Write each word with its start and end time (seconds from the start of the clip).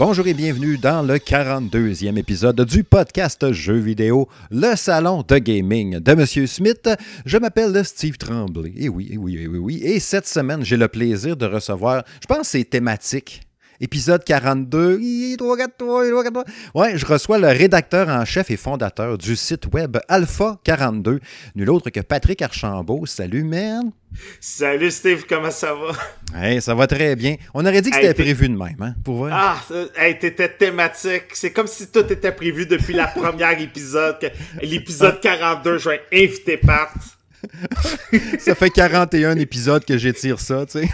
Bonjour 0.00 0.26
et 0.26 0.32
bienvenue 0.32 0.78
dans 0.78 1.02
le 1.02 1.16
42e 1.16 2.16
épisode 2.16 2.58
du 2.62 2.84
podcast 2.84 3.52
Jeux 3.52 3.76
vidéo, 3.76 4.30
le 4.50 4.74
salon 4.74 5.22
de 5.28 5.36
gaming 5.36 5.98
de 5.98 6.14
Monsieur 6.14 6.46
Smith. 6.46 6.88
Je 7.26 7.36
m'appelle 7.36 7.84
Steve 7.84 8.16
Tremblay. 8.16 8.72
Et 8.78 8.88
oui, 8.88 9.10
et 9.12 9.18
oui, 9.18 9.36
et 9.36 9.46
oui, 9.46 9.58
oui. 9.58 9.80
Et 9.84 10.00
cette 10.00 10.26
semaine, 10.26 10.64
j'ai 10.64 10.78
le 10.78 10.88
plaisir 10.88 11.36
de 11.36 11.44
recevoir, 11.44 12.02
je 12.22 12.26
pense 12.26 12.48
c'est 12.48 12.64
thématique. 12.64 13.42
Épisode 13.82 14.22
42. 14.24 14.98
Ouais, 16.74 16.98
je 16.98 17.06
reçois 17.06 17.38
le 17.38 17.48
rédacteur 17.48 18.08
en 18.08 18.26
chef 18.26 18.50
et 18.50 18.58
fondateur 18.58 19.16
du 19.16 19.34
site 19.36 19.72
web 19.72 19.96
Alpha 20.06 20.58
42, 20.64 21.18
nul 21.54 21.70
autre 21.70 21.88
que 21.88 22.00
Patrick 22.00 22.42
Archambault. 22.42 23.06
Salut, 23.06 23.42
man! 23.42 23.90
Salut 24.38 24.90
Steve, 24.90 25.24
comment 25.26 25.50
ça 25.50 25.72
va? 25.72 25.92
Hey, 26.38 26.60
ça 26.60 26.74
va 26.74 26.86
très 26.86 27.16
bien. 27.16 27.36
On 27.54 27.64
aurait 27.64 27.80
dit 27.80 27.90
que 27.90 27.96
c'était 27.96 28.12
prévu 28.12 28.48
de 28.50 28.56
même, 28.56 28.76
hein, 28.80 28.94
pour 29.02 29.16
voir. 29.16 29.30
Ah, 29.32 29.74
hey, 29.96 30.18
t'étais 30.18 30.48
thématique. 30.50 31.28
C'est 31.32 31.52
comme 31.52 31.66
si 31.66 31.90
tout 31.90 32.04
était 32.12 32.32
prévu 32.32 32.66
depuis 32.66 32.92
la 32.92 33.06
première 33.16 33.58
épisode. 33.58 34.30
L'épisode 34.60 35.20
42, 35.20 35.78
je 35.78 35.88
vais 35.88 36.02
inviter 36.12 36.58
Pat. 36.58 36.90
Ça 38.38 38.54
fait 38.54 38.70
41 38.70 39.36
épisodes 39.38 39.84
que 39.84 39.96
j'étire 39.96 40.40
ça, 40.40 40.66
tu 40.66 40.80
sais. 40.80 40.88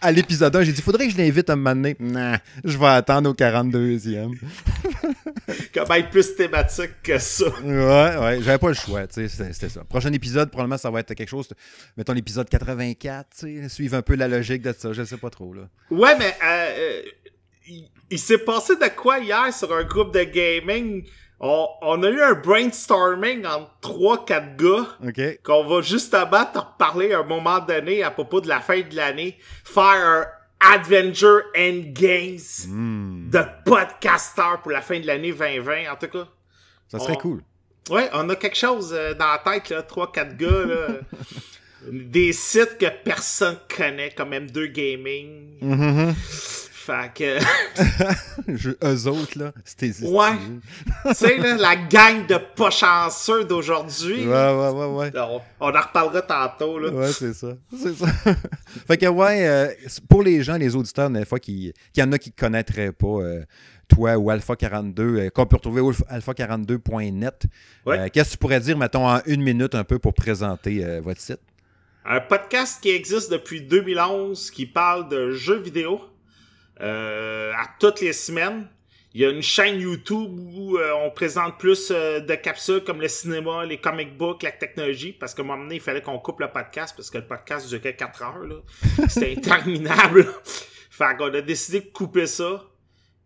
à 0.00 0.12
l'épisode 0.12 0.54
1, 0.54 0.62
j'ai 0.62 0.72
dit, 0.72 0.82
faudrait 0.82 1.06
que 1.06 1.12
je 1.12 1.18
l'invite 1.18 1.50
à 1.50 1.56
me 1.56 1.74
mener. 1.74 1.96
Nah, 1.98 2.38
je 2.64 2.78
vais 2.78 2.86
attendre 2.86 3.30
au 3.30 3.34
42e. 3.34 4.36
Comment 5.74 5.94
être 5.94 6.10
plus 6.10 6.34
thématique 6.34 7.02
que 7.02 7.18
ça? 7.18 7.46
Ouais, 7.62 8.16
ouais, 8.16 8.42
j'avais 8.42 8.58
pas 8.58 8.68
le 8.68 8.74
choix, 8.74 9.06
tu 9.06 9.28
sais, 9.28 9.52
c'était 9.52 9.68
ça. 9.68 9.84
Prochain 9.84 10.12
épisode, 10.12 10.50
probablement, 10.50 10.78
ça 10.78 10.90
va 10.90 11.00
être 11.00 11.14
quelque 11.14 11.28
chose, 11.28 11.48
mettons 11.96 12.12
l'épisode 12.12 12.48
84, 12.48 13.28
tu 13.38 13.62
sais, 13.62 13.68
suivre 13.68 13.96
un 13.96 14.02
peu 14.02 14.14
la 14.14 14.28
logique 14.28 14.62
de 14.62 14.74
ça, 14.76 14.92
je 14.92 15.02
sais 15.04 15.16
pas 15.16 15.30
trop, 15.30 15.52
là. 15.54 15.62
Ouais, 15.90 16.16
mais 16.18 16.34
euh, 16.44 16.74
euh 16.78 17.02
il 18.10 18.18
s'est 18.18 18.38
passé 18.38 18.74
de 18.74 18.88
quoi 18.96 19.20
hier 19.20 19.54
sur 19.54 19.72
un 19.72 19.84
groupe 19.84 20.12
de 20.12 20.24
gaming? 20.24 21.04
On, 21.42 22.02
a 22.02 22.08
eu 22.10 22.20
un 22.20 22.34
brainstorming 22.34 23.46
entre 23.46 23.70
trois, 23.80 24.24
quatre 24.26 24.56
gars. 24.56 24.86
Qu'on 25.42 25.64
va 25.64 25.80
justement 25.80 26.44
te 26.44 26.58
reparler 26.58 27.14
à 27.14 27.20
un 27.20 27.24
moment 27.24 27.60
donné 27.60 28.02
à 28.02 28.10
propos 28.10 28.42
de 28.42 28.48
la 28.48 28.60
fin 28.60 28.82
de 28.82 28.94
l'année. 28.94 29.38
Faire 29.64 29.84
un 29.84 30.26
Adventure 30.60 31.44
and 31.56 31.92
Games 31.94 32.66
hmm. 32.66 33.30
de 33.30 33.40
podcaster 33.64 34.58
pour 34.62 34.72
la 34.72 34.82
fin 34.82 35.00
de 35.00 35.06
l'année 35.06 35.32
2020, 35.32 35.90
en 35.90 35.96
tout 35.96 36.08
cas. 36.08 36.28
Ça 36.88 36.98
serait 36.98 37.16
cool. 37.16 37.42
Ouais, 37.88 38.10
on 38.12 38.28
a 38.28 38.36
quelque 38.36 38.58
chose 38.58 38.92
euh, 38.92 39.14
dans 39.14 39.26
la 39.26 39.38
tête, 39.38 39.70
là, 39.70 39.82
trois, 39.82 40.12
quatre 40.12 40.36
gars, 40.36 40.64
là. 40.66 40.86
Des 41.90 42.34
sites 42.34 42.76
que 42.78 42.86
personne 43.02 43.56
connaît, 43.74 44.10
comme 44.10 44.32
M2 44.32 44.66
Gaming. 44.66 45.58
Mm-hmm. 45.62 46.59
Fait 46.90 47.12
que. 47.14 48.84
eux 48.84 49.06
autres, 49.06 49.38
là, 49.38 49.52
c'était. 49.64 49.92
Ouais. 50.02 50.30
tu 51.06 51.14
sais, 51.14 51.38
là, 51.38 51.56
la 51.56 51.76
gang 51.76 52.26
de 52.26 52.36
pas 52.56 52.70
chanceux 52.70 53.44
d'aujourd'hui. 53.44 54.26
Ouais, 54.26 54.54
ouais, 54.54 54.70
ouais, 54.70 54.86
ouais. 54.86 55.12
On, 55.60 55.68
en 55.68 55.80
reparlera 55.80 56.22
tantôt, 56.22 56.80
là. 56.80 56.90
Ouais, 56.90 57.12
c'est 57.12 57.32
ça. 57.32 57.52
C'est 57.76 57.94
ça. 57.94 58.06
fait 58.88 58.96
que, 58.96 59.06
ouais, 59.06 59.46
euh, 59.46 59.68
pour 60.08 60.24
les 60.24 60.42
gens, 60.42 60.56
les 60.56 60.74
auditeurs, 60.74 61.10
des 61.10 61.24
fois, 61.24 61.38
qu'il 61.38 61.72
y 61.96 62.02
en 62.02 62.10
a 62.10 62.18
qui 62.18 62.30
ne 62.30 62.40
connaîtraient 62.40 62.92
pas. 62.92 63.06
Euh, 63.06 63.44
toi 63.88 64.16
ou 64.16 64.30
Alpha 64.30 64.54
42, 64.54 65.02
euh, 65.02 65.30
qu'on 65.30 65.46
peut 65.46 65.56
retrouver 65.56 65.80
au 65.80 65.90
alpha42.net. 65.90 67.46
Qu'est-ce 68.12 68.28
que 68.28 68.32
tu 68.32 68.38
pourrais 68.38 68.60
dire, 68.60 68.78
mettons, 68.78 69.08
en 69.08 69.20
une 69.26 69.42
minute 69.42 69.74
un 69.74 69.82
peu 69.82 69.98
pour 69.98 70.14
présenter 70.14 71.00
votre 71.00 71.20
site? 71.20 71.40
Un 72.04 72.20
podcast 72.20 72.80
qui 72.80 72.90
existe 72.90 73.30
depuis 73.30 73.60
2011 73.62 74.50
qui 74.52 74.64
parle 74.64 75.08
de 75.08 75.32
jeux 75.32 75.58
vidéo, 75.58 76.00
euh, 76.80 77.52
à 77.52 77.66
toutes 77.78 78.00
les 78.00 78.12
semaines. 78.12 78.66
Il 79.12 79.20
y 79.20 79.24
a 79.24 79.30
une 79.30 79.42
chaîne 79.42 79.80
YouTube 79.80 80.38
où 80.38 80.78
euh, 80.78 80.92
on 81.04 81.10
présente 81.10 81.58
plus 81.58 81.90
euh, 81.90 82.20
de 82.20 82.34
capsules 82.36 82.84
comme 82.84 83.00
le 83.00 83.08
cinéma, 83.08 83.66
les 83.66 83.78
comic 83.78 84.16
books, 84.16 84.44
la 84.44 84.52
technologie, 84.52 85.12
parce 85.12 85.34
qu'à 85.34 85.42
un 85.42 85.46
moment 85.46 85.62
donné, 85.64 85.76
il 85.76 85.80
fallait 85.80 86.00
qu'on 86.00 86.18
coupe 86.18 86.38
le 86.40 86.48
podcast, 86.48 86.94
parce 86.96 87.10
que 87.10 87.18
le 87.18 87.26
podcast 87.26 87.68
durait 87.68 87.96
4 87.96 88.22
heures. 88.22 88.62
C'était 89.08 89.34
interminable. 89.36 90.26
fait 90.90 91.16
qu'on 91.18 91.34
a 91.34 91.40
décidé 91.40 91.80
de 91.80 91.90
couper 91.92 92.26
ça. 92.26 92.64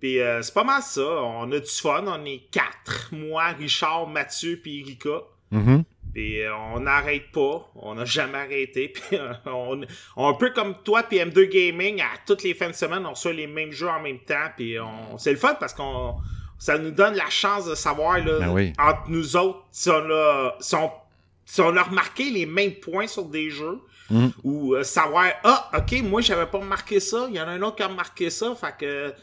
Puis 0.01 0.19
c'est 0.43 0.55
pas 0.55 0.65
mal 0.65 0.83
ça. 0.83 1.03
On 1.03 1.51
a 1.53 1.59
du 1.59 1.71
fun. 1.71 2.05
On 2.07 2.25
est 2.25 2.51
quatre. 2.51 3.09
Moi, 3.13 3.45
Richard, 3.59 4.07
Mathieu, 4.07 4.61
puis 4.63 4.81
Erika. 4.81 5.23
Mm-hmm. 5.53 5.85
Puis 6.15 6.43
euh, 6.43 6.55
on 6.73 6.81
n'arrête 6.81 7.33
pas, 7.33 7.69
on 7.75 7.97
n'a 7.97 8.05
jamais 8.05 8.39
arrêté. 8.39 8.89
Puis 8.95 9.19
euh, 9.19 9.33
on, 9.47 9.81
on, 10.17 10.29
un 10.29 10.35
peu 10.35 10.51
comme 10.51 10.77
toi 10.85 11.03
puis 11.03 11.19
M2 11.19 11.49
Gaming, 11.49 12.01
à 12.01 12.07
toutes 12.25 12.45
les 12.45 12.55
fins 12.55 12.71
de 12.71 12.75
semaine, 12.75 13.05
on 13.05 13.11
reçoit 13.11 13.33
les 13.33 13.49
mêmes 13.49 13.73
jeux 13.73 13.89
en 13.89 14.01
même 14.01 14.21
temps. 14.21 14.49
Puis 14.57 14.79
on, 14.79 15.19
c'est 15.19 15.33
le 15.33 15.37
fun 15.37 15.55
parce 15.59 15.75
qu'on 15.75 16.15
ça 16.57 16.79
nous 16.79 16.93
donne 16.93 17.15
la 17.15 17.29
chance 17.29 17.67
de 17.67 17.75
savoir 17.75 18.25
là, 18.25 18.39
ben 18.39 18.73
entre 18.79 19.11
nous 19.11 19.37
autres 19.37 19.65
si 19.73 19.91
on, 19.91 20.11
a, 20.11 20.57
si, 20.61 21.61
on, 21.61 21.77
a 21.77 21.83
remarqué 21.83 22.31
les 22.31 22.47
mêmes 22.47 22.75
points 22.75 23.09
sur 23.09 23.25
des 23.25 23.51
jeux. 23.51 23.81
Mm. 24.09 24.29
Ou 24.45 24.75
euh, 24.75 24.83
savoir 24.85 25.27
Ah, 25.43 25.71
ok, 25.77 26.03
moi 26.05 26.21
j'avais 26.21 26.47
pas 26.47 26.59
remarqué 26.59 27.01
ça, 27.01 27.27
il 27.29 27.35
y 27.35 27.41
en 27.41 27.49
a 27.49 27.51
un 27.51 27.63
autre 27.63 27.77
qui 27.77 27.83
a 27.83 27.89
remarqué 27.89 28.31
ça. 28.31 28.55
Fait 28.55 28.75
que 28.79 29.15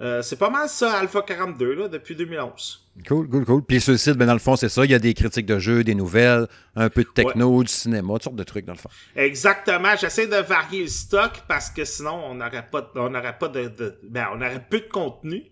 euh, 0.00 0.22
c'est 0.22 0.36
pas 0.36 0.50
mal 0.50 0.68
ça, 0.68 0.98
Alpha 0.98 1.22
42, 1.22 1.74
là, 1.74 1.88
depuis 1.88 2.14
2011. 2.14 2.88
Cool, 3.06 3.28
cool, 3.28 3.44
cool. 3.44 3.62
Puis 3.64 3.80
sur 3.80 3.92
le 3.92 3.98
site, 3.98 4.14
ben, 4.14 4.26
dans 4.26 4.32
le 4.32 4.38
fond, 4.38 4.54
c'est 4.54 4.68
ça. 4.68 4.84
Il 4.84 4.90
y 4.90 4.94
a 4.94 4.98
des 4.98 5.12
critiques 5.12 5.46
de 5.46 5.58
jeux, 5.58 5.82
des 5.82 5.94
nouvelles, 5.94 6.46
un 6.76 6.88
peu 6.88 7.02
de 7.02 7.08
techno, 7.08 7.62
du 7.62 7.72
cinéma, 7.72 8.14
toutes 8.14 8.24
sortes 8.24 8.36
de 8.36 8.44
trucs, 8.44 8.64
dans 8.64 8.74
le 8.74 8.78
fond. 8.78 8.90
Exactement. 9.16 9.96
J'essaie 10.00 10.28
de 10.28 10.36
varier 10.36 10.82
le 10.82 10.88
stock 10.88 11.42
parce 11.48 11.70
que 11.70 11.84
sinon, 11.84 12.14
on 12.26 12.34
n'aurait 12.34 12.68
pas, 12.70 12.90
on 12.94 13.10
n'aurait 13.10 13.38
pas 13.38 13.48
de, 13.48 13.98
ben, 14.04 14.28
on 14.32 14.36
aurait 14.36 14.64
peu 14.68 14.80
de 14.80 14.88
contenu. 14.88 15.44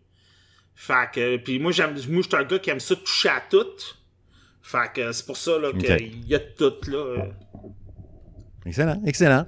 Fait 0.75 1.11
que, 1.13 1.37
puis 1.39 1.59
moi, 1.59 1.73
j'aime, 1.73 1.95
moi, 2.09 2.23
je 2.23 2.29
suis 2.29 2.37
un 2.37 2.45
gars 2.45 2.59
qui 2.59 2.71
aime 2.71 2.81
ça 2.81 2.95
toucher 2.95 3.31
à 3.31 3.43
tout. 3.49 3.67
Fait 4.63 4.93
que 4.95 5.13
c'est 5.13 5.27
pour 5.27 5.37
ça, 5.37 5.59
là, 5.59 5.73
qu'il 5.73 6.29
y 6.29 6.35
a 6.35 6.41
tout, 6.41 6.75
là. 6.89 7.27
Excellent, 8.67 9.01
excellent. 9.07 9.47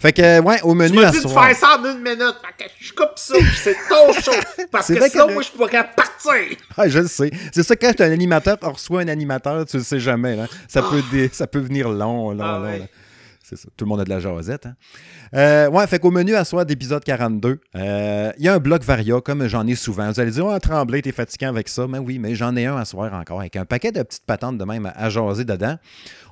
Fait 0.00 0.12
que, 0.12 0.40
ouais, 0.40 0.60
au 0.62 0.74
menu. 0.74 0.96
Tu 0.96 1.02
m'as 1.02 1.10
dit 1.10 1.22
de 1.22 1.28
faire 1.28 1.56
ça 1.56 1.78
en 1.78 1.84
une 1.84 2.02
minute. 2.02 2.36
Fait 2.58 2.64
que 2.64 2.70
je 2.78 2.92
coupe 2.92 3.12
ça, 3.16 3.34
c'est 3.56 3.76
ton 3.88 4.12
show. 4.20 4.32
Parce 4.70 4.88
que 4.88 5.08
sinon, 5.08 5.32
moi, 5.32 5.42
je 5.42 5.50
pourrais 5.50 5.70
partir. 5.70 6.56
Ah, 6.76 6.86
je 6.88 6.98
le 6.98 7.08
sais. 7.08 7.30
C'est 7.52 7.62
ça, 7.62 7.74
quand 7.74 7.92
tu 7.94 8.02
un 8.02 8.12
animateur, 8.12 8.58
on 8.62 8.72
reçoit 8.72 9.00
un 9.00 9.08
animateur, 9.08 9.64
tu 9.64 9.78
le 9.78 9.82
sais 9.82 9.98
jamais. 9.98 10.36
Là. 10.36 10.46
Ça, 10.68 10.82
peut, 10.82 11.02
ça 11.32 11.46
peut 11.46 11.60
venir 11.60 11.88
long, 11.88 12.32
long, 12.32 12.44
ah, 12.44 12.58
long. 12.58 12.88
Tout 13.76 13.84
le 13.84 13.88
monde 13.88 14.00
a 14.00 14.04
de 14.04 14.10
la 14.10 14.20
jasette. 14.20 14.66
Hein? 14.66 14.74
Euh, 15.34 15.68
ouais, 15.70 15.86
fait 15.86 15.98
qu'au 15.98 16.10
menu 16.10 16.34
à 16.34 16.44
soir 16.44 16.66
d'épisode 16.66 17.04
42, 17.04 17.60
euh, 17.76 18.32
il 18.38 18.44
y 18.44 18.48
a 18.48 18.54
un 18.54 18.58
bloc 18.58 18.82
Varia, 18.82 19.20
comme 19.20 19.46
j'en 19.46 19.66
ai 19.66 19.74
souvent. 19.74 20.10
Vous 20.10 20.20
allez 20.20 20.30
dire, 20.30 20.46
oh, 20.46 20.58
Tremblay, 20.58 21.02
t'es 21.02 21.12
fatiguant 21.12 21.48
avec 21.48 21.68
ça. 21.68 21.86
Mais 21.86 21.98
oui, 21.98 22.18
mais 22.18 22.34
j'en 22.34 22.54
ai 22.56 22.66
un 22.66 22.76
à 22.76 22.84
soir 22.84 23.12
encore, 23.14 23.40
avec 23.40 23.56
un 23.56 23.64
paquet 23.64 23.92
de 23.92 24.02
petites 24.02 24.24
patentes 24.24 24.58
de 24.58 24.64
même 24.64 24.90
à, 24.94 25.10
jaser 25.10 25.44
dedans. 25.44 25.76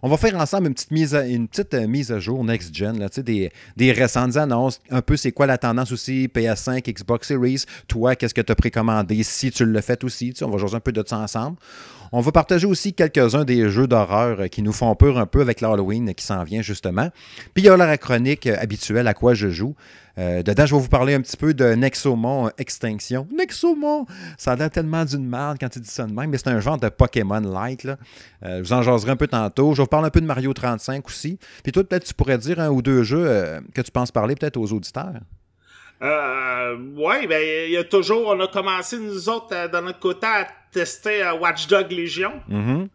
On 0.02 0.08
va 0.08 0.16
faire 0.16 0.36
ensemble 0.36 0.68
une 0.68 0.74
petite 0.74 0.90
mise 0.90 1.14
à, 1.14 1.26
une 1.26 1.48
petite, 1.48 1.74
euh, 1.74 1.86
mise 1.86 2.12
à 2.12 2.20
jour 2.20 2.44
next-gen, 2.44 3.08
des, 3.18 3.50
des 3.76 3.92
récentes 3.92 4.36
annonces, 4.36 4.80
un 4.90 5.02
peu 5.02 5.16
c'est 5.16 5.32
quoi 5.32 5.46
la 5.46 5.58
tendance 5.58 5.90
aussi, 5.92 6.28
PS5, 6.32 6.92
Xbox 6.92 7.28
Series. 7.28 7.64
Toi, 7.88 8.14
qu'est-ce 8.14 8.34
que 8.34 8.40
tu 8.40 8.52
as 8.52 8.56
précommandé? 8.56 9.22
Si 9.22 9.50
tu 9.50 9.64
le 9.64 9.80
fais 9.80 10.02
aussi? 10.04 10.32
On 10.42 10.50
va 10.50 10.58
jaser 10.58 10.76
un 10.76 10.80
peu 10.80 10.92
de 10.92 11.02
ça 11.06 11.18
ensemble. 11.18 11.56
On 12.12 12.20
va 12.20 12.32
partager 12.32 12.66
aussi 12.66 12.94
quelques-uns 12.94 13.44
des 13.44 13.68
jeux 13.68 13.86
d'horreur 13.86 14.48
qui 14.50 14.62
nous 14.62 14.72
font 14.72 14.94
peur 14.94 15.18
un 15.18 15.26
peu 15.26 15.40
avec 15.40 15.60
l'Halloween 15.60 16.14
qui 16.14 16.24
s'en 16.24 16.42
vient 16.44 16.62
justement. 16.62 17.10
Puis 17.54 17.64
il 17.64 17.66
y 17.66 17.68
a 17.68 17.76
la 17.76 17.98
chronique 17.98 18.46
habituelle 18.46 19.06
à 19.06 19.14
quoi 19.14 19.34
je 19.34 19.48
joue. 19.48 19.74
Euh, 20.18 20.42
dedans, 20.42 20.66
je 20.66 20.74
vais 20.74 20.80
vous 20.80 20.88
parler 20.88 21.14
un 21.14 21.20
petit 21.20 21.36
peu 21.36 21.54
de 21.54 21.74
Nexomon 21.74 22.50
Extinction. 22.58 23.28
Nexomon! 23.32 24.04
Ça 24.36 24.52
a 24.52 24.56
l'air 24.56 24.70
tellement 24.70 25.04
d'une 25.04 25.26
merde 25.26 25.58
quand 25.60 25.68
tu 25.68 25.78
dis 25.78 25.88
ça 25.88 26.06
de 26.06 26.12
même, 26.12 26.30
mais 26.30 26.38
c'est 26.38 26.48
un 26.48 26.58
genre 26.58 26.78
de 26.78 26.88
Pokémon-like. 26.88 27.84
Euh, 27.86 27.96
je 28.42 28.62
vous 28.62 28.72
en 28.72 28.82
jaserai 28.82 29.12
un 29.12 29.16
peu 29.16 29.28
tantôt. 29.28 29.72
Je 29.74 29.76
vais 29.76 29.84
vous 29.84 29.88
parler 29.88 30.08
un 30.08 30.10
peu 30.10 30.20
de 30.20 30.26
Mario 30.26 30.52
35 30.52 31.06
aussi. 31.06 31.38
Puis 31.62 31.70
toi, 31.70 31.84
peut-être, 31.84 32.04
tu 32.04 32.14
pourrais 32.14 32.38
dire 32.38 32.58
un 32.58 32.70
ou 32.70 32.82
deux 32.82 33.04
jeux 33.04 33.24
euh, 33.26 33.60
que 33.74 33.80
tu 33.80 33.92
penses 33.92 34.10
parler 34.10 34.34
peut-être 34.34 34.56
aux 34.56 34.72
auditeurs. 34.72 35.20
Euh, 36.00 36.76
ouais, 36.96 37.26
ben, 37.26 37.42
il 37.66 37.72
y 37.72 37.76
a 37.76 37.84
toujours, 37.84 38.28
on 38.28 38.40
a 38.40 38.46
commencé, 38.46 38.98
nous 38.98 39.28
autres, 39.28 39.52
euh, 39.52 39.68
dans 39.68 39.82
notre 39.82 39.98
côté, 39.98 40.26
à 40.26 40.46
tester 40.70 41.22
euh, 41.24 41.34
Watchdog 41.34 41.90
Légion. 41.90 42.34
Mm-hmm. 42.48 42.88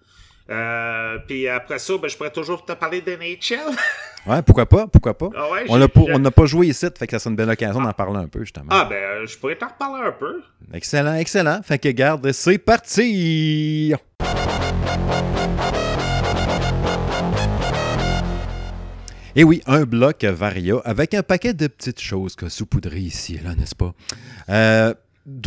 euh, 0.49 1.17
puis 1.27 1.47
après 1.49 1.79
ça, 1.79 1.93
ben, 1.97 2.07
je 2.07 2.15
pourrais 2.15 2.31
toujours 2.31 2.63
te 2.63 2.71
parler 2.73 3.01
de 3.01 3.11
NHL. 3.11 3.75
ouais, 4.27 4.41
pourquoi 4.41 4.65
pas, 4.65 4.87
pourquoi 4.87 5.17
pas. 5.17 5.29
Ah 5.35 5.51
ouais, 5.51 5.65
on 5.67 6.19
n'a 6.19 6.31
pas 6.31 6.45
joué 6.45 6.67
ici, 6.67 6.87
fait 6.97 7.07
que 7.07 7.11
ça 7.11 7.19
serait 7.19 7.31
une 7.31 7.35
belle 7.35 7.49
occasion 7.49 7.81
d'en 7.81 7.91
parler 7.91 8.19
un 8.19 8.27
peu, 8.27 8.39
justement. 8.39 8.69
Ah, 8.69 8.85
ben, 8.85 9.25
je 9.25 9.37
pourrais 9.37 9.57
t'en 9.57 9.67
reparler 9.67 10.07
un 10.07 10.13
peu. 10.13 10.41
Excellent, 10.73 11.15
excellent. 11.15 11.61
Fait 11.61 11.79
que 11.79 11.89
garde, 11.89 12.31
c'est 12.31 12.57
parti! 12.57 13.93
Et 19.35 19.43
oui, 19.43 19.61
un 19.65 19.83
bloc 19.83 20.23
Varia 20.23 20.75
avec 20.85 21.13
un 21.15 21.23
paquet 21.23 21.53
de 21.53 21.67
petites 21.67 21.99
choses 21.99 22.35
que 22.35 22.49
saupoudrées 22.49 22.99
ici 22.99 23.35
et 23.35 23.43
là, 23.43 23.55
n'est-ce 23.55 23.73
pas? 23.73 23.93
Euh, 24.49 24.93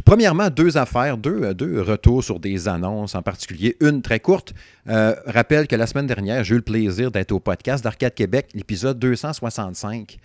premièrement, 0.04 0.50
deux 0.50 0.76
affaires, 0.76 1.16
deux, 1.16 1.54
deux 1.54 1.80
retours 1.82 2.24
sur 2.24 2.40
des 2.40 2.66
annonces 2.66 3.14
en 3.14 3.22
particulier. 3.22 3.76
Une 3.80 4.02
très 4.02 4.18
courte. 4.18 4.54
rappelle 4.86 5.68
que 5.68 5.76
la 5.76 5.86
semaine 5.86 6.08
dernière, 6.08 6.42
j'ai 6.42 6.54
eu 6.54 6.58
le 6.58 6.64
plaisir 6.64 7.12
d'être 7.12 7.30
au 7.30 7.38
podcast 7.38 7.84
d'Arcade 7.84 8.14
Québec, 8.14 8.48
l'épisode 8.54 8.98
265. 8.98 10.18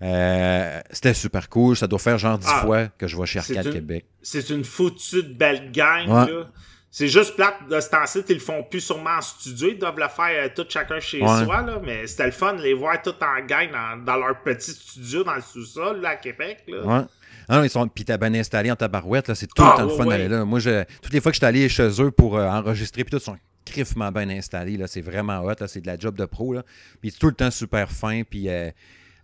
C'était 0.00 1.14
super 1.14 1.48
cool. 1.48 1.76
Ça 1.76 1.86
doit 1.86 2.00
faire 2.00 2.18
genre 2.18 2.38
dix 2.38 2.48
ah, 2.50 2.62
fois 2.62 2.88
que 2.98 3.06
je 3.06 3.16
vais 3.16 3.26
chez 3.26 3.38
Arcade 3.38 3.72
Québec. 3.72 4.06
C'est 4.22 4.50
une 4.50 4.64
foutue 4.64 5.22
de 5.22 5.34
belle 5.34 5.70
gang. 5.70 6.08
Là. 6.08 6.50
C'est 6.96 7.08
juste 7.08 7.34
plate 7.34 7.68
de 7.68 7.80
ce 7.80 7.90
temps-ci, 7.90 8.20
ils 8.28 8.34
le 8.34 8.40
font 8.40 8.62
plus 8.62 8.80
sûrement 8.80 9.16
en 9.18 9.20
studio. 9.20 9.66
Ils 9.68 9.78
doivent 9.80 9.98
le 9.98 10.06
faire 10.06 10.44
euh, 10.44 10.48
tout 10.54 10.64
chacun 10.68 11.00
chez 11.00 11.18
soi, 11.18 11.62
là, 11.62 11.80
mais 11.84 12.06
c'était 12.06 12.26
le 12.26 12.30
fun 12.30 12.54
de 12.54 12.62
les 12.62 12.72
voir 12.72 13.02
tout 13.02 13.16
en 13.20 13.44
gang 13.44 13.68
dans, 14.06 14.16
leur 14.16 14.40
petit 14.44 14.70
studio 14.70 15.24
dans 15.24 15.34
le 15.34 15.40
sous-sol 15.40 16.00
là, 16.00 16.10
à 16.10 16.16
Québec. 16.16 16.62
Là. 16.68 16.86
Ouais. 16.86 17.04
Ah 17.48 17.56
non, 17.58 17.64
ils 17.64 17.70
sont 17.70 17.88
puis 17.88 18.04
t'as 18.04 18.16
bien 18.16 18.32
installé 18.34 18.70
en 18.70 18.76
tabarouette, 18.76 19.34
c'est 19.34 19.48
tout 19.48 19.60
le 19.60 19.68
ah, 19.72 19.76
temps 19.76 19.86
le 19.86 19.88
fun 19.88 20.06
d'aller 20.06 20.28
là. 20.28 20.44
Moi, 20.44 20.60
je, 20.60 20.84
toutes 21.02 21.12
les 21.12 21.20
fois 21.20 21.32
que 21.32 21.34
je 21.34 21.40
suis 21.40 21.46
allé 21.46 21.68
chez 21.68 22.00
eux 22.00 22.12
pour 22.12 22.38
euh, 22.38 22.46
enregistrer, 22.46 23.02
puis 23.02 23.10
tout, 23.10 23.16
ils 23.16 23.24
sont 23.24 23.38
criffement 23.64 24.12
bien 24.12 24.30
installés. 24.30 24.76
Là, 24.76 24.86
c'est 24.86 25.00
vraiment 25.00 25.40
hot, 25.40 25.66
c'est 25.66 25.80
de 25.80 25.88
la 25.88 25.98
job 25.98 26.16
de 26.16 26.26
pro. 26.26 26.52
Là. 26.52 26.62
Puis 27.00 27.10
c'est 27.10 27.18
tout 27.18 27.26
le 27.26 27.34
temps 27.34 27.50
super 27.50 27.90
fin, 27.90 28.22
puis 28.22 28.48
euh, 28.48 28.70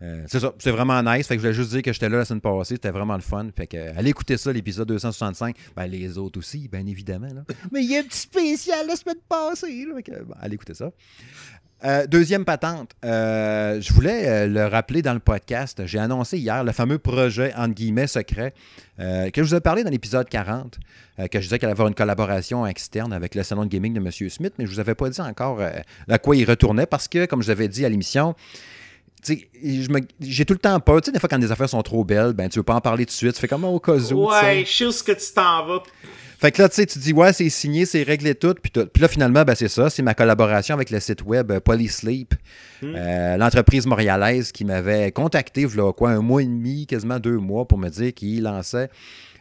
euh, 0.03 0.25
c'est 0.27 0.41
ça, 0.41 0.55
c'est 0.59 0.71
vraiment 0.71 1.03
nice. 1.03 1.27
Fait 1.27 1.37
que 1.37 1.43
je 1.43 1.47
voulais 1.47 1.55
juste 1.55 1.71
dire 1.71 1.83
que 1.83 1.93
j'étais 1.93 2.09
là 2.09 2.19
la 2.19 2.25
semaine 2.25 2.41
passée, 2.41 2.75
c'était 2.75 2.91
vraiment 2.91 3.15
le 3.15 3.21
fun. 3.21 3.47
Fait 3.55 3.67
que 3.67 3.77
euh, 3.77 3.93
allez 3.97 4.11
écouter 4.11 4.37
ça, 4.37 4.53
l'épisode 4.53 4.89
265. 4.89 5.57
Ben, 5.77 5.87
les 5.87 6.17
autres 6.17 6.39
aussi, 6.39 6.69
bien 6.69 6.87
évidemment. 6.87 7.29
Mais 7.73 7.83
il 7.83 7.91
y 7.91 7.97
a 7.97 8.01
un 8.01 8.05
petit 8.05 8.21
spécial 8.21 8.87
la 8.87 8.97
semaine 8.97 9.17
passée. 9.29 9.87
allez 10.41 10.55
écouter 10.55 10.75
ça. 10.75 10.91
Euh, 11.83 12.07
deuxième 12.07 12.45
patente, 12.45 12.95
je 13.03 13.93
voulais 13.95 14.47
le 14.47 14.67
rappeler 14.67 15.01
dans 15.01 15.15
le 15.15 15.21
podcast. 15.21 15.87
J'ai 15.87 15.99
annoncé 15.99 16.37
hier 16.37 16.63
le 16.63 16.73
fameux 16.73 16.99
projet, 16.99 17.55
entre 17.57 17.75
guillemets, 17.75 18.07
secret, 18.07 18.53
que 18.99 19.31
je 19.35 19.43
vous 19.43 19.55
ai 19.55 19.61
parlé 19.61 19.83
dans 19.83 19.89
l'épisode 19.89 20.29
40, 20.29 20.79
que 21.31 21.39
je 21.39 21.45
disais 21.45 21.59
qu'il 21.59 21.65
allait 21.65 21.73
avoir 21.73 21.89
une 21.89 21.95
collaboration 21.95 22.67
externe 22.67 23.15
avec 23.15 23.35
le 23.35 23.43
salon 23.43 23.65
de 23.65 23.71
gaming 23.71 23.95
de 23.95 23.99
M. 23.99 24.11
Smith, 24.11 24.53
mais 24.59 24.67
je 24.67 24.71
ne 24.71 24.75
vous 24.75 24.81
avais 24.81 24.95
pas 24.95 25.09
dit 25.09 25.23
encore 25.23 25.63
à 26.07 26.19
quoi 26.19 26.37
il 26.37 26.45
retournait 26.45 26.85
parce 26.85 27.09
que, 27.09 27.25
comme 27.25 27.41
je 27.41 27.47
vous 27.47 27.53
avais 27.53 27.69
dit 27.69 27.87
à 27.87 27.89
l'émission, 27.89 28.35
j'ai 29.23 30.45
tout 30.45 30.55
le 30.55 30.59
temps 30.59 30.79
peur. 30.81 31.01
Tu 31.01 31.07
sais, 31.07 31.13
des 31.13 31.19
fois, 31.19 31.29
quand 31.29 31.39
des 31.39 31.53
affaires 31.53 31.69
sont 31.69 31.83
trop 31.83 32.05
belles, 32.05 32.33
ben, 32.33 32.49
tu 32.49 32.59
veux 32.59 32.63
pas 32.63 32.75
en 32.75 32.81
parler 32.81 33.05
tout 33.05 33.11
de 33.11 33.17
suite. 33.17 33.35
Tu 33.35 33.41
fais 33.41 33.49
comme 33.49 33.65
au 33.65 33.79
cas 33.79 33.97
où. 33.97 34.29
Ouais, 34.31 34.65
je 34.67 34.73
sais 34.73 34.87
où 34.87 34.93
ce 34.93 35.03
que 35.03 35.13
tu 35.13 35.33
t'en 35.35 35.67
vas. 35.67 35.83
Fait 36.41 36.53
que 36.53 36.63
là, 36.63 36.71
tu 36.71 36.77
sais, 36.77 36.87
tu 36.87 36.99
dis, 36.99 37.13
ouais, 37.13 37.35
c'est 37.35 37.51
signé, 37.51 37.85
c'est 37.85 38.03
réglé 38.03 38.35
tout. 38.35 38.55
Puis, 38.55 38.73
puis 38.73 39.03
là, 39.03 39.09
finalement, 39.09 39.45
ben, 39.45 39.55
c'est 39.55 39.69
ça. 39.69 39.91
C'est 39.91 40.03
ma 40.03 40.15
collaboration 40.15 40.75
avec 40.75 40.91
le 40.91 40.99
site 40.99 41.23
web 41.23 41.53
euh, 41.53 41.61
Polysleep, 41.61 42.35
hmm. 42.81 42.95
euh, 42.97 43.37
l'entreprise 43.37 43.87
montréalaise 43.87 44.51
qui 44.51 44.65
m'avait 44.65 45.13
contacté, 45.13 45.67
voilà, 45.67 45.93
quoi, 45.93 46.13
un 46.13 46.23
mois 46.23 46.43
et 46.43 46.47
demi, 46.47 46.87
quasiment 46.87 47.19
deux 47.19 47.37
mois, 47.37 47.69
pour 47.69 47.77
me 47.77 47.91
dire 47.91 48.15
qu'il 48.15 48.43
lançait. 48.45 48.89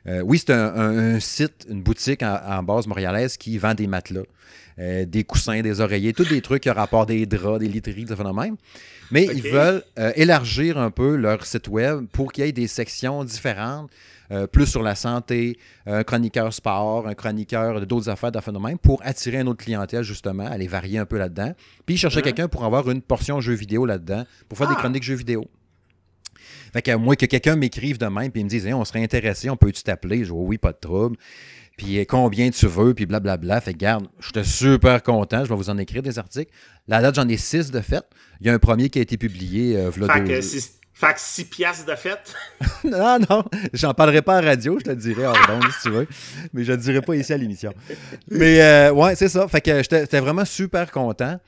Euh, 0.08 0.22
oui, 0.22 0.40
c'est 0.40 0.54
un, 0.54 1.20
site, 1.20 1.68
une 1.70 1.82
boutique 1.82 2.24
en, 2.24 2.64
base 2.64 2.88
montréalaise 2.88 3.38
qui 3.38 3.58
vend 3.58 3.74
des 3.74 3.88
matelas, 3.88 4.24
des 4.78 5.24
coussins, 5.26 5.62
des 5.62 5.82
oreillers, 5.82 6.14
tous 6.14 6.30
des 6.30 6.42
trucs 6.42 6.64
qui 6.64 6.70
ont 6.70 6.74
rapport 6.74 7.06
des 7.06 7.26
draps, 7.26 7.60
des 7.60 7.68
literies, 7.68 8.06
des 8.06 8.16
phénomènes. 8.16 8.56
Mais 9.12 9.26
ils 9.34 9.42
veulent 9.42 9.84
euh, 9.98 10.12
élargir 10.16 10.78
un 10.78 10.92
peu 10.92 11.16
leur 11.16 11.46
site 11.46 11.68
web 11.68 12.06
pour 12.12 12.32
qu'il 12.32 12.46
y 12.46 12.50
ait 12.50 12.52
des 12.52 12.68
sections 12.68 13.24
différentes, 13.24 13.90
euh, 14.32 14.46
plus 14.46 14.68
sur 14.68 14.84
la 14.84 14.94
santé, 14.94 15.58
un 15.88 16.04
chroniqueur 16.04 16.54
sport, 16.54 17.08
un 17.08 17.16
chroniqueur 17.16 17.86
d'autres 17.88 18.10
affaires, 18.10 18.32
de 18.32 18.60
même, 18.60 18.78
pour 18.78 19.02
attirer 19.04 19.40
une 19.40 19.48
autre 19.48 19.64
clientèle, 19.64 20.04
justement, 20.04 20.46
aller 20.46 20.68
varier 20.68 21.00
un 21.00 21.06
peu 21.06 21.18
là-dedans. 21.18 21.54
Puis 21.86 21.96
ils 21.96 21.98
cherchaient 21.98 22.22
quelqu'un 22.22 22.48
pour 22.48 22.64
avoir 22.64 22.90
une 22.92 23.02
portion 23.02 23.42
jeux 23.42 23.54
vidéo 23.54 23.86
là-dedans, 23.86 24.26
pour 24.48 24.58
faire 24.58 24.68
des 24.68 24.76
ah! 24.78 24.80
chroniques 24.80 25.04
jeux 25.04 25.16
vidéo. 25.16 25.50
Fait 26.74 26.82
que 26.82 26.96
moi, 26.96 27.16
que 27.16 27.26
quelqu'un 27.26 27.56
m'écrive 27.56 27.98
de 27.98 28.06
même, 28.08 28.32
puis 28.32 28.42
il 28.42 28.46
me 28.46 28.50
dise, 28.50 28.68
on 28.74 28.86
serait 28.86 29.04
intéressé, 29.04 29.50
on 29.50 29.58
peut-tu 29.58 29.84
t'appeler? 29.84 30.20
Je 30.20 30.26
dis, 30.26 30.32
oui, 30.32 30.58
pas 30.58 30.72
de 30.72 30.80
trouble 30.80 31.18
puis 31.80 32.06
combien 32.06 32.50
tu 32.50 32.68
veux, 32.68 32.94
puis 32.94 33.06
blablabla. 33.06 33.62
Fait 33.62 33.74
que 33.74 33.80
garde, 33.80 34.08
je 34.20 34.42
suis 34.42 34.46
super 34.46 35.02
content, 35.02 35.46
je 35.46 35.50
vais 35.50 35.56
vous 35.56 35.70
en 35.70 35.78
écrire 35.78 36.04
des 36.04 36.20
articles. 36.20 36.52
La 36.88 37.02
date, 37.02 37.16
j'en 37.16 37.28
ai 37.28 37.38
six 37.38 37.72
de 37.72 37.80
fait. 37.80 38.04
Il 38.42 38.48
y 38.48 38.50
a 38.50 38.54
un 38.54 38.60
premier 38.60 38.90
qui 38.90 39.00
a 39.00 39.02
été 39.02 39.18
publié 39.18 39.78
euh, 39.78 39.92
fait, 39.92 40.24
que 40.26 40.42
six, 40.42 40.74
fait 40.94 41.14
que 41.14 41.20
six 41.20 41.46
piastres 41.46 41.86
de 41.86 41.96
fête. 41.96 42.36
non, 42.84 43.20
non, 43.30 43.46
j'en 43.74 43.94
parlerai 43.94 44.22
pas 44.22 44.38
à 44.38 44.42
radio, 44.42 44.78
je 44.80 44.84
te 44.84 44.90
le 44.90 44.98
dirai 44.98 45.26
hors 45.26 45.38
si 45.72 45.84
tu 45.84 45.90
veux. 45.90 46.08
Mais 46.54 46.66
je 46.66 46.72
ne 46.74 46.78
le 46.78 46.84
dirai 46.84 47.02
pas 47.02 47.16
ici 47.16 47.32
à 47.32 47.38
l'émission. 47.38 47.74
Mais 48.30 48.62
euh, 48.62 48.92
ouais, 48.92 49.16
c'est 49.16 49.30
ça. 49.30 49.48
Fait 49.48 49.62
que 49.62 49.78
j'étais 49.82 50.20
vraiment 50.20 50.46
super 50.46 50.92
content. 50.92 51.40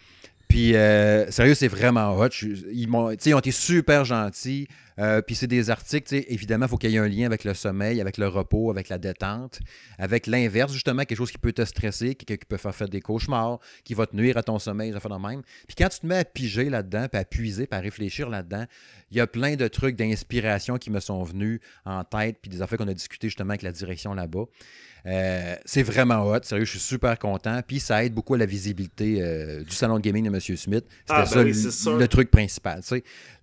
Puis, 0.51 0.75
euh, 0.75 1.31
sérieux, 1.31 1.55
c'est 1.55 1.69
vraiment 1.69 2.19
hot. 2.19 2.27
ils, 2.73 2.89
ont, 2.93 3.09
été 3.09 3.51
super 3.51 4.03
gentils. 4.03 4.67
Euh, 4.99 5.21
puis 5.21 5.33
c'est 5.33 5.47
des 5.47 5.69
articles, 5.69 6.13
évidemment, 6.27 6.65
il 6.65 6.69
faut 6.69 6.75
qu'il 6.75 6.91
y 6.91 6.97
ait 6.97 6.99
un 6.99 7.07
lien 7.07 7.25
avec 7.25 7.45
le 7.45 7.53
sommeil, 7.53 8.01
avec 8.01 8.17
le 8.17 8.27
repos, 8.27 8.69
avec 8.69 8.89
la 8.89 8.97
détente, 8.97 9.61
avec 9.97 10.27
l'inverse, 10.27 10.73
justement, 10.73 11.05
quelque 11.05 11.17
chose 11.17 11.31
qui 11.31 11.37
peut 11.37 11.53
te 11.53 11.63
stresser, 11.63 12.15
quelqu'un 12.15 12.35
qui 12.35 12.45
peut 12.45 12.57
faire, 12.57 12.75
faire 12.75 12.89
des 12.89 12.99
cauchemars, 12.99 13.59
qui 13.85 13.93
va 13.93 14.05
te 14.05 14.13
nuire 14.13 14.35
à 14.35 14.43
ton 14.43 14.59
sommeil, 14.59 14.91
ça 14.91 14.99
fait 14.99 15.07
même. 15.07 15.41
Puis 15.67 15.75
quand 15.77 15.87
tu 15.87 15.99
te 15.99 16.05
mets 16.05 16.17
à 16.17 16.25
piger 16.25 16.69
là-dedans, 16.69 17.07
puis 17.09 17.21
à 17.21 17.23
puiser, 17.23 17.65
puis 17.65 17.79
à 17.79 17.81
réfléchir 17.81 18.27
là-dedans, 18.27 18.65
il 19.09 19.17
y 19.17 19.21
a 19.21 19.27
plein 19.27 19.55
de 19.55 19.69
trucs 19.69 19.95
d'inspiration 19.95 20.77
qui 20.77 20.91
me 20.91 20.99
sont 20.99 21.23
venus 21.23 21.61
en 21.85 22.03
tête, 22.03 22.39
puis 22.41 22.51
des 22.51 22.61
affaires 22.61 22.77
qu'on 22.77 22.89
a 22.89 22.93
discutées 22.93 23.29
justement 23.29 23.51
avec 23.51 23.61
la 23.61 23.71
direction 23.71 24.13
là-bas. 24.13 24.47
Euh, 25.05 25.55
c'est 25.65 25.83
vraiment 25.83 26.27
hot, 26.29 26.43
sérieux, 26.43 26.65
je 26.65 26.71
suis 26.71 26.79
super 26.79 27.17
content. 27.17 27.61
Puis 27.65 27.79
ça 27.79 28.03
aide 28.03 28.13
beaucoup 28.13 28.35
à 28.35 28.37
la 28.37 28.45
visibilité 28.45 29.17
euh, 29.19 29.63
du 29.63 29.75
salon 29.75 29.95
de 29.95 30.01
gaming 30.01 30.23
de 30.23 30.29
M. 30.29 30.39
Smith. 30.39 30.85
C'était 30.89 31.09
ah, 31.09 31.25
ben 31.33 31.53
ça 31.53 31.97
le, 31.97 32.07
truc 32.07 32.29
principal. 32.29 32.81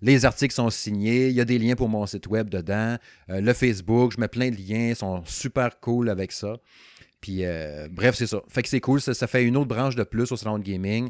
Les 0.01 0.25
articles 0.25 0.53
sont 0.53 0.69
signés, 0.69 1.29
il 1.29 1.35
y 1.35 1.41
a 1.41 1.45
des 1.45 1.59
liens 1.59 1.75
pour 1.75 1.89
mon 1.89 2.05
site 2.05 2.27
web 2.27 2.49
dedans. 2.49 2.97
Euh, 3.29 3.41
le 3.41 3.53
Facebook, 3.53 4.13
je 4.13 4.19
mets 4.19 4.27
plein 4.27 4.49
de 4.49 4.55
liens, 4.55 4.89
ils 4.89 4.95
sont 4.95 5.23
super 5.25 5.79
cool 5.79 6.09
avec 6.09 6.31
ça. 6.31 6.57
Puis 7.21 7.43
bref, 7.91 8.15
c'est 8.15 8.27
ça. 8.27 8.41
Fait 8.47 8.63
que 8.63 8.69
c'est 8.69 8.79
cool, 8.79 9.01
ça, 9.01 9.13
ça, 9.13 9.27
fait 9.27 9.43
une 9.43 9.57
autre 9.57 9.67
branche 9.67 9.95
de 9.95 10.03
plus 10.03 10.31
au 10.31 10.37
salon 10.37 10.57
de 10.57 10.63
gaming 10.63 11.09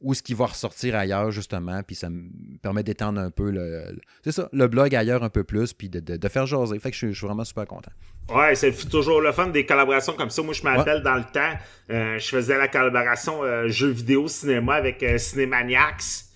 ou 0.00 0.14
ce 0.14 0.22
qui 0.22 0.34
va 0.34 0.46
ressortir 0.46 0.94
ailleurs, 0.94 1.30
justement, 1.32 1.82
puis 1.82 1.96
ça 1.96 2.08
me 2.08 2.28
permet 2.62 2.82
d'étendre 2.82 3.20
un 3.20 3.30
peu 3.30 3.50
le, 3.50 3.98
c'est 4.22 4.32
ça, 4.32 4.48
le 4.52 4.68
blog 4.68 4.94
ailleurs 4.94 5.24
un 5.24 5.28
peu 5.28 5.42
plus, 5.42 5.72
puis 5.72 5.88
de, 5.88 6.28
faire 6.28 6.46
jaser. 6.46 6.78
Fait 6.78 6.90
que 6.90 6.96
je, 6.96 7.12
suis 7.12 7.26
vraiment 7.26 7.44
super 7.44 7.66
content. 7.66 7.90
Ouais, 8.28 8.54
c'est 8.54 8.72
toujours 8.88 9.20
le 9.20 9.32
fun 9.32 9.48
des 9.48 9.66
collaborations 9.66 10.12
comme 10.12 10.30
ça. 10.30 10.42
Moi, 10.42 10.54
je 10.54 10.62
m'appelle 10.62 11.02
dans 11.02 11.14
le 11.14 11.24
temps, 11.24 11.52
euh, 11.90 12.18
je 12.18 12.28
faisais 12.28 12.56
la 12.56 12.68
collaboration 12.68 13.42
euh, 13.42 13.68
jeux 13.68 13.90
vidéo 13.90 14.28
cinéma 14.28 14.74
avec 14.74 15.02
euh, 15.02 15.18
Cinémaniacs. 15.18 16.27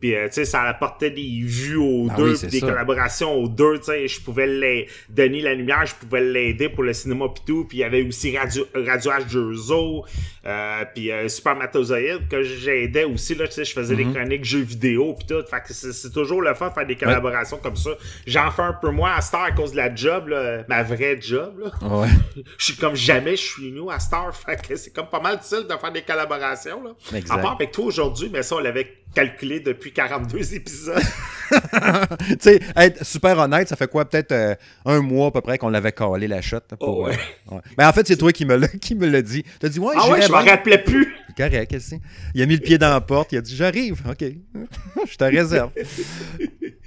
Puis, 0.00 0.14
euh, 0.14 0.26
tu 0.26 0.34
sais, 0.34 0.44
ça 0.44 0.62
apportait 0.62 1.10
des 1.10 1.40
vues 1.42 1.76
aux 1.76 2.08
ah 2.10 2.16
deux, 2.16 2.36
des 2.48 2.60
collaborations 2.60 3.34
aux 3.34 3.48
deux, 3.48 3.78
tu 3.78 3.84
sais. 3.84 4.08
Je 4.08 4.20
pouvais 4.20 4.46
les 4.46 4.88
donner 5.08 5.40
la 5.40 5.54
lumière, 5.54 5.86
je 5.86 5.94
pouvais 5.94 6.20
l'aider 6.20 6.68
pour 6.68 6.82
le 6.82 6.92
cinéma 6.92 7.26
pis 7.34 7.42
tout. 7.46 7.64
Puis, 7.64 7.78
il 7.78 7.80
y 7.80 7.84
avait 7.84 8.02
aussi 8.02 8.36
Radio, 8.36 8.66
Radio 8.74 9.10
H2O, 9.12 10.04
euh, 10.44 10.84
puis 10.94 11.10
euh, 11.10 11.28
Supermatozoïde 11.28 12.28
que 12.28 12.42
j'aidais 12.42 13.04
aussi, 13.04 13.34
là, 13.34 13.46
tu 13.48 13.54
sais. 13.54 13.64
Je 13.64 13.72
faisais 13.72 13.96
des 13.96 14.04
mhm. 14.04 14.14
chroniques 14.14 14.44
jeux 14.44 14.60
vidéo 14.60 15.14
pis 15.14 15.26
tout. 15.26 15.42
Fait 15.48 15.60
que 15.60 15.72
c'est 15.72 16.12
toujours 16.12 16.42
le 16.42 16.52
fun 16.54 16.68
de 16.68 16.74
faire 16.74 16.86
des 16.86 16.96
collaborations 16.96 17.58
comme 17.58 17.76
ça. 17.76 17.90
J'en 18.26 18.50
fais 18.50 18.62
un 18.62 18.74
peu 18.74 18.90
moins 18.90 19.14
à 19.14 19.22
Star 19.22 19.44
à 19.44 19.52
cause 19.52 19.72
de 19.72 19.78
la 19.78 19.94
job, 19.94 20.28
là, 20.28 20.64
ma 20.68 20.82
vraie 20.82 21.18
job, 21.18 21.58
là. 21.58 21.88
Ouais. 21.88 22.08
je 22.58 22.64
suis 22.64 22.76
comme 22.76 22.96
jamais 22.96 23.36
je 23.36 23.42
suis 23.42 23.72
nous 23.72 23.90
à 23.90 23.98
Star. 23.98 24.34
Fait 24.46 24.60
que 24.60 24.76
c'est 24.76 24.90
comme 24.90 25.08
pas 25.08 25.20
mal 25.20 25.38
difficile 25.38 25.66
de 25.66 25.74
faire 25.74 25.92
des 25.92 26.02
collaborations, 26.02 26.82
là. 26.82 26.90
Exact. 27.16 27.34
À 27.34 27.38
part 27.38 27.52
avec 27.52 27.72
toi 27.72 27.86
aujourd'hui, 27.86 28.28
mais 28.30 28.42
ça, 28.42 28.56
on 28.56 28.60
l'avait 28.60 29.06
calculé 29.16 29.60
depuis 29.60 29.85
42 29.92 30.54
épisodes. 30.54 31.02
tu 31.50 32.36
sais, 32.40 32.60
être 32.76 33.04
super 33.04 33.38
honnête, 33.38 33.68
ça 33.68 33.76
fait 33.76 33.88
quoi? 33.88 34.04
Peut-être 34.04 34.32
euh, 34.32 34.54
un 34.84 35.00
mois 35.00 35.28
à 35.28 35.30
peu 35.30 35.40
près 35.40 35.58
qu'on 35.58 35.68
l'avait 35.68 35.92
collé 35.92 36.28
la 36.28 36.42
shot. 36.42 36.60
Pour, 36.78 36.98
oh, 36.98 37.06
ouais. 37.06 37.18
Euh, 37.52 37.56
Mais 37.78 37.84
en 37.84 37.92
fait, 37.92 38.06
c'est 38.06 38.16
toi 38.16 38.32
qui 38.32 38.44
me 38.44 38.56
l'a 38.56 38.68
dit. 39.22 39.44
Tu 39.60 39.66
as 39.66 39.68
dit, 39.68 39.78
ouais, 39.78 39.94
ah 39.96 40.10
ouais, 40.10 40.22
je 40.22 40.30
m'en 40.30 40.42
rappelais 40.42 40.78
plus. 40.78 41.14
Correct, 41.36 41.70
qu'est-ce 41.70 41.94
Il 42.34 42.42
a 42.42 42.46
mis 42.46 42.54
le 42.54 42.62
pied 42.62 42.78
dans 42.78 42.90
la 42.90 43.00
porte, 43.00 43.32
il 43.32 43.38
a 43.38 43.40
dit, 43.40 43.54
j'arrive. 43.54 44.02
OK. 44.08 44.24
je 45.10 45.16
te 45.16 45.24
réserve. 45.24 45.70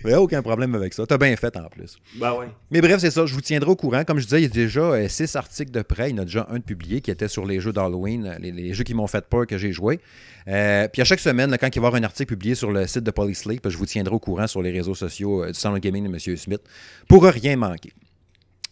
Il 0.04 0.08
n'y 0.08 0.14
a 0.14 0.22
aucun 0.22 0.42
problème 0.42 0.76
avec 0.76 0.94
ça. 0.94 1.06
Tu 1.06 1.14
as 1.14 1.18
bien 1.18 1.36
fait 1.36 1.56
en 1.58 1.68
plus. 1.68 1.98
Ben 2.16 2.34
ouais. 2.34 2.48
Mais 2.72 2.80
bref, 2.82 3.00
c'est 3.00 3.12
ça. 3.12 3.26
Je 3.26 3.34
vous 3.34 3.42
tiendrai 3.42 3.70
au 3.70 3.76
courant. 3.76 4.04
Comme 4.06 4.20
je 4.20 4.26
disais, 4.26 4.40
il 4.40 4.44
y 4.44 4.46
a 4.46 4.50
déjà 4.50 4.82
euh, 4.82 5.08
six 5.10 5.36
articles 5.36 5.72
de 5.72 5.82
près. 5.82 6.10
Il 6.10 6.16
y 6.16 6.20
en 6.20 6.22
a 6.22 6.26
déjà 6.26 6.48
un 6.50 6.58
de 6.58 6.64
publié 6.64 7.02
qui 7.02 7.12
était 7.12 7.28
sur 7.28 7.46
les 7.46 7.60
jeux 7.60 7.74
d'Halloween, 7.74 8.38
les, 8.40 8.74
jeux 8.74 8.84
qui 8.84 8.94
m'ont 8.94 9.08
fait 9.08 9.26
peur 9.26 9.46
que 9.46 9.58
j'ai 9.58 9.74
joué. 9.74 10.00
Euh, 10.48 10.88
puis 10.88 11.02
à 11.02 11.06
chaque 11.06 11.20
semaine, 11.20 11.56
quand 11.60 11.68
il 11.68 11.80
va 11.80 11.86
y 11.86 11.88
avoir 11.88 11.96
un 11.96 12.04
article 12.04 12.34
publié 12.34 12.56
sur 12.56 12.72
le 12.72 12.88
site 12.88 13.04
de 13.04 13.12
Polysleep, 13.12 13.68
je 13.68 13.78
vous 13.78 13.86
tiendrai 13.86 14.16
au 14.16 14.20
courant 14.20 14.48
sur 14.48 14.62
les 14.62 14.72
réseaux 14.72 14.96
sociaux 14.96 15.44
euh, 15.44 15.48
du 15.48 15.60
Salon 15.60 15.78
Gaming 15.80 16.08
de 16.08 16.10
M. 16.10 16.38
Smith 16.38 16.62
pour 17.08 17.24
rien 17.24 17.58
manquer. 17.58 17.92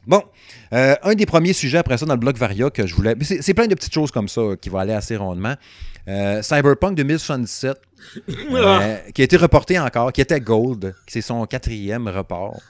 Bon, 0.06 0.24
un 0.72 1.16
des 1.16 1.26
premiers 1.26 1.52
sujets 1.52 1.80
après 1.80 1.98
ça 1.98 2.06
dans 2.06 2.14
le 2.14 2.20
blog 2.20 2.38
Varia 2.38 2.70
que 2.70 2.88
je 2.88 2.96
voulais. 2.96 3.14
C'est 3.22 3.54
plein 3.54 3.68
de 3.68 3.76
petites 3.76 3.94
choses 3.94 4.10
comme 4.10 4.30
ça 4.30 4.42
qui 4.62 4.70
vont 4.70 4.78
aller 4.78 4.94
assez 4.94 5.18
rondement. 5.18 5.56
Cyberpunk 6.42 6.96
2077 6.96 7.82
euh, 8.30 8.98
qui 9.14 9.22
a 9.22 9.26
été 9.26 9.38
reporté 9.38 9.80
encore, 9.80 10.12
qui 10.12 10.22
était 10.22 10.40
Gold, 10.40 10.96
c'est 11.08 11.22
son 11.22 11.46
quatrième 11.46 12.08
report. 12.08 12.62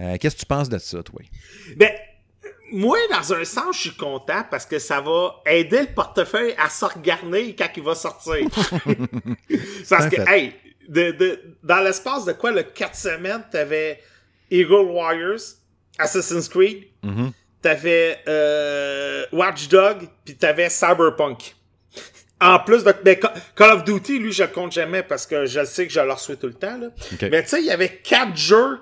Euh, 0.00 0.16
qu'est-ce 0.18 0.34
que 0.36 0.40
tu 0.40 0.46
penses 0.46 0.68
de 0.68 0.78
ça, 0.78 1.02
toi? 1.02 1.20
Ben, 1.76 1.90
moi, 2.72 2.98
dans 3.10 3.32
un 3.32 3.44
sens, 3.44 3.76
je 3.76 3.80
suis 3.82 3.96
content 3.96 4.44
parce 4.50 4.66
que 4.66 4.78
ça 4.78 5.00
va 5.00 5.42
aider 5.46 5.80
le 5.80 5.94
portefeuille 5.94 6.54
à 6.58 6.68
se 6.68 6.84
regarder 6.84 7.54
quand 7.54 7.68
il 7.76 7.82
va 7.82 7.94
sortir. 7.94 8.34
parce 9.88 10.08
que, 10.08 10.28
hey, 10.28 10.54
dans 10.88 11.80
l'espace 11.84 12.24
de 12.24 12.32
quoi, 12.32 12.50
le 12.50 12.62
4 12.62 12.94
semaines, 12.94 13.44
t'avais 13.50 14.00
Eagle 14.50 14.90
Warriors, 14.90 15.40
Assassin's 15.98 16.48
Creed, 16.48 16.84
mm-hmm. 17.04 17.30
t'avais 17.62 18.18
euh, 18.28 19.24
Watch 19.32 19.68
Dog, 19.68 20.08
puis 20.24 20.36
t'avais 20.36 20.68
Cyberpunk. 20.68 21.54
En 22.40 22.58
plus 22.58 22.84
de 22.84 22.94
ben, 23.04 23.16
Ca- 23.20 23.32
Call 23.54 23.70
of 23.72 23.84
Duty, 23.84 24.18
lui, 24.18 24.32
je 24.32 24.42
le 24.42 24.48
compte 24.48 24.72
jamais 24.72 25.02
parce 25.02 25.26
que 25.26 25.46
je 25.46 25.64
sais 25.64 25.86
que 25.86 25.92
je 25.92 26.00
le 26.00 26.12
reçois 26.12 26.36
tout 26.36 26.48
le 26.48 26.54
temps. 26.54 26.76
Là. 26.78 26.88
Mais 27.30 27.42
tu 27.42 27.48
sais, 27.50 27.60
il 27.60 27.66
y 27.66 27.70
avait 27.70 27.96
quatre 28.02 28.36
jeux 28.36 28.80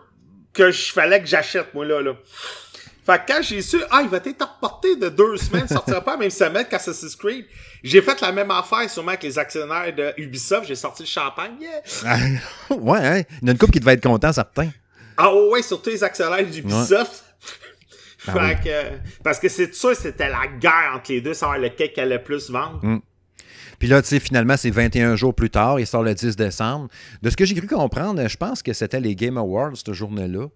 que 0.53 0.71
je 0.71 0.93
fallait 0.93 1.21
que 1.21 1.27
j'achète, 1.27 1.73
moi, 1.75 1.85
là. 1.85 2.01
là. 2.03 2.15
Fait 3.05 3.21
que 3.27 3.33
quand 3.33 3.43
j'ai 3.43 3.63
su, 3.63 3.79
ah, 3.91 4.01
il 4.03 4.09
va 4.09 4.19
être 4.19 4.41
reporté 4.55 4.95
de 4.97 5.09
deux 5.09 5.37
semaines, 5.37 5.67
sortira 5.67 6.01
pas 6.01 6.13
la 6.13 6.19
même 6.19 6.31
semaine 6.31 6.67
qu'Assassin's 6.69 7.17
Creed, 7.17 7.47
j'ai 7.83 8.01
fait 8.01 8.21
la 8.21 8.31
même 8.31 8.51
affaire, 8.53 8.89
sûrement 8.89 9.09
avec 9.09 9.25
les 9.25 9.39
actionnaires 9.39 9.93
de 9.93 10.13
Ubisoft, 10.19 10.67
j'ai 10.69 10.77
sorti 10.77 11.03
le 11.03 11.09
champagne, 11.09 11.55
yeah! 11.61 12.17
ouais, 12.77 12.99
hein? 13.01 13.23
Il 13.43 13.43
y 13.43 13.45
en 13.45 13.49
a 13.49 13.51
une 13.53 13.59
couple 13.59 13.73
qui 13.73 13.81
devait 13.81 13.95
être 13.95 14.03
content, 14.05 14.33
certains. 14.33 14.71
Ah 15.17 15.35
ouais, 15.35 15.63
surtout 15.63 15.91
les 15.91 16.03
actionnaires 16.05 16.47
d'Ubisoft. 16.47 17.25
Ah 18.29 18.35
fait 18.35 18.61
que, 18.63 19.23
parce 19.25 19.41
que 19.41 19.49
c'est 19.49 19.75
sûr, 19.75 19.97
c'était 19.97 20.29
la 20.29 20.47
guerre 20.47 20.93
entre 20.95 21.11
les 21.11 21.21
deux, 21.21 21.35
savoir 21.35 21.59
lequel 21.59 21.93
qui 21.93 22.01
allait 22.01 22.19
le 22.19 22.23
plus 22.23 22.51
vendre. 22.51 22.79
Mm. 22.81 23.01
Puis 23.83 23.89
là, 23.89 24.01
tu 24.01 24.11
sais, 24.11 24.21
finalement, 24.21 24.57
c'est 24.57 24.71
21 24.71 25.17
jours 25.17 25.35
plus 25.35 25.51
tard. 25.51 25.81
Il 25.81 25.89
sort 25.89 26.05
le 26.05 26.15
10 26.15 26.37
décembre. 26.37 26.87
De 27.21 27.31
ce 27.31 27.37
que 27.37 27.45
j'ai 27.45 27.57
cru 27.57 27.67
comprendre, 27.67 28.29
je 28.29 28.37
pense 28.37 28.63
que 28.63 28.73
c'était 28.73 29.01
les 29.01 29.17
Game 29.17 29.37
Awards, 29.37 29.73
cette 29.75 29.93
journée-là. 29.93 30.47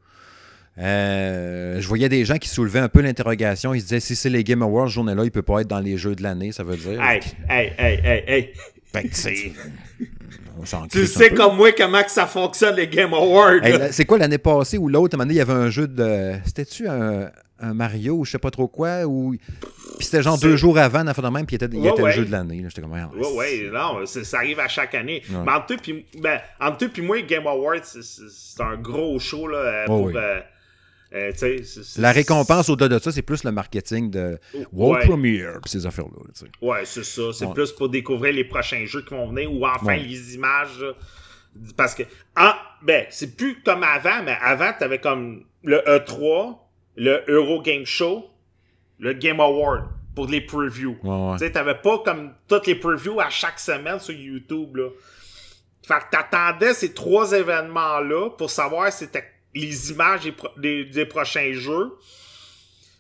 Euh, 0.78 1.80
je 1.80 1.88
voyais 1.88 2.09
des 2.09 2.25
gens 2.25 2.37
qui 2.37 2.49
soulevaient 2.49 2.78
un 2.78 2.88
peu 2.88 3.00
l'interrogation. 3.00 3.75
Ils 3.75 3.80
se 3.80 3.87
disaient, 3.87 3.99
si 3.99 4.14
c'est 4.14 4.30
les 4.30 4.45
Game 4.45 4.62
Awards, 4.62 4.87
ce 4.87 4.95
journée-là, 4.95 5.25
il 5.25 5.33
peut 5.33 5.42
pas 5.42 5.62
être 5.62 5.66
dans 5.66 5.80
les 5.80 5.97
jeux 5.97 6.14
de 6.14 6.23
l'année, 6.23 6.52
ça 6.52 6.62
veut 6.62 6.76
dire. 6.76 7.02
Hey, 7.02 7.21
hey, 7.50 7.73
hey, 7.76 8.00
hey, 8.04 8.25
hey. 8.28 8.52
Fait 8.92 9.02
que, 9.02 9.09
tu 9.09 9.14
sais, 9.14 9.52
on 10.73 10.87
Tu 10.87 11.04
sais 11.09 11.30
comme 11.30 11.56
moi 11.56 11.73
comment 11.73 12.04
que 12.04 12.12
ça 12.12 12.28
fonctionne 12.28 12.76
les 12.76 12.87
Game 12.87 13.12
Awards. 13.12 13.64
Hey, 13.64 13.88
c'est 13.90 14.04
quoi 14.04 14.18
l'année 14.18 14.38
passée 14.38 14.78
ou 14.78 14.87
l'autre? 14.87 15.16
À 15.16 15.16
un 15.16 15.18
moment 15.18 15.26
donné, 15.26 15.35
il 15.35 15.38
y 15.38 15.40
avait 15.40 15.52
un 15.52 15.68
jeu 15.68 15.88
de. 15.88 16.35
C'était-tu 16.45 16.87
un, 16.87 17.28
un 17.60 17.75
Mario 17.75 18.14
ou 18.14 18.25
je 18.25 18.32
sais 18.32 18.38
pas 18.38 18.50
trop 18.50 18.68
quoi? 18.68 19.04
Ou... 19.06 19.34
Puis 19.96 20.04
c'était 20.06 20.22
genre 20.22 20.38
deux 20.38 20.56
jours 20.56 20.76
avant, 20.78 21.04
dans 21.04 21.12
de 21.12 21.28
même, 21.28 21.46
puis 21.46 21.56
il 21.56 21.64
était, 21.64 21.75
il 21.76 21.80
Ouais, 21.80 21.88
était 21.90 22.02
ouais. 22.02 22.10
le 22.10 22.16
jeu 22.16 22.25
de 22.26 22.32
l'année. 22.32 22.62
J'étais 22.68 22.82
comme, 22.82 22.92
ah, 22.94 23.10
Ouais, 23.16 23.32
ouais, 23.34 23.70
non, 23.72 24.04
ça 24.06 24.36
arrive 24.38 24.60
à 24.60 24.68
chaque 24.68 24.94
année. 24.94 25.22
Ouais. 25.30 25.36
Mais 25.44 25.52
entre 25.52 25.66
toi 25.66 25.76
puis 25.82 26.06
ben, 26.20 26.40
entre 26.60 26.86
puis 26.88 27.02
moi, 27.02 27.20
Game 27.22 27.46
Awards, 27.46 27.84
c'est- 27.84 28.60
un 28.62 28.76
gros 28.76 29.18
show, 29.18 29.46
là, 29.48 29.84
pour, 29.86 30.02
oui. 30.04 30.12
euh, 30.16 30.40
euh, 31.14 31.32
La 31.98 32.12
récompense 32.12 32.68
au-delà 32.68 32.88
de 32.98 33.02
ça, 33.02 33.10
c'est 33.12 33.22
plus 33.22 33.44
le 33.44 33.52
marketing 33.52 34.10
de 34.10 34.38
World 34.72 35.00
Ouais. 35.02 35.08
Premiere 35.08 35.60
puis 35.62 35.70
ces 35.70 35.86
affaires-là. 35.86 36.18
là, 36.18 36.30
tu 36.34 36.40
sais. 36.40 36.50
Ouais, 36.60 36.84
c'est 36.84 37.04
ça. 37.04 37.22
C'est 37.32 37.46
Ouais. 37.46 37.54
plus 37.54 37.72
pour 37.72 37.88
découvrir 37.88 38.32
les 38.34 38.44
prochains 38.44 38.84
jeux 38.86 39.02
qui 39.02 39.14
vont 39.14 39.28
venir 39.28 39.50
ou 39.52 39.64
enfin 39.66 39.86
Ouais. 39.86 39.98
les 40.00 40.34
images. 40.34 40.84
Parce 41.76 41.94
que, 41.94 42.02
ah, 42.34 42.60
ben, 42.82 43.06
c'est 43.08 43.34
plus 43.34 43.62
comme 43.62 43.82
avant, 43.82 44.22
mais 44.25 44.36
avant, 44.42 44.72
t'avais 44.78 44.98
comme 44.98 45.44
le 45.64 45.78
E3, 45.86 46.58
le 46.97 47.23
Euro 47.29 47.61
Game 47.62 47.85
Show, 47.85 48.29
le 48.99 49.12
Game 49.12 49.41
Award 49.41 49.85
pour 50.15 50.26
les 50.26 50.41
previews. 50.41 50.97
Ouais, 51.03 51.11
ouais. 51.11 51.33
Tu 51.38 51.45
sais, 51.45 51.53
t'avais 51.53 51.75
pas 51.75 51.99
comme 51.99 52.33
toutes 52.49 52.67
les 52.67 52.75
previews 52.76 53.21
à 53.21 53.29
chaque 53.31 53.59
semaine 53.61 53.99
sur 54.00 54.15
YouTube, 54.15 54.76
là. 54.76 54.88
Fait 55.87 55.95
que 56.00 56.11
t'attendais 56.11 56.75
ces 56.75 56.93
trois 56.95 57.33
événements-là 57.33 58.31
pour 58.31 58.50
savoir 58.50 58.91
si 58.93 59.05
c'était 59.05 59.25
les 59.55 59.91
images 59.93 60.23
des, 60.23 60.33
pro- 60.33 60.49
des- 60.57 60.85
des 60.87 61.05
prochains 61.07 61.53
jeux. 61.53 61.93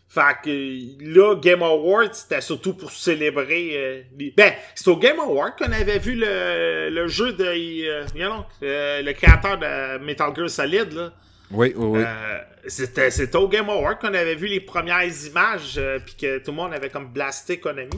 Fait 0.08 0.36
que 0.42 1.04
là, 1.04 1.34
Game 1.34 1.62
Awards, 1.62 2.14
c'était 2.14 2.40
surtout 2.40 2.74
pour 2.74 2.90
célébrer... 2.92 3.70
euh, 3.74 4.02
les- 4.18 4.32
Ben, 4.36 4.52
c'est 4.74 4.88
au 4.88 4.96
Game 4.96 5.18
Awards 5.18 5.56
qu'on 5.56 5.72
avait 5.72 5.98
vu 5.98 6.14
le, 6.14 6.88
le 6.90 7.08
jeu 7.08 7.32
de... 7.32 7.44
euh, 7.44 8.06
you 8.14 8.24
know, 8.26 8.44
euh, 8.62 9.02
le 9.02 9.12
créateur 9.12 9.58
de 9.58 9.98
Metal 10.04 10.34
Gear 10.34 10.48
Solid, 10.48 10.92
là. 10.92 11.12
Oui, 11.50 11.72
oui, 11.76 11.86
oui. 11.86 12.02
Euh, 12.04 12.38
c'était, 12.66 13.10
c'était 13.10 13.36
au 13.36 13.48
Game 13.48 13.68
Awards 13.68 13.98
qu'on 13.98 14.12
avait 14.12 14.34
vu 14.34 14.46
les 14.46 14.60
premières 14.60 15.04
images, 15.26 15.74
euh, 15.76 15.98
puis 16.04 16.14
que 16.20 16.38
tout 16.38 16.50
le 16.50 16.56
monde 16.56 16.74
avait 16.74 16.90
comme 16.90 17.06
blasté 17.06 17.58
Konami. 17.58 17.90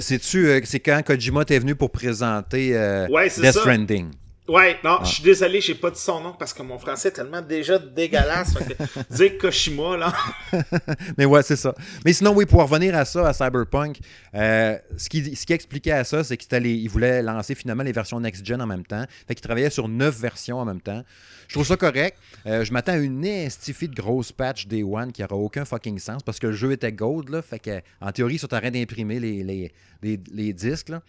C'est-tu, 0.00 0.48
euh, 0.48 0.60
c'est 0.64 0.80
quand 0.80 1.00
Kojima 1.04 1.44
t'es 1.44 1.58
venu 1.58 1.74
pour 1.74 1.90
présenter 1.90 2.76
euh, 2.76 3.06
Ouais, 3.08 3.28
Death 3.28 3.52
ça. 3.52 3.60
Stranding? 3.60 4.10
Ouais, 4.48 4.78
Ah. 4.82 4.88
non, 5.00 5.04
je 5.04 5.14
suis 5.14 5.22
désolé, 5.22 5.60
j'ai 5.60 5.74
pas 5.74 5.90
dit 5.90 6.00
son 6.00 6.20
nom 6.20 6.32
parce 6.38 6.54
que 6.54 6.62
mon 6.62 6.78
français 6.78 7.08
est 7.08 7.12
tellement 7.12 7.42
déjà 7.42 7.78
dégueulasse. 7.78 8.54
fait 8.56 8.74
que 8.76 9.14
dire 9.14 9.38
Koshima, 9.38 9.96
là. 9.96 10.12
Mais 11.18 11.26
ouais, 11.26 11.42
c'est 11.42 11.56
ça. 11.56 11.74
Mais 12.04 12.12
sinon, 12.14 12.32
oui, 12.34 12.46
pour 12.46 12.62
revenir 12.62 12.94
à 12.96 13.04
ça, 13.04 13.28
à 13.28 13.32
Cyberpunk, 13.34 13.98
euh, 14.34 14.78
ce 14.96 15.08
qu'il 15.08 15.36
ce 15.36 15.44
qui 15.44 15.52
expliquait 15.52 15.92
à 15.92 16.04
ça, 16.04 16.24
c'est 16.24 16.36
qu'il 16.36 16.88
voulait 16.88 17.22
lancer 17.22 17.54
finalement 17.54 17.82
les 17.82 17.92
versions 17.92 18.18
next-gen 18.20 18.60
en 18.62 18.66
même 18.66 18.86
temps. 18.86 19.04
Fait 19.26 19.34
qu'il 19.34 19.42
travaillait 19.42 19.70
sur 19.70 19.86
neuf 19.88 20.18
versions 20.18 20.58
en 20.58 20.64
même 20.64 20.80
temps. 20.80 21.02
Je 21.46 21.54
trouve 21.54 21.66
ça 21.66 21.76
correct. 21.76 22.18
Euh, 22.46 22.64
je 22.64 22.72
m'attends 22.72 22.92
à 22.92 22.96
une 22.96 23.24
estifie 23.24 23.88
de 23.88 23.94
grosse 23.94 24.32
patch 24.32 24.66
Day 24.66 24.82
One 24.82 25.12
qui 25.12 25.22
n'aura 25.22 25.36
aucun 25.36 25.64
fucking 25.64 25.98
sens 25.98 26.22
parce 26.22 26.38
que 26.38 26.46
le 26.46 26.52
jeu 26.54 26.72
était 26.72 26.92
gold, 26.92 27.28
là. 27.28 27.42
Fait 27.42 27.58
que, 27.58 27.80
en 28.00 28.12
théorie, 28.12 28.34
ils 28.34 28.38
sont 28.38 28.52
en 28.54 28.58
train 28.60 28.70
d'imprimer 28.70 29.18
les, 29.20 29.42
les, 29.42 29.72
les, 30.02 30.20
les 30.32 30.52
disques, 30.52 30.88
là. 30.90 31.02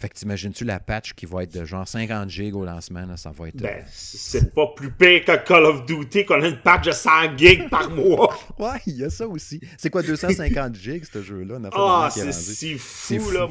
Fait 0.00 0.08
que 0.08 0.14
t'imagines-tu 0.14 0.64
la 0.64 0.78
patch 0.78 1.12
qui 1.14 1.26
va 1.26 1.42
être 1.42 1.52
de 1.52 1.64
genre 1.64 1.86
50 1.88 2.30
gigs 2.30 2.54
au 2.54 2.64
lancement, 2.64 3.04
là, 3.04 3.16
ça 3.16 3.32
va 3.36 3.48
être... 3.48 3.56
Ben, 3.56 3.84
c'est 3.88 4.54
pas 4.54 4.68
plus 4.76 4.92
pire 4.92 5.24
que 5.24 5.44
Call 5.44 5.64
of 5.64 5.86
Duty 5.86 6.24
qu'on 6.24 6.40
a 6.40 6.46
une 6.46 6.60
patch 6.60 6.86
de 6.86 6.92
100 6.92 7.36
gigs 7.36 7.68
par 7.68 7.90
mois. 7.94 8.38
Ouais, 8.60 8.78
il 8.86 8.98
y 8.98 9.04
a 9.04 9.10
ça 9.10 9.26
aussi. 9.26 9.60
C'est 9.76 9.90
quoi, 9.90 10.02
250 10.04 10.74
gigs, 10.80 11.04
ce 11.12 11.20
jeu-là? 11.20 11.58
Ah, 11.72 12.08
c'est 12.12 12.30
si 12.32 12.78
fou, 12.78 13.32
là. 13.32 13.48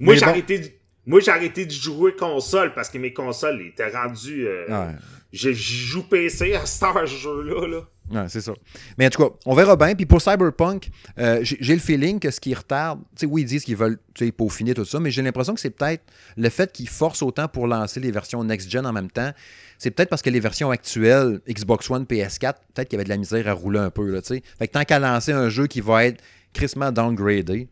Moi, 0.00 0.14
j'ai 0.14 0.20
bon. 0.22 0.26
arrêté 0.28 0.58
de... 0.60 0.68
Moi, 1.04 1.20
j'ai 1.20 1.30
arrêté 1.30 1.66
de 1.66 1.70
jouer 1.70 2.16
console 2.16 2.72
parce 2.72 2.88
que 2.88 2.96
mes 2.96 3.12
consoles 3.12 3.60
étaient 3.60 3.90
rendues. 3.90 4.46
euh, 4.46 4.66
Ouais. 4.68 4.94
Je 5.32 5.52
joue 5.52 6.02
PC 6.02 6.54
à 6.54 6.66
ce 6.66 7.06
jeu-là. 7.06 7.66
Là. 7.66 7.80
Ouais, 8.10 8.28
c'est 8.28 8.40
ça. 8.40 8.52
Mais 8.98 9.06
en 9.06 9.10
tout 9.10 9.22
cas, 9.22 9.34
on 9.46 9.54
verra 9.54 9.76
bien. 9.76 9.94
Puis 9.94 10.04
pour 10.04 10.20
Cyberpunk, 10.20 10.90
euh, 11.18 11.40
j'ai 11.42 11.72
le 11.72 11.80
feeling 11.80 12.20
que 12.20 12.30
ce 12.30 12.40
qui 12.40 12.52
retarde, 12.52 13.00
tu 13.16 13.20
sais, 13.20 13.26
oui, 13.26 13.42
ils 13.42 13.46
disent 13.46 13.64
qu'ils 13.64 13.76
veulent 13.76 13.98
peaufiner 14.36 14.74
tout 14.74 14.84
ça, 14.84 15.00
mais 15.00 15.10
j'ai 15.10 15.22
l'impression 15.22 15.54
que 15.54 15.60
c'est 15.60 15.70
peut-être 15.70 16.02
le 16.36 16.48
fait 16.50 16.70
qu'ils 16.72 16.88
forcent 16.88 17.22
autant 17.22 17.48
pour 17.48 17.66
lancer 17.66 18.00
les 18.00 18.10
versions 18.10 18.44
next-gen 18.44 18.84
en 18.84 18.92
même 18.92 19.10
temps. 19.10 19.32
C'est 19.78 19.90
peut-être 19.90 20.10
parce 20.10 20.22
que 20.22 20.30
les 20.30 20.40
versions 20.40 20.70
actuelles, 20.70 21.40
Xbox 21.48 21.90
One, 21.90 22.04
PS4, 22.04 22.54
peut-être 22.74 22.88
qu'il 22.88 22.96
y 22.96 22.96
avait 22.96 23.04
de 23.04 23.08
la 23.08 23.16
misère 23.16 23.48
à 23.48 23.52
rouler 23.52 23.78
un 23.78 23.90
peu, 23.90 24.20
tu 24.20 24.34
sais. 24.34 24.42
Fait 24.58 24.68
que 24.68 24.72
tant 24.72 24.84
qu'à 24.84 24.98
lancer 24.98 25.32
un 25.32 25.48
jeu 25.48 25.66
qui 25.66 25.80
va 25.80 26.04
être 26.04 26.22
crissement 26.52 26.92
downgradé, 26.92 27.68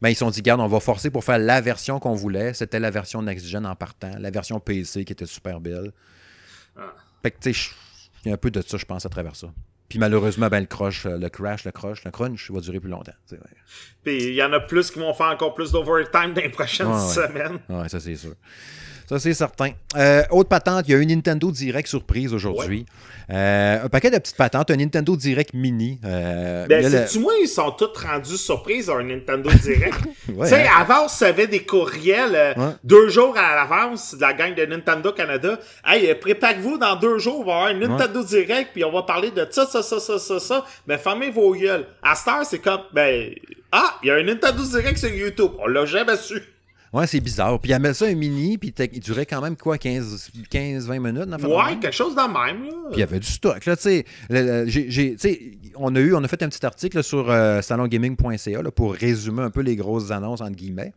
ben, 0.00 0.08
ils 0.08 0.14
se 0.14 0.20
sont 0.20 0.30
dit, 0.30 0.42
garde, 0.42 0.60
on 0.60 0.66
va 0.66 0.80
forcer 0.80 1.10
pour 1.10 1.22
faire 1.22 1.38
la 1.38 1.60
version 1.60 2.00
qu'on 2.00 2.14
voulait. 2.14 2.54
C'était 2.54 2.80
la 2.80 2.90
version 2.90 3.22
next-gen 3.22 3.64
en 3.66 3.76
partant, 3.76 4.10
la 4.18 4.30
version 4.30 4.58
PC 4.58 5.04
qui 5.04 5.12
était 5.12 5.26
super 5.26 5.60
belle. 5.60 5.92
Ah. 7.22 7.28
Fait 7.28 7.30
que, 7.30 7.38
tu 7.40 7.54
sais, 7.54 7.70
il 8.24 8.28
y 8.28 8.30
a 8.30 8.34
un 8.34 8.38
peu 8.38 8.50
de 8.50 8.60
ça, 8.62 8.76
je 8.76 8.84
pense, 8.84 9.06
à 9.06 9.08
travers 9.08 9.36
ça. 9.36 9.48
Puis 9.88 9.98
malheureusement, 9.98 10.48
ben, 10.48 10.60
le 10.60 10.66
crush, 10.66 11.04
euh, 11.06 11.18
le 11.18 11.28
crash, 11.28 11.64
le 11.64 11.70
crush, 11.70 12.04
le 12.04 12.10
crunch 12.10 12.50
va 12.50 12.60
durer 12.60 12.80
plus 12.80 12.88
longtemps. 12.90 13.12
Puis 14.02 14.16
il 14.28 14.34
y 14.34 14.42
en 14.42 14.52
a 14.52 14.60
plus 14.60 14.90
qui 14.90 14.98
vont 14.98 15.12
faire 15.12 15.26
encore 15.26 15.52
plus 15.54 15.70
d'overtime 15.70 16.32
dans 16.32 16.40
les 16.40 16.48
prochaines 16.48 16.86
Ouais, 16.86 16.94
ouais. 16.94 17.00
semaines. 17.14 17.58
Ouais, 17.68 17.88
ça 17.90 18.00
c'est 18.00 18.16
sûr. 18.16 18.34
Ça 19.12 19.18
c'est 19.18 19.34
certain. 19.34 19.72
Euh, 19.94 20.22
autre 20.30 20.48
patente, 20.48 20.86
il 20.88 20.92
y 20.92 20.94
a 20.94 20.98
une 20.98 21.10
Nintendo 21.10 21.50
Direct 21.50 21.86
surprise 21.86 22.32
aujourd'hui. 22.32 22.86
Euh, 23.30 23.84
un 23.84 23.88
paquet 23.90 24.10
de 24.10 24.16
petites 24.16 24.38
patentes, 24.38 24.70
un 24.70 24.76
Nintendo 24.76 25.14
Direct 25.16 25.52
mini. 25.52 26.00
Euh, 26.02 26.66
Ben, 26.66 26.82
le- 26.82 26.88
c'est-tu 26.90 27.18
moi, 27.18 27.34
ils 27.42 27.46
sont 27.46 27.70
tous 27.72 27.90
rendus 28.02 28.38
surprises 28.38 28.88
à 28.88 28.94
un 28.94 29.02
Nintendo 29.04 29.50
Direct? 29.50 29.98
Ouais, 30.34 30.48
tu 30.48 30.54
sais, 30.54 30.62
hein? 30.66 30.70
avant, 30.78 31.00
on 31.02 31.06
recevait 31.08 31.46
des 31.46 31.62
courriels 31.64 32.34
euh, 32.34 32.54
Ouais. 32.56 32.72
deux 32.84 33.08
jours 33.10 33.36
à 33.36 33.54
l'avance 33.54 34.14
de 34.14 34.20
la 34.22 34.32
gang 34.32 34.54
de 34.54 34.64
Nintendo 34.64 35.12
Canada. 35.12 35.58
Hey, 35.84 36.14
préparez-vous, 36.14 36.78
dans 36.78 36.96
deux 36.96 37.18
jours, 37.18 37.40
on 37.40 37.44
va 37.44 37.52
avoir 37.52 37.66
un 37.68 37.74
Nintendo 37.74 38.22
Direct, 38.24 38.70
puis 38.72 38.82
on 38.84 38.92
va 38.92 39.02
parler 39.02 39.30
de 39.30 39.46
ça, 39.50 39.66
ça, 39.66 39.82
ça, 39.82 40.00
ça, 40.00 40.18
ça, 40.18 40.40
ça. 40.40 40.64
Ben, 40.86 40.96
fermez 40.96 41.30
vos 41.30 41.54
gueules. 41.54 41.86
À 42.02 42.14
cette 42.14 42.28
heure, 42.28 42.46
c'est 42.46 42.60
comme, 42.60 42.80
ben, 42.94 43.30
ah, 43.72 43.98
il 44.02 44.06
y 44.08 44.10
a 44.10 44.14
un 44.14 44.22
Nintendo 44.22 44.62
Direct 44.62 44.96
sur 44.98 45.10
YouTube. 45.10 45.50
On 45.58 45.66
l'a 45.66 45.84
jamais 45.84 46.16
su. 46.16 46.40
Ouais, 46.92 47.06
c'est 47.06 47.20
bizarre. 47.20 47.58
Puis 47.58 47.72
il 47.72 47.78
met 47.78 47.94
ça 47.94 48.04
un 48.06 48.14
mini, 48.14 48.58
puis 48.58 48.74
il 48.92 49.00
durait 49.00 49.24
quand 49.24 49.40
même 49.40 49.56
quoi, 49.56 49.78
15-20 49.78 50.98
minutes? 51.00 51.24
dans 51.28 51.36
le 51.38 51.46
Ouais, 51.46 51.78
quelque 51.80 51.90
chose 51.94 52.14
de 52.14 52.20
même, 52.20 52.64
là. 52.66 52.72
Puis 52.90 52.96
il 52.96 52.98
y 52.98 53.02
avait 53.02 53.18
du 53.18 53.26
stock. 53.26 53.64
Là, 53.64 53.76
tu 53.76 53.82
sais, 53.82 54.04
Le- 54.28 54.42
le- 54.64 54.66
j'ai- 54.68 54.90
j'ai- 54.90 55.16
on, 55.76 55.94
a 55.96 56.00
eu, 56.00 56.14
on 56.14 56.22
a 56.22 56.28
fait 56.28 56.42
un 56.42 56.48
petit 56.48 56.64
article 56.66 56.98
là, 56.98 57.02
sur 57.02 57.30
euh, 57.30 57.62
salongaming.ca 57.62 58.62
là, 58.62 58.70
pour 58.70 58.94
résumer 58.94 59.42
un 59.42 59.50
peu 59.50 59.62
les 59.62 59.76
grosses 59.76 60.10
annonces, 60.10 60.40
entre 60.42 60.56
guillemets. 60.56 60.92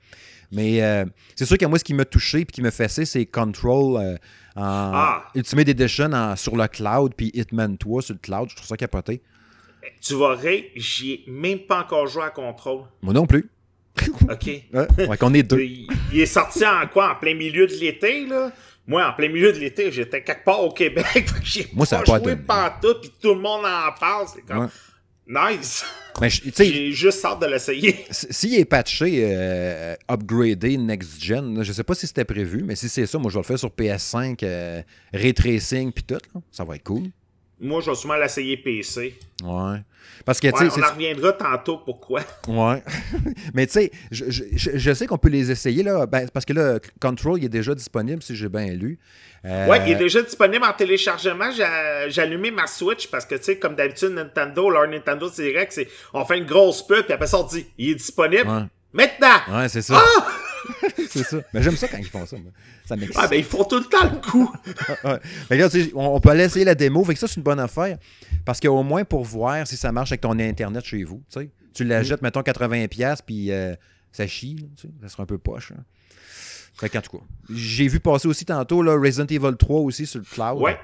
Mais 0.52 0.84
euh, 0.84 1.06
c'est 1.36 1.46
sûr 1.46 1.58
que 1.58 1.66
moi, 1.66 1.80
ce 1.80 1.84
qui 1.84 1.94
m'a 1.94 2.06
touché 2.06 2.40
et 2.42 2.46
qui 2.46 2.62
m'a 2.62 2.72
fessé, 2.72 3.06
c'est 3.06 3.26
Control 3.26 3.98
euh, 3.98 4.16
en 4.56 4.92
Ah. 4.94 5.24
Ultimate 5.34 5.70
Edition 5.70 6.12
en- 6.14 6.36
sur 6.36 6.56
le 6.58 6.68
cloud, 6.68 7.14
puis 7.16 7.32
Hitman 7.34 7.78
3 7.78 8.02
sur 8.02 8.14
le 8.16 8.20
cloud. 8.20 8.50
Je 8.50 8.56
trouve 8.56 8.68
ça 8.68 8.78
capoté. 8.78 9.22
Tu 10.02 10.14
vas 10.16 10.36
rire, 10.36 10.64
j'y 10.76 11.12
ai 11.14 11.24
même 11.32 11.60
pas 11.60 11.82
encore 11.82 12.08
joué 12.08 12.24
à 12.24 12.30
contrôle. 12.32 12.82
Moi 13.02 13.14
non 13.14 13.26
plus. 13.26 13.50
OK. 14.30 14.46
Ouais, 14.74 15.08
ouais, 15.08 15.18
qu'on 15.18 15.34
est 15.34 15.44
deux. 15.44 15.62
Il, 15.62 15.88
il 16.14 16.20
est 16.22 16.26
sorti 16.26 16.66
en 16.66 16.88
quoi? 16.88 17.12
En 17.12 17.16
plein 17.16 17.34
milieu 17.36 17.68
de 17.68 17.74
l'été, 17.74 18.26
là? 18.26 18.52
Moi, 18.88 19.08
en 19.08 19.14
plein 19.14 19.30
milieu 19.30 19.52
de 19.52 19.58
l'été, 19.58 19.92
j'étais 19.92 20.22
quelque 20.24 20.44
part 20.46 20.64
au 20.64 20.72
Québec. 20.72 21.26
J'ai 21.44 21.68
Moi, 21.74 21.86
ça 21.86 22.00
pas 22.04 22.20
joué 22.20 22.36
pantoute, 22.36 23.02
puis 23.02 23.12
tout 23.22 23.34
le 23.34 23.40
monde 23.42 23.66
en 23.66 23.92
parle. 24.00 24.28
C'est 24.34 24.42
comme, 24.46 24.70
nice. 25.28 25.84
Mais 26.22 26.30
je- 26.30 26.42
tu 26.44 26.52
sais, 26.54 26.66
J'ai 26.66 26.92
juste 26.92 27.26
hâte 27.26 27.42
de 27.42 27.48
l'essayer. 27.48 28.06
s'il 28.12 28.54
est 28.60 28.66
patché, 28.66 29.22
euh, 29.24 29.96
upgradé, 30.10 30.78
next-gen, 30.78 31.64
je 31.64 31.74
sais 31.74 31.84
pas 31.84 31.96
si 31.96 32.06
c'était 32.06 32.26
prévu, 32.26 32.62
mais 32.64 32.76
si 32.76 32.88
c'est 32.90 33.06
ça, 33.08 33.18
moi 33.18 33.30
je 33.32 33.36
vais 33.36 33.42
le 33.42 33.46
faire 33.48 33.60
sur 33.60 33.70
PS5, 33.70 34.38
euh, 34.44 34.82
ray 35.14 35.34
tracing 35.34 35.92
puis 35.92 36.04
tout. 36.04 36.20
là. 36.36 36.42
Ça 36.52 36.64
va 36.64 36.76
être 36.76 36.84
cool. 36.84 37.06
Moi, 37.60 37.82
je 37.82 37.90
vais 37.90 37.96
sûrement 37.96 38.16
l'essayer 38.18 38.58
PC. 38.58 39.18
Ouais. 39.44 39.78
Parce 40.26 40.40
que, 40.40 40.48
tu 40.48 40.54
Ouais, 40.64 40.70
sais, 40.70 40.82
on 40.82 40.84
en 40.86 40.92
reviendra 40.94 41.34
tantôt 41.34 41.78
pourquoi. 41.78 42.22
Ouais. 42.48 42.84
Mais 43.54 43.66
tu 43.68 43.74
sais, 43.74 43.92
je, 44.12 44.26
je- 44.30 44.78
je- 44.78 44.94
sais 44.94 45.08
qu'on 45.08 45.18
peut 45.18 45.30
les 45.30 45.52
essayer, 45.52 45.84
là. 45.84 46.06
Ben, 46.06 46.28
parce 46.34 46.46
que 46.46 46.54
là, 46.54 46.80
Control, 47.02 47.40
il 47.40 47.46
est 47.46 47.50
déjà 47.50 47.74
disponible, 47.76 48.22
si 48.24 48.36
j'ai 48.36 48.50
bien 48.50 48.68
lu. 48.74 49.00
Euh, 49.46 49.68
Ouais, 49.68 49.82
il 49.86 49.92
est 49.94 49.96
déjà 49.96 50.22
disponible 50.22 50.66
en 50.66 50.74
téléchargement. 50.74 51.50
J'ai 51.52 52.22
allumé 52.22 52.50
ma 52.52 52.66
Switch 52.68 53.08
parce 53.08 53.26
que, 53.26 53.36
tu 53.36 53.44
sais, 53.44 53.58
comme 53.60 53.76
d'habitude, 53.76 54.10
Nintendo, 54.10 54.70
leur 54.70 54.88
Nintendo 54.88 55.30
Direct, 55.30 55.72
c'est 55.72 55.88
on 56.14 56.26
fait 56.26 56.38
une 56.40 56.46
grosse 56.46 56.86
pub, 56.86 57.04
puis 57.04 57.14
après 57.14 57.28
ça, 57.28 57.40
on 57.40 57.44
dit 57.44 57.66
il 57.78 57.92
est 57.92 57.96
disponible 57.96 58.50
Ouais. 58.50 58.64
maintenant. 58.92 59.58
Ouais, 59.60 59.70
c'est 59.70 59.82
ça. 59.84 60.02
Ah! 60.02 60.28
c'est 61.10 61.24
ça. 61.24 61.38
Mais 61.54 61.62
j'aime 61.64 61.76
ça 61.78 61.88
quand 61.88 61.98
ils 61.98 62.06
font 62.06 62.26
ça, 62.26 62.38
moi. 62.38 62.52
Ça 62.86 62.96
m'excite. 62.96 63.18
Ah, 63.22 63.28
ben, 63.28 63.38
ils 63.38 63.44
font 63.46 63.64
tout 63.64 63.78
le 63.78 63.86
temps 63.86 64.04
le 64.10 64.18
coup. 64.22 64.52
Ouais. 65.04 65.20
Mais 65.50 65.58
là, 65.58 65.68
on, 65.94 66.16
on 66.16 66.20
peut 66.20 66.30
aller 66.30 66.46
essayer 66.46 66.66
la 66.66 66.76
démo. 66.76 67.04
Fait 67.04 67.14
que 67.14 67.20
ça, 67.20 67.28
c'est 67.28 67.38
une 67.38 67.44
bonne 67.44 67.60
affaire. 67.60 67.98
Parce 68.46 68.60
qu'au 68.60 68.82
moins, 68.84 69.04
pour 69.04 69.24
voir 69.24 69.66
si 69.68 69.78
ça 69.78 69.92
marche 69.92 70.12
avec 70.12 70.22
ton 70.22 70.38
Internet 70.40 70.84
chez 70.86 71.04
vous, 71.04 71.22
tu 71.32 71.40
sais, 71.40 71.50
tu 71.74 71.84
la 71.84 72.04
jettes, 72.04 72.22
mettons, 72.22 72.42
80$, 72.42 73.18
puis 73.26 73.52
euh, 73.52 73.76
ça 74.12 74.26
chie, 74.28 74.56
là, 74.56 74.68
tu 74.78 74.88
sais, 74.88 74.94
ça 75.02 75.10
sera 75.10 75.24
un 75.24 75.26
peu 75.26 75.38
poche. 75.38 75.72
hein. 75.78 75.84
Fait 76.78 76.90
qu'en 76.90 77.02
tout 77.02 77.18
cas, 77.18 77.24
j'ai 77.54 77.88
vu 77.88 78.00
passer 78.00 78.28
aussi 78.28 78.46
tantôt 78.46 78.82
là, 78.82 78.94
Resident 79.00 79.26
Evil 79.28 79.56
3 79.58 79.80
aussi 79.82 80.06
sur 80.06 80.20
le 80.20 80.26
cloud. 80.26 80.62
Ouais. 80.62 80.78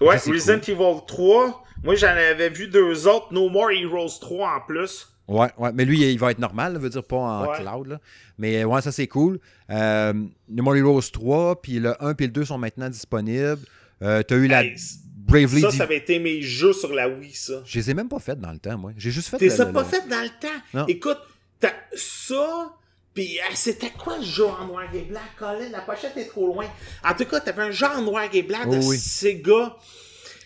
Ouais, 0.00 0.18
Ça, 0.18 0.30
Resident 0.30 0.60
Evil 0.60 1.00
3. 1.06 1.64
Moi, 1.82 1.94
j'en 1.96 2.08
avais 2.08 2.50
vu 2.50 2.68
deux 2.68 3.06
autres. 3.08 3.32
No 3.32 3.48
More 3.48 3.70
Heroes 3.70 4.18
3 4.20 4.56
en 4.56 4.60
plus. 4.66 5.08
Ouais, 5.26 5.48
ouais, 5.58 5.70
mais 5.72 5.84
lui, 5.86 6.02
il 6.12 6.18
va 6.18 6.30
être 6.32 6.38
normal, 6.38 6.74
là, 6.74 6.78
veut 6.78 6.90
dire 6.90 7.02
pas 7.04 7.16
en 7.16 7.46
Ouais. 7.50 7.58
cloud. 7.58 7.86
Là. 7.86 8.00
Mais 8.38 8.62
ouais, 8.64 8.82
ça 8.82 8.92
c'est 8.92 9.06
cool. 9.06 9.40
Euh, 9.70 10.12
More 10.50 10.76
Heroes 10.76 11.00
3, 11.12 11.62
puis 11.62 11.78
le 11.80 11.94
1 12.04 12.10
et 12.18 12.22
le 12.26 12.28
2 12.28 12.44
sont 12.44 12.58
maintenant 12.58 12.90
disponibles. 12.90 13.58
Euh, 14.02 14.22
T'as 14.22 14.36
eu 14.36 14.46
la 14.48 14.64
Hey, 14.64 14.76
Bravely 15.16 15.62
ça, 15.62 15.70
ça 15.70 15.82
avait 15.84 15.96
été 15.96 16.18
mes 16.18 16.42
jeux 16.42 16.74
sur 16.74 16.92
la 16.92 17.08
Wii, 17.08 17.32
ça. 17.32 17.62
Je 17.64 17.78
les 17.78 17.90
ai 17.90 17.94
même 17.94 18.08
pas 18.10 18.18
faites 18.18 18.38
dans 18.40 18.52
le 18.52 18.58
temps, 18.58 18.76
moi. 18.76 18.92
J'ai 18.98 19.10
juste 19.10 19.28
fait 19.28 19.38
T'es 19.38 19.46
le- 19.46 19.50
ça 19.52 19.64
le- 19.64 19.72
pas 19.72 19.80
le- 19.82 19.88
fait 19.88 20.06
dans 20.06 20.20
le 20.20 20.28
temps? 20.28 20.60
Non. 20.74 20.86
Écoute, 20.86 21.16
t'as 21.58 21.72
ça, 21.94 22.74
puis 23.14 23.38
euh, 23.38 23.42
c'était 23.54 23.90
quoi 23.90 24.18
le 24.18 24.24
jeu 24.24 24.44
en 24.44 24.66
noir 24.66 24.84
et 24.94 25.00
blanc, 25.02 25.20
Colin? 25.38 25.70
La 25.72 25.80
pochette 25.80 26.14
est 26.18 26.26
trop 26.26 26.48
loin. 26.48 26.66
En 27.02 27.14
tout 27.14 27.24
cas, 27.24 27.40
t'avais 27.40 27.62
un 27.62 27.70
jeu 27.70 27.86
en 27.86 28.02
noir 28.02 28.24
et 28.30 28.42
blanc 28.42 28.66
de 28.66 28.76
Oh 28.76 28.88
oui. 28.90 28.98
Sega. 28.98 29.74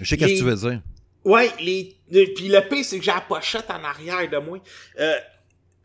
Je 0.01 0.05
sais 0.09 0.17
qu'est-ce 0.17 0.35
que 0.35 0.39
tu 0.39 0.45
veux 0.45 0.55
dire. 0.55 0.81
Ouais, 1.25 1.51
les... 1.61 1.97
le- 2.11 2.33
puis 2.35 2.49
le 2.49 2.61
pire, 2.69 2.85
c'est 2.85 2.99
que 2.99 3.05
j'ai 3.05 3.11
la 3.13 3.21
pochette 3.21 3.67
en 3.71 3.83
arrière 3.85 4.29
de 4.31 4.39
moi. 4.39 4.59
Euh, 4.99 5.15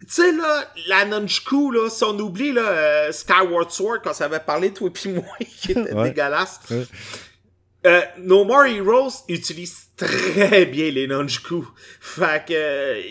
tu 0.01 0.07
sais, 0.09 0.31
là, 0.33 0.65
la 0.87 1.05
Nunchku, 1.05 1.71
là, 1.71 1.89
si 1.89 2.03
on 2.03 2.17
oublie, 2.19 2.51
là, 2.51 2.61
euh, 2.61 3.11
Skyward 3.11 3.71
Sword, 3.71 3.99
quand 4.03 4.13
ça 4.13 4.25
avait 4.25 4.39
parlé, 4.39 4.71
toi 4.73 4.87
et 4.87 4.91
puis 4.91 5.09
moi, 5.09 5.23
qui 5.61 5.71
était 5.71 5.93
Ouais. 5.93 6.09
dégueulasse. 6.09 6.59
Ouais. 6.69 6.85
Euh, 7.85 8.01
no 8.19 8.45
More 8.45 8.65
Heroes 8.65 9.11
utilise 9.27 9.87
très 9.97 10.65
bien 10.65 10.89
les 10.89 11.05
Nunchku. 11.07 11.67
Fait 11.99 12.45
que, 12.47 12.53
euh, 12.53 13.01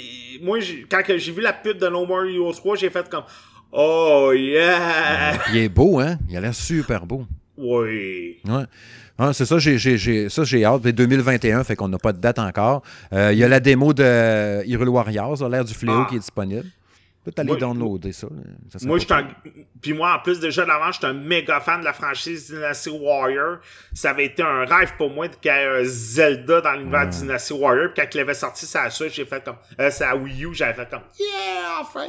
moi, 0.43 0.59
quand 0.91 1.03
j'ai 1.09 1.33
vu 1.33 1.43
la 1.43 1.53
pub 1.53 1.77
de 1.79 1.89
No 1.89 2.07
More 2.07 2.25
Heroes 2.25 2.55
3, 2.55 2.77
j'ai 2.77 2.89
fait 2.91 3.07
comme, 3.11 3.25
oh 3.73 4.33
yeah! 4.35 5.39
Il 5.53 5.59
est 5.59 5.69
beau, 5.69 5.99
hein? 6.01 6.19
Il 6.29 6.37
a 6.37 6.41
l'air 6.41 6.55
super 6.55 7.05
beau. 7.05 7.27
Oui. 7.59 8.39
Ouais. 8.47 8.65
Ah, 9.19 9.33
c'est 9.33 9.45
ça, 9.45 9.59
j'ai, 9.59 10.29
ça, 10.29 10.45
j'ai 10.45 10.65
hâte. 10.65 10.81
C'est 10.85 10.93
2021, 10.93 11.65
fait 11.65 11.77
qu'on 11.77 11.89
n'a 11.89 11.99
pas 11.99 12.13
de 12.13 12.19
date 12.19 12.39
encore. 12.39 12.83
Euh, 13.13 13.33
Il 13.33 13.39
y 13.39 13.45
a 13.45 13.49
la 13.49 13.61
démo 13.61 13.93
de 13.93 14.63
Hyrule 14.67 14.89
Warriors, 14.89 15.39
ça 15.39 15.49
l'air 15.49 15.65
du 15.65 15.75
fléau 15.75 16.03
Ah. 16.03 16.07
qui 16.09 16.17
est 16.17 16.21
disponible. 16.21 16.67
Peut-être 17.25 17.39
aller 17.39 17.51
Moi- 17.51 17.59
downloader 17.61 18.11
ça. 18.11 18.27
Ça 18.77 18.85
Moi, 18.85 18.99
j'étais 18.99 19.15
un... 19.15 19.29
Puis 19.81 19.93
moi, 19.93 20.13
en 20.17 20.19
plus, 20.19 20.41
déjà 20.41 20.65
d'avant, 20.65 20.91
j'étais 20.91 21.07
un 21.07 21.13
méga 21.13 21.61
fan 21.61 21.79
de 21.79 21.85
la 21.85 21.93
franchise 21.93 22.51
Dynasty 22.51 22.91
Warrior. 22.91 23.59
Ça 23.95 24.11
avait 24.11 24.25
été 24.25 24.43
un 24.43 24.65
rêve 24.65 24.95
pour 24.99 25.09
moi 25.09 25.29
qu'il 25.29 25.53
y 25.53 25.55
ait 25.55 25.83
un 25.83 25.85
Zelda 25.85 26.61
dans 26.63 26.73
l'univers 26.73 27.07
de 27.07 27.13
Dynasty 27.13 27.53
Warrior. 27.53 27.91
Puis 27.95 28.03
quand 28.03 28.13
il 28.13 28.21
avait 28.23 28.35
sorti 28.35 28.67
sa 28.67 28.91
Switch, 28.91 29.15
j'ai 29.15 29.25
fait 29.25 29.45
comme... 29.45 29.55
Euh, 29.79 29.89
sa 29.93 30.17
Wii 30.17 30.47
U, 30.47 30.49
j'avais 30.53 30.75
fait 30.75 30.91
comme... 30.91 31.03
Yeah, 31.21 31.81
enfin! 31.81 32.09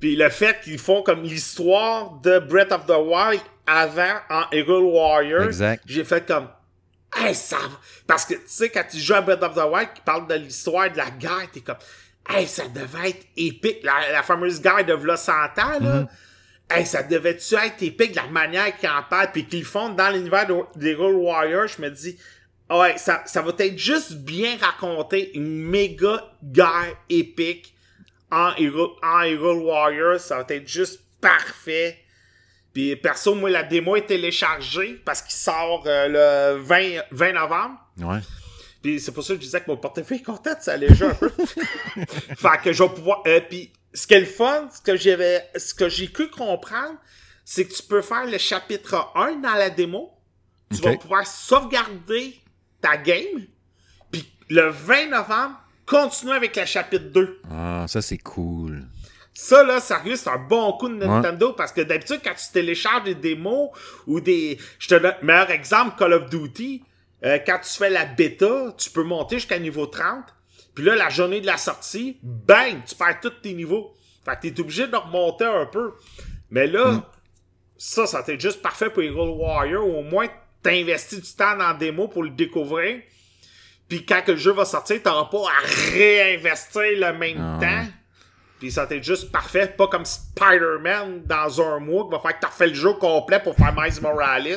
Puis 0.00 0.16
le 0.16 0.30
fait 0.30 0.58
qu'ils 0.64 0.78
font 0.78 1.02
comme 1.02 1.22
l'histoire 1.24 2.12
de 2.22 2.38
Breath 2.38 2.72
of 2.72 2.86
the 2.86 2.96
Wild 2.98 3.42
avant 3.66 4.16
en 4.30 4.42
Hyrule 4.52 4.84
Warrior. 4.84 5.42
Exact. 5.44 5.82
J'ai 5.86 6.04
fait 6.04 6.26
comme... 6.26 6.48
Hey, 7.14 7.34
ça 7.34 7.58
va. 7.58 7.78
Parce 8.06 8.24
que, 8.24 8.34
tu 8.34 8.40
sais, 8.46 8.70
quand 8.70 8.84
tu 8.90 8.98
joues 8.98 9.14
à 9.14 9.20
Breath 9.20 9.42
of 9.42 9.54
the 9.54 9.64
Wild, 9.70 9.92
qui 9.94 10.00
parle 10.00 10.26
de 10.26 10.34
l'histoire 10.34 10.90
de 10.90 10.96
la 10.96 11.10
guerre, 11.10 11.46
t'es 11.52 11.60
comme... 11.60 11.76
Hey, 12.28 12.46
ça 12.46 12.68
devait 12.68 13.10
être 13.10 13.26
épique. 13.36 13.82
La, 13.82 14.12
la 14.12 14.22
fameuse 14.22 14.60
guerre 14.62 14.84
de 14.84 14.94
V'là 14.94 15.16
100 15.16 15.32
ans, 15.32 15.78
là. 15.80 16.08
Hey, 16.70 16.86
ça 16.86 17.02
devait-tu 17.02 17.54
être 17.56 17.82
épique 17.82 18.12
de 18.12 18.16
la 18.16 18.28
manière 18.28 18.74
qu'ils 18.78 18.88
en 18.88 19.02
parlent 19.02 19.30
puis 19.32 19.44
qu'ils 19.46 19.64
font 19.64 19.90
dans 19.90 20.08
l'univers 20.10 20.46
de- 20.46 20.78
des 20.78 20.92
Hyrule 20.92 21.16
Warriors? 21.16 21.66
Je 21.66 21.82
me 21.82 21.90
dis, 21.90 22.16
ouais, 22.70 22.96
ça, 22.96 23.22
ça 23.26 23.42
va 23.42 23.52
être 23.58 23.76
juste 23.76 24.12
bien 24.14 24.56
raconté, 24.58 25.36
une 25.36 25.64
méga 25.68 26.32
guerre 26.42 26.96
épique 27.10 27.74
en 28.30 28.54
Hyrule, 28.56 28.88
en 29.02 29.20
Hyrule 29.22 29.62
Warriors. 29.64 30.20
Ça 30.20 30.36
va 30.38 30.46
être 30.48 30.66
juste 30.66 31.00
parfait. 31.20 31.98
Puis 32.72 32.96
perso, 32.96 33.34
moi, 33.34 33.50
la 33.50 33.62
démo 33.62 33.96
est 33.96 34.06
téléchargée 34.06 35.00
parce 35.04 35.22
qu'il 35.22 35.34
sort 35.34 35.84
euh, 35.86 36.54
le 36.56 36.62
20, 36.62 37.02
20 37.10 37.32
novembre. 37.32 37.78
Ouais. 37.98 38.20
Puis 38.82 38.98
c'est 39.00 39.12
pour 39.12 39.22
ça 39.22 39.34
que 39.34 39.40
je 39.40 39.44
disais 39.44 39.60
que 39.60 39.70
mon 39.70 39.76
portefeuille 39.76 40.18
est 40.18 40.22
content 40.22 40.54
de 40.54 40.62
s'alléger 40.62 41.04
un 41.04 41.14
peu. 41.14 41.30
fait 41.96 42.62
que 42.64 42.72
je 42.72 42.82
vais 42.82 42.88
pouvoir. 42.88 43.22
Euh, 43.26 43.40
puis 43.48 43.72
ce 43.92 44.06
qui 44.06 44.14
est 44.14 44.20
le 44.20 44.26
fun, 44.26 44.68
ce 44.74 44.80
que 44.80 44.96
j'avais, 44.96 45.48
ce 45.56 45.74
que 45.74 45.88
j'ai 45.88 46.10
cru 46.10 46.30
comprendre, 46.30 46.96
c'est 47.44 47.66
que 47.66 47.74
tu 47.74 47.82
peux 47.82 48.02
faire 48.02 48.26
le 48.26 48.38
chapitre 48.38 49.10
1 49.14 49.36
dans 49.36 49.54
la 49.54 49.70
démo. 49.70 50.10
Tu 50.74 50.80
vas 50.80 50.96
pouvoir 50.96 51.26
sauvegarder 51.26 52.40
ta 52.80 52.96
game. 52.96 53.46
Puis 54.10 54.26
le 54.48 54.70
20 54.70 55.10
novembre, 55.10 55.60
continuer 55.84 56.32
avec 56.32 56.56
le 56.56 56.64
chapitre 56.64 57.04
2. 57.12 57.40
Ah, 57.50 57.84
ça, 57.86 58.00
c'est 58.00 58.18
cool. 58.18 58.86
Ça, 59.34 59.64
là, 59.64 59.80
sérieux, 59.80 60.16
c'est 60.16 60.28
un 60.28 60.36
bon 60.38 60.72
coup 60.74 60.88
de 60.88 60.94
Nintendo 60.94 61.52
parce 61.54 61.72
que 61.72 61.80
d'habitude, 61.80 62.20
quand 62.22 62.34
tu 62.34 62.52
télécharges 62.52 63.04
des 63.04 63.14
démos 63.14 63.70
ou 64.06 64.20
des. 64.20 64.58
Je 64.78 64.88
te 64.88 64.94
donne 64.94 65.14
meilleur 65.22 65.50
exemple, 65.50 65.96
Call 65.98 66.12
of 66.12 66.28
Duty, 66.28 66.82
euh, 67.24 67.38
quand 67.46 67.58
tu 67.62 67.70
fais 67.78 67.88
la 67.90 68.04
bêta, 68.04 68.74
tu 68.76 68.90
peux 68.90 69.02
monter 69.04 69.36
jusqu'à 69.36 69.58
niveau 69.58 69.86
30. 69.86 70.24
Puis 70.74 70.84
là, 70.84 70.94
la 70.96 71.08
journée 71.08 71.40
de 71.40 71.46
la 71.46 71.56
sortie, 71.56 72.18
bang, 72.22 72.82
tu 72.86 72.94
perds 72.94 73.20
tous 73.20 73.30
tes 73.30 73.54
niveaux. 73.54 73.94
Fait 74.24 74.36
que 74.36 74.48
t'es 74.48 74.60
obligé 74.60 74.86
de 74.86 74.96
remonter 74.96 75.44
un 75.44 75.66
peu. 75.66 75.92
Mais 76.50 76.66
là, 76.66 77.10
ça, 77.76 78.06
ça 78.06 78.22
t'est 78.22 78.38
juste 78.38 78.60
parfait 78.62 78.90
pour 78.90 79.02
Hero 79.02 79.26
Warrior. 79.36 79.86
Au 79.86 80.02
moins, 80.02 80.26
t'investis 80.62 81.20
du 81.20 81.34
temps 81.36 81.56
dans 81.56 81.68
la 81.68 81.74
démo 81.74 82.06
pour 82.08 82.22
le 82.22 82.30
découvrir. 82.30 83.00
Puis 83.88 84.04
quand 84.06 84.22
que 84.22 84.32
le 84.32 84.38
jeu 84.38 84.52
va 84.52 84.64
sortir, 84.64 85.02
t'auras 85.02 85.24
pas 85.24 85.38
à 85.48 85.90
réinvestir 85.92 86.82
le 86.82 87.12
même 87.12 87.38
Ah. 87.40 87.58
temps. 87.60 87.92
Puis 88.62 88.70
ça 88.70 88.86
t'est 88.86 89.02
juste 89.02 89.32
parfait. 89.32 89.66
Pas 89.76 89.88
comme 89.88 90.04
Spider-Man 90.04 91.22
dans 91.26 91.60
un 91.60 91.80
mois 91.80 92.04
qui 92.04 92.10
va 92.12 92.20
faire 92.20 92.36
que 92.36 92.42
t'as 92.42 92.46
refait 92.46 92.68
le 92.68 92.74
jeu 92.74 92.92
complet 92.92 93.40
pour 93.42 93.56
faire 93.56 93.74
Miles 93.76 94.00
Morales. 94.00 94.56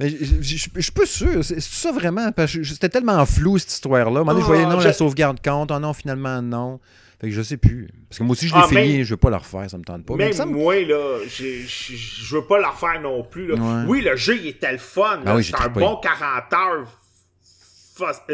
Mais 0.00 0.10
je 0.10 0.56
suis 0.56 0.90
pas 0.90 1.06
sûr. 1.06 1.44
C'est 1.44 1.60
ça 1.60 1.92
vraiment? 1.92 2.32
Parce 2.32 2.54
que 2.54 2.64
c'était 2.64 2.88
tellement 2.88 3.24
flou, 3.24 3.56
cette 3.58 3.70
histoire-là. 3.70 4.22
Un 4.26 4.40
je 4.40 4.44
voyais 4.44 4.64
Ah, 4.66 4.70
non, 4.72 4.80
je- 4.80 4.88
la 4.88 4.92
sauvegarde 4.92 5.38
compte. 5.44 5.70
Ah 5.70 5.78
non, 5.78 5.92
finalement, 5.92 6.42
non. 6.42 6.80
Fait 7.20 7.28
que 7.28 7.34
je 7.34 7.40
sais 7.40 7.56
plus. 7.56 7.88
Parce 8.08 8.18
que 8.18 8.24
moi 8.24 8.32
aussi, 8.32 8.48
je 8.48 8.54
l'ai 8.54 8.60
Ah, 8.64 8.66
fini. 8.68 9.04
Je 9.04 9.10
veux 9.10 9.16
pas 9.16 9.30
le 9.30 9.36
refaire. 9.36 9.70
Ça 9.70 9.78
me 9.78 9.84
tente 9.84 10.04
pas. 10.04 10.14
Mais 10.16 10.24
Même 10.24 10.32
me 10.32 10.36
semble- 10.36 10.52
moi, 10.56 10.74
là, 10.82 11.18
je 11.28 12.34
veux 12.34 12.44
pas 12.44 12.58
la 12.58 12.70
refaire 12.70 13.00
non 13.00 13.22
plus. 13.22 13.46
Là. 13.46 13.54
Ouais. 13.54 13.84
Oui, 13.86 14.00
le 14.02 14.16
jeu, 14.16 14.36
il 14.36 14.48
était 14.48 14.72
le 14.72 14.78
fun. 14.78 15.20
Ah 15.24 15.36
oui, 15.36 15.44
c'est 15.44 15.54
un 15.54 15.68
bon 15.68 15.96
40 16.02 16.52
heures. 16.52 16.88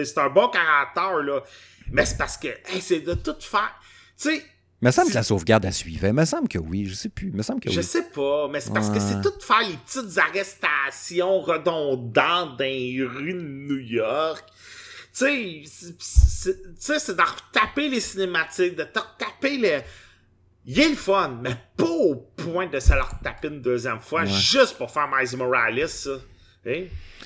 C'est 0.05 0.19
un 0.19 0.31
bon 0.31 0.49
40 0.49 0.97
heures, 0.97 1.23
là. 1.23 1.41
Mais 1.91 2.07
c'est 2.07 2.17
parce 2.17 2.39
que, 2.39 2.49
hey, 2.49 2.81
c'est 2.81 3.01
de 3.01 3.13
tout 3.13 3.37
faire. 3.41 3.73
Tu 4.21 4.31
sais, 4.31 4.43
Il 4.83 4.87
me 4.87 4.91
semble 4.91 5.11
que 5.11 5.15
la 5.15 5.23
sauvegarde, 5.23 5.65
elle 5.65 5.73
suivait. 5.73 6.09
Il 6.09 6.13
me 6.15 6.25
semble 6.25 6.49
que 6.49 6.59
oui. 6.59 6.87
Je 6.87 6.95
sais 6.95 7.09
plus. 7.09 7.29
Il 7.29 7.37
me 7.37 7.43
semble 7.43 7.61
que 7.61 7.71
Je 7.71 7.79
oui. 7.79 7.85
sais 7.87 8.03
pas, 8.11 8.49
mais 8.49 8.61
c'est 8.61 8.73
parce 8.75 8.91
que 8.91 8.99
c'est 8.99 9.21
tout 9.23 9.33
faire 9.41 9.61
les 9.61 9.77
petites 9.77 10.19
arrestations 10.19 11.41
redondantes 11.41 12.13
dans 12.57 12.57
les 12.59 13.01
rues 13.05 13.33
de 13.35 13.41
New 13.41 13.79
York. 13.79 14.45
Tu 15.17 15.65
sais, 15.65 15.95
c'est- 15.99 17.15
de 17.15 17.23
retaper 17.23 17.89
les 17.91 18.01
cinématiques, 18.01 18.75
de 18.75 18.83
te 18.85 18.99
retaper 18.99 19.59
le... 19.59 19.83
Il 20.65 20.79
est 20.81 20.89
le 20.91 20.95
fun, 20.97 21.39
mais 21.43 21.55
pas 21.77 21.85
au 21.85 22.15
point 22.37 22.67
de 22.67 22.79
se 22.81 22.93
le 22.93 23.03
retaper 23.03 23.49
une 23.49 23.61
deuxième 23.63 24.01
fois, 24.01 24.23
Ouais. 24.23 24.29
juste 24.29 24.79
pour 24.79 24.91
faire 24.91 25.09
Miles 25.09 25.37
Morales, 25.37 25.89
ça. 25.89 26.11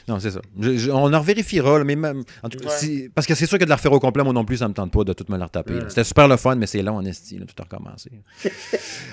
Non, 0.09 0.19
c'est 0.21 0.31
ça. 0.31 0.41
Je- 0.61 0.77
je- 0.77 0.91
on 0.91 1.13
en 1.13 1.19
revérifiera, 1.21 1.79
là, 1.79 1.85
mais 1.85 1.97
même. 1.97 2.23
en 2.43 2.49
tout 2.49 2.59
cas, 2.59 2.69
Ouais. 2.69 2.77
si- 2.79 3.09
parce 3.15 3.27
que 3.27 3.35
c'est 3.35 3.47
sûr 3.47 3.59
que 3.59 3.65
de 3.65 3.69
la 3.69 3.77
refaire 3.77 3.93
au 3.93 3.99
complet, 4.01 4.23
moi 4.23 4.33
non 4.33 4.45
plus, 4.45 4.59
ça 4.59 4.69
me 4.69 4.73
tente 4.75 4.93
pas 4.93 5.05
de 5.05 5.13
tout 5.13 5.25
me 5.29 5.37
la 5.37 5.47
retaper. 5.47 5.75
Ouais. 5.75 5.81
C'était 5.89 6.05
super 6.05 6.29
le 6.29 6.37
fun, 6.37 6.55
mais 6.57 6.67
c'est 6.67 6.81
long 6.83 6.97
en 6.97 7.05
esti, 7.05 7.39
tout 7.39 7.55
a 7.59 7.63
recommencé. 7.65 8.11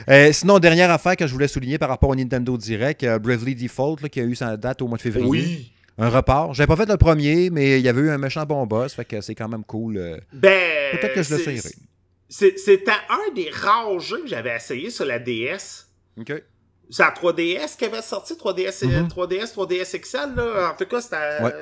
Euh, 0.10 0.32
sinon, 0.34 0.60
dernière 0.60 0.92
affaire 0.92 1.16
que 1.16 1.26
je 1.26 1.32
voulais 1.32 1.48
souligner 1.48 1.78
par 1.78 1.88
rapport 1.90 2.10
au 2.10 2.16
Nintendo 2.16 2.58
Direct, 2.58 3.04
euh, 3.04 3.20
Bravely 3.20 3.56
Default, 3.56 3.98
là, 4.02 4.10
qui 4.10 4.20
a 4.20 4.24
eu 4.24 4.36
sa 4.36 4.58
date 4.58 4.82
au 4.82 4.88
mois 4.88 4.98
de 4.98 5.02
février. 5.04 5.72
Un 5.98 6.10
report. 6.10 6.54
J'avais 6.54 6.68
pas 6.68 6.76
fait 6.76 6.90
le 6.90 6.98
premier, 6.98 7.50
mais 7.50 7.80
il 7.80 7.86
y 7.86 7.88
avait 7.90 8.02
eu 8.02 8.10
un 8.10 8.18
méchant 8.18 8.46
bon 8.46 8.66
boss, 8.66 8.94
fait 8.94 9.06
que 9.06 9.22
c'est 9.22 9.36
quand 9.36 9.48
même 9.48 9.64
cool. 9.64 9.98
euh. 9.98 10.18
Ben... 10.34 10.98
Peut-être 10.98 11.14
que 11.16 11.24
je 11.24 11.36
l'essayerai. 11.36 11.70
c'est- 12.30 12.58
C'était 12.58 12.92
un 13.10 13.34
des 13.36 13.50
rares 13.52 14.00
jeux 14.00 14.22
que 14.24 14.28
j'avais 14.28 14.56
essayé 14.56 14.90
sur 14.90 15.06
la 15.06 15.20
DS. 15.20 15.88
OK. 16.20 16.34
C'est 16.90 17.04
la 17.04 17.12
3DS 17.12 17.76
qui 17.78 17.86
avait 17.86 18.02
sorti, 18.02 18.34
3DS, 18.36 18.86
Mhm. 18.86 19.08
3DS, 19.08 19.54
3DS 19.54 19.98
XL, 20.00 20.36
là. 20.36 20.72
En 20.72 20.76
tout 20.78 20.86
cas, 20.86 21.02
c'était, 21.02 21.44
Ouais. 21.44 21.54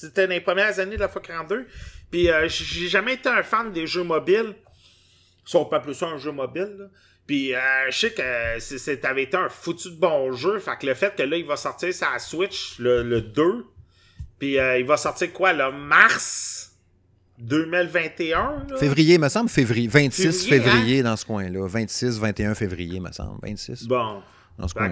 C'était 0.00 0.26
dans 0.26 0.32
les 0.34 0.40
premières 0.40 0.78
années 0.80 0.96
de 0.96 1.00
la 1.00 1.08
x42. 1.08 1.64
Puis 2.10 2.28
euh, 2.30 2.48
j'ai 2.48 2.88
jamais 2.88 3.14
été 3.14 3.28
un 3.28 3.42
fan 3.42 3.72
des 3.72 3.86
jeux 3.86 4.02
mobiles. 4.02 4.54
Si 5.44 5.56
on 5.56 5.64
peut 5.64 5.76
appeler 5.76 5.94
ça 5.94 6.06
un 6.06 6.18
jeu 6.18 6.32
mobile, 6.32 6.74
là. 6.78 6.84
Puis 7.26 7.54
euh, 7.54 7.60
je 7.90 7.98
sais 7.98 8.12
que 8.12 8.22
c'est 8.58 9.04
avait 9.04 9.22
été 9.22 9.36
un 9.36 9.48
foutu 9.48 9.90
de 9.90 9.96
bon 9.96 10.32
jeu. 10.32 10.58
Fait 10.58 10.76
que 10.80 10.86
le 10.86 10.94
fait 10.94 11.14
que 11.14 11.22
là, 11.22 11.36
il 11.36 11.46
va 11.46 11.56
sortir 11.56 11.94
sa 11.94 12.18
Switch 12.18 12.78
le, 12.80 13.02
le 13.04 13.20
2. 13.20 13.64
Puis 14.40 14.58
euh, 14.58 14.78
il 14.78 14.84
va 14.86 14.96
sortir 14.96 15.32
quoi, 15.32 15.52
le 15.52 15.70
mars 15.70 16.72
2021? 17.38 18.66
Là? 18.70 18.76
Février, 18.76 19.18
me 19.18 19.28
semble, 19.28 19.48
février. 19.48 19.88
26 19.88 20.46
février, 20.48 20.62
Février, 20.70 21.00
hein? 21.00 21.04
dans 21.04 21.16
ce 21.16 21.24
coin-là. 21.24 21.66
26, 21.66 22.18
21 22.18 22.54
février, 22.54 23.00
me 23.00 23.12
semble. 23.12 23.38
26. 23.42 23.86
Bon. 23.86 24.22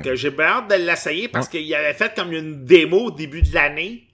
Que 0.03 0.15
j'ai 0.17 0.31
bien 0.31 0.47
hâte 0.47 0.71
de 0.71 0.75
l'essayer 0.75 1.29
parce 1.29 1.49
qu'il 1.49 1.73
avait 1.75 1.95
fait 1.95 2.13
comme 2.15 2.33
une 2.33 2.65
démo 2.65 3.07
au 3.07 3.11
début 3.11 3.43
de 3.43 3.53
l'année. 3.55 4.07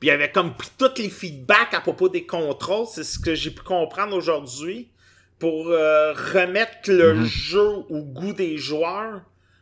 Puis 0.00 0.08
il 0.08 0.10
avait 0.10 0.30
comme 0.30 0.54
pris 0.54 0.70
tous 0.78 0.90
les 0.98 1.08
feedbacks 1.10 1.74
à 1.74 1.80
propos 1.80 2.08
des 2.08 2.24
contrôles. 2.26 2.86
C'est 2.92 3.04
ce 3.04 3.18
que 3.18 3.34
j'ai 3.34 3.50
pu 3.50 3.62
comprendre 3.62 4.16
aujourd'hui. 4.16 4.88
Pour 5.38 5.68
euh, 5.68 6.12
remettre 6.14 6.88
le 6.90 7.14
Mhm. 7.14 7.24
jeu 7.24 7.68
au 7.88 8.02
goût 8.02 8.32
des 8.32 8.58
joueurs. 8.58 9.20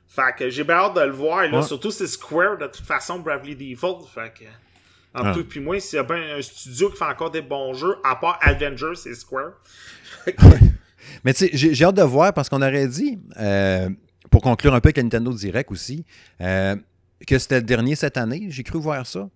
Fait 0.08 0.34
que 0.38 0.48
j'ai 0.48 0.64
bien 0.64 0.76
hâte 0.76 0.94
de 0.96 1.00
le 1.02 1.10
voir. 1.12 1.42
Et 1.44 1.48
là, 1.50 1.58
Ouais. 1.58 1.62
surtout 1.66 1.90
c'est 1.90 2.06
Square 2.06 2.56
de 2.58 2.66
toute 2.66 2.86
façon, 2.86 3.18
Bravely 3.18 3.56
Default. 3.56 4.06
Fait 4.14 4.32
que. 4.32 4.44
En 5.18 5.24
Ah. 5.26 5.32
tout 5.34 5.44
puis 5.44 5.60
moi, 5.60 5.78
s'il 5.80 5.96
y 5.96 6.00
a 6.00 6.02
bien 6.02 6.36
un 6.36 6.40
studio 6.42 6.88
qui 6.90 6.96
fait 6.96 7.04
encore 7.04 7.30
des 7.30 7.42
bons 7.42 7.74
jeux, 7.74 7.96
à 8.04 8.16
part 8.16 8.38
Avengers, 8.42 8.94
c'est 8.94 9.14
Square. 9.14 9.52
Mais 11.24 11.32
tu 11.34 11.46
sais, 11.46 11.50
j'ai 11.52 11.74
j'ai 11.74 11.84
hâte 11.84 11.94
de 11.96 12.02
voir 12.02 12.32
parce 12.32 12.48
qu'on 12.48 12.62
aurait 12.62 12.88
dit, 12.88 13.18
euh, 13.38 13.88
pour 14.36 14.42
conclure 14.42 14.74
un 14.74 14.80
peu 14.80 14.88
avec 14.88 14.98
la 14.98 15.02
Nintendo 15.04 15.32
Direct 15.32 15.70
aussi, 15.72 16.04
euh, 16.42 16.76
que 17.26 17.38
c'était 17.38 17.56
le 17.56 17.62
dernier 17.62 17.96
cette 17.96 18.18
année. 18.18 18.48
J'ai 18.50 18.62
cru 18.64 18.78
voir 18.78 19.06
ça. 19.06 19.30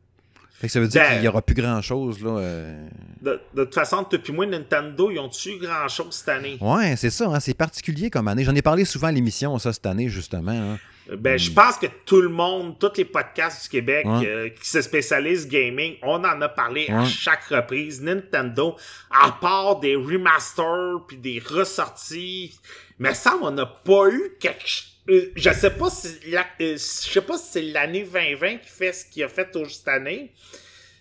Fait 0.61 0.67
que 0.67 0.73
ça 0.75 0.79
veut 0.79 0.89
dire 0.89 1.01
Ben- 1.01 1.13
qu'il 1.13 1.21
n'y 1.23 1.29
aura 1.29 1.41
plus 1.41 1.55
grand-chose. 1.55 2.23
là. 2.23 2.33
euh. 2.33 2.87
De, 3.23 3.41
de 3.55 3.65
toute 3.65 3.75
façon, 3.75 4.07
depuis 4.13 4.31
moi, 4.35 4.45
Nintendo, 4.45 5.11
ils 5.11 5.19
ont-tu 5.19 5.57
grand 5.57 5.89
chose 5.89 6.09
cette 6.17 6.29
année? 6.29 6.59
Ouais, 6.61 6.97
c'est 6.97 7.09
ça. 7.09 7.29
hein, 7.29 7.41
c'est 7.41 7.55
particulier 7.55 8.11
comme 8.11 8.29
année. 8.29 8.45
J'en 8.45 8.55
ai 8.55 8.61
parlé 8.61 8.85
souvent 8.85 9.07
à 9.07 9.13
l'émission, 9.13 9.59
ça, 9.59 9.73
cette 9.73 9.87
année, 9.87 10.11
justement. 10.11 10.53
hein. 10.53 10.79
Ben, 11.19 11.39
je 11.39 11.51
pense 11.51 11.77
que 11.79 11.87
tout 12.05 12.21
le 12.21 12.29
monde, 12.29 12.79
tous 12.79 12.93
les 12.99 13.07
podcasts 13.07 13.63
du 13.65 13.69
Québec 13.71 14.05
Ouais. 14.07 14.27
euh, 14.27 14.49
qui 14.51 14.69
se 14.69 14.83
spécialisent 14.83 15.49
gaming, 15.49 15.95
on 16.03 16.23
en 16.25 16.41
a 16.43 16.49
parlé 16.51 16.89
à 16.91 17.07
chaque 17.07 17.45
reprise. 17.45 18.03
Nintendo, 18.03 18.77
à 19.11 19.33
part 19.33 19.81
des 19.81 19.97
remasters 19.97 21.01
puis 21.09 21.17
des 21.17 21.41
ressorties, 21.45 22.55
mais 22.99 23.15
ça, 23.15 23.35
on 23.43 23.51
n'a 23.51 23.65
pas 23.67 24.09
eu 24.11 24.37
quelque 24.39 24.61
ch- 24.61 24.90
euh, 25.11 25.33
je 25.37 25.51
sais 25.51 25.71
pas 25.71 25.91
si 25.91 26.09
la- 26.31 26.47
euh, 26.61 26.73
je 26.75 26.77
sais 26.79 27.21
pas 27.21 27.37
si 27.37 27.45
c'est 27.53 27.63
l'année 27.63 28.05
2020 28.05 28.57
qui 28.59 28.69
fait 28.71 28.93
ce 28.93 29.05
qu'il 29.05 29.23
a 29.25 29.29
fait 29.29 29.49
cette 29.69 29.89
année, 29.89 30.33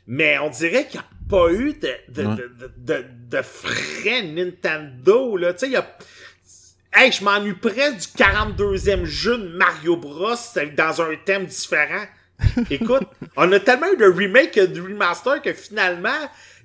mais 0.07 0.37
on 0.39 0.49
dirait 0.49 0.87
qu'il 0.87 0.99
n'y 0.99 1.05
a 1.05 1.09
pas 1.29 1.51
eu 1.51 1.73
de, 1.73 1.93
de, 2.09 2.25
Ouais. 2.27 2.35
de, 2.77 3.05
de, 3.29 3.41
frais 3.41 4.23
Nintendo, 4.23 5.37
là. 5.37 5.53
Tu 5.53 5.59
sais, 5.59 5.65
il 5.67 5.73
y 5.73 5.75
a, 5.77 5.97
Hey, 6.91 7.11
je 7.11 7.23
m'ennuie 7.23 7.53
presque 7.53 7.97
du 8.17 8.23
42e 8.23 9.05
jeu 9.05 9.37
de 9.37 9.47
Mario 9.49 9.95
Bros 9.95 10.33
dans 10.75 11.01
un 11.03 11.15
thème 11.23 11.45
différent. 11.45 12.03
Écoute, 12.71 13.03
on 13.37 13.51
a 13.51 13.59
tellement 13.59 13.91
eu 13.93 13.97
de 13.97 14.05
remake 14.05 14.57
et 14.57 14.65
de 14.67 14.81
remaster 14.81 15.39
que 15.43 15.53
finalement, 15.53 16.09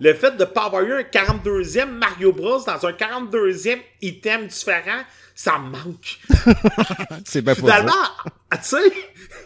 le 0.00 0.14
fait 0.14 0.34
de 0.38 0.44
pas 0.46 0.64
avoir 0.64 0.82
eu 0.82 0.94
un 0.94 1.02
42e 1.02 1.90
Mario 1.90 2.32
Bros 2.32 2.64
dans 2.64 2.86
un 2.86 2.92
42e 2.92 3.78
item 4.00 4.46
différent, 4.46 5.02
ça 5.34 5.58
me 5.58 5.70
manque. 5.70 6.18
C'est 7.24 7.42
bien 7.42 7.54
Finalement, 7.54 7.92
ah, 8.50 8.56
tu 8.58 8.62
sais. 8.62 8.78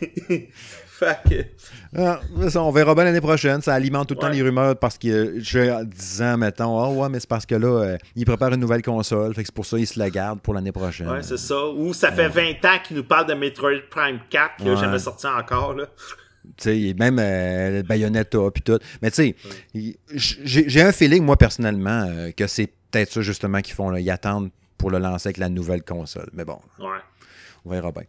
fait 0.86 1.18
que. 1.28 1.44
Ah, 1.96 2.20
ça, 2.50 2.62
on 2.62 2.70
verra 2.70 2.94
bien 2.94 3.04
l'année 3.04 3.20
prochaine. 3.20 3.62
Ça 3.62 3.72
alimente 3.74 4.08
tout 4.08 4.14
le 4.14 4.20
temps 4.20 4.28
les 4.28 4.42
rumeurs 4.42 4.76
parce 4.78 4.98
que 4.98 5.34
j'ai 5.38 5.74
10 5.84 6.22
ans, 6.22 6.36
mettons. 6.36 6.78
Ah 6.78 6.88
ouais, 6.90 7.08
mais 7.08 7.20
c'est 7.20 7.28
parce 7.28 7.46
que 7.46 7.54
là, 7.54 7.68
euh, 7.82 7.98
ils 8.16 8.26
préparent 8.26 8.52
une 8.52 8.60
nouvelle 8.60 8.82
console. 8.82 9.34
Fait 9.34 9.42
que 9.42 9.46
c'est 9.48 9.54
pour 9.54 9.64
ça 9.66 9.76
qu'ils 9.78 9.86
se 9.86 9.98
la 9.98 10.10
gardent 10.10 10.40
pour 10.40 10.52
l'année 10.54 10.72
prochaine. 10.72 11.08
Ouais, 11.08 11.22
c'est 11.22 11.38
ça. 11.38 11.68
Ou 11.68 11.94
ça 11.94 12.12
fait 12.12 12.28
20 12.28 12.64
ans 12.66 12.78
qu'ils 12.84 12.96
nous 12.98 13.04
parlent 13.04 13.26
de 13.28 13.34
Metroid 13.34 13.80
Prime 13.90 14.20
4 14.28 14.56
qui 14.58 14.68
Ouais. 14.68 14.76
jamais 14.76 14.98
sorti 14.98 15.26
encore, 15.26 15.74
là. 15.74 15.86
Tu 16.56 16.64
sais, 16.90 16.94
même 16.98 17.18
euh, 17.20 17.82
Bayonetta 17.82 18.38
puis 18.52 18.62
tout. 18.62 18.78
Mais 19.02 19.10
tu 19.10 19.16
sais, 19.16 19.36
il- 19.74 19.96
j'ai 20.12 20.68
j'ai 20.68 20.82
un 20.82 20.92
feeling, 20.92 21.22
moi, 21.24 21.36
personnellement, 21.36 22.06
euh, 22.08 22.30
que 22.32 22.46
c'est 22.46 22.66
peut-être 22.90 23.12
ça, 23.12 23.20
justement, 23.22 23.60
qu'ils 23.60 23.74
font. 23.74 23.90
Là. 23.90 24.00
Ils 24.00 24.10
attendent 24.10 24.50
pour 24.78 24.90
le 24.90 24.98
lancer 24.98 25.28
avec 25.28 25.36
la 25.36 25.48
nouvelle 25.48 25.82
console. 25.82 26.30
Mais 26.32 26.44
bon, 26.44 26.58
Ouais. 26.78 26.86
on 27.64 27.70
verra 27.70 27.92
bien. 27.92 28.04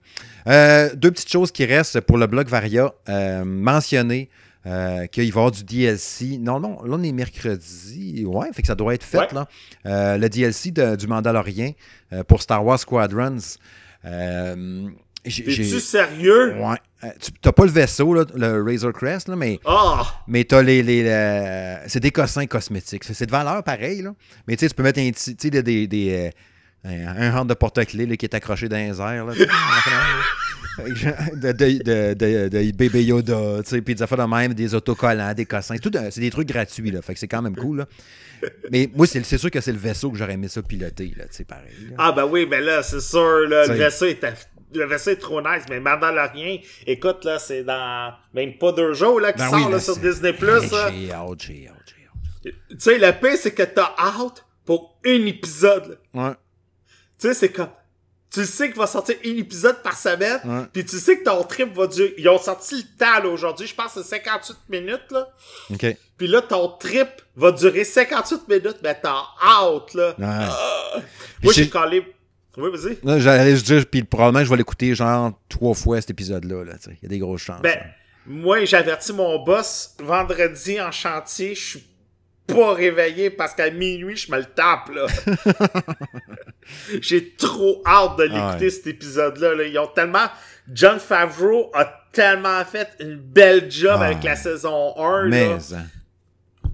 Euh, 0.47 0.89
deux 0.95 1.11
petites 1.11 1.31
choses 1.31 1.51
qui 1.51 1.65
restent 1.65 1.99
pour 2.01 2.17
le 2.17 2.27
blog 2.27 2.47
Varia. 2.47 2.93
Euh, 3.09 3.43
mentionner 3.43 4.29
euh, 4.65 5.07
qu'il 5.07 5.23
va 5.23 5.25
y 5.25 5.29
avoir 5.29 5.51
du 5.51 5.63
DLC. 5.63 6.37
Non, 6.37 6.59
non, 6.59 6.83
là, 6.83 6.95
on 6.99 7.03
est 7.03 7.11
mercredi. 7.13 8.23
Ouais, 8.25 8.47
fait 8.53 8.61
que 8.61 8.67
ça 8.67 8.75
doit 8.75 8.93
être 8.93 9.03
fait, 9.05 9.17
Ouais. 9.17 9.27
là. 9.33 9.47
Euh, 9.85 10.17
le 10.17 10.29
DLC 10.29 10.71
de- 10.71 10.95
du 10.95 11.07
Mandalorian 11.07 11.71
euh, 12.13 12.23
pour 12.23 12.41
Star 12.41 12.63
Wars 12.65 12.77
Squadrons. 12.79 13.37
J'ai- 15.25 15.79
sérieux? 15.79 16.55
Ouais. 16.57 17.11
Tu 17.19 17.31
n'as 17.45 17.51
pas 17.51 17.65
le 17.65 17.71
vaisseau, 17.71 18.13
là, 18.13 18.23
le 18.35 18.63
Razor 18.63 18.93
Crest, 18.93 19.27
là, 19.27 19.35
mais, 19.35 19.59
Ah! 19.65 20.03
mais 20.27 20.43
t'as 20.45 20.61
les. 20.61 20.81
les, 20.81 21.03
les- 21.03 21.77
c'est 21.87 21.99
des 21.99 22.11
cossins 22.11 22.45
cosmétiques. 22.45 23.03
C'est 23.03 23.25
de 23.25 23.31
valeur 23.31 23.63
pareil, 23.63 24.01
là. 24.01 24.13
Mais 24.47 24.55
tu 24.55 24.61
sais, 24.65 24.69
tu 24.69 24.75
peux 24.75 24.83
mettre 24.83 24.99
un 24.99 25.11
tu 25.11 25.49
des. 25.49 25.61
des, 25.63 25.87
des, 25.87 26.31
un, 26.85 27.07
un 27.07 27.35
hand 27.37 27.49
de 27.49 27.53
porte-clés 27.53 28.17
qui 28.17 28.25
est 28.25 28.33
accroché 28.33 28.69
dans 28.69 28.77
les 28.77 28.99
airs. 29.01 29.25
Là, 29.25 29.33
de, 30.77 31.51
de, 31.51 31.83
de, 31.83 32.13
de, 32.13 32.47
de 32.47 32.71
bébé 32.71 33.03
Yoda, 33.03 33.61
tu 33.63 33.69
sais, 33.69 33.81
puis 33.81 33.95
des 33.95 34.01
affaires 34.03 34.17
de 34.17 34.23
même, 34.33 34.53
des 34.53 34.73
autocollants, 34.73 35.33
des 35.33 35.45
cossins. 35.45 35.77
Tout, 35.77 35.91
c'est 36.09 36.21
des 36.21 36.29
trucs 36.29 36.47
gratuits, 36.47 36.91
là. 36.91 37.01
Fait 37.01 37.13
que 37.13 37.19
c'est 37.19 37.27
quand 37.27 37.41
même 37.41 37.55
cool, 37.55 37.79
là. 37.79 37.85
Mais 38.71 38.89
moi, 38.95 39.05
c'est 39.05 39.21
c'est 39.25 39.37
sûr 39.37 39.51
que 39.51 39.59
c'est 39.59 39.73
le 39.73 39.77
vaisseau 39.77 40.09
que 40.11 40.17
j'aurais 40.17 40.33
aimé 40.33 40.47
ça 40.47 40.61
piloter, 40.61 41.13
là, 41.17 41.25
tu 41.25 41.35
sais, 41.35 41.43
pareil. 41.43 41.73
là. 41.89 41.95
Ah 41.97 42.11
ben 42.13 42.23
oui, 42.25 42.45
ben 42.45 42.63
là, 42.63 42.81
c'est 42.83 43.01
sûr, 43.01 43.47
là, 43.49 43.67
le 43.67 43.73
vaisseau 43.73 44.05
est 44.05 44.23
le 44.71 44.85
vaisseau 44.85 45.09
est 45.09 45.15
trop 45.17 45.41
nice, 45.41 45.63
mais 45.69 45.79
Mandalorian, 45.79 46.59
écoute, 46.85 47.25
là, 47.25 47.39
c'est 47.39 47.63
dans 47.63 48.13
même 48.33 48.57
pas 48.57 48.71
deux 48.71 48.93
jours 48.93 49.19
là, 49.19 49.33
qui 49.33 49.39
Ben 49.39 49.49
sort 49.49 49.65
oui, 49.65 49.71
là, 49.71 49.79
sur 49.79 49.97
Disney 49.97 50.31
Plus. 50.31 50.69
Tu 52.43 52.53
sais, 52.77 52.97
le 52.97 53.11
pire, 53.19 53.35
c'est 53.37 53.51
que 53.53 53.63
t'as 53.63 53.93
hâte 53.97 54.45
pour 54.65 54.97
un 55.05 55.25
épisode. 55.25 55.97
là. 56.13 56.29
Ouais. 56.29 56.35
Tu 57.19 57.27
sais, 57.27 57.33
c'est 57.33 57.49
comme. 57.51 57.69
Tu 58.31 58.45
sais 58.45 58.67
qu'il 58.67 58.77
va 58.77 58.85
sortir 58.85 59.15
un 59.25 59.37
épisode 59.37 59.81
par 59.81 59.97
semaine, 59.97 60.39
Ouais. 60.45 60.61
puis 60.71 60.85
tu 60.85 60.99
sais 60.99 61.17
que 61.17 61.23
ton 61.23 61.43
trip 61.43 61.73
va 61.75 61.87
durer. 61.87 62.13
Ils 62.19 62.29
ont 62.29 62.37
sorti 62.37 62.75
le 62.75 62.97
temps 62.97 63.23
là, 63.23 63.27
aujourd'hui, 63.27 63.65
je 63.65 63.73
pense 63.73 63.93
que 63.95 64.03
c'est 64.03 64.09
58 64.17 64.55
minutes 64.69 65.05
là. 65.09 65.27
OK. 65.73 65.97
Puis 66.15 66.27
là, 66.27 66.41
ton 66.43 66.67
trip 66.77 67.07
va 67.35 67.51
durer 67.51 67.83
58 67.83 68.47
minutes, 68.47 68.77
mais 68.83 68.95
t'as 69.01 69.23
hâte 69.43 69.95
là. 69.95 70.13
Ouais. 70.19 71.01
Puis 71.01 71.43
Moi, 71.43 71.53
j'ai 71.53 71.69
collé. 71.69 72.05
Oui, 72.57 72.69
vas-y. 72.71 73.19
J'allais 73.19 73.51
juste 73.51 73.65
dire, 73.65 73.85
puis 73.89 74.03
probablement, 74.03 74.43
je 74.45 74.49
vais 74.49 74.57
l'écouter 74.57 74.93
genre 74.93 75.31
trois 75.47 75.73
fois 75.73 75.99
cet 75.99 76.11
épisode-là. 76.11 76.65
Là. 76.65 76.73
Il 76.87 76.97
y 77.01 77.05
a 77.05 77.09
des 77.09 77.19
grosses 77.19 77.41
chances. 77.41 77.61
Ben, 77.63 77.77
là. 77.79 77.85
moi, 78.27 78.63
j'ai 78.65 78.77
averti 78.77 79.11
mon 79.13 79.43
boss 79.43 79.95
vendredi 79.99 80.79
en 80.79 80.91
chantier, 80.91 81.55
je 81.55 81.63
suis 81.69 81.83
pas 82.53 82.73
réveillé 82.73 83.29
parce 83.29 83.53
qu'à 83.53 83.69
minuit, 83.71 84.15
je 84.15 84.31
me 84.31 84.37
le 84.37 84.45
tape, 84.45 84.89
là. 84.93 85.05
j'ai 87.01 87.31
trop 87.35 87.81
hâte 87.85 88.17
de 88.17 88.23
l'écouter, 88.23 88.41
Ah 88.41 88.57
ouais. 88.59 88.69
cet 88.69 88.87
épisode-là. 88.87 89.55
là. 89.55 89.63
Ils 89.63 89.77
ont 89.79 89.87
tellement... 89.87 90.27
John 90.71 90.99
Favreau 90.99 91.71
a 91.73 91.85
tellement 92.13 92.63
fait 92.63 92.89
une 92.99 93.15
belle 93.15 93.71
job 93.71 93.97
Ah. 94.01 94.05
avec 94.05 94.23
la 94.23 94.35
saison 94.35 94.93
1, 94.97 95.25
Mais. 95.29 95.47
là. 95.49 95.57
hein. 95.73 96.69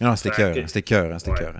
Non, 0.00 0.16
c'était 0.16 0.30
cœur. 0.36 0.54
que- 0.54 0.66
C'était 0.66 0.82
cœur. 0.82 1.18
C'était 1.18 1.32
Ouais. 1.32 1.38
cœur. 1.38 1.54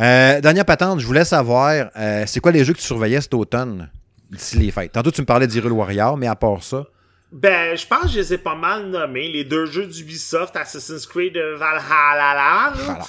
Euh, 0.00 0.40
dernière 0.40 0.64
patente, 0.64 1.00
je 1.00 1.06
voulais 1.06 1.24
savoir, 1.24 1.90
euh, 1.96 2.24
c'est 2.26 2.40
quoi 2.40 2.52
les 2.52 2.64
jeux 2.64 2.72
que 2.74 2.78
tu 2.78 2.84
surveillais 2.84 3.20
cet 3.20 3.32
automne 3.34 3.88
d'ici 4.30 4.58
les 4.58 4.70
fêtes? 4.70 4.92
Tantôt, 4.92 5.10
tu 5.10 5.20
me 5.20 5.26
parlais 5.26 5.46
d'Hyrule 5.46 5.72
Warrior, 5.72 6.16
mais 6.16 6.26
à 6.26 6.34
part 6.36 6.62
ça. 6.62 6.84
Ben, 7.32 7.76
je 7.76 7.86
pense 7.86 8.02
que 8.02 8.08
je 8.08 8.18
les 8.18 8.34
ai 8.34 8.38
pas 8.38 8.56
mal 8.56 8.86
nommés. 8.86 9.28
Les 9.28 9.44
deux 9.44 9.66
jeux 9.66 9.86
d'Ubisoft, 9.86 10.56
Assassin's 10.56 11.06
Creed 11.06 11.36
euh, 11.36 11.56
Valhalla, 11.56 12.34
là. 12.34 12.72
Voilà. 12.74 13.04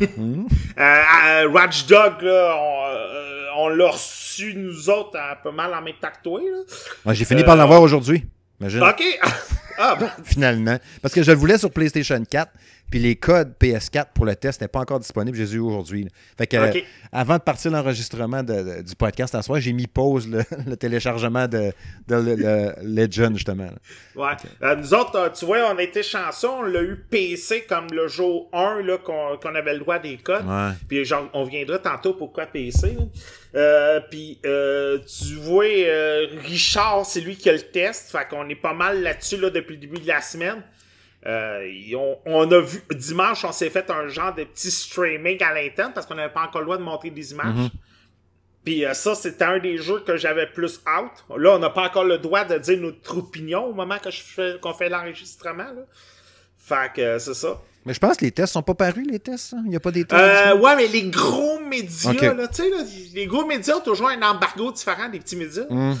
Hmm. 0.16 0.46
Euh, 0.78 1.02
euh, 1.26 1.48
Watch 1.48 1.86
Dog, 1.86 2.20
là, 2.22 2.54
on, 2.58 2.84
euh, 2.86 3.46
on 3.56 3.68
l'a 3.68 3.88
reçu, 3.90 4.52
nous 4.54 4.90
autres, 4.90 5.18
un 5.18 5.36
peu 5.42 5.50
mal 5.50 5.72
en 5.74 5.80
même 5.80 5.94
temps 6.00 6.08
que 6.08 6.22
toi, 6.22 6.40
là. 6.40 6.58
Ouais, 7.06 7.14
J'ai 7.14 7.24
fini 7.24 7.40
Euh, 7.42 7.44
par 7.44 7.56
l'avoir 7.56 7.80
aujourd'hui. 7.82 8.24
Imagine. 8.60 8.82
OK. 8.82 9.02
ah, 9.78 9.96
ben, 9.98 10.10
Finalement. 10.24 10.78
Parce 11.02 11.14
que 11.14 11.22
je 11.22 11.30
le 11.30 11.36
voulais 11.38 11.56
sur 11.58 11.70
PlayStation 11.70 12.22
4, 12.28 12.50
puis 12.90 12.98
les 13.00 13.16
codes 13.16 13.54
PS4 13.60 14.06
pour 14.14 14.24
le 14.26 14.36
test 14.36 14.60
n'étaient 14.60 14.70
pas 14.70 14.80
encore 14.80 15.00
disponibles. 15.00 15.36
Je 15.36 15.42
les 15.42 15.52
ai 15.52 15.56
eu 15.56 15.60
aujourd'hui. 15.60 16.08
Fait 16.38 16.46
que, 16.46 16.56
euh, 16.56 16.72
avant 17.12 17.36
de 17.38 17.42
partir 17.42 17.70
l'enregistrement 17.70 18.42
de- 18.42 18.76
de- 18.78 18.82
du 18.82 18.94
podcast 18.94 19.34
à 19.34 19.42
soir, 19.42 19.60
j'ai 19.60 19.72
mis 19.72 19.86
pause 19.86 20.28
le, 20.28 20.42
le 20.66 20.76
téléchargement 20.76 21.48
de, 21.48 21.72
de 22.08 22.14
le- 22.14 22.34
le 22.36 22.72
Legend, 22.82 23.34
justement. 23.34 23.68
Ouais. 24.14 24.30
Euh, 24.62 24.76
nous 24.76 24.94
autres, 24.94 25.16
euh, 25.16 25.28
tu 25.30 25.44
vois, 25.46 25.58
on 25.74 25.78
été 25.78 26.02
chanceux. 26.02 26.48
On 26.48 26.62
l'a 26.62 26.82
eu 26.82 26.96
PC 27.10 27.64
comme 27.68 27.86
le 27.92 28.08
jour 28.08 28.48
1, 28.52 28.82
là, 28.82 28.98
qu'on 28.98 29.54
avait 29.54 29.74
le 29.74 29.80
droit 29.80 29.98
des 29.98 30.16
codes. 30.18 30.46
Ouais. 30.46 30.70
Puis 30.88 31.04
genre, 31.04 31.28
on 31.34 31.44
viendra 31.44 31.78
tantôt 31.78 32.14
pourquoi 32.14 32.46
PC. 32.46 32.96
Euh, 33.54 34.00
puis 34.10 34.38
tu 34.42 35.34
vois, 35.36 35.64
Richard, 36.44 37.04
c'est 37.06 37.20
lui 37.20 37.36
qui 37.36 37.48
a 37.48 37.52
le 37.52 37.60
test. 37.60 38.10
Fait 38.10 38.26
qu'on 38.28 38.48
est 38.48 38.54
pas 38.54 38.74
mal 38.74 39.02
là-dessus 39.02 39.38
là, 39.38 39.50
depuis 39.50 39.74
le 39.74 39.80
début 39.80 39.98
de 40.00 40.06
la 40.06 40.20
semaine. 40.20 40.62
Euh, 41.26 41.68
on, 42.24 42.50
a 42.50 42.60
vu 42.60 42.82
dimanche, 42.94 43.44
on 43.44 43.52
s'est 43.52 43.70
fait 43.70 43.90
un 43.90 44.06
genre 44.06 44.34
de 44.34 44.44
petit 44.44 44.70
streaming 44.70 45.42
à 45.42 45.52
l'interne 45.52 45.92
parce 45.92 46.06
qu'on 46.06 46.14
n'avait 46.14 46.32
pas 46.32 46.42
encore 46.42 46.60
le 46.60 46.66
droit 46.66 46.78
de 46.78 46.82
montrer 46.82 47.10
des 47.10 47.32
images. 47.32 47.54
Mhm. 47.54 47.70
Puis 48.64 48.84
euh, 48.84 48.94
ça, 48.94 49.14
c'était 49.14 49.44
un 49.44 49.58
des 49.60 49.78
jeux 49.78 50.00
que 50.00 50.16
j'avais 50.16 50.46
plus 50.46 50.80
out. 50.86 51.38
Là, 51.38 51.54
on 51.54 51.58
n'a 51.58 51.70
pas 51.70 51.86
encore 51.86 52.04
le 52.04 52.18
droit 52.18 52.44
de 52.44 52.58
dire 52.58 52.78
notre 52.80 53.18
opinion 53.18 53.64
au 53.66 53.72
moment 53.72 53.96
qu'on 53.98 54.74
fait 54.74 54.88
l'enregistrement. 54.88 55.68
Fait 56.58 56.92
que 56.94 57.00
euh, 57.00 57.18
c'est 57.20 57.34
ça. 57.34 57.62
Mais 57.84 57.94
je 57.94 58.00
pense 58.00 58.16
que 58.16 58.24
les 58.24 58.32
tests 58.32 58.54
sont 58.54 58.64
pas 58.64 58.74
parus, 58.74 59.06
les 59.08 59.20
tests. 59.20 59.54
Hein? 59.54 59.62
Il 59.64 59.70
n'y 59.70 59.76
a 59.76 59.80
pas 59.80 59.92
des 59.92 60.04
tests. 60.04 60.20
Euh, 60.20 60.56
ouais, 60.56 60.74
mais 60.74 60.88
les 60.88 61.08
gros 61.08 61.60
médias, 61.60 62.34
là, 62.34 62.48
tu 62.48 62.64
sais, 62.64 62.70
les 63.14 63.26
gros 63.26 63.46
médias 63.46 63.76
ont 63.76 63.80
toujours 63.80 64.08
un 64.08 64.20
embargo 64.22 64.72
différent 64.72 65.08
des 65.08 65.20
petits 65.20 65.36
médias. 65.36 65.66
Mm. 65.70 65.94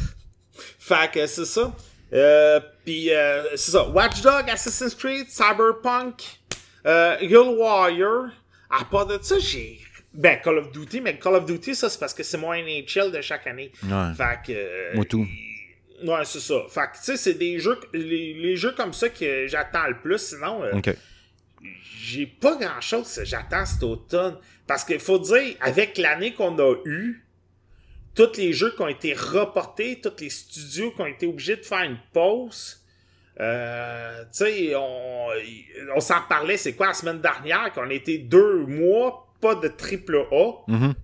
Fait 0.80 1.12
que 1.12 1.26
c'est 1.28 1.44
ça. 1.44 1.72
Euh, 2.12 2.60
Puis 2.84 3.12
euh, 3.12 3.56
c'est 3.56 3.72
ça. 3.72 3.88
Watchdog, 3.88 4.48
Assassin's 4.48 4.94
Creed, 4.94 5.28
Cyberpunk, 5.28 6.38
euh, 6.86 7.16
Hill 7.20 7.56
Warrior. 7.58 8.26
À 8.70 8.84
part 8.84 9.06
de 9.06 9.18
ça, 9.20 9.38
j'ai. 9.38 9.80
Ben, 10.12 10.40
Call 10.42 10.58
of 10.58 10.72
Duty, 10.72 11.02
mais 11.02 11.18
Call 11.18 11.34
of 11.34 11.44
Duty, 11.44 11.74
ça, 11.74 11.90
c'est 11.90 12.00
parce 12.00 12.14
que 12.14 12.22
c'est 12.22 12.38
mon 12.38 12.52
NHL 12.54 13.12
de 13.12 13.20
chaque 13.20 13.46
année. 13.46 13.70
Ouais. 13.82 14.14
Fait 14.16 14.38
que. 14.46 14.52
Euh, 14.52 14.94
Moi 14.94 15.04
tout. 15.04 15.26
Ouais, 16.04 16.24
c'est 16.24 16.40
ça. 16.40 16.54
Fait 16.68 16.86
que, 16.92 16.96
tu 16.98 17.04
sais, 17.04 17.16
c'est 17.16 17.34
des 17.34 17.58
jeux. 17.58 17.78
Les, 17.92 18.34
les, 18.34 18.56
jeux 18.56 18.72
comme 18.72 18.92
ça 18.92 19.08
que 19.08 19.46
j'attends 19.46 19.86
le 19.88 19.98
plus. 19.98 20.18
Sinon, 20.18 20.62
euh, 20.62 20.80
j'ai 22.00 22.26
pas 22.26 22.56
grand 22.56 22.80
chose 22.80 23.20
j'attends 23.24 23.66
cet 23.66 23.82
automne. 23.82 24.36
Parce 24.66 24.84
qu'il 24.84 25.00
faut 25.00 25.18
dire, 25.18 25.54
avec 25.60 25.96
l'année 25.98 26.34
qu'on 26.34 26.58
a 26.58 26.74
eue, 26.84 27.25
tous 28.16 28.36
les 28.38 28.52
jeux 28.52 28.72
qui 28.74 28.82
ont 28.82 28.88
été 28.88 29.12
reportés, 29.14 30.00
tous 30.02 30.20
les 30.20 30.30
studios 30.30 30.90
qui 30.92 31.00
ont 31.02 31.06
été 31.06 31.26
obligés 31.26 31.56
de 31.56 31.62
faire 31.62 31.82
une 31.82 31.98
pause. 32.12 32.82
Euh, 33.38 34.22
tu 34.24 34.28
sais, 34.44 34.74
on, 34.74 35.28
on 35.94 36.00
s'en 36.00 36.22
parlait, 36.28 36.56
c'est 36.56 36.72
quoi, 36.72 36.86
la 36.88 36.94
semaine 36.94 37.20
dernière, 37.20 37.70
qu'on 37.74 37.90
était 37.90 38.18
deux 38.18 38.64
mois, 38.66 39.28
pas 39.40 39.54
de 39.54 39.68
triple 39.68 40.26
A, 40.32 40.52
Mhm. 40.68 40.94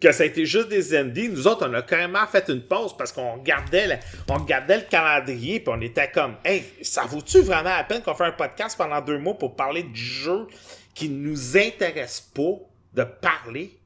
que 0.00 0.10
ça 0.10 0.22
a 0.22 0.26
été 0.26 0.46
juste 0.46 0.68
des 0.68 0.96
indies. 0.96 1.28
Nous 1.28 1.46
autres, 1.46 1.68
on 1.68 1.74
a 1.74 1.82
carrément 1.82 2.26
fait 2.26 2.48
une 2.48 2.62
pause 2.62 2.96
parce 2.96 3.12
qu'on 3.12 3.34
regardait 3.34 3.86
le, 3.88 3.94
on 4.30 4.38
regardait 4.38 4.78
le 4.78 4.84
calendrier, 4.84 5.60
puis 5.60 5.72
on 5.76 5.80
était 5.82 6.10
comme, 6.10 6.36
hey, 6.46 6.64
ça 6.80 7.02
vaut-tu 7.04 7.42
vraiment 7.42 7.76
la 7.76 7.84
peine 7.84 8.00
qu'on 8.00 8.14
fait 8.14 8.24
un 8.24 8.32
podcast 8.32 8.76
pendant 8.78 9.00
deux 9.02 9.18
mois 9.18 9.34
pour 9.34 9.54
parler 9.54 9.82
du 9.82 10.00
jeu 10.00 10.46
qui 10.94 11.10
nous 11.10 11.56
intéresse 11.58 12.20
pas 12.34 12.54
de 12.94 13.04
parler? 13.04 13.78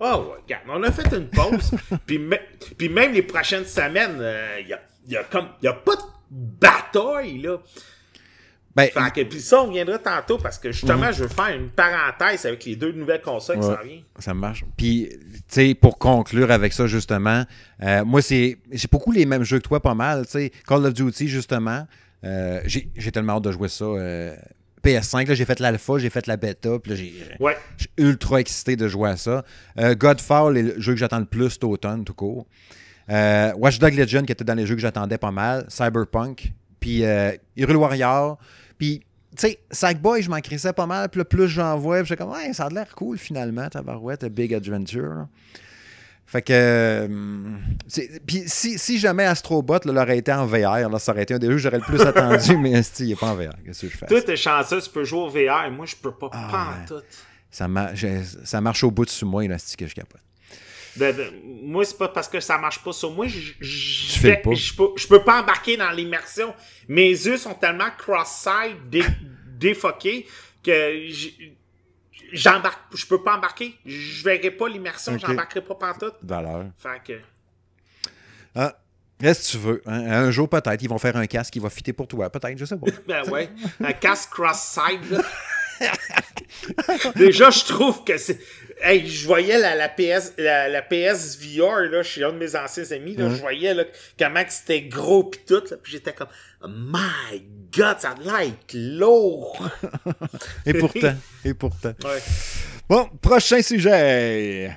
Oh, 0.00 0.04
ouais, 0.30 0.42
regarde, 0.42 0.64
on 0.68 0.82
a 0.82 0.90
fait 0.92 1.16
une 1.16 1.28
pause. 1.28 1.70
puis, 2.06 2.18
me- 2.18 2.36
puis 2.76 2.88
même 2.88 3.12
les 3.12 3.22
prochaines 3.22 3.64
semaines, 3.64 4.16
il 4.60 4.68
y, 4.68 4.72
a, 4.72 4.80
y 5.08 5.16
a 5.16 5.24
comme, 5.24 5.48
y 5.62 5.68
a 5.68 5.72
pas 5.72 5.94
de 5.96 6.02
bataille, 6.30 7.38
là. 7.38 7.58
Ben, 8.76 8.88
Fait 8.88 9.12
que, 9.14 9.28
puis 9.28 9.40
ça, 9.40 9.62
on 9.62 9.70
viendra 9.70 9.98
tantôt 9.98 10.36
parce 10.36 10.58
que 10.58 10.72
justement, 10.72 11.12
je 11.12 11.22
veux 11.22 11.28
faire 11.28 11.54
une 11.56 11.68
parenthèse 11.68 12.44
avec 12.44 12.64
les 12.64 12.74
deux 12.74 12.90
nouvelles 12.90 13.20
consoles 13.22 13.58
qui 13.60 13.62
s'en 13.66 13.82
viennent. 13.84 14.02
Ça 14.18 14.34
marche. 14.34 14.64
Puis, 14.76 15.10
tu 15.12 15.40
sais, 15.46 15.74
pour 15.76 15.96
conclure 15.96 16.50
avec 16.50 16.72
ça, 16.72 16.88
justement, 16.88 17.44
euh, 17.84 18.04
moi, 18.04 18.20
c'est 18.20 18.58
j'ai 18.72 18.88
beaucoup 18.90 19.12
les 19.12 19.26
mêmes 19.26 19.44
jeux 19.44 19.58
que 19.60 19.68
toi, 19.68 19.80
pas 19.80 19.94
mal. 19.94 20.24
Tu 20.26 20.32
sais, 20.32 20.52
Call 20.66 20.84
of 20.86 20.92
Duty, 20.92 21.28
justement, 21.28 21.86
euh, 22.24 22.60
j'ai 22.64 22.90
j'ai 22.96 23.12
tellement 23.12 23.34
hâte 23.36 23.44
de 23.44 23.52
jouer 23.52 23.68
ça. 23.68 23.84
Euh, 24.86 25.00
PS5, 25.00 25.28
là, 25.28 25.34
j'ai 25.34 25.44
fait 25.44 25.60
l'alpha, 25.60 25.98
j'ai 25.98 26.10
fait 26.10 26.26
la 26.26 26.36
bêta, 26.36 26.78
puis 26.78 26.90
là, 26.90 26.96
j'ai 26.96 27.12
Ouais. 27.40 27.56
je 27.76 27.82
suis 27.84 27.90
ultra 27.98 28.40
excité 28.40 28.76
de 28.76 28.88
jouer 28.88 29.10
à 29.10 29.16
ça. 29.16 29.44
Euh, 29.78 29.94
Godfall 29.94 30.56
est 30.58 30.62
le 30.62 30.80
jeu 30.80 30.92
que 30.92 30.98
j'attends 30.98 31.18
le 31.18 31.24
plus 31.24 31.50
cet 31.50 31.64
automne, 31.64 32.04
tout 32.04 32.14
court. 32.14 32.46
Euh, 33.10 33.52
Watch 33.56 33.78
Dogs 33.78 33.94
Legion, 33.94 34.22
qui 34.22 34.32
était 34.32 34.44
dans 34.44 34.54
les 34.54 34.66
jeux 34.66 34.74
que 34.74 34.80
j'attendais 34.80 35.18
pas 35.18 35.30
mal. 35.30 35.66
Cyberpunk. 35.68 36.52
Puis 36.80 37.04
euh, 37.04 37.32
Hyrule 37.56 37.76
Warrior. 37.76 38.38
Puis, 38.78 39.00
tu 39.36 39.48
sais, 39.48 39.58
Sackboy, 39.70 40.22
je 40.22 40.30
m'en 40.30 40.40
crissais 40.40 40.72
pas 40.72 40.86
mal. 40.86 41.08
Puis 41.08 41.18
là, 41.18 41.24
plus 41.24 41.48
j'en 41.48 41.76
vois, 41.76 41.98
puis 41.98 42.08
j'étais 42.08 42.22
comme, 42.22 42.32
ouais, 42.32 42.52
ça 42.52 42.64
a 42.64 42.70
l'air 42.70 42.94
cool 42.94 43.18
finalement, 43.18 43.68
Tabarouette, 43.68 44.24
Big 44.26 44.54
Adventure. 44.54 45.26
Fait 46.26 46.42
que. 46.42 46.52
euh, 46.52 47.08
Puis 48.26 48.44
si, 48.46 48.78
si 48.78 48.98
jamais 48.98 49.24
Astrobot 49.24 49.78
là, 49.84 49.92
l'aurait 49.92 50.18
été 50.18 50.32
en 50.32 50.46
VR, 50.46 50.88
là, 50.90 50.98
ça 50.98 51.12
aurait 51.12 51.22
été 51.22 51.34
un 51.34 51.38
des 51.38 51.46
jeux 51.48 51.52
que 51.54 51.58
j'aurais 51.60 51.78
le 51.78 51.84
plus 51.84 52.00
attendu, 52.06 52.56
mais 52.56 52.70
il 52.98 53.06
n'est 53.08 53.14
pas 53.16 53.28
en 53.28 53.34
VR. 53.36 53.50
Qu'est-ce 53.64 53.82
que 53.86 53.92
je 53.92 53.96
fais? 53.98 54.06
Toi, 54.06 54.22
t'es 54.22 54.36
chanceux, 54.36 54.80
tu 54.80 54.90
peux 54.90 55.04
jouer 55.04 55.20
au 55.20 55.28
VR, 55.28 55.66
et 55.66 55.70
moi, 55.70 55.86
je 55.86 55.94
peux 55.96 56.12
pas 56.12 56.30
Ah, 56.32 56.48
pas 56.50 56.58
en 56.64 56.68
ouais. 56.94 57.00
tout. 57.02 57.06
Ça, 57.50 57.68
ma- 57.68 57.94
j'ai- 57.94 58.22
ça 58.44 58.60
marche 58.60 58.82
au 58.82 58.90
bout 58.90 59.04
de 59.04 59.10
sous 59.10 59.26
moi, 59.26 59.46
là, 59.46 59.56
que 59.78 59.86
je 59.86 59.94
capote? 59.94 60.20
De- 60.96 61.12
de- 61.12 61.32
moi, 61.62 61.84
c'est 61.84 61.98
pas 61.98 62.08
parce 62.08 62.28
que 62.28 62.40
ça 62.40 62.56
marche 62.58 62.82
pas 62.82 62.92
sur 62.92 63.10
moi. 63.12 63.26
Je, 63.28 63.52
peux, 64.76 64.86
je 64.96 65.06
peux 65.08 65.22
pas 65.22 65.42
embarquer 65.42 65.76
dans 65.76 65.90
l'immersion. 65.90 66.54
Mes 66.88 67.10
yeux 67.10 67.36
sont 67.36 67.54
tellement 67.54 67.90
cross-side, 67.98 68.76
dé, 68.90 69.02
défoqués, 69.58 70.26
que 70.62 71.08
j'embarque, 72.34 72.80
je 72.94 73.06
peux 73.06 73.22
pas 73.22 73.36
embarquer. 73.36 73.74
Je 73.86 74.22
verrai 74.24 74.50
pas 74.50 74.68
l'immersion, 74.68 75.14
Ok. 75.14 75.20
j'embarquerai 75.26 75.62
pas 75.62 75.74
pantoute. 75.74 76.14
Valeur. 76.22 76.66
Fait 76.78 77.02
que. 77.04 77.20
Ah, 78.54 78.76
que 79.20 79.50
tu 79.50 79.58
veux? 79.58 79.82
hein? 79.86 80.10
Un 80.26 80.30
jour, 80.30 80.48
peut-être, 80.48 80.82
ils 80.82 80.88
vont 80.88 80.98
faire 80.98 81.16
un 81.16 81.26
casque 81.26 81.52
qui 81.52 81.58
va 81.60 81.70
fitter 81.70 81.92
pour 81.92 82.06
toi. 82.06 82.30
Peut-être, 82.30 82.58
je 82.58 82.64
sais 82.64 82.76
pas. 82.76 82.86
Ben 83.08 83.28
ouais, 83.30 83.48
un 83.80 83.92
casque 83.92 84.30
cross-side. 84.30 85.22
Déjà, 87.16 87.50
je 87.50 87.64
trouve 87.64 88.04
que 88.04 88.16
c'est. 88.18 88.38
Hey, 88.82 89.06
je 89.08 89.26
voyais 89.26 89.58
la, 89.58 89.74
la 89.74 89.88
PS, 89.88 90.32
la, 90.36 90.68
la 90.68 90.82
PS 90.82 91.38
VR, 91.38 91.90
là, 91.90 92.02
chez 92.02 92.24
un 92.24 92.32
de 92.32 92.38
mes 92.38 92.56
anciens 92.56 92.90
amis, 92.92 93.16
là, 93.16 93.30
je 93.30 93.40
voyais, 93.40 93.72
là, 93.74 93.84
comment 94.18 94.42
c'était 94.48 94.82
gros 94.82 95.24
pis 95.24 95.40
tout, 95.46 95.62
là, 95.70 95.76
pis 95.82 95.92
j'étais 95.92 96.12
comme, 96.12 96.28
my 96.66 97.42
god, 97.72 97.96
ça 98.00 98.10
a 98.10 98.14
l'air 98.20 98.52
lourd! 98.74 99.68
Et 100.66 100.74
pourtant, 100.74 101.14
et 101.44 101.54
pourtant. 101.54 101.92
Ouais. 102.04 102.22
Bon, 102.88 103.08
prochain 103.20 103.62
sujet. 103.62 104.76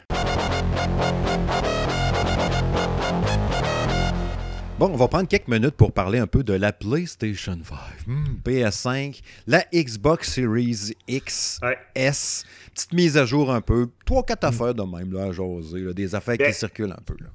Bon, 4.79 4.91
on 4.93 4.95
va 4.95 5.07
prendre 5.07 5.27
quelques 5.27 5.47
minutes 5.47 5.75
pour 5.75 5.91
parler 5.91 6.19
un 6.19 6.27
peu 6.27 6.43
de 6.43 6.53
la 6.53 6.71
PlayStation 6.71 7.57
5, 7.63 7.77
Hmm, 8.05 8.35
PS5, 8.45 9.21
la 9.47 9.65
Xbox 9.73 10.33
Series 10.33 10.93
X, 11.07 11.59
Ouais. 11.63 11.77
S, 11.95 12.45
petite 12.75 12.93
mise 12.93 13.17
à 13.17 13.25
jour 13.25 13.51
un 13.51 13.61
peu, 13.61 13.87
trois 14.05 14.23
quatre 14.23 14.43
affaires 14.43 14.75
de 14.75 14.83
même 14.83 15.11
là, 15.13 15.23
à 15.25 15.31
jaser, 15.31 15.79
là, 15.79 15.93
des 15.93 16.13
affaires 16.13 16.37
Ben- 16.37 16.51
qui 16.51 16.53
circulent 16.59 16.91
un 16.91 17.01
peu. 17.03 17.15
Là. 17.19 17.27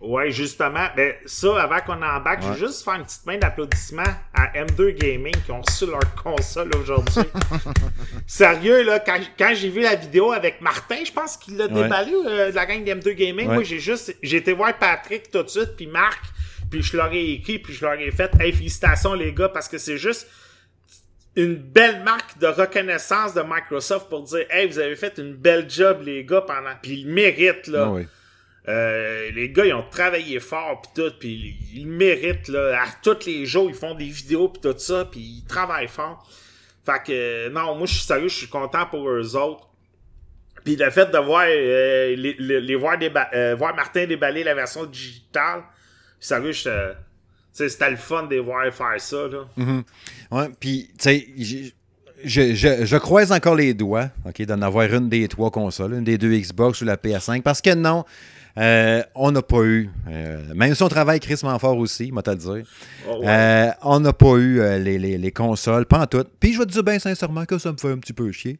Ouais, 0.00 0.30
justement. 0.30 0.86
Ben, 0.96 1.12
ça, 1.26 1.60
avant 1.62 1.80
qu'on 1.80 2.00
embarque, 2.02 2.42
je 2.42 2.48
Ouais. 2.48 2.54
veux 2.54 2.66
juste 2.66 2.82
faire 2.82 2.94
une 2.94 3.04
petite 3.04 3.26
main 3.26 3.36
d'applaudissement 3.38 4.02
à 4.32 4.46
M2 4.54 4.92
Gaming 4.92 5.34
qui 5.44 5.52
ont 5.52 5.60
reçu 5.60 5.84
leur 5.86 6.14
console 6.14 6.70
aujourd'hui. 6.76 7.14
Sérieux, 8.26 8.84
là, 8.84 9.00
quand, 9.00 9.18
quand 9.38 9.52
j'ai 9.54 9.68
vu 9.68 9.82
la 9.82 9.96
vidéo 9.96 10.32
avec 10.32 10.62
Martin, 10.62 10.96
je 11.04 11.12
pense 11.12 11.36
qu'il 11.36 11.56
l'a 11.58 11.66
Ouais. 11.66 11.82
déballé, 11.82 12.12
euh, 12.26 12.50
de 12.50 12.54
la 12.56 12.64
gang 12.64 12.82
d'M2 12.84 13.12
Gaming. 13.14 13.48
Moi, 13.48 13.64
j'ai 13.64 13.80
juste, 13.80 14.16
j'ai 14.22 14.38
été 14.38 14.52
voir 14.54 14.78
Patrick 14.78 15.30
tout 15.30 15.42
de 15.42 15.48
suite, 15.48 15.76
puis 15.76 15.86
Marc, 15.86 16.20
puis 16.70 16.82
je 16.82 16.96
leur 16.96 17.12
ai 17.12 17.32
écrit, 17.32 17.58
puis 17.58 17.72
je 17.72 17.84
leur 17.84 17.94
ai 17.94 18.10
fait, 18.10 18.30
hey, 18.40 18.52
félicitations 18.52 19.14
les 19.14 19.32
gars, 19.32 19.48
parce 19.48 19.68
que 19.68 19.78
c'est 19.78 19.98
juste 19.98 20.28
une 21.36 21.54
belle 21.56 22.02
marque 22.02 22.38
de 22.38 22.46
reconnaissance 22.46 23.34
de 23.34 23.42
Microsoft 23.42 24.08
pour 24.08 24.22
dire, 24.22 24.46
hey, 24.50 24.66
vous 24.66 24.78
avez 24.78 24.96
fait 24.96 25.18
une 25.18 25.34
belle 25.34 25.68
job, 25.68 26.02
les 26.04 26.24
gars, 26.24 26.40
pendant, 26.42 26.72
puis 26.82 27.00
ils 27.00 27.08
méritent, 27.08 27.66
là. 27.68 27.84
Ah 27.86 27.90
oui. 27.92 28.06
Euh, 28.68 29.30
les 29.30 29.50
gars, 29.50 29.64
ils 29.64 29.74
ont 29.74 29.84
travaillé 29.88 30.40
fort 30.40 30.82
pis 30.82 30.88
tout, 31.00 31.12
puis 31.20 31.56
ils 31.74 31.86
méritent 31.86 32.48
là. 32.48 32.82
À 32.82 32.86
tous 33.00 33.24
les 33.26 33.46
jours, 33.46 33.68
ils 33.68 33.76
font 33.76 33.94
des 33.94 34.06
vidéos 34.06 34.48
pis 34.48 34.60
tout 34.60 34.74
ça, 34.76 35.04
puis 35.04 35.20
ils 35.20 35.44
travaillent 35.46 35.86
fort. 35.86 36.28
Fait 36.84 37.00
que 37.04 37.48
non, 37.50 37.76
moi 37.76 37.86
je 37.86 37.92
suis 37.94 38.02
sérieux, 38.04 38.26
je 38.28 38.34
suis 38.38 38.48
content 38.48 38.86
pour 38.86 39.08
eux 39.08 39.36
autres. 39.36 39.68
Puis 40.64 40.74
le 40.74 40.90
fait 40.90 41.06
de 41.12 41.18
voir 41.18 41.44
euh, 41.48 42.16
les, 42.16 42.34
les- 42.40 42.60
les 42.60 42.74
voir 42.74 42.98
déba- 42.98 43.28
euh, 43.34 43.54
voir 43.54 43.72
Martin 43.76 44.04
déballer 44.06 44.42
la 44.42 44.54
version 44.54 44.84
digitale, 44.84 45.62
sérieux, 46.20 46.52
euh, 46.66 46.92
c'était 47.52 47.90
le 47.90 47.96
fun 47.96 48.24
de 48.24 48.30
les 48.34 48.40
voir 48.40 48.64
faire 48.72 49.00
ça 49.00 49.28
là. 49.28 49.44
Mhm. 49.56 49.82
Ouais, 50.30 50.48
puis, 50.60 50.88
tu 50.98 51.04
sais, 51.04 51.26
je, 52.24 52.54
je, 52.54 52.84
je 52.84 52.96
croise 52.96 53.32
encore 53.32 53.54
les 53.54 53.74
doigts, 53.74 54.10
OK, 54.26 54.42
d'en 54.42 54.60
avoir 54.62 54.92
une 54.92 55.08
des 55.08 55.26
trois 55.28 55.50
consoles, 55.50 55.94
une 55.94 56.04
des 56.04 56.18
deux 56.18 56.32
Xbox 56.36 56.80
ou 56.82 56.84
la 56.84 56.96
PS5, 56.96 57.42
parce 57.42 57.60
que 57.60 57.74
non, 57.74 58.04
euh, 58.58 59.02
on 59.14 59.30
n'a 59.32 59.42
pas 59.42 59.62
eu, 59.64 59.90
euh, 60.08 60.42
même 60.54 60.74
si 60.74 60.82
on 60.82 60.88
travaille 60.88 61.20
crissement 61.20 61.58
fort 61.58 61.76
aussi, 61.76 62.10
moi 62.10 62.22
te 62.22 62.30
le 62.30 62.36
dire, 62.36 62.64
Oh, 63.08 63.18
ouais. 63.20 63.26
euh, 63.28 63.70
on 63.82 64.00
n'a 64.00 64.12
pas 64.14 64.34
eu 64.36 64.60
les, 64.82 64.98
les- 64.98 65.18
les 65.18 65.30
consoles, 65.32 65.84
pas 65.86 66.00
en 66.00 66.06
tout. 66.06 66.24
Puis 66.40 66.54
je 66.54 66.58
vais 66.58 66.64
te 66.66 66.72
dire 66.72 66.82
bien 66.82 66.98
sincèrement 66.98 67.44
que 67.44 67.58
ça 67.58 67.70
me 67.70 67.76
fait 67.76 67.90
un 67.90 67.98
petit 67.98 68.14
peu 68.14 68.32
chier. 68.32 68.58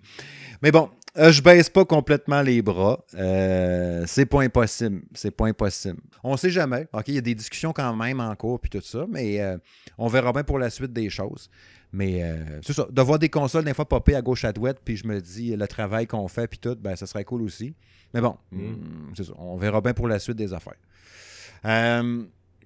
Mais 0.62 0.70
bon, 0.70 0.90
euh, 1.18 1.32
je 1.32 1.42
baisse 1.42 1.70
pas 1.70 1.84
complètement 1.84 2.42
les 2.42 2.62
bras. 2.62 3.04
Euh, 3.14 4.04
c'est 4.06 4.26
pas 4.26 4.42
impossible. 4.42 5.02
C'est 5.14 5.30
pas 5.30 5.46
impossible. 5.46 5.98
On 6.22 6.36
sait 6.36 6.50
jamais. 6.50 6.86
OK, 6.92 7.04
il 7.08 7.14
y 7.14 7.18
a 7.18 7.22
des 7.22 7.34
discussions 7.34 7.72
quand 7.72 7.94
même 7.94 8.20
en 8.20 8.34
cours 8.34 8.60
puis 8.60 8.70
tout 8.70 8.80
ça, 8.80 9.06
mais 9.08 9.40
euh, 9.40 9.58
on 9.98 10.08
verra 10.08 10.32
bien 10.32 10.44
pour 10.44 10.58
la 10.58 10.70
suite 10.70 10.92
des 10.92 11.10
choses. 11.10 11.50
Mais 11.92 12.22
euh, 12.22 12.60
c'est 12.62 12.72
ça, 12.72 12.86
de 12.90 13.02
voir 13.02 13.18
des 13.18 13.28
consoles 13.28 13.64
des 13.64 13.72
fois 13.72 13.88
popper 13.88 14.16
à 14.16 14.22
gauche 14.22 14.44
à 14.44 14.52
droite, 14.52 14.80
puis 14.84 14.96
je 14.96 15.06
me 15.06 15.20
dis 15.20 15.56
le 15.56 15.66
travail 15.66 16.06
qu'on 16.06 16.28
fait 16.28 16.46
puis 16.46 16.58
tout, 16.58 16.76
ben 16.78 16.96
ça 16.96 17.06
serait 17.06 17.24
cool 17.24 17.42
aussi. 17.42 17.74
Mais 18.12 18.20
bon, 18.20 18.36
hum, 18.52 19.12
c'est 19.16 19.24
ça, 19.24 19.32
on 19.38 19.56
verra 19.56 19.80
bien 19.80 19.94
pour 19.94 20.08
la 20.08 20.18
suite 20.18 20.36
des 20.36 20.52
affaires. 20.52 20.74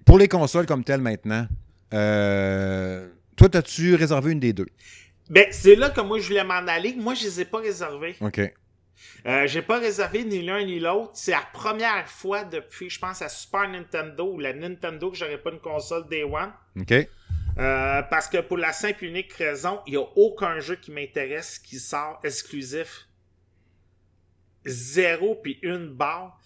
Pour 0.05 0.17
les 0.17 0.27
consoles 0.27 0.65
comme 0.65 0.83
telles 0.83 1.01
maintenant, 1.01 1.47
euh, 1.93 3.07
toi, 3.35 3.49
as-tu 3.55 3.95
réservé 3.95 4.31
une 4.31 4.39
des 4.39 4.53
deux? 4.53 4.67
Ben, 5.31 5.47
c'est 5.51 5.75
là 5.75 5.89
que 5.89 6.01
moi, 6.01 6.19
je 6.19 6.27
voulais 6.27 6.43
m'en 6.43 6.67
aller. 6.67 6.93
Moi, 6.93 7.13
je 7.13 7.23
les 7.23 7.41
ai 7.41 7.45
pas 7.45 7.59
réservés. 7.59 8.17
OK. 8.19 8.41
Euh, 9.25 9.47
j'ai 9.47 9.61
pas 9.61 9.79
réservé 9.79 10.25
ni 10.25 10.41
l'un 10.41 10.65
ni 10.65 10.77
l'autre. 10.77 11.11
C'est 11.13 11.31
la 11.31 11.47
première 11.53 12.05
fois 12.09 12.43
depuis, 12.43 12.89
je 12.89 12.99
pense, 12.99 13.21
à 13.21 13.29
Super 13.29 13.69
Nintendo 13.69 14.33
ou 14.33 14.39
la 14.39 14.51
Nintendo 14.51 15.09
que 15.09 15.15
j'aurais 15.15 15.37
pas 15.37 15.51
une 15.51 15.61
console 15.61 16.05
Day 16.09 16.23
One. 16.23 16.51
OK. 16.81 16.91
Euh, 16.91 18.01
parce 18.03 18.27
que 18.27 18.41
pour 18.41 18.57
la 18.57 18.73
simple 18.73 19.05
et 19.05 19.07
unique 19.07 19.31
raison, 19.31 19.79
il 19.87 19.91
n'y 19.91 19.97
a 19.97 20.05
aucun 20.17 20.59
jeu 20.59 20.75
qui 20.75 20.91
m'intéresse 20.91 21.59
qui 21.59 21.79
sort 21.79 22.19
exclusif. 22.25 23.07
Zéro 24.65 25.35
puis 25.35 25.59
une 25.61 25.87
barre. 25.87 26.37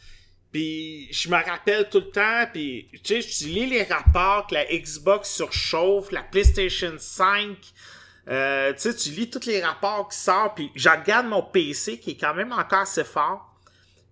Puis 0.52 1.12
je 1.12 1.28
me 1.28 1.44
rappelle 1.44 1.90
tout 1.90 2.00
le 2.00 2.12
temps, 2.12 2.46
puis 2.54 2.88
tu 3.04 3.20
sais, 3.20 3.22
je 3.22 3.48
lis 3.48 3.66
les 3.66 3.84
rapports 3.84 4.46
que 4.48 4.54
la 4.54 4.66
Xbox 4.66 5.30
surchauffe, 5.30 6.12
la 6.12 6.22
PlayStation 6.22 6.94
5. 6.98 7.58
Euh, 8.28 8.74
tu 8.74 8.80
sais, 8.80 8.96
tu 8.96 9.10
lis 9.12 9.30
tous 9.30 9.46
les 9.46 9.62
rapports 9.64 10.10
qui 10.10 10.18
sortent, 10.18 10.56
puis 10.56 10.72
je 10.76 10.90
regarde 10.90 11.28
mon 11.28 11.44
PC 11.44 12.00
qui 12.00 12.12
est 12.12 12.18
quand 12.20 12.34
même 12.34 12.52
encore 12.52 12.80
assez 12.80 13.04
fort, 13.04 13.54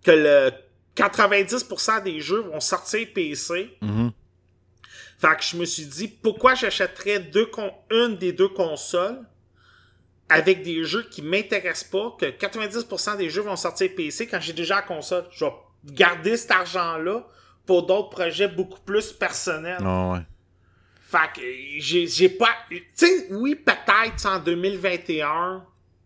que 0.04 0.12
le 0.12 0.52
90% 0.96 2.04
des 2.04 2.22
jeux 2.22 2.42
vont 2.42 2.60
sortir 2.60 3.08
PC. 3.16 3.76
Mhm. 3.82 4.12
Fait 5.20 5.36
que 5.38 5.44
je 5.44 5.58
me 5.58 5.66
suis 5.66 5.86
dit, 5.86 6.08
pourquoi 6.08 6.54
j'achèterais 6.54 7.20
deux 7.20 7.46
con- 7.48 7.72
une 7.90 8.18
des 8.18 8.34
deux 8.34 8.50
consoles 8.50 9.20
avec 10.30 10.64
des 10.64 10.84
jeux 10.84 11.04
qui 11.10 11.22
m'intéressent 11.22 11.90
pas, 11.90 12.16
que 12.20 12.26
90% 12.32 13.18
des 13.18 13.30
jeux 13.30 13.42
vont 13.42 13.56
sortir 13.56 13.90
PC 13.96 14.28
quand 14.28 14.40
j'ai 14.42 14.54
déjà 14.54 14.76
la 14.76 14.82
console? 14.84 15.26
Je 15.32 15.46
vais 15.46 15.52
garder 15.86 16.38
cet 16.38 16.52
argent-là 16.52 17.26
pour 17.66 17.86
d'autres 17.86 18.10
projets 18.10 18.48
beaucoup 18.48 18.82
plus 18.82 19.12
personnels. 19.14 19.78
Ah 19.84 20.12
ouais. 20.12 20.20
Fait 21.14 21.32
que 21.42 21.42
j'ai, 21.78 22.30
pas. 22.30 22.50
Tu 22.70 22.84
sais, 22.96 23.28
oui, 23.30 23.54
peut-être 23.56 24.26
en 24.26 24.40
2021, 24.40 25.64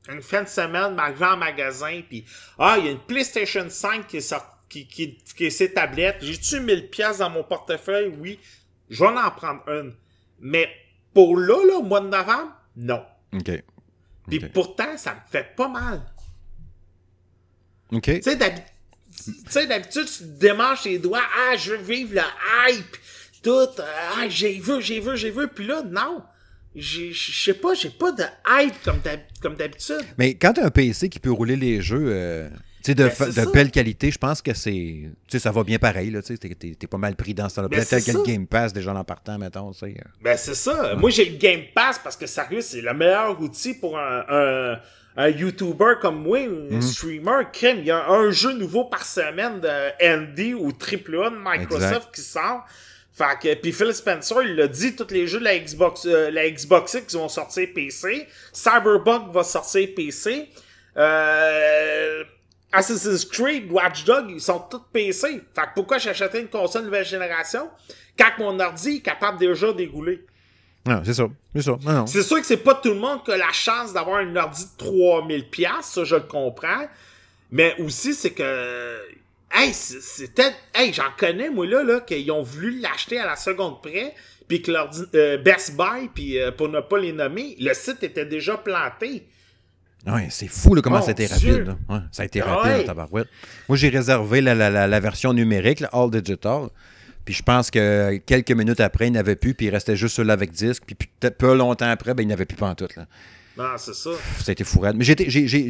une 0.10 0.22
fin 0.22 0.44
de 0.44 0.48
semaine, 0.50 0.96
m'arriver 0.96 1.26
en 1.26 1.38
magasin, 1.38 2.02
puis 2.10 2.26
ah, 2.60 2.76
il 2.78 2.86
y 2.86 2.88
a 2.90 2.92
une 2.92 3.00
PlayStation 3.00 3.66
5 3.70 4.08
qui 4.08 4.18
est 4.18 4.22
sortie. 4.22 4.48
Qui, 4.70 4.86
qui, 4.86 5.16
qui 5.16 5.46
est 5.46 5.50
ses 5.50 5.72
tablettes. 5.74 6.18
J'ai-tu 6.20 6.60
1000 6.60 6.90
pièces 6.90 7.20
dans 7.20 7.30
mon 7.30 7.42
portefeuille? 7.42 8.14
Oui. 8.20 8.38
Je 8.90 9.02
vais 9.02 9.08
en 9.08 9.32
prendre 9.32 9.62
une. 9.70 9.96
Mais 10.42 10.70
pour 11.14 11.38
là, 11.40 11.56
là, 11.66 11.76
au 11.78 11.84
mois 11.84 12.02
de 12.02 12.10
novembre, 12.10 12.52
non. 12.76 13.02
OK. 13.34 13.50
Puis 14.28 14.40
pourtant, 14.50 14.98
ça 14.98 15.14
me 15.14 15.20
fait 15.32 15.56
pas 15.56 15.70
mal. 15.70 16.02
OK. 17.94 18.04
Tu 18.04 18.22
sais, 18.24 18.36
d'habi- 18.36 18.62
tu 19.24 19.32
sais, 19.50 19.68
d'habitude, 19.68 20.06
tu 20.06 20.18
te 20.20 20.24
démanges 20.38 20.84
les 20.84 21.00
doigts. 21.00 21.24
Ah, 21.50 21.56
je 21.56 21.72
veux 21.72 21.78
vivre 21.78 22.16
le 22.16 22.70
hype. 22.74 22.98
Tout. 23.48 23.82
euh, 23.82 23.84
Ah, 24.18 24.26
j'ai 24.30 24.54
vu, 24.60 24.82
j'ai 24.82 25.00
vu, 25.00 25.16
j'ai 25.16 25.32
vu. 25.32 25.48
Puis 25.48 25.66
là, 25.66 25.82
non. 25.90 26.22
Je 26.76 27.12
sais 27.14 27.54
pas, 27.56 27.74
j'ai 27.74 27.90
pas 27.90 28.12
de 28.12 28.24
hype 28.48 28.84
comme 28.84 29.00
d'hab- 29.00 29.22
comme 29.42 29.56
d'habitude. 29.56 30.02
Mais 30.18 30.36
quand 30.36 30.54
tu 30.54 30.62
as 30.62 30.66
un 30.66 30.70
PC 30.70 31.10
qui 31.10 31.20
peut 31.20 31.32
rouler 31.32 31.56
les 31.56 31.82
jeux 31.82 32.06
euh, 32.08 32.50
tu 32.84 32.92
sais, 32.92 32.94
de, 32.96 33.06
Ben, 33.06 33.28
de 33.28 33.32
ça. 33.32 33.46
belle 33.52 33.72
qualité, 33.72 34.12
je 34.12 34.18
pense 34.20 34.44
que 34.44 34.54
c'est. 34.54 34.70
Tu 34.72 35.10
sais, 35.28 35.40
ça 35.40 35.52
va 35.52 35.64
bien 35.64 35.80
pareil. 35.80 36.12
Là, 36.12 36.22
t'es, 36.22 36.36
t'es 36.38 36.88
pas 36.88 37.00
mal 37.00 37.16
pris 37.16 37.34
dans 37.34 37.50
ce 37.50 37.56
temps-là. 37.56 37.68
Ben, 37.70 37.84
Peut-être 37.84 38.06
le 38.08 38.14
ça. 38.14 38.20
Game 38.24 38.46
Pass, 38.46 38.74
déjà 38.74 38.94
en 38.94 39.04
partant, 39.04 39.40
mettons. 39.40 39.72
Tu 39.72 39.80
sais. 39.80 39.86
euh. 39.98 40.10
Ben, 40.22 40.38
c'est 40.38 40.54
ça. 40.54 40.94
Moi, 40.96 41.10
j'ai 41.10 41.26
le 41.28 41.38
Game 41.38 41.62
Pass 41.74 42.00
parce 42.04 42.16
que, 42.16 42.28
sérieux, 42.28 42.62
c'est 42.62 42.82
le 42.82 42.94
meilleur 42.94 43.42
outil 43.42 43.74
pour 43.74 43.98
un, 43.98 44.24
un, 44.30 44.80
un 45.16 45.30
YouTuber 45.30 45.96
comme 46.00 46.22
moi, 46.22 46.38
un 46.72 46.80
streamer. 46.82 47.46
Crime, 47.52 47.78
il 47.80 47.86
y 47.86 47.92
a 47.92 48.08
un 48.08 48.30
jeu 48.30 48.54
nouveau 48.54 48.86
par 48.86 49.04
semaine 49.04 49.60
de 49.62 50.16
ND 50.16 50.54
ou 50.54 50.68
AAA 50.70 51.32
de 51.32 51.38
Microsoft 51.44 51.86
Exact. 51.96 52.14
qui 52.14 52.22
sort. 52.22 52.66
Fait 53.18 53.40
que, 53.42 53.54
puis 53.56 53.74
Phil 53.74 53.92
Spencer, 53.96 54.44
il 54.44 54.56
l'a 54.56 54.68
dit, 54.68 54.96
tous 54.96 55.12
les 55.12 55.26
jeux 55.26 55.40
de 55.40 55.46
la 55.46 55.58
Xbox, 55.58 56.06
euh, 56.06 56.30
la 56.30 56.48
Xbox 56.52 56.94
X 56.94 57.16
vont 57.16 57.28
sortir 57.28 57.68
PC. 57.74 58.28
Cyberpunk 58.54 59.34
va 59.34 59.44
sortir 59.44 59.90
PC. 59.96 60.48
Euh, 60.96 62.24
Assassin's 62.72 63.26
Creed, 63.26 63.72
Watch 63.72 64.06
Dogs, 64.06 64.30
ils 64.30 64.40
sont 64.40 64.60
tous 64.70 64.84
PC. 64.94 65.42
Fait 65.56 65.62
que 65.62 65.68
pourquoi 65.74 65.98
j'achèterais 65.98 66.42
une 66.42 66.48
console 66.48 66.84
nouvelle 66.84 67.06
génération 67.06 67.72
quand 68.20 68.38
mon 68.38 68.60
ordi 68.60 68.98
est 68.98 69.02
capable 69.02 69.40
déjà 69.40 69.68
de 69.68 69.78
dérouler? 69.78 70.24
Non, 70.86 71.02
c'est 71.04 71.16
ça. 71.16 71.28
C'est 71.56 71.64
ça. 71.64 71.72
Non, 71.84 71.94
non. 71.94 72.06
C'est 72.06 72.22
sûr 72.22 72.40
que 72.40 72.46
c'est 72.46 72.58
pas 72.58 72.76
tout 72.76 72.90
le 72.90 73.00
monde 73.00 73.24
qui 73.26 73.32
a 73.32 73.38
la 73.38 73.52
chance 73.52 73.94
d'avoir 73.94 74.18
un 74.18 74.36
ordi 74.36 74.64
de 74.64 74.78
3000 74.78 75.50
pièces, 75.50 75.86
ça 75.86 76.04
je 76.04 76.16
le 76.16 76.22
comprends. 76.22 76.86
Mais 77.50 77.76
aussi 77.80 78.14
c'est 78.14 78.32
que 78.32 79.02
hey, 79.54 79.74
c'était 79.74 80.54
hey, 80.76 80.94
j'en 80.94 81.12
connais 81.18 81.50
moi 81.50 81.66
là 81.66 81.84
là 81.84 82.00
qu'ils 82.02 82.30
ont 82.32 82.44
voulu 82.44 82.80
l'acheter 82.80 83.20
à 83.20 83.26
la 83.26 83.36
seconde 83.36 83.82
près 83.82 84.14
puis 84.48 84.62
que 84.62 84.72
leur 84.72 84.90
Best 85.44 85.76
Buy 85.76 86.10
puis 86.14 86.40
euh, 86.40 86.52
pour 86.52 86.70
ne 86.70 86.80
pas 86.80 86.98
les 87.00 87.12
nommer, 87.14 87.56
le 87.60 87.74
site 87.74 88.04
était 88.04 88.26
déjà 88.26 88.58
planté. 88.58 89.28
Ouais, 90.06 90.28
c'est 90.30 90.48
fou 90.48 90.74
là, 90.74 90.82
comment 90.82 90.98
Mon 91.00 91.02
ça 91.02 91.10
a 91.10 91.12
été 91.12 91.28
Dieu. 91.28 91.54
rapide. 91.66 91.76
Ouais, 91.90 91.98
ça 92.12 92.24
a 92.24 92.26
été 92.26 92.40
Ah 92.42 92.46
rapide, 92.56 92.72
ouais. 92.72 92.78
la 92.80 92.84
tabarouette. 92.86 93.28
Moi, 93.68 93.78
j'ai 93.78 93.90
réservé 93.90 94.40
la, 94.40 94.56
la- 94.56 94.70
la- 94.70 94.88
la 94.88 95.00
version 95.02 95.34
numérique, 95.34 95.82
le 95.82 95.88
All 95.94 96.10
Digital. 96.12 96.70
Puis 97.26 97.34
je 97.34 97.44
pense 97.44 97.70
que 97.70 98.16
quelques 98.26 98.52
minutes 98.52 98.80
après, 98.80 99.08
il 99.08 99.12
n'avait 99.12 99.36
plus, 99.36 99.54
puis 99.54 99.66
il 99.66 99.70
restait 99.70 99.98
juste 99.98 100.16
celui 100.16 100.32
avec 100.32 100.52
disque. 100.52 100.84
Puis 100.86 100.96
peut-être 101.20 101.38
peu 101.38 101.54
longtemps 101.58 101.90
après, 101.90 102.14
ben, 102.14 102.24
il 102.24 102.28
n'avait 102.28 102.46
plus 102.46 102.56
pantoute. 102.56 102.96
Là. 102.96 103.06
Non, 103.58 103.72
c'est 103.78 103.96
ça. 103.96 104.12
Ça 104.40 104.50
a 104.50 104.52
été 104.54 104.64
fourrade. 104.64 104.96
Mais 104.96 105.04
j'ai 105.04 105.16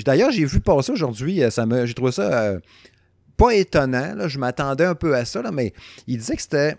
d'ailleurs, 0.03 0.29
j'ai 0.29 0.45
vu 0.45 0.59
passer 0.59 0.91
aujourd'hui, 0.91 1.41
euh, 1.41 1.49
ça 1.49 1.65
me, 1.65 1.87
j'ai 1.87 1.95
trouvé 1.95 2.11
ça 2.11 2.31
euh, 2.43 2.59
pas 3.37 3.51
étonnant. 3.55 4.15
là. 4.15 4.27
Je 4.27 4.39
m'attendais 4.39 4.85
un 4.85 4.95
peu 4.95 5.15
à 5.15 5.23
ça, 5.25 5.41
là, 5.41 5.51
mais 5.51 5.73
il 6.07 6.17
disait 6.17 6.35
que 6.35 6.41
c'était. 6.41 6.75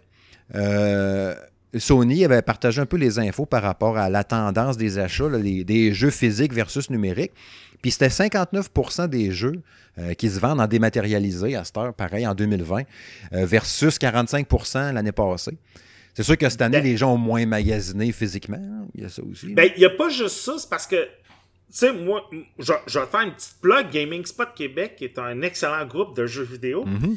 euh, 0.54 1.34
Sony 1.76 2.24
avait 2.24 2.40
partagé 2.40 2.80
un 2.80 2.86
peu 2.86 2.96
les 2.96 3.18
infos 3.18 3.44
par 3.44 3.62
rapport 3.62 3.98
à 3.98 4.08
la 4.08 4.24
tendance 4.24 4.78
des 4.78 4.98
achats, 4.98 5.28
là, 5.28 5.36
les- 5.38 5.64
des 5.64 5.92
jeux 5.92 6.10
physiques 6.10 6.54
versus 6.54 6.88
numériques. 6.88 7.32
Puis 7.82 7.90
c'était 7.92 8.08
59% 8.08 9.06
des 9.06 9.30
jeux 9.30 9.60
euh, 9.98 10.14
qui 10.14 10.30
se 10.30 10.40
vendent 10.40 10.60
en 10.60 10.66
dématérialisé 10.66 11.54
à 11.56 11.64
cette 11.64 11.76
heure, 11.76 11.92
pareil, 11.94 12.26
en 12.26 12.34
2020, 12.34 12.82
euh, 13.34 13.44
versus 13.46 13.98
45% 13.98 14.92
l'année 14.94 15.12
passée. 15.12 15.58
C'est 16.14 16.22
sûr 16.22 16.36
que 16.38 16.48
cette 16.48 16.62
année, 16.62 16.78
Ben- 16.78 16.84
les 16.84 16.96
gens 16.96 17.12
ont 17.14 17.18
moins 17.18 17.44
magasiné 17.46 18.10
physiquement. 18.12 18.56
hein. 18.60 18.86
Il 18.94 19.02
y 19.02 19.06
a 19.06 19.08
ça 19.10 19.22
aussi. 19.22 19.52
Ben, 19.54 19.70
il 19.76 19.82
y 19.82 19.84
a 19.84 19.90
pas 19.90 20.08
juste 20.08 20.38
ça, 20.38 20.54
c'est 20.58 20.68
parce 20.70 20.86
que, 20.86 20.96
sais, 21.70 21.92
moi, 21.92 22.22
je, 22.58 22.72
je 22.86 22.98
vais 22.98 23.06
faire 23.06 23.20
une 23.20 23.32
petite 23.34 23.60
plug. 23.60 23.90
Gaming 23.90 24.24
Spot 24.26 24.48
Québec 24.54 24.96
qui 24.96 25.04
est 25.04 25.18
un 25.18 25.42
excellent 25.42 25.84
groupe 25.86 26.16
de 26.16 26.26
jeux 26.26 26.44
vidéo. 26.44 26.84
Mhm. 26.84 27.16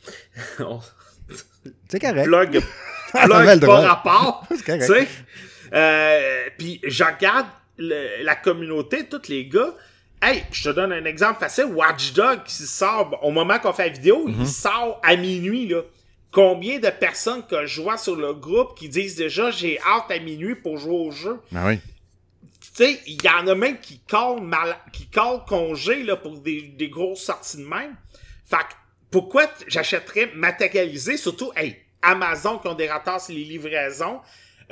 On- 0.60 0.80
C'est 1.88 2.00
correct. 2.00 2.24
plug, 2.24 2.60
plug 3.12 3.58
droit. 3.60 3.80
rapport. 3.80 4.44
C'est 4.48 4.56
tu 4.58 4.64
correct. 4.64 4.82
sais. 4.84 5.08
Euh, 5.72 6.48
Puis 6.58 6.80
je 6.86 7.04
regarde 7.04 7.46
le- 7.78 8.22
la 8.24 8.34
communauté, 8.36 9.06
tous 9.08 9.28
les 9.28 9.46
gars. 9.46 9.74
Hey, 10.20 10.44
je 10.52 10.64
te 10.70 10.74
donne 10.74 10.92
un 10.92 11.04
exemple 11.04 11.40
facile. 11.40 11.64
Watch 11.66 12.12
Dog 12.12 12.44
qui 12.44 12.52
sort, 12.52 13.18
au 13.22 13.30
moment 13.30 13.58
qu'on 13.58 13.72
fait 13.72 13.86
la 13.88 13.92
vidéo, 13.92 14.26
Mhm. 14.28 14.36
il 14.40 14.46
sort 14.48 15.00
à 15.02 15.16
minuit, 15.16 15.66
là. 15.68 15.82
Combien 16.30 16.78
de 16.78 16.88
personnes 16.88 17.42
que 17.46 17.66
je 17.66 17.82
vois 17.82 17.98
sur 17.98 18.16
le 18.16 18.32
groupe 18.32 18.76
qui 18.78 18.88
disent 18.88 19.16
déjà 19.16 19.50
j'ai 19.50 19.78
hâte 19.80 20.10
à 20.10 20.18
minuit 20.18 20.54
pour 20.54 20.78
jouer 20.78 20.94
au 20.94 21.10
jeu? 21.10 21.38
Ah 21.54 21.66
oui. 21.66 21.78
Tu 22.74 22.84
sais, 22.84 23.00
il 23.06 23.22
y 23.22 23.28
en 23.28 23.46
a 23.46 23.54
même 23.54 23.78
qui 23.80 24.00
callent 24.00 24.40
mal, 24.40 24.76
qui 24.92 25.06
callent 25.06 25.44
congé 25.46 26.04
là, 26.04 26.16
pour 26.16 26.38
des, 26.38 26.62
des 26.62 26.88
grosses 26.88 27.22
sorties 27.22 27.58
de 27.58 27.64
même. 27.64 27.96
Fait 28.46 28.56
que, 28.56 28.74
pourquoi 29.10 29.50
j'achèterais 29.68 30.30
matérialisé, 30.34 31.18
surtout, 31.18 31.52
hey, 31.54 31.76
Amazon 32.00 32.58
qui 32.58 32.68
ont 32.68 32.74
des 32.74 32.90
retards 32.90 33.20
sur 33.20 33.34
les 33.34 33.44
livraisons, 33.44 34.20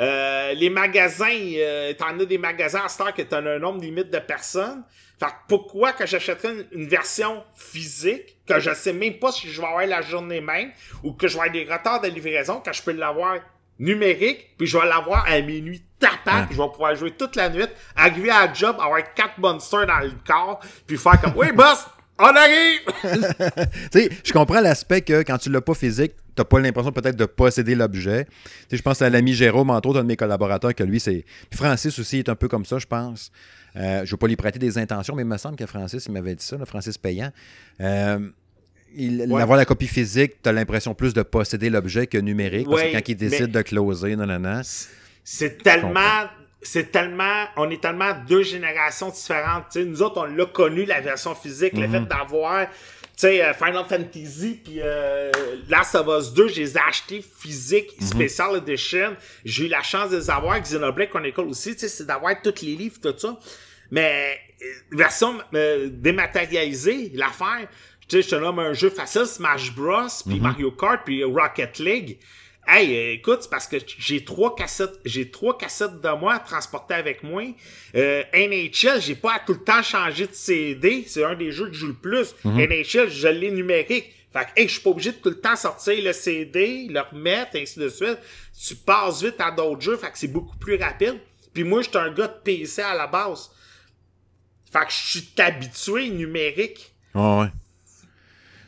euh, 0.01 0.55
les 0.55 0.71
magasins, 0.71 1.29
euh, 1.31 1.93
t'en 1.93 2.19
as 2.19 2.25
des 2.25 2.39
magasins 2.39 2.81
à 2.81 3.03
heure 3.03 3.13
que 3.13 3.23
t'en 3.23 3.45
as 3.45 3.51
un 3.51 3.59
nombre 3.59 3.83
limite 3.83 4.11
de 4.11 4.19
personnes. 4.19 4.83
Fait 5.19 5.27
que 5.27 5.33
pourquoi 5.47 5.93
que 5.93 6.07
j'achèterais 6.07 6.55
une, 6.55 6.67
une 6.73 6.89
version 6.89 7.45
physique, 7.55 8.39
que 8.47 8.59
je 8.59 8.73
sais 8.73 8.95
même 8.95 9.19
pas 9.19 9.31
si 9.31 9.47
je 9.51 9.61
vais 9.61 9.67
avoir 9.67 9.87
la 9.87 10.01
journée 10.01 10.41
même, 10.41 10.73
ou 11.03 11.13
que 11.13 11.29
je 11.29 11.35
vais 11.35 11.41
avoir 11.41 11.53
des 11.53 11.71
retards 11.71 12.01
de 12.01 12.09
livraison, 12.09 12.63
quand 12.65 12.73
je 12.73 12.83
peux 12.83 12.93
l'avoir 12.93 13.41
numérique, 13.79 14.57
puis 14.57 14.67
je 14.67 14.79
vais 14.79 14.87
l'avoir 14.87 15.27
à 15.29 15.39
minuit 15.43 15.83
puis 16.01 16.57
je 16.57 16.63
vais 16.63 16.69
pouvoir 16.69 16.95
jouer 16.97 17.11
toute 17.13 17.37
la 17.37 17.49
nuit, 17.51 17.65
arriver 17.97 18.31
à 18.31 18.47
la 18.47 18.53
job, 18.53 18.77
avoir 18.81 19.01
quatre 19.15 19.39
monsters 19.39 19.87
dans 19.87 19.99
le 20.01 20.13
corps, 20.27 20.61
puis 20.87 20.97
faire 20.97 21.21
comme, 21.21 21.35
oui, 21.37 21.53
boss, 21.53 21.87
on 22.19 22.25
arrive! 22.25 22.81
Tu 23.93 24.01
sais, 24.03 24.11
je 24.25 24.33
comprends 24.33 24.61
l'aspect 24.61 25.01
que 25.03 25.23
quand 25.23 25.39
tu 25.39 25.51
l'as 25.51 25.61
pas 25.61 25.75
physique, 25.75 26.13
t'as 26.35 26.45
pas 26.45 26.61
l'impression 26.61 26.93
peut-être 26.93 27.17
de 27.17 27.25
posséder 27.25 27.75
l'objet. 27.75 28.25
Tu 28.27 28.31
sais, 28.71 28.77
je 28.77 28.83
pense 28.83 29.01
à 29.03 29.09
l'ami 29.11 29.33
Jérôme, 29.35 29.71
entre 29.71 29.89
autres, 29.89 30.01
un 30.01 30.03
de 30.03 30.09
mes 30.09 30.17
collaborateurs, 30.17 30.75
que 30.75 30.85
lui, 30.85 31.01
c'est. 31.01 31.25
Puis 31.49 31.57
Francis 31.59 31.99
aussi 31.99 32.19
est 32.19 32.29
un 32.29 32.35
peu 32.35 32.49
comme 32.49 32.65
ça, 32.65 32.79
je 32.79 32.87
pense. 32.87 33.31
Euh, 33.77 34.05
je 34.05 34.11
veux 34.11 34.17
pas 34.17 34.27
lui 34.27 34.37
prêter 34.37 34.59
des 34.59 34.79
intentions, 34.79 35.15
mais 35.15 35.23
il 35.23 35.29
me 35.29 35.37
semble 35.39 35.57
que 35.57 35.67
Francis, 35.67 36.05
il 36.07 36.13
m'avait 36.13 36.35
dit 36.35 36.45
ça, 36.45 36.57
là, 36.57 36.67
Francis 36.67 36.99
Payant. 36.99 37.31
Euh, 37.81 38.19
il, 38.95 39.27
Ouais. 39.31 39.41
Avoir 39.43 39.57
la 39.57 39.65
copie 39.65 39.87
physique, 39.87 40.43
t'as 40.43 40.53
l'impression 40.53 40.95
plus 40.95 41.15
de 41.15 41.23
posséder 41.23 41.71
l'objet 41.71 42.07
que 42.07 42.19
numérique. 42.19 42.67
parce 42.69 42.81
Ouais, 42.83 42.91
que 42.93 42.97
quand 42.99 43.09
il 43.09 43.15
décide 43.17 43.41
mais- 43.43 43.47
de 43.49 43.63
closer, 43.63 44.17
non, 44.17 44.27
non, 44.27 44.41
non. 44.41 44.61
C'est 45.33 45.63
tellement 45.63 46.29
c'est 46.61 46.91
tellement, 46.91 47.45
on 47.57 47.71
est 47.71 47.81
tellement 47.81 48.13
deux 48.27 48.43
générations 48.43 49.11
différentes. 49.11 49.67
sais 49.71 49.85
nous 49.85 50.03
autres, 50.03 50.21
on 50.21 50.25
l'a 50.25 50.45
connu, 50.45 50.85
la 50.85 51.01
version 51.01 51.37
physique, 51.37 51.73
le 51.75 51.89
fait 51.89 52.01
d'avoir, 52.01 52.67
tu 52.67 52.73
sais, 53.17 53.43
euh, 53.43 53.55
Final 53.55 53.85
Fantasy, 53.89 54.61
puis 54.63 54.81
euh, 54.83 55.31
Last 55.69 55.95
of 55.95 56.09
Us 56.09 56.35
2, 56.35 56.49
je 56.49 56.61
les 56.61 56.77
ai 56.77 56.81
achetés 56.87 57.23
physiques, 57.23 57.93
Special 58.01 58.57
Edition. 58.57 59.17
J'ai 59.45 59.67
eu 59.67 59.69
la 59.69 59.83
chance 59.83 60.11
de 60.11 60.17
les 60.17 60.29
avoir, 60.29 60.61
Xenoblade 60.61 61.09
Chronicle 61.09 61.43
aussi, 61.43 61.75
tu 61.75 61.79
sais, 61.79 61.89
c'est 61.89 62.07
d'avoir 62.07 62.35
tous 62.43 62.61
les 62.63 62.75
livres, 62.75 62.99
tout 63.01 63.15
ça. 63.17 63.39
Mais, 63.91 64.37
euh, 64.61 64.67
version 64.93 65.39
euh, 65.55 65.89
dématérialisée, 65.91 67.13
l'affaire, 67.15 67.69
tu 68.09 68.17
sais, 68.17 68.23
je 68.23 68.29
te 68.31 68.35
nomme 68.35 68.59
un 68.59 68.73
jeu 68.75 68.91
facile, 68.91 69.25
Smash 69.25 69.75
Bros, 69.75 70.09
puis 70.27 70.41
Mario 70.41 70.73
Kart, 70.73 71.03
puis 71.05 71.23
Rocket 71.23 71.79
League. 71.79 72.19
Hey, 72.67 72.95
euh, 72.95 73.13
écoute, 73.15 73.39
c'est 73.43 73.51
parce 73.51 73.67
que 73.67 73.77
j'ai 73.99 74.25
trois 74.25 74.55
cassettes, 74.55 75.01
j'ai 75.05 75.31
trois 75.31 75.59
cassettes 75.59 76.01
de 76.01 76.09
moi 76.19 76.35
à 76.35 76.39
transporter 76.39 76.95
avec 76.95 77.23
moi. 77.25 77.43
Euh, 77.97 78.23
NHL, 78.33 79.01
j'ai 79.01 79.17
pas 79.17 79.35
à 79.37 79.39
tout 79.41 79.55
le 79.55 79.65
temps 79.65 79.83
changer 79.83 80.27
de 80.29 80.33
CD. 80.35 81.05
C'est 81.09 81.25
un 81.25 81.35
des 81.35 81.51
jeux 81.51 81.67
que 81.67 81.73
je 81.73 81.81
joue 81.81 81.87
le 81.89 81.95
plus. 81.95 82.35
NHL, 82.45 83.09
je 83.11 83.29
l'ai 83.29 83.51
numérique. 83.51 84.13
Fait 84.33 84.45
que, 84.45 84.61
hey, 84.61 84.69
je 84.69 84.75
suis 84.75 84.83
pas 84.83 84.91
obligé 84.91 85.11
de 85.11 85.17
tout 85.17 85.31
le 85.31 85.41
temps 85.41 85.57
sortir 85.57 86.01
le 86.05 86.13
CD, 86.13 86.87
le 86.89 87.01
remettre, 87.01 87.57
ainsi 87.57 87.81
de 87.81 87.89
suite. 87.89 88.19
Tu 88.65 88.77
passes 88.77 89.25
vite 89.25 89.41
à 89.41 89.51
d'autres 89.51 89.81
jeux, 89.81 89.97
fait 89.97 90.13
que 90.13 90.19
c'est 90.19 90.29
beaucoup 90.29 90.57
plus 90.57 90.77
rapide. 90.77 91.19
Puis 91.53 91.65
moi, 91.65 91.83
j'étais 91.83 91.97
un 91.99 92.13
gars 92.13 92.29
de 92.29 92.39
PC 92.45 92.83
à 92.83 92.95
la 92.95 93.09
base. 93.09 93.51
Fait 94.73 94.85
que 94.87 94.93
je 94.93 95.19
suis 95.19 95.29
habitué 95.39 96.09
numérique. 96.11 96.93
Ouais, 97.17 97.41
ouais. 97.41 97.47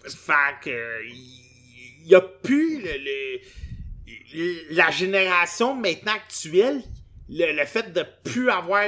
Fait 0.09 0.32
que, 0.64 1.05
il 1.07 2.09
y 2.09 2.14
a 2.16 2.20
plus 2.20 2.82
le, 2.82 2.90
le- 2.99 3.40
la 4.70 4.90
génération 4.90 5.74
maintenant 5.74 6.12
actuelle, 6.12 6.82
le, 7.28 7.52
le 7.56 7.64
fait 7.64 7.92
de 7.92 8.04
plus 8.24 8.50
avoir 8.50 8.86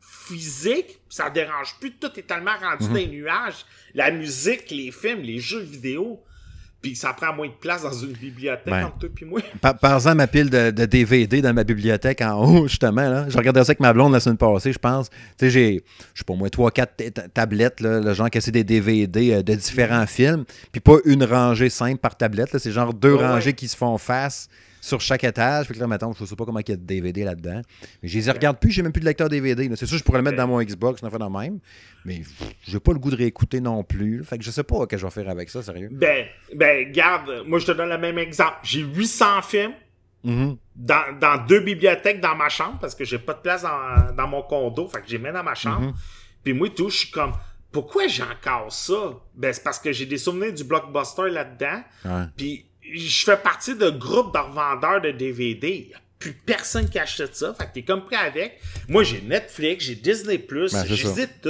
physique, 0.00 1.00
ça 1.08 1.30
dérange 1.30 1.76
plus. 1.80 1.92
Tout 1.92 2.12
est 2.18 2.22
tellement 2.22 2.56
rendu 2.60 2.86
dans 2.86 2.94
les 2.94 3.06
nuages. 3.06 3.64
La 3.94 4.10
musique, 4.10 4.70
les 4.70 4.92
films, 4.92 5.20
les 5.20 5.38
jeux 5.40 5.60
vidéo. 5.62 6.22
Puis 6.82 6.96
ça 6.96 7.12
prend 7.12 7.34
moins 7.34 7.48
de 7.48 7.52
place 7.52 7.82
dans 7.82 7.92
une 7.92 8.12
bibliothèque 8.12 8.64
Ben. 8.72 8.86
entre 8.86 8.98
toi 9.00 9.08
et 9.20 9.24
moi. 9.26 9.40
Par, 9.60 9.78
par 9.78 9.94
exemple, 9.96 10.16
ma 10.16 10.26
pile 10.26 10.48
de, 10.48 10.70
de 10.70 10.86
DVD 10.86 11.42
dans 11.42 11.52
ma 11.52 11.62
bibliothèque 11.62 12.22
en 12.22 12.42
haut, 12.42 12.68
justement. 12.68 13.08
Là. 13.08 13.26
Je 13.28 13.36
regardais 13.36 13.60
ça 13.60 13.70
avec 13.72 13.80
ma 13.80 13.92
blonde 13.92 14.12
la 14.14 14.20
semaine 14.20 14.38
passée, 14.38 14.72
je 14.72 14.78
pense. 14.78 15.10
Tu 15.10 15.16
sais, 15.40 15.50
j'ai, 15.50 15.84
je 16.14 16.20
sais 16.20 16.24
pas 16.24 16.34
moi, 16.34 16.48
trois, 16.48 16.70
quatre 16.70 16.96
ta- 16.96 17.10
ta- 17.10 17.28
tablettes, 17.28 17.80
là, 17.80 18.00
le 18.00 18.14
genre 18.14 18.30
que 18.30 18.40
c'est 18.40 18.50
des 18.50 18.64
DVD 18.64 19.34
euh, 19.34 19.42
de 19.42 19.54
différents 19.54 20.06
films. 20.06 20.44
Puis 20.72 20.80
pas 20.80 20.96
une 21.04 21.22
rangée 21.24 21.68
simple 21.68 21.98
par 21.98 22.16
tablette. 22.16 22.52
là. 22.54 22.58
C'est 22.58 22.72
genre 22.72 22.94
deux 22.94 23.14
Ouais, 23.14 23.26
rangées 23.26 23.50
ouais. 23.50 23.54
qui 23.54 23.68
se 23.68 23.76
font 23.76 23.98
face 23.98 24.48
sur 24.80 25.00
chaque 25.00 25.24
étage. 25.24 25.66
Fait 25.66 25.74
que 25.74 25.78
là, 25.80 25.86
mettons, 25.86 26.12
je 26.12 26.24
sais 26.24 26.36
pas 26.36 26.44
comment 26.44 26.60
il 26.60 26.68
y 26.68 26.72
a 26.72 26.76
de 26.76 26.82
DVD 26.82 27.24
là-dedans. 27.24 27.62
Mais 28.02 28.08
je 28.08 28.18
les 28.18 28.30
regarde 28.30 28.58
plus, 28.58 28.70
j'ai 28.70 28.82
même 28.82 28.92
plus 28.92 29.00
de 29.00 29.06
lecteur 29.06 29.28
DVD. 29.28 29.68
C'est 29.76 29.86
sûr, 29.86 29.98
je 29.98 30.04
pourrais 30.04 30.18
le 30.18 30.24
mettre 30.24 30.36
dans 30.36 30.46
mon 30.48 30.60
Xbox, 30.62 31.02
une 31.02 31.10
fois 31.10 31.18
dans 31.18 31.30
même. 31.30 31.58
Mais 32.04 32.22
j'ai 32.66 32.80
pas 32.80 32.92
le 32.92 32.98
goût 32.98 33.10
de 33.10 33.16
réécouter 33.16 33.60
non 33.60 33.84
plus. 33.84 34.24
Fait 34.24 34.38
que 34.38 34.44
je 34.44 34.50
sais 34.50 34.64
pas 34.64 34.76
ce 34.80 34.84
que 34.86 34.96
je 34.96 35.04
vais 35.04 35.10
faire 35.10 35.28
avec 35.28 35.50
ça, 35.50 35.62
sérieux. 35.62 35.88
Ben, 35.92 36.26
ben, 36.54 36.90
garde, 36.90 37.44
moi 37.46 37.58
je 37.58 37.66
te 37.66 37.72
donne 37.72 37.88
le 37.90 37.98
même 37.98 38.18
exemple. 38.18 38.56
J'ai 38.62 38.80
800 38.80 39.42
films 39.42 39.72
Mhm. 40.22 40.58
dans, 40.76 41.18
dans 41.18 41.46
deux 41.46 41.60
bibliothèques 41.60 42.20
dans 42.20 42.34
ma 42.36 42.50
chambre 42.50 42.76
parce 42.78 42.94
que 42.94 43.04
j'ai 43.06 43.18
pas 43.18 43.32
de 43.32 43.38
place 43.40 43.62
dans, 43.62 44.14
dans 44.14 44.28
mon 44.28 44.42
condo. 44.42 44.86
Fait 44.86 45.00
que 45.00 45.08
j'ai 45.08 45.16
mis 45.18 45.32
dans 45.32 45.42
ma 45.42 45.54
chambre. 45.54 45.80
Mhm. 45.88 45.94
Puis 46.44 46.52
moi, 46.52 46.68
tout, 46.68 46.90
je 46.90 46.96
suis 46.98 47.10
comme, 47.10 47.32
pourquoi 47.72 48.06
j'ai 48.06 48.22
encore 48.22 48.70
ça? 48.70 49.14
Ben, 49.34 49.50
c'est 49.52 49.62
parce 49.64 49.78
que 49.78 49.92
j'ai 49.92 50.04
des 50.04 50.18
souvenirs 50.18 50.52
du 50.52 50.64
blockbuster 50.64 51.30
là-dedans. 51.30 51.82
Ouais. 52.04 52.24
Puis 52.36 52.66
je 52.94 53.24
fais 53.24 53.36
partie 53.36 53.74
de 53.76 53.90
groupes 53.90 54.32
de 54.34 54.38
revendeurs 54.38 55.00
de 55.00 55.10
DVD. 55.10 55.88
Y 55.90 55.94
a 55.94 55.98
plus 56.18 56.32
personne 56.32 56.88
qui 56.88 56.98
achète 56.98 57.34
ça. 57.34 57.54
Fait 57.54 57.64
que 57.66 57.72
t'es 57.74 57.82
comme 57.82 58.04
prêt 58.04 58.16
avec. 58.16 58.60
Moi, 58.88 59.02
j'ai 59.04 59.20
Netflix, 59.22 59.84
j'ai 59.84 59.94
Disney+, 59.94 60.38
Ben, 60.38 60.68
ça. 60.68 60.84
tout. 61.42 61.48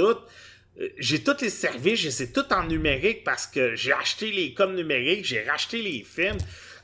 Euh, 0.79 0.87
J'ai 0.97 1.21
tous 1.21 1.41
les 1.41 1.49
services, 1.49 1.99
je 1.99 2.07
les 2.07 2.23
ai 2.23 2.31
tout 2.31 2.45
en 2.53 2.63
numérique 2.63 3.23
parce 3.25 3.45
que 3.45 3.75
j'ai 3.75 3.91
acheté 3.91 4.31
les 4.31 4.53
codes 4.53 4.73
numériques, 4.75 5.25
j'ai 5.25 5.43
racheté 5.43 5.81
les 5.81 6.03
films. 6.03 6.37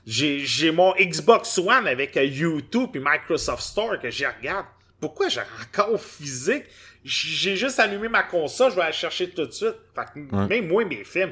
J'ai 0.05 0.39
j'ai 0.45 0.71
mon 0.71 0.93
Xbox 0.95 1.57
One 1.57 1.87
avec 1.87 2.15
euh, 2.17 2.23
YouTube 2.25 2.89
et 2.95 2.99
Microsoft 2.99 3.61
Store 3.63 3.97
que 3.99 4.09
j'y 4.09 4.25
regarde. 4.25 4.65
Pourquoi 4.99 5.29
j'ai 5.29 5.41
encore 5.61 6.01
physique? 6.01 6.63
J'ai 7.05 7.55
juste 7.55 7.79
allumé 7.79 8.09
ma 8.09 8.23
console, 8.23 8.71
je 8.71 8.75
vais 8.75 8.81
aller 8.81 8.93
chercher 8.93 9.29
tout 9.29 9.45
de 9.45 9.51
suite. 9.51 9.75
Fait 9.95 10.05
que 10.13 10.47
même 10.47 10.67
moi, 10.67 10.83
mes 10.83 11.05
films, 11.05 11.31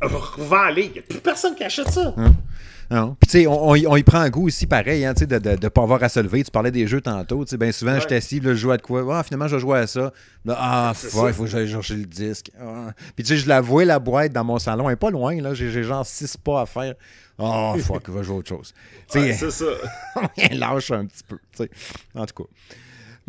revends-les. 0.00 0.86
Il 0.86 0.92
n'y 0.92 0.98
a 0.98 1.02
plus 1.02 1.20
personne 1.20 1.54
qui 1.54 1.64
achète 1.64 1.90
ça. 1.90 2.14
Non. 2.92 3.14
Puis, 3.20 3.30
tu 3.30 3.38
sais, 3.42 3.46
on, 3.46 3.68
on 3.68 3.74
y- 3.76 3.86
on 3.86 3.94
y 3.96 4.02
prend 4.02 4.18
un 4.18 4.30
goût 4.30 4.48
aussi 4.48 4.66
pareil, 4.66 5.04
hein, 5.04 5.14
tu 5.14 5.20
sais, 5.20 5.26
de 5.26 5.38
ne 5.38 5.68
pas 5.68 5.82
avoir 5.82 6.02
à 6.02 6.08
se 6.08 6.18
lever. 6.18 6.42
Tu 6.42 6.50
parlais 6.50 6.72
des 6.72 6.88
jeux 6.88 7.00
tantôt. 7.00 7.44
Tu 7.44 7.50
sais, 7.50 7.56
bien 7.56 7.70
souvent, 7.70 8.00
je 8.00 8.06
t'assis, 8.08 8.40
là, 8.40 8.50
je 8.50 8.56
joue 8.56 8.72
à 8.72 8.76
de 8.78 8.82
quoi? 8.82 9.04
Ah, 9.16 9.22
finalement, 9.22 9.46
je 9.46 9.58
joue 9.58 9.72
à 9.74 9.86
ça. 9.86 10.12
Là, 10.44 10.56
ah, 10.58 10.92
C'est 10.96 11.10
ça. 11.10 11.22
il 11.28 11.32
faut 11.32 11.44
que 11.44 11.48
j'aille 11.50 11.68
chercher 11.70 11.94
le 11.94 12.04
disque. 12.06 12.50
Ah. 12.60 12.90
Puis, 13.14 13.22
tu 13.24 13.26
sais, 13.28 13.36
je 13.36 13.48
la 13.48 13.60
vois, 13.60 13.84
la 13.84 14.00
boîte 14.00 14.32
dans 14.32 14.42
mon 14.42 14.58
salon. 14.58 14.88
Elle 14.88 14.94
est 14.94 14.96
pas 14.96 15.10
loin, 15.10 15.40
là. 15.40 15.54
J'ai 15.54 15.70
j'ai 15.70 15.84
genre 15.84 16.04
six 16.04 16.36
pas 16.36 16.62
à 16.62 16.66
faire. 16.66 16.94
Oh, 17.38 17.76
fuck, 17.80 18.08
va 18.08 18.22
jouer 18.22 18.34
à 18.34 18.38
autre 18.38 18.48
chose. 18.48 18.74
Tu 19.08 19.18
Ouais, 19.18 19.32
sais, 19.34 19.50
c'est 19.52 19.64
ça. 19.64 20.20
elle 20.36 20.58
lâche 20.58 20.90
un 20.90 21.06
petit 21.06 21.22
peu. 21.28 21.36
tu 21.56 21.62
sais. 21.62 21.70
En 22.16 22.26
tout 22.26 22.42
cas. 22.42 22.50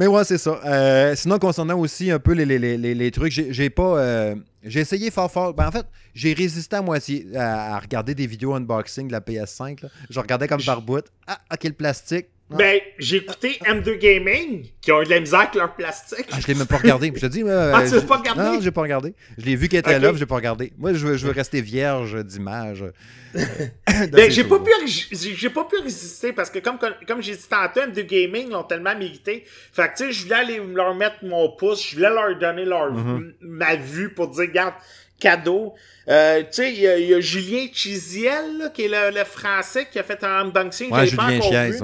Mais 0.01 0.07
ouais, 0.07 0.23
c'est 0.23 0.39
ça. 0.39 0.59
Euh, 0.65 1.13
sinon, 1.15 1.37
concernant 1.37 1.77
aussi 1.77 2.09
un 2.09 2.17
peu 2.17 2.31
les, 2.33 2.43
les, 2.43 2.57
les, 2.57 2.95
les- 2.95 3.11
trucs, 3.11 3.31
j'ai 3.31 3.69
pas. 3.69 3.99
euh, 3.99 4.35
j'ai 4.63 4.79
essayé 4.79 5.11
fort 5.11 5.31
fort. 5.31 5.53
Ben, 5.53 5.67
en 5.67 5.71
fait, 5.71 5.85
j'ai 6.15 6.33
résisté 6.33 6.75
à 6.75 6.81
moitié 6.81 7.27
à, 7.35 7.75
à 7.75 7.79
regarder 7.79 8.15
des 8.15 8.25
vidéos 8.25 8.55
unboxing 8.55 9.05
de 9.07 9.11
la 9.11 9.19
PS5. 9.21 9.83
là. 9.83 9.89
Je 10.09 10.19
regardais 10.19 10.47
comme 10.47 10.63
par 10.63 10.81
bout. 10.81 11.03
Ah, 11.27 11.39
ok, 11.53 11.65
le 11.65 11.73
plastique. 11.73 12.25
Ben, 12.57 12.79
j'ai 12.99 13.17
écouté 13.17 13.59
M2 13.65 13.97
Gaming, 13.97 14.65
qui 14.81 14.91
ont 14.91 15.01
eu 15.01 15.05
de 15.05 15.09
la 15.09 15.19
misère 15.19 15.39
avec 15.41 15.55
leur 15.55 15.75
plastique. 15.75 16.27
ah, 16.31 16.37
je 16.39 16.47
l'ai 16.47 16.53
même 16.55 16.67
pas 16.67 16.77
regardé. 16.77 17.11
Je 17.15 17.19
te 17.21 17.25
dis, 17.27 17.43
euh, 17.43 17.71
Ah, 17.75 17.83
tu 17.87 17.95
l'as 17.95 18.01
pas 18.01 18.17
regardé? 18.17 18.41
Non, 18.41 18.59
j'ai 18.61 18.71
pas 18.71 18.81
regardé. 18.81 19.13
Je 19.37 19.45
l'ai 19.45 19.55
vu 19.55 19.67
qu'elle 19.69 19.79
était 19.79 19.95
Ok. 19.95 20.01
là, 20.01 20.09
puis 20.09 20.19
j'ai 20.19 20.25
pas 20.25 20.35
regardé. 20.35 20.73
Moi, 20.77 20.93
je 20.93 21.05
veux, 21.07 21.17
je 21.17 21.25
veux 21.25 21.31
rester 21.33 21.61
vierge 21.61 22.23
d'images. 22.25 22.83
de 23.33 24.07
Ben, 24.11 24.29
j'ai 24.29 24.43
pas, 24.43 24.59
pu, 24.59 24.69
j'ai 24.87 25.35
j'ai 25.35 25.49
pas 25.49 25.63
pu 25.63 25.77
résister 25.81 26.33
parce 26.33 26.49
que, 26.49 26.59
comme, 26.59 26.77
comme 27.07 27.21
j'ai 27.21 27.35
dit 27.35 27.47
tantôt, 27.49 27.79
M2 27.81 28.05
Gaming 28.05 28.49
l'ont 28.49 28.63
tellement 28.63 28.95
mérité. 28.97 29.45
Fait 29.71 29.83
que, 29.89 29.97
tu 29.97 30.03
sais, 30.05 30.11
je 30.11 30.23
voulais 30.23 30.35
aller 30.35 30.61
leur 30.73 30.93
mettre 30.95 31.23
mon 31.23 31.49
pouce, 31.55 31.87
je 31.89 31.95
voulais 31.95 32.09
leur 32.09 32.37
donner 32.37 32.65
leur, 32.65 32.91
Mm-hmm. 32.91 33.15
m- 33.17 33.33
ma 33.41 33.75
vue 33.77 34.09
pour 34.13 34.27
dire, 34.29 34.41
regarde, 34.49 34.73
cadeau. 35.19 35.73
Euh, 36.09 36.39
tu 36.41 36.47
sais, 36.51 36.73
il 36.73 36.79
y, 36.81 36.87
a- 36.87 36.97
il 36.97 37.07
y 37.09 37.13
a 37.13 37.19
Julien 37.21 37.67
Chisiel, 37.71 38.57
là, 38.57 38.69
qui 38.69 38.83
est 38.83 38.87
le, 38.87 39.15
le 39.17 39.23
français, 39.23 39.87
qui 39.89 39.99
a 39.99 40.03
fait 40.03 40.21
un 40.23 40.41
unboxing. 40.41 40.91
Ouais, 40.91 41.05
je 41.05 41.11
l'ai 41.11 41.17
pas 41.17 41.23
Julien 41.29 41.37
encore 41.37 41.51
Chiez, 41.51 41.71
vu. 41.71 41.77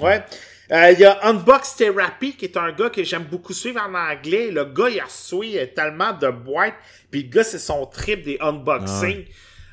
Ouais. 0.00 0.22
Euh, 0.72 0.90
Il 0.92 1.00
y 1.00 1.04
a 1.04 1.18
Unbox 1.26 1.76
Therapy, 1.76 2.36
qui 2.36 2.46
est 2.46 2.56
un 2.56 2.72
gars 2.72 2.88
que 2.88 3.04
j'aime 3.04 3.24
beaucoup 3.24 3.52
suivre 3.52 3.80
en 3.80 3.94
anglais. 3.94 4.50
Le 4.50 4.64
gars, 4.64 4.88
il 4.88 4.98
a 4.98 5.04
reçu 5.04 5.58
euh, 5.58 5.66
tellement 5.66 6.12
de 6.12 6.28
boîtes. 6.28 6.74
Puis 7.10 7.24
le 7.24 7.28
gars, 7.28 7.44
c'est 7.44 7.58
son 7.58 7.84
trip 7.86 8.22
des 8.22 8.38
unboxings. 8.40 9.26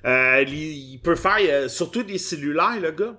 Euh, 0.05 0.43
il, 0.45 0.53
il 0.93 0.99
peut 0.99 1.15
faire 1.15 1.37
euh, 1.39 1.67
surtout 1.69 2.03
des 2.03 2.17
cellulaires, 2.17 2.79
le 2.81 2.91
gars. 2.91 3.15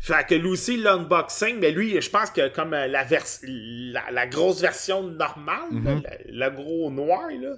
Fait 0.00 0.26
que 0.26 0.34
lui 0.34 0.48
aussi, 0.48 0.78
l'unboxing, 0.78 1.58
mais 1.60 1.72
lui, 1.72 2.00
je 2.00 2.08
pense 2.08 2.30
que 2.30 2.48
comme 2.48 2.70
la, 2.70 3.04
vers 3.04 3.24
la, 3.42 4.10
la 4.10 4.26
grosse 4.26 4.62
version 4.62 5.02
normale, 5.02 5.68
là, 5.84 5.94
le, 6.26 6.32
le 6.32 6.50
gros 6.50 6.90
noir, 6.90 7.28
là. 7.38 7.56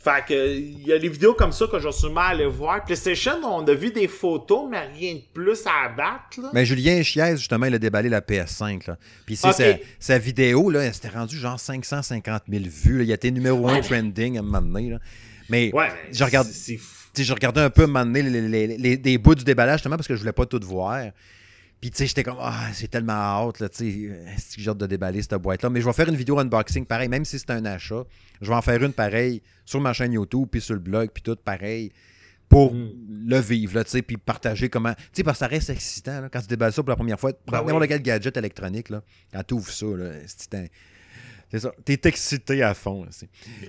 Fait 0.00 0.24
que, 0.28 0.56
il 0.56 0.86
y 0.86 0.92
a 0.92 0.98
des 0.98 1.08
vidéos 1.08 1.34
comme 1.34 1.50
ça 1.50 1.66
que 1.66 1.78
je 1.80 1.86
vais 1.86 1.92
sûrement 1.92 2.20
aller 2.20 2.46
voir. 2.46 2.84
PlayStation, 2.84 3.32
on 3.42 3.66
a 3.66 3.74
vu 3.74 3.90
des 3.90 4.06
photos, 4.06 4.68
mais 4.70 4.86
rien 4.96 5.14
de 5.16 5.22
plus 5.34 5.66
à 5.66 5.86
abattre, 5.86 6.40
là. 6.40 6.50
Mais 6.54 6.64
Julien 6.64 7.02
Chiez, 7.02 7.36
justement, 7.36 7.66
il 7.66 7.74
a 7.74 7.78
déballé 7.80 8.08
la 8.08 8.20
PS5. 8.20 8.86
Là. 8.86 8.96
Puis 9.26 9.34
c'est 9.34 9.50
sa, 9.52 9.64
sa 9.98 10.18
vidéo, 10.18 10.70
là, 10.70 10.84
elle 10.84 10.94
s'était 10.94 11.08
rendue 11.08 11.36
genre 11.36 11.58
550 11.58 12.42
000 12.48 12.64
vues. 12.68 12.98
là. 12.98 13.04
Il 13.04 13.10
a 13.10 13.14
été 13.16 13.30
numéro 13.32 13.68
un 13.68 13.74
Ouais. 13.74 13.80
trending 13.80 14.36
à 14.36 14.40
un 14.40 14.42
moment 14.44 14.60
donné. 14.62 14.90
Là. 14.90 14.98
Mais 15.48 15.72
Ouais, 15.74 15.88
je 16.12 16.22
regarde, 16.22 16.46
je 17.16 17.32
regardais 17.32 17.62
un 17.62 17.70
peu 17.70 17.82
à 17.82 17.84
un 17.84 17.88
moment 17.88 18.04
donné 18.06 18.22
les, 18.22 18.76
les- 18.78 18.96
les- 18.96 19.18
bouts 19.18 19.34
du 19.34 19.42
déballage, 19.42 19.78
justement, 19.80 19.96
parce 19.96 20.06
que 20.06 20.14
je 20.14 20.20
voulais 20.20 20.32
pas 20.32 20.46
tout 20.46 20.60
voir. 20.62 21.06
Puis, 21.80 21.90
tu 21.92 21.98
sais, 21.98 22.06
j'étais 22.06 22.24
comme, 22.24 22.38
ah, 22.40 22.68
c'est 22.72 22.88
tellement 22.88 23.12
hâte, 23.12 23.60
là, 23.60 23.68
tu 23.68 23.76
sais, 23.76 24.56
que 24.56 24.60
j'ai 24.62 24.68
hâte 24.68 24.78
de 24.78 24.86
déballer 24.86 25.22
cette 25.22 25.34
boîte-là. 25.34 25.70
Mais 25.70 25.80
je 25.80 25.86
vais 25.86 25.92
faire 25.92 26.08
une 26.08 26.16
vidéo 26.16 26.38
unboxing 26.38 26.84
pareil, 26.86 27.08
même 27.08 27.24
si 27.24 27.38
c'est 27.38 27.50
un 27.50 27.64
achat. 27.64 28.02
Je 28.40 28.48
vais 28.48 28.54
en 28.56 28.62
faire 28.62 28.82
une 28.82 28.92
pareille 28.92 29.42
sur 29.64 29.80
ma 29.80 29.92
chaîne 29.92 30.12
YouTube, 30.12 30.48
puis 30.50 30.60
sur 30.60 30.74
le 30.74 30.80
blog, 30.80 31.10
puis 31.14 31.22
tout 31.22 31.36
pareil, 31.36 31.92
pour 32.48 32.74
Mm. 32.74 32.88
le 33.28 33.38
vivre, 33.38 33.74
là, 33.76 33.84
tu 33.84 33.90
sais, 33.90 34.02
puis 34.02 34.16
partager 34.16 34.68
comment. 34.68 34.92
Tu 34.94 35.00
sais, 35.12 35.22
parce 35.22 35.38
que 35.38 35.44
ça 35.44 35.46
reste 35.48 35.70
excitant, 35.70 36.20
là, 36.22 36.28
quand 36.28 36.40
tu 36.40 36.46
déballes 36.48 36.72
ça 36.72 36.82
pour 36.82 36.90
la 36.90 36.96
première 36.96 37.20
fois. 37.20 37.32
Prends 37.46 37.58
n'importe 37.64 37.82
oui. 37.82 37.88
quel 37.88 38.02
gadget 38.02 38.36
électronique, 38.36 38.88
là, 38.88 39.02
quand 39.32 39.42
tu 39.46 39.54
ouvres 39.54 39.70
ça, 39.70 39.86
là, 39.86 40.10
c'est 40.26 40.54
un- 40.54 40.66
c'est 41.50 41.60
ça. 41.60 41.72
T'es 41.84 41.98
excité 42.04 42.62
à 42.62 42.74
fond, 42.74 43.06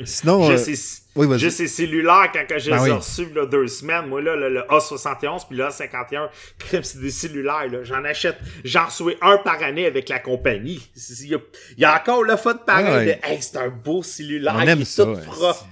Sinon. 0.06 0.48
J'ai 0.48 0.54
euh, 0.54 0.58
ces, 0.58 1.02
oui, 1.16 1.68
cellulaires 1.68 2.30
quand 2.34 2.44
je 2.58 2.66
les 2.72 2.78
Ben 2.78 2.86
ai 2.86 2.90
oui. 2.92 2.98
reçus 2.98 3.30
là, 3.34 3.46
deux 3.46 3.68
semaines. 3.68 4.08
Moi, 4.08 4.22
là, 4.22 4.36
le, 4.36 4.50
le 4.50 4.62
A71 4.62 5.48
puis 5.48 5.58
le 5.58 5.64
A51, 5.66 6.30
crème, 6.58 6.84
c'est 6.84 7.00
des 7.02 7.10
cellulaires. 7.10 7.68
J'en 7.84 8.04
achète, 8.04 8.38
j'en 8.64 8.86
reçois 8.86 9.14
un 9.22 9.38
par 9.38 9.62
année 9.64 9.86
avec 9.86 10.10
la 10.10 10.20
compagnie. 10.20 10.90
Il 11.22 11.28
y 11.28 11.36
a, 11.36 11.40
il 11.78 11.82
y 11.82 11.86
a 11.86 12.00
encore 12.00 12.24
le 12.24 12.36
fun 12.36 12.56
pareil 12.56 12.86
Ouais. 12.90 13.06
de 13.24 13.28
Hey, 13.28 13.42
c'est 13.42 13.58
un 13.58 13.70
beau 13.70 14.04
cellulaire 14.04 14.56
On 14.56 14.62
aime 14.62 14.78
qui 14.78 14.82
est 14.84 14.86
ça, 14.86 15.06
tout 15.06 15.12
ouais. 15.12 15.22
propre. 15.26 15.66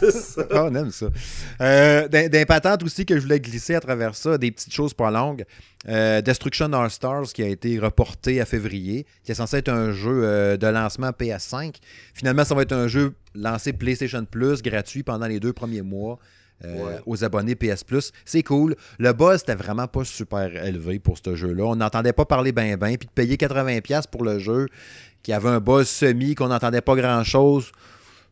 C'est 0.00 0.10
ça. 0.12 0.42
Ah, 0.50 0.64
on 0.64 0.74
aime 0.74 0.90
ça. 0.90 1.06
Euh, 1.60 2.08
d'un 2.08 2.44
patente 2.44 2.82
aussi 2.82 3.04
que 3.06 3.16
je 3.16 3.20
voulais 3.22 3.40
glisser 3.40 3.74
à 3.74 3.80
travers 3.80 4.14
ça, 4.14 4.38
des 4.38 4.50
petites 4.50 4.72
choses 4.72 4.94
pas 4.94 5.10
longues. 5.10 5.44
Euh, 5.88 6.20
Destruction 6.20 6.72
All 6.72 6.90
Stars 6.90 7.32
qui 7.32 7.42
a 7.42 7.48
été 7.48 7.78
reporté 7.78 8.40
à 8.40 8.44
février, 8.44 9.06
qui 9.24 9.32
est 9.32 9.36
censé 9.36 9.58
être 9.58 9.68
un 9.68 9.92
jeu 9.92 10.22
euh, 10.24 10.56
de 10.56 10.66
lancement 10.66 11.10
PS5. 11.10 11.74
Finalement, 12.14 12.44
ça 12.44 12.54
va 12.54 12.62
être 12.62 12.72
un 12.72 12.88
jeu 12.88 13.14
lancé 13.34 13.72
PlayStation 13.72 14.24
Plus 14.24 14.62
gratuit 14.62 15.02
pendant 15.02 15.26
les 15.26 15.40
deux 15.40 15.52
premiers 15.52 15.82
mois. 15.82 16.18
euh, 16.64 16.74
Ouais. 16.86 17.00
aux 17.04 17.22
abonnés 17.22 17.54
PS 17.54 17.84
Plus. 17.84 18.12
C'est 18.24 18.42
cool. 18.42 18.76
Le 18.98 19.12
buzz 19.12 19.42
était 19.42 19.54
vraiment 19.54 19.86
pas 19.88 20.04
super 20.04 20.64
élevé 20.64 20.98
pour 20.98 21.18
ce 21.22 21.34
jeu-là. 21.36 21.64
On 21.64 21.76
n'entendait 21.76 22.14
pas 22.14 22.24
parler 22.24 22.50
ben 22.52 22.76
ben. 22.76 22.96
Puis 22.96 23.06
de 23.06 23.12
payer 23.12 23.36
80$ 23.36 24.04
pour 24.10 24.24
le 24.24 24.38
jeu 24.38 24.66
qui 25.22 25.34
avait 25.34 25.50
un 25.50 25.60
buzz 25.60 25.86
semi, 25.86 26.34
qu'on 26.34 26.48
n'entendait 26.48 26.80
pas 26.80 26.94
grand-chose. 26.96 27.72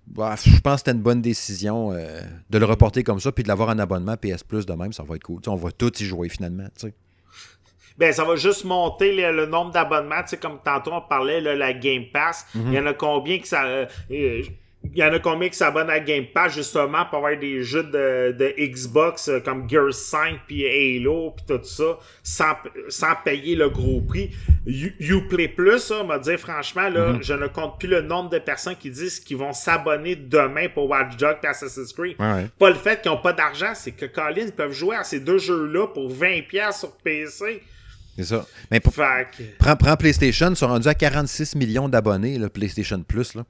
Bah, 0.06 0.34
je 0.42 0.60
pense 0.60 0.74
que 0.74 0.78
c'était 0.78 0.90
une 0.92 1.02
bonne 1.02 1.22
décision 1.22 1.92
euh, 1.92 2.20
de 2.50 2.58
le 2.58 2.64
reporter 2.66 3.02
comme 3.02 3.20
ça, 3.20 3.32
puis 3.32 3.42
de 3.42 3.48
l'avoir 3.48 3.70
en 3.70 3.78
abonnement 3.78 4.16
PS 4.16 4.44
Plus 4.44 4.66
de 4.66 4.72
même, 4.74 4.92
ça 4.92 5.02
va 5.02 5.16
être 5.16 5.22
cool. 5.24 5.40
On 5.46 5.56
va 5.56 5.72
tous 5.72 6.00
y 6.00 6.04
jouer 6.04 6.28
finalement. 6.28 6.66
Ben, 7.96 8.12
ça 8.12 8.24
va 8.24 8.36
juste 8.36 8.64
monter 8.64 9.14
le, 9.14 9.34
le 9.34 9.46
nombre 9.46 9.70
d'abonnements. 9.70 10.20
Tu 10.22 10.30
sais, 10.30 10.36
comme 10.36 10.58
tantôt 10.64 10.92
on 10.92 11.00
parlait, 11.00 11.40
là, 11.40 11.54
la 11.54 11.72
Game 11.72 12.04
Pass. 12.12 12.46
Il 12.54 12.72
y 12.74 12.78
en 12.78 12.86
a 12.86 12.92
combien 12.94 13.38
que 13.38 13.46
ça. 13.46 13.64
euh, 13.64 13.86
euh, 14.10 14.42
il 14.92 14.98
y 14.98 15.04
en 15.04 15.12
a 15.12 15.18
combien 15.18 15.48
qui 15.48 15.56
s'abonnent 15.56 15.90
à 15.90 15.98
Game 16.00 16.26
Pass 16.32 16.54
justement 16.54 17.04
pour 17.06 17.18
avoir 17.18 17.36
des 17.38 17.62
jeux 17.62 17.82
de, 17.84 18.32
de 18.32 18.54
Xbox 18.58 19.28
euh, 19.28 19.40
comme 19.40 19.68
Gears 19.68 19.92
5 19.94 20.40
puis 20.46 20.64
Halo 20.66 21.30
puis 21.36 21.44
tout 21.48 21.64
ça 21.64 21.98
sans, 22.22 22.52
sans 22.88 23.14
payer 23.24 23.56
le 23.56 23.68
gros 23.70 24.00
prix? 24.02 24.30
You- 24.66 24.92
Uplay 25.00 25.48
Plus, 25.48 25.90
m'a 26.06 26.18
dit 26.18 26.36
franchement, 26.36 26.88
là, 26.88 27.18
je 27.20 27.34
ne 27.34 27.46
compte 27.46 27.78
plus 27.78 27.88
le 27.88 28.02
nombre 28.02 28.30
de 28.30 28.38
personnes 28.38 28.76
qui 28.76 28.90
disent 28.90 29.20
qu'ils 29.20 29.36
vont 29.36 29.52
s'abonner 29.52 30.16
demain 30.16 30.68
pour 30.68 30.88
Watch 30.88 31.16
Dogs 31.16 31.38
et 31.42 31.46
Assassin's 31.46 31.92
Creed. 31.92 32.16
Ouais, 32.18 32.32
ouais. 32.32 32.46
Pas 32.58 32.68
le 32.70 32.76
fait 32.76 33.00
qu'ils 33.02 33.10
n'ont 33.10 33.18
pas 33.20 33.32
d'argent, 33.32 33.72
c'est 33.74 33.92
que 33.92 34.06
Colin 34.06 34.44
ils 34.46 34.52
peuvent 34.52 34.72
jouer 34.72 34.96
à 34.96 35.04
ces 35.04 35.20
deux 35.20 35.38
jeux-là 35.38 35.86
pour 35.88 36.10
20$ 36.12 36.78
sur 36.78 36.92
PC. 36.98 37.62
C'est 38.16 38.24
ça. 38.24 38.46
Mais 38.70 38.78
pour- 38.80 38.92
prends 39.58 39.96
PlayStation, 39.96 40.50
ils 40.50 40.56
sont 40.56 40.68
rendus 40.68 40.86
à 40.88 40.94
46 40.94 41.56
millions 41.56 41.88
d'abonnés, 41.88 42.38
le 42.38 42.48
PlayStation 42.48 43.02
Plus. 43.02 43.34
Là. 43.34 43.44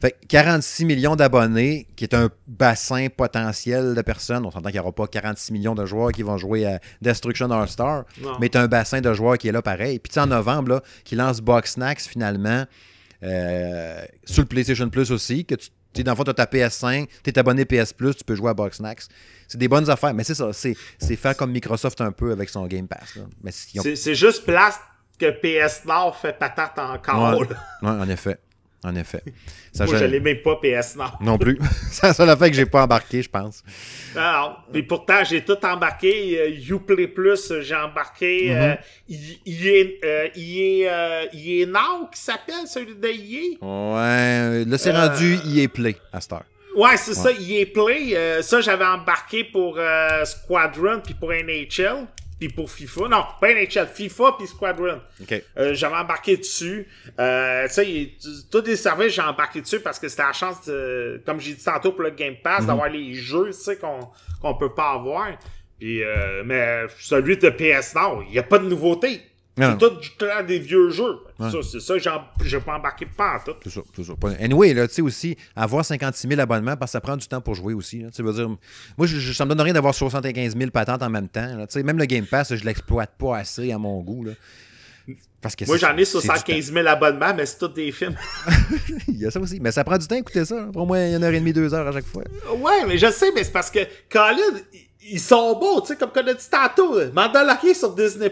Fait 0.00 0.10
que 0.12 0.26
46 0.28 0.84
millions 0.84 1.16
d'abonnés, 1.16 1.86
qui 1.96 2.04
est 2.04 2.14
un 2.14 2.28
bassin 2.46 3.08
potentiel 3.08 3.94
de 3.94 4.02
personnes. 4.02 4.44
On 4.44 4.50
s'entend 4.50 4.68
qu'il 4.68 4.74
n'y 4.74 4.80
aura 4.80 4.92
pas 4.92 5.06
46 5.06 5.52
millions 5.52 5.74
de 5.74 5.86
joueurs 5.86 6.12
qui 6.12 6.22
vont 6.22 6.36
jouer 6.36 6.66
à 6.66 6.80
Destruction 7.00 7.50
All 7.50 7.68
Star, 7.68 8.04
Non. 8.20 8.36
mais 8.40 8.48
tu 8.50 8.58
un 8.58 8.68
bassin 8.68 9.00
de 9.00 9.12
joueurs 9.14 9.38
qui 9.38 9.48
est 9.48 9.52
là 9.52 9.62
pareil. 9.62 9.98
Puis 9.98 10.18
en 10.20 10.26
novembre, 10.26 10.68
là, 10.72 10.82
qui 11.04 11.14
lance 11.16 11.40
Box 11.40 11.72
Snacks 11.72 12.00
finalement 12.02 12.64
euh, 13.22 14.04
sur 14.24 14.42
le 14.42 14.48
PlayStation 14.48 14.88
Plus 14.90 15.10
aussi, 15.10 15.44
que 15.44 15.54
tu 15.54 15.70
dans 16.04 16.12
le 16.12 16.16
fond, 16.16 16.24
tu 16.24 16.30
as 16.30 16.34
ta 16.34 16.44
PS5, 16.44 17.06
tu 17.24 17.30
es 17.30 17.38
abonné 17.38 17.64
PS 17.64 17.94
Plus, 17.94 18.14
tu 18.16 18.22
peux 18.24 18.34
jouer 18.34 18.50
à 18.50 18.54
Box 18.54 18.76
Snacks. 18.76 19.04
C'est 19.48 19.56
des 19.56 19.66
bonnes 19.68 19.88
affaires, 19.88 20.12
mais 20.12 20.24
c'est 20.24 20.34
ça, 20.34 20.52
c'est 20.52 20.76
c'est 20.98 21.16
faire 21.16 21.34
comme 21.34 21.52
Microsoft 21.52 21.98
un 22.02 22.12
peu 22.12 22.32
avec 22.32 22.50
son 22.50 22.66
Game 22.66 22.86
Pass. 22.86 23.16
ont- 23.78 23.82
C'est 23.82 23.96
c'est 23.96 24.14
juste 24.14 24.44
place 24.44 24.78
que 25.18 25.30
PS 25.30 25.86
Nord 25.86 26.14
fait 26.18 26.38
patate 26.38 26.78
encore. 26.78 27.40
Ouais, 27.40 27.46
ouais, 27.48 27.88
en 27.88 28.08
effet. 28.10 28.36
En 28.88 28.94
effet. 28.94 29.22
Ça, 29.72 29.84
Moi, 29.84 29.96
je- 29.98 30.04
l'ai 30.04 30.20
même 30.20 30.36
pas 30.42 30.56
PS 30.62 30.94
Nord. 30.94 31.18
Non 31.20 31.36
plus. 31.38 31.58
C'est 31.90 32.06
la 32.06 32.14
seule 32.14 32.30
affaire 32.30 32.48
que 32.48 32.54
j'ai 32.54 32.66
pas 32.66 32.84
embarqué, 32.84 33.20
je 33.20 33.28
pense. 33.28 33.64
Alors, 34.14 34.62
puis 34.72 34.84
pourtant, 34.84 35.24
j'ai 35.24 35.42
tout 35.44 35.58
embarqué. 35.66 36.38
Euh, 36.40 36.74
Uplay 36.74 37.08
Plus, 37.08 37.50
euh, 37.50 37.62
j'ai 37.62 37.74
embarqué. 37.74 38.50
Mhm. 38.50 38.56
euh, 38.56 38.76
I- 39.08 39.98
EA, 40.36 40.88
euh, 41.34 41.66
Now, 41.66 42.06
qui 42.12 42.20
s'appelle, 42.20 42.66
celui 42.66 42.94
de 42.94 43.08
EA. 43.08 43.58
Ouais. 43.60 44.64
Là, 44.64 44.78
c'est 44.78 44.94
Euh, 44.94 45.08
rendu 45.08 45.36
EA 45.46 45.68
Play 45.68 45.96
à 46.12 46.20
cette 46.20 46.32
heure. 46.32 46.44
Ouais, 46.76 46.96
c'est 46.96 47.14
ça, 47.14 47.30
EA 47.32 47.64
Play. 47.66 48.14
Euh, 48.14 48.42
ça, 48.42 48.60
j'avais 48.60 48.84
embarqué 48.84 49.44
pour 49.44 49.76
euh, 49.78 50.24
Squadron, 50.24 51.00
puis 51.04 51.14
pour 51.14 51.32
NHL, 51.32 52.06
puis 52.38 52.48
pour 52.48 52.70
FIFA. 52.70 53.08
Non, 53.08 53.24
pas 53.40 53.52
NHL, 53.54 53.86
FIFA, 53.86 54.34
puis 54.38 54.46
Squadron. 54.46 55.00
OK. 55.22 55.42
Euh, 55.58 55.74
j'avais 55.74 55.96
embarqué 55.96 56.36
dessus. 56.36 56.86
Euh, 57.18 57.66
tu 57.68 57.72
sais, 57.74 58.12
tous 58.50 58.62
les 58.66 58.76
services, 58.76 59.14
j'ai 59.14 59.22
embarqué 59.22 59.60
dessus 59.62 59.80
parce 59.80 59.98
que 59.98 60.08
c'était 60.08 60.22
la 60.24 60.32
chance, 60.32 60.66
de, 60.66 61.22
comme 61.24 61.40
j'ai 61.40 61.54
dit 61.54 61.64
tantôt 61.64 61.92
pour 61.92 62.02
le 62.02 62.10
Game 62.10 62.36
Pass, 62.42 62.62
Mhm. 62.62 62.66
d'avoir 62.66 62.88
les 62.88 63.14
jeux, 63.14 63.46
tu 63.46 63.52
sais, 63.54 63.76
qu'on 63.76 64.00
qu'on 64.42 64.54
peut 64.54 64.74
pas 64.74 64.90
avoir. 64.92 65.28
Puis, 65.78 66.02
euh, 66.02 66.42
mais 66.44 66.84
celui 66.98 67.36
de 67.38 67.48
PS 67.50 67.94
Now, 67.94 68.22
il 68.22 68.32
n'y 68.32 68.38
a 68.38 68.42
pas 68.42 68.58
de 68.58 68.66
nouveauté. 68.66 69.20
C'est 69.58 69.78
tout 69.78 69.90
du 69.96 70.10
temps 70.16 70.42
des 70.46 70.58
vieux 70.58 70.90
jeux. 70.90 71.16
Ouais. 71.38 71.50
Ça, 71.50 71.58
c'est 71.62 71.80
ça 71.80 71.94
j'ai 72.44 72.60
pas 72.60 72.76
embarqué 72.76 73.06
pas 73.06 73.36
en 73.36 73.44
tout. 73.44 73.56
C'est 73.64 73.70
ça, 73.70 73.80
c'est 73.94 74.04
ça. 74.04 74.12
Anyway, 74.40 74.74
là, 74.74 74.86
tu 74.86 74.94
sais 74.94 75.02
aussi, 75.02 75.36
avoir 75.54 75.84
56 75.84 76.28
000 76.28 76.40
abonnements, 76.40 76.76
parce 76.76 76.90
que 76.90 76.92
ça 76.92 77.00
prend 77.00 77.16
du 77.16 77.26
temps 77.26 77.40
pour 77.40 77.54
jouer 77.54 77.72
aussi. 77.72 78.04
Tu 78.14 78.22
veux 78.22 78.32
dire, 78.34 78.48
moi, 78.98 79.06
je, 79.06 79.32
ça 79.32 79.44
me 79.44 79.50
donne 79.50 79.60
rien 79.62 79.72
d'avoir 79.72 79.94
75 79.94 80.56
000 80.56 80.70
patentes 80.70 81.02
en 81.02 81.08
même 81.10 81.28
temps. 81.28 81.56
là. 81.56 81.66
Tu 81.66 81.74
sais, 81.74 81.82
même 81.82 81.98
le 81.98 82.04
Game 82.04 82.26
Pass, 82.26 82.54
je 82.54 82.64
l'exploite 82.64 83.12
pas 83.18 83.38
assez 83.38 83.72
à 83.72 83.78
mon 83.78 84.00
goût. 84.02 84.24
Là. 84.24 84.32
Parce 85.40 85.54
que 85.54 85.64
Moi, 85.66 85.76
j'en 85.76 85.96
ai 85.96 86.04
c'est 86.04 86.18
du 86.18 86.26
75 86.26 86.72
000 86.72 86.86
abonnements, 86.86 87.32
mais 87.34 87.46
c'est 87.46 87.58
tous 87.58 87.68
des 87.68 87.92
films. 87.92 88.16
Il 89.08 89.18
y 89.18 89.26
a 89.26 89.30
ça 89.30 89.38
aussi. 89.40 89.60
Mais 89.60 89.70
ça 89.70 89.84
prend 89.84 89.96
du 89.96 90.06
temps 90.06 90.16
à 90.16 90.18
écouter 90.18 90.44
ça. 90.44 90.56
là. 90.56 90.66
Pour 90.72 90.86
moi, 90.86 90.98
il 90.98 91.12
y 91.12 91.12
en 91.12 91.14
a 91.14 91.16
une 91.18 91.24
heure 91.24 91.32
et 91.32 91.38
demie, 91.38 91.52
deux 91.52 91.72
heures 91.72 91.86
à 91.86 91.92
chaque 91.92 92.06
fois. 92.06 92.24
Ouais, 92.58 92.84
mais 92.88 92.98
je 92.98 93.10
sais, 93.10 93.30
mais 93.34 93.44
c'est 93.44 93.52
parce 93.52 93.70
que 93.70 93.78
Colin, 94.10 94.36
ils- 95.08 95.20
sont 95.20 95.56
beaux, 95.58 95.80
tu 95.82 95.88
sais, 95.88 95.96
comme 95.96 96.10
qu'on 96.10 96.26
a 96.26 96.34
dit 96.34 96.50
tantôt. 96.50 96.98
Mandalorian 97.12 97.74
sur 97.74 97.94
Disney+, 97.94 98.28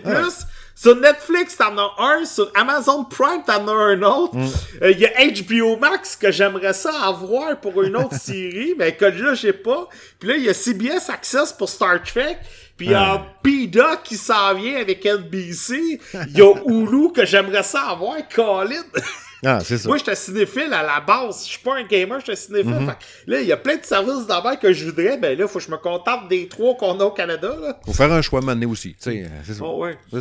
sur 0.74 0.96
Netflix, 0.96 1.56
t'en 1.56 1.76
as 1.78 1.94
un, 1.98 2.24
sur 2.24 2.50
Amazon 2.54 3.04
Prime, 3.04 3.42
t'en 3.46 3.66
as 3.68 3.72
un 3.72 4.02
autre. 4.02 4.36
Euh, 4.82 4.90
Il 4.90 4.98
y 4.98 5.06
a 5.06 5.10
HBO 5.42 5.76
Max 5.76 6.16
que 6.16 6.32
j'aimerais 6.32 6.72
ça 6.72 6.92
avoir 7.02 7.60
pour 7.60 7.82
une 7.82 7.96
autre 7.96 8.14
série, 8.20 8.74
mais 8.76 8.96
que 8.96 9.04
là, 9.04 9.34
j'ai 9.34 9.52
pas. 9.52 9.88
Puis 10.18 10.28
là, 10.28 10.36
il 10.36 10.44
y 10.44 10.48
a 10.48 10.54
CBS 10.54 11.08
Access 11.10 11.52
pour 11.52 11.68
Star 11.68 12.02
Trek. 12.02 12.38
Puis 12.76 12.86
il 12.86 12.92
y 12.92 12.94
a 12.94 13.24
PETA 13.42 13.98
qui 14.02 14.16
s'en 14.16 14.52
vient 14.54 14.80
avec 14.80 15.04
NBC. 15.04 16.00
Il 16.28 16.36
y 16.36 16.42
a 16.42 16.52
Hulu 16.66 17.12
que 17.12 17.24
j'aimerais 17.24 17.62
ça 17.62 17.82
avoir, 17.90 18.16
Colin. 18.34 18.82
Ah, 19.44 19.60
c'est 19.62 19.78
ça. 19.78 19.88
Moi, 19.88 19.98
j'étais 19.98 20.14
cinéphile 20.14 20.72
à 20.72 20.82
la 20.82 21.00
base. 21.00 21.44
Je 21.44 21.50
suis 21.50 21.58
pas 21.62 21.76
un 21.76 21.84
gamer, 21.84 22.18
j'étais 22.20 22.36
cinéphile. 22.36 22.74
Fait 22.86 22.92
que 23.26 23.30
là, 23.30 23.40
il 23.40 23.46
y 23.46 23.52
a 23.52 23.56
plein 23.56 23.76
de 23.76 23.84
services 23.84 24.26
d'abord 24.26 24.58
que 24.58 24.72
je 24.72 24.86
voudrais. 24.86 25.18
Ben 25.18 25.38
là, 25.38 25.46
faut 25.48 25.58
que 25.58 25.64
je 25.64 25.70
me 25.70 25.76
contente 25.76 26.28
des 26.28 26.48
trois 26.48 26.74
qu'on 26.76 26.98
a 27.00 27.04
au 27.04 27.10
Canada. 27.10 27.54
Là. 27.60 27.78
Faut 27.84 27.92
faire 27.92 28.12
un 28.12 28.22
choix 28.22 28.40
maintenant 28.40 28.70
aussi. 28.70 28.96
Euh, 29.06 29.26
c'est 29.44 29.54
ça. 29.54 29.62
Oh, 29.64 29.82
ouais. 29.84 29.96
Ça. 30.12 30.18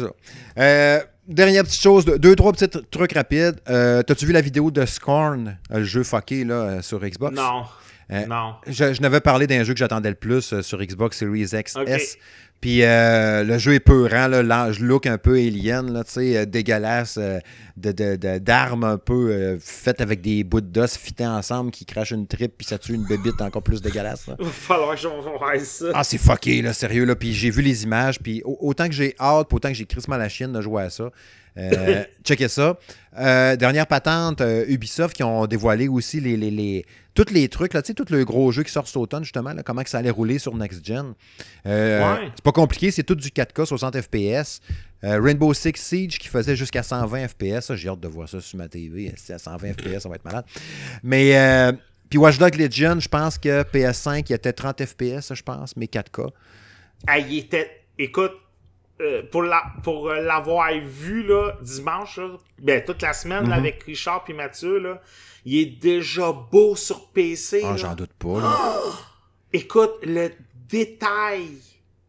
Euh, 0.57 0.99
dernière 1.27 1.63
petite 1.63 1.81
chose, 1.81 2.05
deux, 2.05 2.35
trois 2.35 2.51
petits 2.51 2.65
tr- 2.65 2.83
trucs 2.91 3.13
rapides. 3.13 3.59
Euh, 3.69 4.03
T'as-tu 4.03 4.25
vu 4.25 4.33
la 4.33 4.41
vidéo 4.41 4.71
de 4.71 4.85
Scorn, 4.85 5.57
le 5.69 5.83
jeu 5.83 6.03
fucké 6.03 6.43
là, 6.43 6.81
sur 6.81 6.99
Xbox? 6.99 7.35
Non. 7.35 7.63
Euh, 8.11 8.25
non. 8.25 8.55
Je, 8.67 8.93
je 8.93 9.01
n'avais 9.01 9.21
parlé 9.21 9.47
d'un 9.47 9.63
jeu 9.63 9.73
que 9.73 9.79
j'attendais 9.79 10.09
le 10.09 10.15
plus 10.15 10.51
euh, 10.51 10.61
sur 10.61 10.77
Xbox 10.83 11.17
Series 11.17 11.47
X. 11.53 11.75
S. 11.87 12.17
Puis 12.63 12.81
euh, 12.81 13.43
le 13.43 13.57
jeu 13.57 13.73
est 13.73 13.81
peurant, 13.81 14.29
l'ange 14.29 14.79
look 14.79 15.05
un 15.05 15.17
peu 15.17 15.33
alien, 15.35 15.91
là, 15.91 16.05
tu 16.05 16.11
sais, 16.13 16.37
euh, 16.37 16.45
dégueulasse, 16.45 17.17
euh, 17.21 17.39
de, 17.75 17.91
de- 17.91 18.15
de- 18.15 18.37
d'armes 18.37 18.85
un 18.85 18.97
peu 18.97 19.57
faites 19.59 19.99
avec 19.99 20.21
des 20.21 20.45
bouts 20.45 20.61
d'os 20.61 20.95
fités 20.97 21.27
ensemble 21.27 21.71
qui 21.71 21.83
crachent 21.85 22.11
une 22.11 22.25
tripe 22.25 22.53
puis 22.57 22.65
ça 22.65 22.77
tue 22.77 22.93
une 22.93 23.05
bébite 23.05 23.41
encore 23.41 23.63
plus 23.63 23.81
dégueulasse. 23.81 24.27
là. 24.27 24.37
Il 24.39 24.45
va 24.45 24.51
falloir 24.51 24.95
que 24.95 25.01
je 25.01 25.07
vois 25.09 25.59
ça. 25.59 25.85
Ah, 25.93 26.05
c'est 26.05 26.17
fucké, 26.17 26.61
là, 26.61 26.71
sérieux, 26.71 27.03
là. 27.03 27.15
Puis 27.17 27.33
j'ai 27.33 27.49
vu 27.49 27.61
les 27.61 27.83
images, 27.83 28.17
puis 28.19 28.41
au- 28.45 28.57
autant 28.61 28.87
que 28.87 28.93
j'ai 28.93 29.13
hâte, 29.19 29.49
puis 29.49 29.57
autant 29.57 29.67
que 29.67 29.75
j'ai 29.75 29.85
crissement 29.85 30.15
la 30.15 30.29
chienne 30.29 30.53
de 30.53 30.61
jouer 30.61 30.83
à 30.83 30.89
ça. 30.89 31.09
Checkez 32.23 32.47
ça. 32.47 32.77
Dernière 33.15 33.87
patente, 33.87 34.41
Ubisoft 34.69 35.13
qui 35.15 35.23
ont 35.23 35.45
dévoilé 35.47 35.87
aussi 35.89 36.19
les, 36.21 36.37
les, 36.37 36.49
les- 36.49 36.85
tous 37.13 37.31
les 37.31 37.47
trucs, 37.47 37.73
là, 37.73 37.81
tu 37.81 37.87
sais, 37.87 37.93
tout 37.93 38.05
le 38.09 38.23
gros 38.25 38.51
jeu 38.51 38.63
qui 38.63 38.71
sort 38.71 38.87
cet 38.87 38.97
automne, 38.97 39.23
justement, 39.23 39.53
là, 39.53 39.61
comment 39.63 39.83
que 39.83 39.89
ça 39.89 39.99
allait 39.99 40.09
rouler 40.09 40.39
sur 40.39 40.55
Next 40.55 40.85
Gen. 40.85 41.13
Euh, 41.65 42.13
Ouais. 42.15 42.31
C'est 42.35 42.43
pas 42.43 42.51
compliqué, 42.51 42.91
c'est 42.91 43.03
tout 43.03 43.15
du 43.15 43.29
4K, 43.29 43.65
60 43.65 44.01
FPS. 44.01 44.61
Euh, 45.03 45.19
Rainbow 45.21 45.53
Six 45.53 45.73
Siege 45.75 46.17
qui 46.17 46.27
faisait 46.27 46.55
jusqu'à 46.55 46.81
120 46.81 47.27
FPS. 47.27 47.75
J'ai 47.75 47.89
hâte 47.89 47.99
de 47.99 48.07
voir 48.07 48.27
ça 48.29 48.39
sur 48.39 48.57
ma 48.57 48.67
TV. 48.67 49.13
C'est 49.17 49.33
à 49.33 49.37
120 49.39 49.73
FPS, 49.73 49.99
ça 50.03 50.09
va 50.09 50.15
être 50.15 50.25
malade. 50.25 50.45
Mais, 51.03 51.37
euh, 51.37 51.71
puis 52.09 52.17
Watch 52.17 52.37
Dogs 52.37 52.55
Legion, 52.55 52.99
je 52.99 53.09
pense 53.09 53.37
que 53.37 53.63
PS5, 53.63 54.25
il 54.29 54.33
était 54.33 54.53
30 54.53 54.85
FPS, 54.85 55.33
je 55.33 55.43
pense, 55.43 55.75
mais 55.75 55.85
4K. 55.87 56.29
Ah, 57.07 57.19
il 57.19 57.37
était. 57.39 57.69
Écoute, 57.99 58.31
euh, 59.01 59.23
pour 59.31 59.43
la, 59.43 59.63
pour 59.83 60.09
euh, 60.09 60.21
l'avoir 60.21 60.71
vu 60.79 61.23
là, 61.23 61.57
dimanche, 61.61 62.17
là, 62.17 62.29
ben, 62.59 62.83
toute 62.85 63.01
la 63.01 63.13
semaine 63.13 63.43
Mhm. 63.43 63.49
là, 63.49 63.55
avec 63.55 63.83
Richard 63.83 64.23
et 64.27 64.33
Mathieu, 64.33 64.77
là, 64.79 65.01
il 65.45 65.57
est 65.57 65.65
déjà 65.65 66.31
beau 66.31 66.75
sur 66.75 67.09
PC. 67.09 67.61
Ah, 67.65 67.75
j'en 67.75 67.95
doute 67.95 68.13
pas. 68.13 68.39
là. 68.39 68.57
Écoute, 69.53 69.93
le 70.03 70.29
détail 70.69 71.47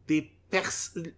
des 0.06 0.30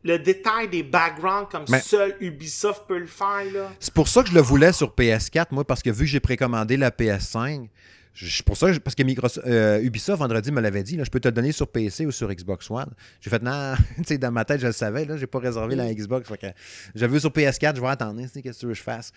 le 0.02 0.16
détail 0.18 0.66
des 0.68 0.82
backgrounds 0.82 1.48
comme 1.50 1.66
seul 1.66 2.16
Ubisoft 2.20 2.84
peut 2.88 2.96
le 2.96 3.06
faire, 3.06 3.44
là. 3.52 3.70
C'est 3.80 3.92
pour 3.92 4.08
ça 4.08 4.22
que 4.22 4.30
je 4.30 4.34
le 4.34 4.40
voulais 4.40 4.72
sur 4.72 4.94
PS4, 4.94 5.48
moi, 5.50 5.62
parce 5.62 5.82
que 5.82 5.90
vu 5.90 6.06
que 6.06 6.10
j'ai 6.10 6.20
précommandé 6.20 6.78
la 6.78 6.90
PS5, 6.90 7.68
je- 8.16 8.42
pour 8.42 8.56
ça, 8.56 8.68
parce 8.82 8.94
que 8.96 9.02
Microsoft, 9.02 9.46
euh, 9.46 9.80
Ubisoft 9.82 10.18
vendredi 10.20 10.50
me 10.50 10.60
l'avait 10.60 10.82
dit, 10.82 10.96
là, 10.96 11.04
je 11.04 11.10
peux 11.10 11.20
te 11.20 11.28
le 11.28 11.32
donner 11.32 11.52
sur 11.52 11.68
PC 11.68 12.06
ou 12.06 12.10
sur 12.10 12.28
Xbox 12.32 12.70
One. 12.70 12.90
J'ai 13.20 13.30
fait, 13.30 13.42
non, 13.42 13.74
tu 13.98 14.04
sais, 14.04 14.18
dans 14.18 14.32
ma 14.32 14.44
tête, 14.44 14.60
je 14.60 14.66
le 14.66 14.72
savais, 14.72 15.04
là, 15.04 15.16
j'ai 15.16 15.26
pas 15.26 15.38
réservé 15.38 15.76
la 15.76 15.92
Xbox. 15.94 16.28
Fait 16.28 16.38
que 16.38 16.46
j'avais 16.94 17.12
vu 17.12 17.20
sur 17.20 17.30
PS4, 17.30 17.76
je 17.76 17.80
vais 17.80 17.88
attendre, 17.88 18.20
qu'est-ce 18.20 18.38
que 18.40 18.58
tu 18.58 18.66
veux 18.66 18.72
que 18.72 18.78
je 18.78 18.82
fasse. 18.82 19.12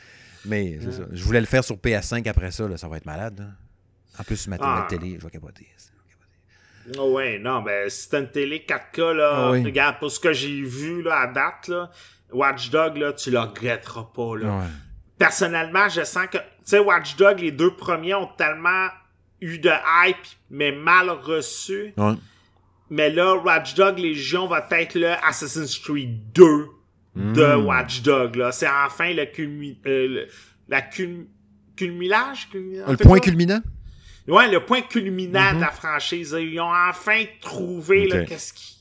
Mais 0.45 0.77
c'est 0.81 0.91
ça. 0.91 1.03
Je 1.11 1.23
voulais 1.23 1.39
le 1.41 1.45
faire 1.47 1.63
sur 1.63 1.77
PS5 1.77 2.27
après 2.29 2.51
ça, 2.51 2.67
là, 2.67 2.77
ça 2.77 2.87
va 2.87 2.97
être 2.97 3.05
malade. 3.05 3.39
là. 3.39 3.45
En 4.19 4.23
plus, 4.23 4.35
sur 4.35 4.49
ma 4.49 4.57
Ah. 4.59 4.85
télé, 4.89 5.15
je 5.17 5.23
vais 5.23 5.31
capoter. 5.31 5.67
Oh 6.97 7.13
ouais, 7.13 7.37
non, 7.39 7.61
ben, 7.61 7.89
si 7.89 8.09
t'as 8.09 8.19
une 8.19 8.29
télé 8.31 8.65
4K, 8.67 9.13
là, 9.13 9.31
Ah 9.33 9.51
oui. 9.51 9.63
regarde, 9.63 9.99
pour 9.99 10.09
ce 10.11 10.19
que 10.19 10.33
j'ai 10.33 10.61
vu, 10.61 11.03
là, 11.03 11.19
à 11.21 11.27
date, 11.27 11.67
là, 11.67 11.91
Watch 12.31 12.69
Dog, 12.71 12.97
là, 12.97 13.13
tu 13.13 13.29
le 13.31 13.39
regretteras 13.39 14.09
pas, 14.13 14.35
là. 14.37 14.57
Ouais. 14.59 14.65
Personnellement, 15.19 15.87
je 15.89 16.03
sens 16.03 16.25
que, 16.31 16.37
tu 16.37 16.43
sais, 16.63 16.79
Watch 16.79 17.15
Dog, 17.17 17.39
les 17.41 17.51
deux 17.51 17.75
premiers 17.75 18.15
ont 18.15 18.29
tellement 18.37 18.87
eu 19.41 19.59
de 19.59 19.69
hype, 19.69 20.15
mais 20.49 20.71
mal 20.71 21.09
reçu. 21.11 21.93
Ouais. 21.97 22.13
Mais 22.89 23.09
là, 23.11 23.35
Watch 23.35 23.75
Dog 23.75 23.99
Légion 23.99 24.47
va 24.47 24.65
être 24.71 24.95
le 24.95 25.11
Assassin's 25.23 25.77
Creed 25.77 26.31
2 26.33 26.67
de 27.15 27.55
Mm. 27.55 27.65
Watch 27.65 28.01
Dog, 28.01 28.35
là. 28.35 28.51
C'est 28.51 28.67
enfin 28.69 29.13
le 29.13 29.25
culmi... 29.25 29.77
euh, 29.85 30.07
le- 30.07 30.27
la 30.69 30.81
cul... 30.81 31.27
culmi- 31.77 32.09
Le 32.09 32.95
point 32.97 33.19
culminant? 33.19 33.59
Ouais, 34.27 34.49
le 34.49 34.63
point 34.65 34.81
culminant 34.81 35.53
de 35.55 35.59
la 35.61 35.71
franchise. 35.71 36.35
Ils 36.39 36.59
ont 36.59 36.71
enfin 36.89 37.23
trouvé 37.41 38.07
là, 38.07 38.15
Mhm. 38.17 38.21
Ok. 38.23 38.27
qu'est-ce 38.29 38.53
qui... 38.53 38.77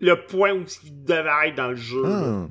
le 0.00 0.14
point 0.26 0.52
où 0.52 0.64
ils 0.84 1.04
devaient 1.04 1.48
être 1.48 1.56
dans 1.56 1.68
le 1.70 1.76
jeu. 1.76 2.02
Ah. 2.06 2.46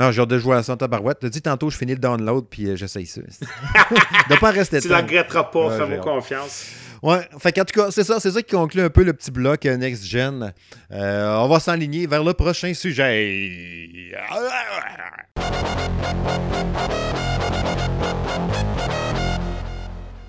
Ah, 0.00 0.12
j'ai 0.12 0.22
hâte 0.22 0.28
de 0.28 0.38
jouer 0.38 0.56
à 0.56 0.62
Santa 0.62 0.86
Barouette. 0.86 1.18
T'as 1.20 1.28
dit 1.28 1.42
tantôt, 1.42 1.70
je 1.70 1.76
finis 1.76 1.92
le 1.92 1.98
download, 1.98 2.46
puis 2.48 2.68
euh, 2.68 2.76
j'essaye 2.76 3.04
ça. 3.06 3.20
de 4.30 4.36
pas 4.38 4.50
en 4.50 4.52
rester 4.52 4.80
Tu 4.80 4.88
temps. 4.88 4.96
regretteras 4.98 5.44
pas, 5.44 5.76
fais-moi 5.76 5.98
confiance. 5.98 6.66
Ouais, 7.02 7.20
fait 7.38 7.52
qu'en 7.52 7.64
tout 7.64 7.80
cas, 7.80 7.90
c'est 7.90 8.04
ça, 8.04 8.18
c'est 8.20 8.30
ça 8.30 8.42
qui 8.42 8.54
conclut 8.54 8.82
un 8.82 8.90
peu 8.90 9.02
le 9.02 9.12
petit 9.12 9.30
bloc 9.30 9.66
euh, 9.66 9.76
Next 9.76 10.04
Gen. 10.04 10.52
Euh, 10.92 11.36
on 11.38 11.48
va 11.48 11.60
s'enligner 11.60 12.06
vers 12.06 12.22
le 12.24 12.32
prochain 12.32 12.74
sujet. 12.74 14.12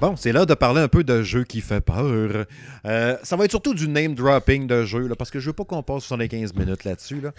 Bon, 0.02 0.16
c'est 0.16 0.32
là 0.32 0.46
de 0.46 0.54
parler 0.54 0.80
un 0.80 0.88
peu 0.88 1.04
de 1.04 1.24
jeu 1.24 1.44
qui 1.44 1.60
fait 1.60 1.82
peur. 1.82 2.46
Euh, 2.86 3.18
ça 3.22 3.36
va 3.36 3.44
être 3.44 3.52
surtout 3.52 3.74
du 3.74 3.90
name 3.90 4.16
dropping 4.16 4.66
de 4.66 4.86
jeu, 4.86 5.08
là, 5.08 5.16
parce 5.16 5.30
que 5.30 5.42
je 5.42 5.48
veux 5.48 5.54
pas 5.54 5.66
qu'on 5.66 5.84
passe 5.84 6.04
75 6.04 6.54
minutes 6.54 6.86
là-dessus. 6.86 7.20
Là. 7.20 7.32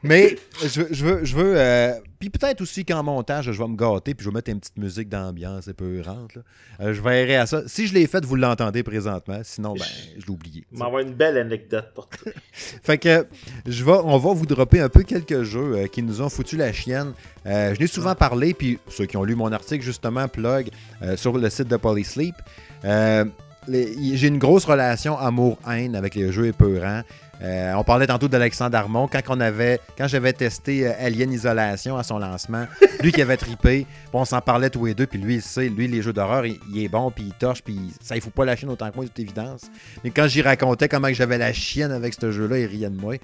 Mais 0.02 0.36
je 0.62 0.80
veux, 0.80 0.88
je 0.90 1.04
veux, 1.04 1.24
je 1.24 1.36
veux 1.36 1.52
euh, 1.56 1.92
puis 2.18 2.30
peut-être 2.30 2.60
aussi 2.60 2.84
qu'en 2.84 3.02
montage, 3.02 3.52
je 3.52 3.62
vais 3.62 3.68
me 3.68 3.76
gâter, 3.76 4.14
puis 4.14 4.24
je 4.24 4.30
vais 4.30 4.34
mettre 4.34 4.50
une 4.50 4.58
petite 4.58 4.76
musique 4.76 5.08
d'ambiance 5.08 5.68
épeurante. 5.68 6.34
Là. 6.34 6.42
Euh, 6.80 6.92
je 6.92 7.00
verrai 7.00 7.36
à 7.36 7.46
ça. 7.46 7.62
Si 7.66 7.86
je 7.86 7.94
l'ai 7.94 8.06
fait, 8.06 8.24
vous 8.24 8.34
l'entendez 8.34 8.82
présentement. 8.82 9.40
Sinon, 9.44 9.74
ben, 9.74 9.84
je 10.18 10.24
l'ai 10.24 10.30
oublié. 10.30 10.64
M'envoie 10.72 11.02
une 11.02 11.14
belle 11.14 11.38
anecdote 11.38 11.92
pour 11.94 12.08
toi. 12.08 12.32
Fait 12.52 12.98
que 12.98 13.26
je 13.66 13.84
vais, 13.84 13.92
on 13.92 14.18
va 14.18 14.32
vous 14.32 14.46
dropper 14.46 14.80
un 14.80 14.88
peu 14.88 15.02
quelques 15.02 15.44
jeux 15.44 15.76
euh, 15.76 15.86
qui 15.86 16.02
nous 16.02 16.20
ont 16.20 16.28
foutu 16.28 16.56
la 16.56 16.72
chienne. 16.72 17.12
Euh, 17.46 17.74
je 17.74 17.80
l'ai 17.80 17.86
souvent 17.86 18.14
parlé, 18.16 18.52
puis 18.52 18.78
ceux 18.88 19.06
qui 19.06 19.16
ont 19.16 19.24
lu 19.24 19.36
mon 19.36 19.52
article, 19.52 19.84
justement, 19.84 20.26
plug 20.28 20.70
sur 21.16 21.38
le 21.38 21.48
site 21.50 21.68
de 21.68 21.76
Polysleep. 21.76 22.34
J'ai 22.82 24.26
une 24.26 24.38
grosse 24.38 24.64
relation 24.64 25.16
amour-haine 25.18 25.94
avec 25.94 26.14
les 26.14 26.32
jeux 26.32 26.46
épeurants. 26.46 27.02
Euh, 27.40 27.72
on 27.74 27.84
parlait 27.84 28.06
tantôt 28.08 28.26
d'Alexandre 28.26 28.76
Armand 28.76 29.06
quand 29.06 29.20
on 29.28 29.40
avait 29.40 29.80
quand 29.96 30.08
j'avais 30.08 30.32
testé 30.32 30.88
euh, 30.88 30.92
Alien 30.98 31.32
Isolation 31.32 31.96
à 31.96 32.02
son 32.02 32.18
lancement, 32.18 32.66
lui 33.02 33.12
qui 33.12 33.22
avait 33.22 33.36
trippé, 33.36 33.86
puis 33.86 34.10
on 34.12 34.24
s'en 34.24 34.40
parlait 34.40 34.70
tous 34.70 34.86
les 34.86 34.94
deux, 34.94 35.06
puis 35.06 35.20
lui 35.20 35.36
il 35.36 35.42
sait, 35.42 35.68
lui 35.68 35.86
les 35.86 36.02
jeux 36.02 36.12
d'horreur, 36.12 36.44
il, 36.46 36.58
il 36.72 36.82
est 36.82 36.88
bon, 36.88 37.12
puis 37.12 37.24
il 37.28 37.32
torche, 37.34 37.62
puis 37.62 37.78
ça 38.02 38.16
il 38.16 38.20
fout 38.22 38.32
pas 38.32 38.44
la 38.44 38.56
chienne 38.56 38.70
autant 38.70 38.90
que 38.90 38.96
moi, 38.96 39.04
toute 39.04 39.18
évidence. 39.20 39.62
Mais 40.02 40.10
quand 40.10 40.26
j'y 40.26 40.42
racontais 40.42 40.88
comment 40.88 41.12
j'avais 41.12 41.38
la 41.38 41.52
chienne 41.52 41.92
avec 41.92 42.14
ce 42.20 42.32
jeu-là, 42.32 42.58
il 42.58 42.66
riait 42.66 42.90
de 42.90 43.00
moi. 43.00 43.14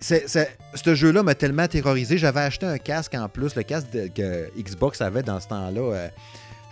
C'est, 0.00 0.28
c'est- 0.28 0.56
ce 0.74 0.94
jeu-là 0.94 1.22
m'a 1.22 1.34
tellement 1.34 1.66
terrorisé. 1.66 2.18
J'avais 2.18 2.40
acheté 2.40 2.66
un 2.66 2.78
casque 2.78 3.14
en 3.14 3.28
plus, 3.28 3.56
le 3.56 3.62
casque 3.62 3.90
de- 3.92 4.08
que 4.08 4.48
Xbox 4.56 5.00
avait 5.00 5.22
dans 5.22 5.40
ce 5.40 5.48
temps-là. 5.48 5.80
euh, 5.80 6.08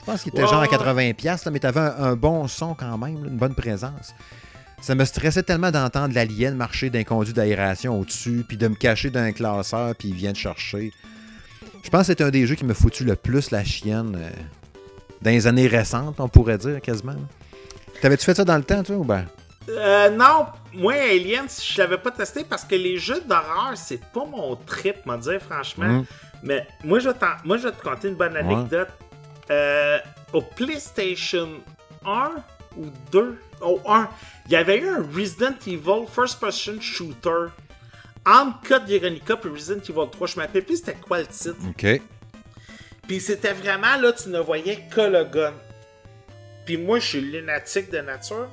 je 0.01 0.05
pense 0.13 0.23
qu'il 0.23 0.33
était 0.33 0.43
genre 0.43 0.63
à 0.63 0.69
ouais. 0.69 0.69
80$, 0.69 1.45
là, 1.47 1.51
mais 1.51 1.59
t'avais 1.59 1.81
un, 1.81 1.95
un 2.05 2.17
bon 2.17 2.47
son 2.47 2.75
quand 2.75 2.97
même, 2.99 3.25
là, 3.25 3.29
une 3.31 3.37
bonne 3.39 3.55
présence. 3.57 4.15
Ça 4.81 4.95
me 4.95 5.05
stressait 5.05 5.43
tellement 5.43 5.71
d'entendre 5.71 6.15
l'alien 6.15 6.55
marcher 6.55 6.91
d'un 6.91 7.05
conduit 7.05 7.33
d'aération 7.33 7.99
au-dessus, 7.99 8.45
puis 8.47 8.57
de 8.57 8.69
me 8.69 8.75
cacher 8.75 9.11
d'un 9.11 9.33
classeur, 9.33 9.95
puis 9.95 10.09
il 10.09 10.15
vient 10.15 10.33
te 10.33 10.39
chercher. 10.39 10.93
Je 11.83 11.91
pense 11.91 12.03
que 12.03 12.07
c'est 12.07 12.21
un 12.21 12.31
des 12.31 12.47
jeux 12.47 12.55
qui 12.55 12.65
m'a 12.65 12.75
foutu 12.75 13.05
le 13.05 13.17
plus 13.17 13.51
la 13.51 13.65
chienne 13.65 14.17
euh, 14.17 14.31
dans 15.23 15.31
les 15.31 15.47
années 15.47 15.67
récentes, 15.67 16.21
on 16.21 16.29
pourrait 16.29 16.59
dire 16.59 16.81
quasiment. 16.81 17.17
T'avais-tu 18.01 18.25
fait 18.25 18.35
ça 18.35 18.45
dans 18.45 18.57
le 18.57 18.65
temps, 18.65 18.83
toi, 18.83 18.97
ou 18.97 19.05
ben? 19.05 19.25
Euh, 19.69 20.11
non, 20.11 20.47
moi, 20.75 20.95
Aliens, 20.95 21.47
je 21.49 21.79
l'avais 21.81 21.99
pas 21.99 22.11
testé 22.11 22.45
parce 22.45 22.65
que 22.65 22.75
les 22.75 22.99
jeux 22.99 23.21
d'horreur, 23.27 23.73
c'est 23.75 24.01
pas 24.13 24.25
mon 24.25 24.55
trip, 24.57 25.05
m'en 25.07 25.17
dire 25.17 25.41
franchement. 25.41 25.87
Mhm. 25.87 26.05
Mais 26.43 26.67
moi 26.85 26.99
je, 26.99 27.09
moi, 27.45 27.57
je 27.57 27.65
vais 27.69 27.73
te 27.73 27.83
conter 27.83 28.09
une 28.09 28.15
bonne 28.15 28.37
anecdote. 28.37 28.89
Euh, 29.51 29.99
au 30.33 30.43
PlayStation 30.43 31.49
1 32.05 32.31
ou 32.77 32.87
2, 33.13 33.39
au 33.63 33.81
1, 33.87 34.09
il 34.47 34.53
y 34.53 34.57
avait 34.57 34.79
eu 34.79 34.89
un 34.89 35.05
Resident 35.15 35.55
Evil 35.67 36.07
First 36.13 36.41
Person 36.41 36.81
Shooter 36.81 37.47
entre 38.25 38.69
Code 38.69 38.87
Veronica 38.89 39.35
et 39.45 39.49
Resident 39.49 39.81
Evil 39.81 40.11
3. 40.11 40.27
Je 40.27 40.37
m'appelle 40.37 40.65
plus 40.65 40.79
c'était 40.79 40.95
quoi 40.95 41.21
le 41.21 41.27
titre. 41.27 41.57
OK. 41.69 42.01
Puis 43.07 43.21
c'était 43.21 43.53
vraiment 43.53 43.97
là, 43.97 44.13
tu 44.13 44.29
ne 44.29 44.41
voyais 44.41 44.85
que 44.91 45.01
le 45.01 45.25
gun. 45.25 45.55
Puis 46.65 46.77
moi, 46.77 46.99
je 46.99 47.07
suis 47.07 47.21
lunatique 47.21 47.91
de 47.91 47.99
nature. 47.99 48.49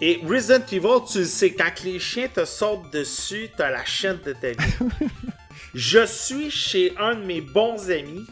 Et 0.00 0.20
Resident 0.26 0.64
Evil, 0.72 1.04
tu 1.10 1.18
le 1.18 1.24
sais, 1.24 1.52
quand 1.52 1.84
les 1.84 1.98
chiens 1.98 2.28
te 2.28 2.44
sautent 2.44 2.90
dessus, 2.90 3.50
t'as 3.56 3.70
la 3.70 3.84
chaîne 3.84 4.18
de 4.24 4.32
ta 4.32 4.50
vie. 4.50 4.88
je 5.74 6.04
suis 6.06 6.50
chez 6.50 6.94
un 6.98 7.14
de 7.14 7.24
mes 7.24 7.40
bons 7.40 7.90
amis. 7.90 8.26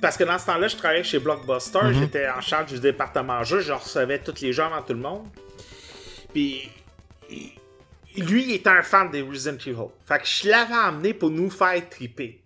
Parce 0.00 0.16
que 0.16 0.24
dans 0.24 0.38
ce 0.38 0.46
temps-là, 0.46 0.68
je 0.68 0.76
travaillais 0.76 1.04
chez 1.04 1.18
Blockbuster. 1.18 1.80
J'étais 1.92 2.28
en 2.28 2.40
charge 2.40 2.72
du 2.72 2.80
département 2.80 3.42
jeu. 3.44 3.60
Je 3.60 3.72
recevais 3.72 4.18
tous 4.18 4.40
les 4.42 4.52
jeux 4.52 4.62
avant 4.62 4.82
tout 4.82 4.92
le 4.92 5.00
monde. 5.00 5.26
Puis 6.32 6.70
lui, 8.16 8.44
il 8.44 8.52
était 8.52 8.70
un 8.70 8.82
fan 8.82 9.10
des 9.10 9.22
Resident 9.22 9.58
Evil. 9.66 9.90
Fait 10.06 10.18
que 10.18 10.26
je 10.26 10.48
l'avais 10.48 10.74
amené 10.74 11.14
pour 11.14 11.30
nous 11.30 11.50
faire 11.50 11.88
triper. 11.88 12.42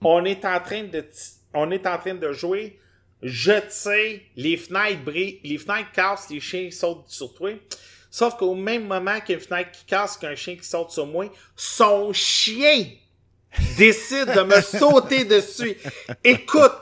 On 0.00 0.24
est 0.24 0.44
en 0.44 0.60
train 0.60 0.84
de, 0.84 1.04
on 1.54 1.70
est 1.70 1.86
en 1.86 1.98
train 1.98 2.14
de 2.14 2.32
jouer. 2.32 2.78
Je 3.22 3.52
tire, 3.52 4.20
les 4.36 4.56
fenêtres 4.56 5.04
brillent, 5.04 5.38
les 5.44 5.58
fenêtres 5.58 5.92
cassent, 5.92 6.28
les 6.30 6.40
chiens 6.40 6.68
sautent 6.72 7.08
sur 7.08 7.32
toi. 7.34 7.52
Sauf 8.10 8.36
qu'au 8.36 8.54
même 8.54 8.86
moment 8.86 9.20
qu'une 9.20 9.40
fenêtre 9.40 9.70
qui 9.70 9.86
casse, 9.86 10.16
qu'un 10.16 10.34
chien 10.34 10.56
qui 10.56 10.64
saute 10.64 10.90
sur 10.90 11.06
moi, 11.06 11.32
son 11.56 12.12
chien 12.12 12.86
décide 13.76 14.32
de 14.34 14.42
me 14.42 14.60
sauter 14.60 15.24
dessus. 15.24 15.76
Écoute, 16.24 16.72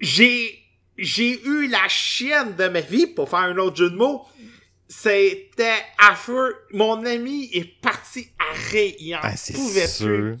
j'ai, 0.00 0.58
j'ai 0.98 1.42
eu 1.44 1.68
la 1.68 1.88
chienne 1.88 2.54
de 2.56 2.68
ma 2.68 2.80
vie 2.80 3.06
pour 3.06 3.28
faire 3.28 3.40
un 3.40 3.56
autre 3.58 3.76
jeu 3.76 3.90
de 3.90 3.96
mots. 3.96 4.24
C'était 4.88 5.82
affreux. 5.98 6.54
Mon 6.72 7.04
ami 7.06 7.50
est 7.52 7.80
parti 7.80 8.28
à 8.38 8.52
rire. 8.70 8.94
Il 9.00 9.14
en 9.16 9.20
Ah, 9.22 9.32
pouvait 9.54 9.88
plus. 9.98 10.36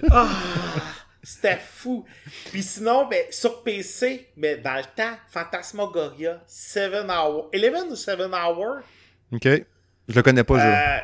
Ah, 0.10 0.28
c'était 1.22 1.58
fou. 1.58 2.06
Puis 2.50 2.62
sinon, 2.62 3.06
ben, 3.08 3.24
sur 3.30 3.62
PC, 3.62 4.28
mais 4.36 4.56
dans 4.56 4.76
le 4.76 4.84
temps, 4.96 5.16
Phantasmagoria, 5.30 6.40
7 6.46 6.92
Hour. 7.10 7.50
11 7.52 7.86
ou 7.90 7.96
7 7.96 8.18
Hour? 8.20 8.76
OK. 9.32 9.44
Je 9.44 10.14
le 10.14 10.22
connais 10.22 10.44
pas, 10.44 10.58
jeu. 10.58 10.64
Euh, 10.64 10.98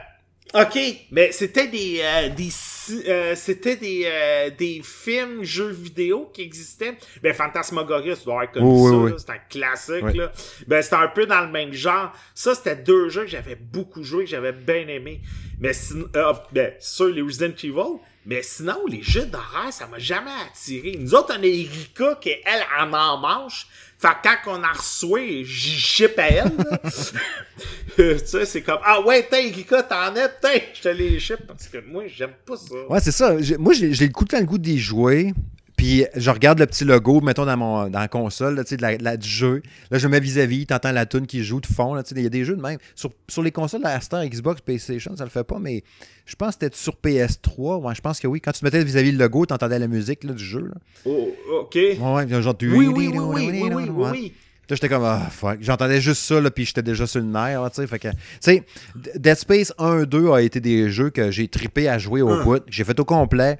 ok, 0.54 0.78
mais 1.10 1.32
c'était 1.32 1.68
des, 1.68 2.00
euh, 2.02 2.28
des 2.30 2.50
euh, 2.90 3.34
c'était 3.34 3.76
des, 3.76 4.04
euh, 4.06 4.50
des 4.50 4.82
films, 4.84 5.42
jeux 5.42 5.70
vidéo 5.70 6.30
qui 6.32 6.42
existaient. 6.42 6.96
Ben, 7.22 7.32
Phantasmagoria, 7.32 8.16
tu 8.16 8.24
dois 8.24 8.44
Oui, 8.56 8.90
ça, 8.90 8.96
oui, 8.96 9.12
c'est 9.16 9.30
un 9.30 9.38
classique, 9.48 10.16
là. 10.16 10.32
Ben, 10.66 10.82
c'était 10.82 10.96
un 10.96 11.08
peu 11.08 11.26
dans 11.26 11.40
le 11.40 11.50
même 11.50 11.72
genre. 11.72 12.12
Ça, 12.34 12.54
c'était 12.54 12.76
deux 12.76 13.08
jeux 13.08 13.22
que 13.22 13.30
j'avais 13.30 13.56
beaucoup 13.56 14.02
joué, 14.02 14.24
que 14.24 14.30
j'avais 14.30 14.52
bien 14.52 14.86
aimé. 14.88 15.20
Mais 15.60 15.72
sinon, 15.72 16.06
euh, 16.16 16.32
ben, 16.52 16.72
sûr, 16.78 17.06
les 17.06 17.22
Resident 17.22 17.54
Evil. 17.62 17.98
Mais 18.26 18.42
sinon, 18.42 18.78
les 18.88 19.02
jeux 19.02 19.26
d'horreur, 19.26 19.70
ça 19.70 19.86
m'a 19.86 19.98
jamais 19.98 20.30
attiré. 20.50 20.96
Nous 20.98 21.14
autres, 21.14 21.36
on 21.38 21.42
a 21.42 21.46
Erika 21.46 22.18
qui, 22.20 22.30
elle, 22.30 22.64
en 22.80 22.90
en 22.92 23.18
manche. 23.18 23.66
Fait 24.04 24.10
que 24.22 24.44
quand 24.44 24.58
on 24.58 24.62
a 24.62 24.72
reçu, 24.72 25.46
j'y 25.46 25.78
chip 25.78 26.18
à 26.18 26.28
elle, 26.28 26.52
tu 27.96 28.26
sais, 28.26 28.44
c'est 28.44 28.60
comme, 28.60 28.80
ah 28.84 29.00
ouais, 29.00 29.22
t'es 29.22 29.48
Erika, 29.48 29.82
t'en 29.82 30.14
es, 30.14 30.28
t'es, 30.42 30.68
je 30.74 30.82
te 30.82 30.88
les 30.90 31.18
chip. 31.18 31.38
Parce 31.46 31.68
que 31.68 31.78
moi, 31.78 32.02
j'aime 32.06 32.34
pas 32.44 32.58
ça. 32.58 32.74
Ouais, 32.90 33.00
c'est 33.00 33.12
ça. 33.12 33.34
Moi, 33.58 33.72
j'ai 33.72 33.88
le 34.06 34.12
coup 34.12 34.26
de 34.26 34.36
le 34.36 34.44
goût 34.44 34.58
d'y 34.58 34.78
jouer. 34.78 35.32
Puis 35.84 36.06
je 36.16 36.30
regarde 36.30 36.60
le 36.60 36.64
petit 36.64 36.86
logo, 36.86 37.20
mettons, 37.20 37.44
dans, 37.44 37.58
mon, 37.58 37.90
dans 37.90 37.98
la 37.98 38.08
console, 38.08 38.54
là, 38.54 38.64
tu 38.64 38.78
de 38.78 38.82
la, 38.82 39.18
du 39.18 39.28
jeu. 39.28 39.60
Là, 39.90 39.98
je 39.98 40.06
me 40.06 40.12
mets 40.12 40.20
vis-à-vis, 40.20 40.64
t'entends 40.64 40.92
la 40.92 41.04
tune 41.04 41.26
qui 41.26 41.44
joue 41.44 41.60
de 41.60 41.66
fond. 41.66 42.02
tu 42.02 42.14
Il 42.16 42.22
y 42.22 42.26
a 42.26 42.30
des 42.30 42.42
jeux 42.46 42.56
de 42.56 42.62
même. 42.62 42.78
Sur, 42.94 43.10
sur 43.28 43.42
les 43.42 43.50
consoles, 43.52 43.82
la 43.82 44.00
Star, 44.00 44.24
Xbox, 44.24 44.62
PlayStation, 44.62 45.14
ça 45.14 45.24
le 45.24 45.30
fait 45.30 45.44
pas, 45.44 45.58
mais 45.60 45.84
je 46.24 46.36
pense 46.36 46.56
que 46.56 46.64
c'était 46.64 46.74
sur 46.74 46.94
PS3. 46.94 47.82
Ouais, 47.82 47.94
je 47.94 48.00
pense 48.00 48.18
que 48.18 48.26
oui. 48.26 48.40
Quand 48.40 48.52
tu 48.52 48.60
te 48.60 48.64
mettais 48.64 48.82
vis-à-vis 48.82 49.12
le 49.12 49.18
logo, 49.18 49.44
t'entendais 49.44 49.78
la 49.78 49.86
musique 49.86 50.24
là, 50.24 50.32
du 50.32 50.42
jeu. 50.42 50.68
Là. 50.68 50.74
Oh, 51.04 51.28
ok. 51.60 51.74
Ouais, 51.74 52.40
genre, 52.40 52.56
Oui, 52.62 52.86
oui, 52.86 52.88
oui, 52.88 53.08
oui, 53.18 53.50
oui, 53.52 53.70
oui, 53.74 53.84
oui, 53.90 54.08
oui. 54.10 54.32
Là, 54.70 54.76
j'étais 54.76 54.88
comme, 54.88 55.04
ah, 55.04 55.28
fuck. 55.30 55.58
J'entendais 55.60 56.00
juste 56.00 56.22
ça, 56.22 56.40
là, 56.40 56.50
puis 56.50 56.64
j'étais 56.64 56.82
déjà 56.82 57.06
sur 57.06 57.20
le 57.20 57.26
nerf, 57.26 57.60
tu 57.70 57.82
sais. 57.82 57.86
Fait 57.86 57.98
que, 57.98 58.08
tu 58.08 58.16
sais, 58.40 58.62
D- 58.96 59.10
Dead 59.16 59.36
Space 59.36 59.74
1 59.76 60.04
2 60.04 60.30
a 60.30 60.40
été 60.40 60.60
des 60.60 60.88
jeux 60.88 61.10
que 61.10 61.30
j'ai 61.30 61.46
trippé 61.46 61.90
à 61.90 61.98
jouer 61.98 62.22
au 62.22 62.42
bout, 62.42 62.62
j'ai 62.70 62.84
fait 62.84 62.98
au 62.98 63.04
complet. 63.04 63.58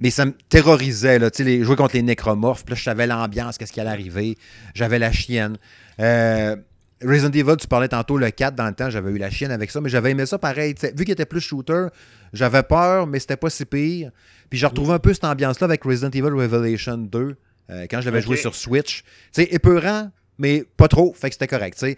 Mais 0.00 0.10
ça 0.10 0.24
me 0.26 0.32
terrorisait, 0.48 1.18
là, 1.18 1.30
tu 1.30 1.38
sais, 1.38 1.44
les- 1.44 1.62
jouer 1.62 1.76
contre 1.76 1.94
les 1.94 2.02
nécromorphes. 2.02 2.64
Puis 2.64 2.72
là, 2.72 2.76
je 2.78 2.82
savais 2.82 3.06
l'ambiance, 3.06 3.58
qu'est-ce 3.58 3.72
qui 3.72 3.80
allait 3.80 3.90
arriver. 3.90 4.36
J'avais 4.74 4.98
la 4.98 5.12
chienne. 5.12 5.56
Euh, 6.00 6.56
Resident 7.02 7.30
Evil, 7.32 7.56
tu 7.58 7.66
parlais 7.68 7.88
tantôt 7.88 8.16
le 8.16 8.30
4 8.30 8.54
dans 8.54 8.66
le 8.66 8.72
temps, 8.74 8.88
j'avais 8.90 9.10
eu 9.12 9.18
la 9.18 9.30
chienne 9.30 9.50
avec 9.50 9.70
ça, 9.70 9.80
mais 9.80 9.88
j'avais 9.90 10.10
aimé 10.12 10.26
ça 10.26 10.38
pareil. 10.38 10.74
T'sais, 10.74 10.92
vu 10.96 11.04
qu'il 11.04 11.12
était 11.12 11.26
plus 11.26 11.40
shooter, 11.40 11.86
j'avais 12.32 12.62
peur, 12.62 13.06
mais 13.06 13.18
c'était 13.20 13.36
pas 13.36 13.50
si 13.50 13.64
pire. 13.64 14.10
Puis 14.48 14.58
j'ai 14.58 14.66
retrouvé 14.66 14.92
un 14.94 14.98
peu 14.98 15.12
cette 15.12 15.24
ambiance-là 15.24 15.66
avec 15.66 15.84
Resident 15.84 16.10
Evil 16.10 16.30
Revelation 16.32 16.96
2, 16.96 17.36
euh, 17.70 17.86
quand 17.90 18.00
je 18.00 18.06
l'avais 18.06 18.20
joué 18.22 18.36
sur 18.36 18.54
Switch. 18.54 19.02
Tu 19.32 19.42
sais, 19.42 19.48
épeurant, 19.50 20.10
mais 20.38 20.64
pas 20.76 20.88
trop, 20.88 21.12
fait 21.14 21.28
que 21.28 21.34
c'était 21.34 21.46
correct. 21.48 21.78
tu 21.78 21.86
sais. 21.86 21.96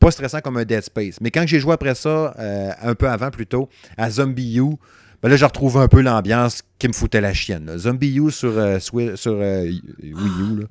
Pas 0.00 0.10
stressant 0.10 0.40
comme 0.40 0.56
un 0.56 0.64
Dead 0.64 0.82
Space. 0.82 1.20
Mais 1.20 1.30
quand 1.30 1.46
j'ai 1.46 1.60
joué 1.60 1.72
après 1.74 1.94
ça, 1.94 2.34
euh, 2.38 2.70
un 2.82 2.94
peu 2.94 3.08
avant 3.08 3.30
plutôt, 3.30 3.68
à 3.96 4.10
Zombie 4.10 4.58
U, 4.58 4.76
ben 5.22 5.28
là, 5.28 5.36
j'ai 5.36 5.44
retrouvé 5.44 5.80
un 5.80 5.88
peu 5.88 6.00
l'ambiance 6.00 6.62
qui 6.78 6.88
me 6.88 6.92
foutait 6.92 7.20
la 7.20 7.32
chienne. 7.34 7.66
là. 7.66 7.78
Zombie 7.78 8.16
U 8.18 8.30
sur, 8.30 8.58
euh, 8.58 8.78
sur 8.80 9.00
euh, 9.26 9.62
Wii 9.64 10.12
U. 10.12 10.60
Là. 10.60 10.66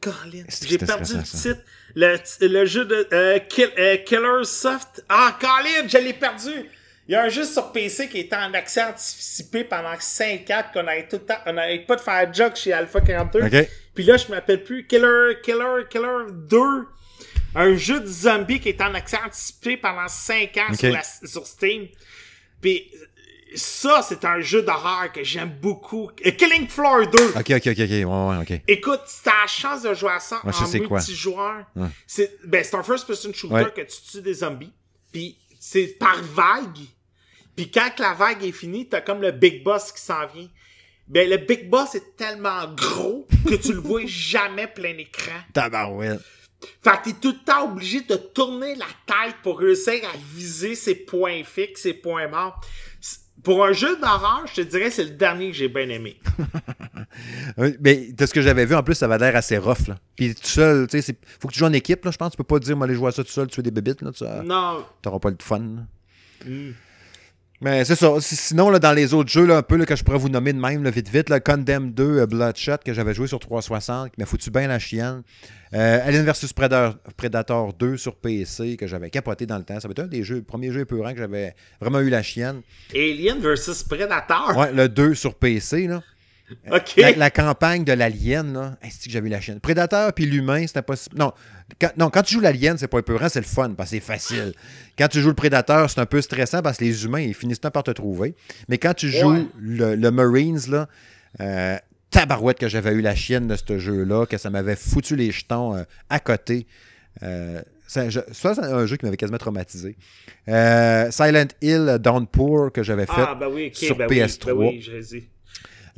Colin, 0.00 0.44
C'est- 0.48 0.68
j'ai 0.68 0.78
perdu 0.78 1.14
le 1.16 1.22
titre. 1.22 1.60
Le, 1.94 2.16
le 2.48 2.66
jeu 2.66 2.84
de 2.84 3.06
euh, 3.12 3.38
Kill- 3.48 4.02
Killer 4.04 4.44
Soft. 4.44 5.04
Ah, 5.08 5.36
Colin, 5.40 5.86
je 5.88 5.98
l'ai 5.98 6.12
perdu. 6.12 6.50
Il 7.08 7.12
y 7.12 7.14
a 7.14 7.24
un 7.24 7.28
jeu 7.28 7.44
sur 7.44 7.70
PC 7.72 8.08
qui 8.08 8.18
était 8.18 8.36
en 8.36 8.52
accès 8.54 8.82
anticipé 8.82 9.64
pendant 9.64 9.94
5 9.98 10.48
ans, 10.50 10.62
qu'on 10.72 10.86
avait 10.86 11.06
tout 11.08 11.16
le 11.16 11.24
temps, 11.24 11.38
on 11.46 11.52
n'avait 11.52 11.80
pas 11.80 11.96
de 11.96 12.00
faire 12.00 12.32
joke 12.32 12.56
chez 12.56 12.72
Alpha 12.72 13.00
42. 13.00 13.42
OK. 13.42 13.68
Puis 13.94 14.04
là, 14.04 14.16
je 14.16 14.28
me 14.28 14.34
rappelle 14.34 14.62
plus. 14.64 14.86
Killer, 14.86 15.34
Killer, 15.42 15.84
Killer 15.90 16.32
2. 16.48 16.58
Un 17.54 17.76
jeu 17.76 18.00
de 18.00 18.06
zombie 18.06 18.60
qui 18.60 18.70
est 18.70 18.80
en 18.80 18.94
accès 18.94 19.18
anticipé 19.24 19.76
pendant 19.76 20.08
5 20.08 20.56
ans 20.56 20.72
sur, 20.74 20.90
la- 20.92 21.02
sur 21.28 21.46
Steam. 21.46 21.86
Puis 22.60 22.90
ça, 23.56 24.02
c'est 24.02 24.24
un 24.24 24.40
jeu 24.40 24.62
d'horreur 24.62 25.10
que 25.12 25.22
j'aime 25.24 25.50
beaucoup. 25.60 26.10
Euh, 26.26 26.30
Killing 26.32 26.68
Floor 26.68 27.06
2. 27.08 27.18
OK, 27.30 27.36
OK, 27.36 27.50
OK, 27.50 27.66
OK. 27.66 27.76
Ouais, 27.78 28.04
ouais, 28.04 28.36
OK. 28.42 28.60
Écoute, 28.68 29.00
si 29.06 29.22
t'as 29.22 29.40
la 29.42 29.46
chance 29.46 29.82
de 29.82 29.94
jouer 29.94 30.12
à 30.12 30.20
ça 30.20 30.40
je 30.44 30.50
en 30.84 30.88
multijoueur, 30.90 31.64
Ouais. 31.76 31.88
c'est 32.06 32.38
ben, 32.44 32.62
c'est 32.64 32.76
un 32.76 32.82
first-person 32.82 33.32
shooter 33.32 33.54
Ouais. 33.54 33.72
que 33.74 33.80
tu 33.82 33.96
tues 34.10 34.22
des 34.22 34.34
zombies. 34.34 34.72
Puis 35.12 35.38
c'est 35.60 35.86
par 35.98 36.20
vague. 36.22 36.78
Puis 37.56 37.70
quand 37.70 37.90
la 37.98 38.14
vague 38.14 38.42
est 38.44 38.52
finie, 38.52 38.88
t'as 38.88 39.00
comme 39.02 39.20
le 39.22 39.30
big 39.32 39.62
boss 39.62 39.92
qui 39.92 40.00
s'en 40.02 40.26
vient. 40.26 40.48
Ben, 41.08 41.28
le 41.28 41.36
big 41.36 41.68
boss 41.68 41.94
est 41.94 42.16
tellement 42.16 42.66
gros 42.74 43.26
que 43.46 43.54
tu 43.56 43.72
le 43.74 43.80
vois 43.80 44.02
jamais 44.06 44.66
plein 44.66 44.96
écran. 44.96 45.32
Tabarouette. 45.52 46.20
Fait 46.80 46.90
que 46.92 47.04
t'es 47.06 47.12
tout 47.20 47.32
le 47.32 47.44
temps 47.44 47.64
obligé 47.70 48.02
de 48.02 48.14
tourner 48.14 48.76
la 48.76 48.86
tête 49.06 49.34
pour 49.42 49.58
réussir 49.58 49.94
à 50.04 50.16
viser 50.34 50.76
ses 50.76 50.94
points 50.94 51.42
fixes, 51.44 51.82
ses 51.82 51.92
points 51.92 52.28
morts. 52.28 52.60
Pour 53.42 53.64
un 53.64 53.72
jeu 53.72 53.96
d'horreur, 54.00 54.44
je 54.46 54.62
te 54.62 54.68
dirais 54.68 54.90
c'est 54.90 55.04
le 55.04 55.10
dernier 55.10 55.50
que 55.50 55.56
j'ai 55.56 55.68
bien 55.68 55.88
aimé. 55.88 56.20
Oui, 57.58 57.76
Mais 57.80 58.12
de 58.12 58.24
ce 58.26 58.32
que 58.32 58.40
j'avais 58.40 58.64
vu, 58.64 58.74
en 58.74 58.82
plus, 58.82 58.94
ça 58.94 59.04
avait 59.04 59.18
l'air 59.18 59.36
assez 59.36 59.58
rough. 59.58 59.86
Là. 59.88 59.96
Puis 60.16 60.34
tout 60.34 60.46
seul, 60.46 60.86
tu 60.86 61.02
sais, 61.02 61.14
faut 61.40 61.48
que 61.48 61.52
tu 61.52 61.58
joues 61.58 61.66
en 61.66 61.72
équipe, 61.74 62.04
là, 62.04 62.10
je 62.10 62.16
pense. 62.16 62.30
Tu 62.30 62.36
peux 62.38 62.44
pas 62.44 62.58
dire, 62.58 62.74
moi, 62.76 62.86
aller 62.86 62.94
jouer 62.94 63.08
à 63.08 63.10
ça 63.10 63.22
tout 63.22 63.30
seul, 63.30 63.48
tuer 63.48 63.62
des 63.62 63.70
bébites, 63.70 64.00
là. 64.00 64.12
Tu 64.12 64.24
Non. 64.24 64.84
n'auras 65.04 65.18
pas 65.18 65.28
le 65.30 65.36
fun. 65.40 65.58
là. 65.58 66.48
Mm. 66.50 66.72
Mais 67.62 67.84
c'est 67.84 67.94
ça. 67.94 68.12
Si- 68.20 68.34
Sinon, 68.36 68.70
là, 68.70 68.78
dans 68.80 68.92
les 68.92 69.14
autres 69.14 69.30
jeux, 69.30 69.46
là, 69.46 69.56
un 69.58 69.62
peu 69.62 69.76
là, 69.76 69.86
que 69.86 69.94
je 69.94 70.02
pourrais 70.02 70.18
vous 70.18 70.28
nommer 70.28 70.52
de 70.52 70.58
même, 70.58 70.82
là, 70.82 70.90
vite 70.90 71.08
vite, 71.08 71.28
là, 71.28 71.38
Condemn 71.38 71.92
2 71.92 72.18
euh, 72.18 72.26
Bloodshot 72.26 72.78
que 72.84 72.92
j'avais 72.92 73.14
joué 73.14 73.28
sur 73.28 73.38
360, 73.38 74.10
qui 74.12 74.20
m'a 74.20 74.26
foutu 74.26 74.50
bien 74.50 74.66
la 74.66 74.78
chienne. 74.80 75.22
Euh, 75.72 76.00
Alien 76.06 76.24
vs 76.24 76.52
Predator, 76.54 76.96
Predator 77.16 77.72
2 77.72 77.96
sur 77.96 78.16
PC, 78.16 78.76
que 78.76 78.86
j'avais 78.86 79.10
capoté 79.10 79.46
dans 79.46 79.58
le 79.58 79.64
temps. 79.64 79.78
Ça 79.80 79.86
va 79.86 79.92
être 79.92 80.00
un 80.00 80.06
des 80.08 80.24
jeux, 80.24 80.42
premiers 80.42 80.72
jeux 80.72 80.80
épeurants 80.80 81.12
que 81.12 81.18
j'avais 81.18 81.54
vraiment 81.80 82.00
eu 82.00 82.10
la 82.10 82.22
chienne. 82.22 82.62
Alien 82.94 83.38
versus 83.38 83.82
Predator? 83.84 84.56
Ouais, 84.56 84.72
le 84.72 84.88
2 84.88 85.14
sur 85.14 85.34
PC, 85.36 85.86
là. 85.86 86.02
Ok. 86.70 86.96
La, 86.98 87.12
la 87.12 87.30
campagne 87.30 87.82
de 87.84 87.92
l'alien, 87.94 88.52
là, 88.52 88.76
est-ce 88.82 89.06
que 89.06 89.10
j'avais 89.10 89.28
eu 89.28 89.30
la 89.30 89.40
chienne? 89.40 89.58
Prédateur 89.60 90.12
puis 90.12 90.26
l'humain, 90.26 90.66
c'était 90.66 90.82
pas. 90.82 90.94
Non. 91.16 91.32
Quand, 91.80 91.90
non, 91.96 92.10
quand 92.10 92.22
tu 92.22 92.34
joues 92.34 92.40
l'alien, 92.40 92.76
c'est 92.78 92.88
pas 92.88 92.98
épeurant, 92.98 93.28
c'est 93.28 93.40
le 93.40 93.46
fun, 93.46 93.70
parce 93.76 93.90
que 93.90 93.96
c'est 93.96 94.00
facile. 94.02 94.52
Quand 94.98 95.08
tu 95.08 95.20
joues 95.20 95.28
le 95.28 95.34
prédateur, 95.34 95.88
c'est 95.90 96.00
un 96.00 96.06
peu 96.06 96.20
stressant 96.20 96.62
parce 96.62 96.78
que 96.78 96.84
les 96.84 97.04
humains, 97.04 97.20
ils 97.20 97.34
finissent 97.34 97.58
par 97.58 97.82
te 97.82 97.90
trouver. 97.90 98.34
Mais 98.68 98.78
quand 98.78 98.94
tu 98.94 99.08
joues 99.10 99.32
Ouais. 99.32 99.46
le, 99.58 99.94
le 99.96 100.10
Marines, 100.10 100.60
là, 100.68 100.88
euh, 101.40 101.76
tabarouette 102.10 102.58
que 102.58 102.68
j'avais 102.68 102.92
eu 102.92 103.00
la 103.00 103.14
chienne 103.14 103.48
de 103.48 103.56
ce 103.56 103.78
jeu-là, 103.78 104.26
que 104.26 104.36
ça 104.38 104.50
m'avait 104.50 104.76
foutu 104.76 105.16
les 105.16 105.30
jetons 105.30 105.74
euh, 105.76 105.82
à 106.10 106.20
côté. 106.20 106.66
Euh, 107.22 107.62
ça, 107.86 108.08
c'est 108.10 108.58
un 108.58 108.86
jeu 108.86 108.96
qui 108.96 109.04
m'avait 109.04 109.16
quasiment 109.18 109.38
traumatisé. 109.38 109.96
Silent 110.46 111.48
Hill 111.60 111.98
Downpour 112.00 112.72
que 112.72 112.82
j'avais 112.82 113.04
fait 113.06 113.12
Ah, 113.16 113.34
ben 113.38 113.48
oui, 113.52 113.66
ok, 113.68 113.76
sur 113.76 113.96
ben 113.96 114.06
PS3. 114.08 114.52
Oui, 114.52 114.82
ben 114.82 114.92
oui, 114.92 115.02
je. 115.02 115.18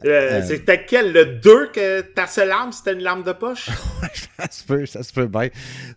Euh, 0.05 0.43
C'était 0.47 0.85
quel? 0.85 1.13
Le 1.13 1.25
2 1.25 1.69
que 1.73 2.01
ta 2.03 2.27
seule 2.27 2.51
arme, 2.51 2.73
c'était 2.73 2.93
une 2.93 3.03
lame 3.03 3.23
de 3.23 3.33
poche? 3.33 3.71
ça 4.39 4.51
se 4.51 4.65
peut, 4.65 4.87
ça 4.87 5.03
se 5.03 5.13
peut 5.13 5.27
bien. 5.27 5.49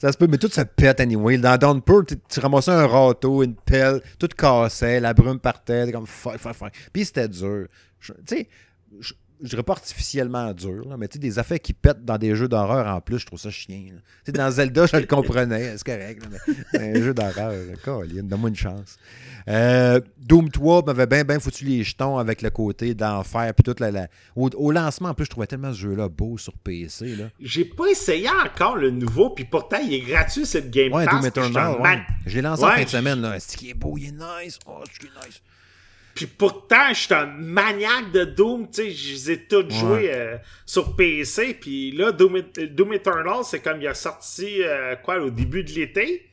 Ça 0.01 0.11
se 0.11 0.17
peut, 0.17 0.27
mais 0.27 0.37
tout 0.37 0.47
se 0.47 0.61
pète 0.61 0.99
anyway. 0.99 1.37
Dans 1.37 1.57
Downpour, 1.57 2.05
tu, 2.05 2.15
tu 2.29 2.39
ramassais 2.39 2.71
un 2.71 2.87
râteau, 2.87 3.43
une 3.43 3.55
pelle, 3.55 4.01
tout 4.17 4.29
cassait, 4.29 4.99
la 4.99 5.13
brume 5.13 5.39
partait, 5.39 5.91
comme 5.91 6.07
fuck, 6.07 6.37
fuck, 6.37 6.53
fuck. 6.53 6.71
Puis 6.93 7.05
c'était 7.05 7.27
dur. 7.27 7.67
Tu 7.99 8.13
sais, 8.27 8.47
je 9.41 9.45
je 9.45 9.49
dirais 9.51 9.63
pas 9.63 9.73
artificiellement 9.73 10.53
dur, 10.53 10.87
là, 10.87 10.97
mais 10.97 11.07
tu 11.07 11.13
sais, 11.13 11.19
des 11.19 11.39
affaires 11.39 11.59
qui 11.59 11.73
pètent 11.73 12.03
dans 12.05 12.17
des 12.17 12.35
jeux 12.35 12.47
d'horreur 12.47 12.87
en 12.87 13.01
plus, 13.01 13.19
je 13.19 13.25
trouve 13.25 13.39
ça 13.39 13.49
chien. 13.51 13.81
Tu 14.25 14.31
dans 14.31 14.49
Zelda, 14.51 14.85
je 14.85 14.97
le 14.97 15.05
comprenais, 15.07 15.75
c'est 15.77 15.83
correct, 15.85 16.23
là, 16.31 16.53
mais 16.73 16.97
un 16.99 17.01
jeu 17.03 17.13
d'horreur, 17.13 17.53
donne-moi 18.23 18.49
une 18.49 18.55
chance. 18.55 18.97
Euh, 19.49 20.01
Doom 20.17 20.49
3 20.49 20.83
m'avait 20.85 21.05
bien 21.07 21.23
bien 21.23 21.39
foutu 21.39 21.63
les 21.65 21.83
jetons 21.83 22.17
avec 22.17 22.41
le 22.41 22.49
côté 22.49 22.93
d'enfer, 22.93 23.53
puis 23.53 23.63
toute 23.63 23.79
la, 23.79 23.91
la- 23.91 24.07
Au, 24.35 24.49
au 24.55 24.71
lancement, 24.71 25.09
en 25.09 25.13
plus, 25.13 25.25
je 25.25 25.29
trouvais 25.29 25.47
tellement 25.47 25.71
ce 25.71 25.77
jeu-là 25.79 26.09
beau 26.09 26.37
sur 26.37 26.53
PC, 26.57 27.15
là. 27.15 27.25
J'ai 27.39 27.63
pas 27.65 27.87
essayé 27.87 28.27
encore 28.45 28.75
le 28.75 28.91
nouveau, 28.91 29.29
puis 29.29 29.45
pourtant, 29.45 29.77
il 29.81 29.93
est 29.93 30.01
gratuit 30.01 30.43
le 30.53 30.59
Game 30.61 30.91
Ouais, 30.93 31.05
Pass. 31.05 31.13
Doom 31.13 31.23
je 31.23 31.41
suis 31.41 31.49
Eternal, 31.51 31.81
ouais. 31.81 31.99
Je 32.25 32.35
l'ai 32.35 32.41
lancé 32.41 32.63
en 32.63 32.67
Ouais, 32.67 32.75
fin 32.75 32.81
de 32.83 32.87
je- 32.87 32.91
semaine, 32.97 33.21
là. 33.21 33.39
C'est 33.39 33.57
qui 33.57 33.69
est 33.69 33.73
beau, 33.73 33.95
il 33.97 34.07
est 34.07 34.11
nice. 34.11 34.59
Oh, 34.65 34.79
c'est 34.91 34.99
qui 34.99 35.05
est 35.05 35.25
nice. 35.27 35.41
Puis 36.17 36.25
pourtant, 36.25 36.89
je 36.89 36.95
suis 37.01 37.13
un 37.13 37.27
maniaque 37.27 38.11
de 38.11 38.23
Doom, 38.23 38.67
tu 38.71 38.81
sais, 38.81 38.89
je 38.91 39.13
les 39.13 39.31
ai 39.31 39.37
tous 39.45 39.69
joués 39.69 40.11
euh, 40.11 40.37
sur 40.65 40.95
PC, 40.95 41.53
puis 41.61 41.91
là, 41.91 42.11
Doom, 42.11 42.37
Et- 42.57 42.67
Doom 42.67 42.93
Eternal, 42.93 43.43
c'est 43.43 43.59
comme 43.59 43.79
il 43.81 43.87
a 43.87 43.93
sorti, 43.93 44.63
euh, 44.63 44.95
quoi, 44.95 45.19
au 45.19 45.29
début 45.29 45.63
de 45.63 45.71
l'été. 45.71 46.23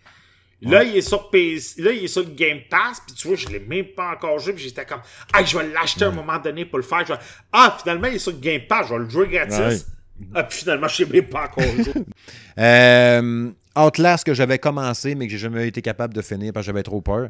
Là, 0.63 0.83
il 0.83 0.97
est 0.97 1.03
sur 1.03 1.29
PC, 1.29 1.83
là, 1.83 1.93
il 1.93 2.05
est 2.05 2.09
sur 2.09 2.23
le 2.23 2.31
Game 2.31 2.61
Pass, 2.71 3.03
puis 3.07 3.15
tu 3.15 3.29
vois, 3.29 3.37
je 3.37 3.47
l'ai 3.49 3.61
même 3.61 3.85
pas 3.95 4.13
encore 4.13 4.39
joué, 4.39 4.55
puis 4.55 4.65
j'étais 4.65 4.87
comme, 4.87 5.03
ah, 5.35 5.45
je 5.45 5.59
vais 5.59 5.69
l'acheter 5.69 6.07
à 6.07 6.09
un 6.09 6.13
moment 6.13 6.39
donné 6.39 6.65
pour 6.65 6.79
le 6.79 6.85
faire. 6.85 7.05
Je 7.07 7.13
vais- 7.13 7.19
Ah, 7.53 7.77
finalement, 7.83 8.07
il 8.09 8.15
est 8.15 8.19
sur 8.19 8.33
le 8.33 8.39
Game 8.39 8.63
Pass, 8.67 8.87
je 8.89 8.95
vais 8.95 9.01
le 9.01 9.11
jouer 9.11 9.29
gratis. 9.29 9.87
Ah, 10.35 10.45
puis 10.45 10.59
finalement, 10.61 10.89
je 10.89 10.97
sais 10.97 11.05
même 11.05 11.27
pas 11.27 11.45
encore 11.45 11.65
joué. 11.65 11.93
Euh, 12.59 13.51
Outlast 13.77 14.25
que 14.25 14.33
j'avais 14.33 14.59
commencé, 14.59 15.15
mais 15.17 15.27
que 15.27 15.33
j'ai 15.33 15.39
jamais 15.39 15.67
été 15.69 15.83
capable 15.83 16.15
de 16.15 16.23
finir 16.23 16.53
parce 16.53 16.65
que 16.65 16.73
j'avais 16.73 16.85
trop 16.85 17.01
peur. 17.01 17.29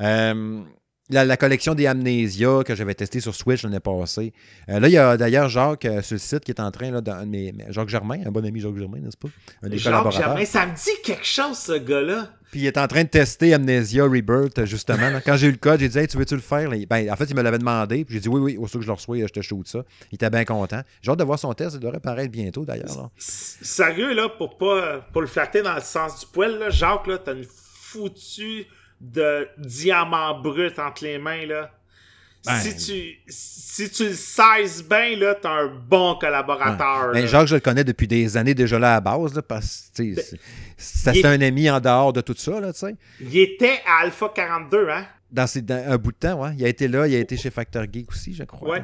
Euh, 0.00 0.60
la, 1.10 1.24
la 1.24 1.36
collection 1.36 1.74
des 1.74 1.86
Amnesia 1.86 2.62
que 2.64 2.74
j'avais 2.74 2.94
testé 2.94 3.20
sur 3.20 3.34
Switch 3.34 3.64
l'année 3.64 3.80
passée. 3.80 4.32
Euh, 4.68 4.78
là, 4.80 4.88
il 4.88 4.92
y 4.92 4.98
a 4.98 5.16
d'ailleurs 5.16 5.48
Jacques 5.48 5.84
euh, 5.84 6.00
sur 6.00 6.14
le 6.14 6.18
site 6.20 6.40
qui 6.44 6.52
est 6.52 6.60
en 6.60 6.70
train, 6.70 6.90
là, 6.90 7.00
mes, 7.26 7.52
mes- 7.52 7.66
Jacques 7.70 7.88
Germain, 7.88 8.20
un 8.24 8.30
bon 8.30 8.44
ami 8.46 8.60
Jacques 8.60 8.76
Germain, 8.78 8.98
n'est-ce 9.00 9.16
pas? 9.16 9.28
Un 9.62 9.68
des 9.68 9.78
Jacques. 9.78 10.10
Germain, 10.12 10.44
ça 10.44 10.64
me 10.66 10.72
dit 10.74 11.02
quelque 11.04 11.26
chose, 11.26 11.58
ce 11.58 11.72
gars-là. 11.78 12.28
Puis 12.50 12.60
il 12.60 12.66
est 12.66 12.76
en 12.76 12.86
train 12.86 13.02
de 13.02 13.08
tester 13.08 13.52
Amnesia 13.54 14.04
Rebirth, 14.04 14.64
justement. 14.66 15.08
là. 15.08 15.20
Quand 15.22 15.36
j'ai 15.36 15.46
eu 15.48 15.52
le 15.52 15.56
code, 15.56 15.80
j'ai 15.80 15.88
dit 15.88 15.98
Hey, 15.98 16.06
tu 16.06 16.18
veux-tu 16.18 16.34
le 16.34 16.40
faire? 16.42 16.68
Ben, 16.88 17.10
En 17.10 17.16
fait, 17.16 17.24
il 17.24 17.34
me 17.34 17.40
l'avait 17.42 17.58
demandé. 17.58 18.04
Puis 18.04 18.14
j'ai 18.14 18.20
dit 18.20 18.28
Oui, 18.28 18.40
oui, 18.40 18.56
aussitôt 18.58 18.78
que 18.78 18.84
je 18.84 18.90
le 18.90 18.94
reçois, 18.94 19.16
je 19.18 19.26
te 19.32 19.40
shoot 19.40 19.66
ça. 19.66 19.82
Il 20.10 20.16
était 20.16 20.28
bien 20.28 20.44
content. 20.44 20.82
J'ai 21.00 21.10
hâte 21.10 21.18
de 21.18 21.24
voir 21.24 21.38
son 21.38 21.52
test. 21.54 21.76
Il 21.76 21.80
devrait 21.80 22.00
paraître 22.00 22.30
bientôt, 22.30 22.64
d'ailleurs. 22.66 23.10
Sérieux, 23.16 24.12
là, 24.14 24.28
pour 24.28 24.58
pas 24.58 25.00
pour 25.12 25.22
le 25.22 25.26
flatter 25.26 25.62
dans 25.62 25.74
le 25.74 25.80
sens 25.80 26.20
du 26.20 26.26
poil, 26.26 26.58
là, 26.58 26.68
Jacques, 26.68 27.06
là, 27.06 27.16
t'as 27.18 27.32
une 27.34 27.46
foutue 27.48 28.66
de 29.02 29.48
diamant 29.58 30.40
brut 30.40 30.78
entre 30.78 31.04
les 31.04 31.18
mains, 31.18 31.44
là. 31.46 31.70
Ben- 32.44 32.58
Si 32.58 32.76
tu 32.76 33.18
si 33.28 33.90
tu 33.90 34.04
le 34.08 34.14
sais 34.14 34.82
bien, 34.88 35.16
là, 35.16 35.34
t'as 35.40 35.62
un 35.62 35.66
bon 35.68 36.16
collaborateur. 36.16 37.10
Mais 37.12 37.22
là. 37.22 37.26
Jacques, 37.28 37.46
je 37.48 37.54
le 37.54 37.60
connais 37.60 37.84
depuis 37.84 38.08
des 38.08 38.36
années 38.36 38.54
déjà 38.54 38.78
là 38.80 38.92
à 38.92 38.94
la 38.94 39.00
base, 39.00 39.34
là, 39.34 39.42
parce 39.42 39.90
que 39.96 40.14
c'est- 40.16 40.38
c'est 40.76 41.16
est- 41.18 41.24
un 41.24 41.40
ami 41.40 41.70
en 41.70 41.78
dehors 41.80 42.12
de 42.12 42.20
tout 42.20 42.34
ça, 42.36 42.58
là, 42.60 42.72
tu 42.72 42.80
sais. 42.80 42.96
Il 43.20 43.36
était 43.38 43.80
à 43.86 44.02
Alpha 44.02 44.28
42, 44.34 44.88
hein? 44.88 45.06
Dans, 45.30 45.46
ses- 45.46 45.62
dans 45.62 45.82
un 45.88 45.96
bout 45.98 46.10
de 46.12 46.16
temps, 46.16 46.42
ouais. 46.42 46.50
Il 46.58 46.64
a 46.64 46.68
été 46.68 46.88
là, 46.88 47.06
il 47.06 47.14
a 47.14 47.18
été 47.20 47.36
chez 47.36 47.50
Factor 47.50 47.84
Geek 47.90 48.10
aussi, 48.10 48.34
je 48.34 48.42
crois. 48.44 48.76
Ouais. 48.76 48.82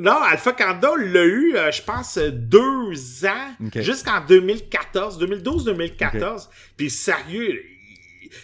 Non, 0.00 0.16
Alpha 0.22 0.52
42 0.52 0.96
l'a 1.12 1.24
eu, 1.24 1.56
euh, 1.56 1.70
je 1.70 1.82
pense, 1.82 2.16
deux 2.18 3.26
ans, 3.26 3.54
jusqu'en 3.82 4.24
2014, 4.26 5.18
2012-2014. 5.18 6.48
Puis 6.76 6.88
sérieux, 6.90 7.62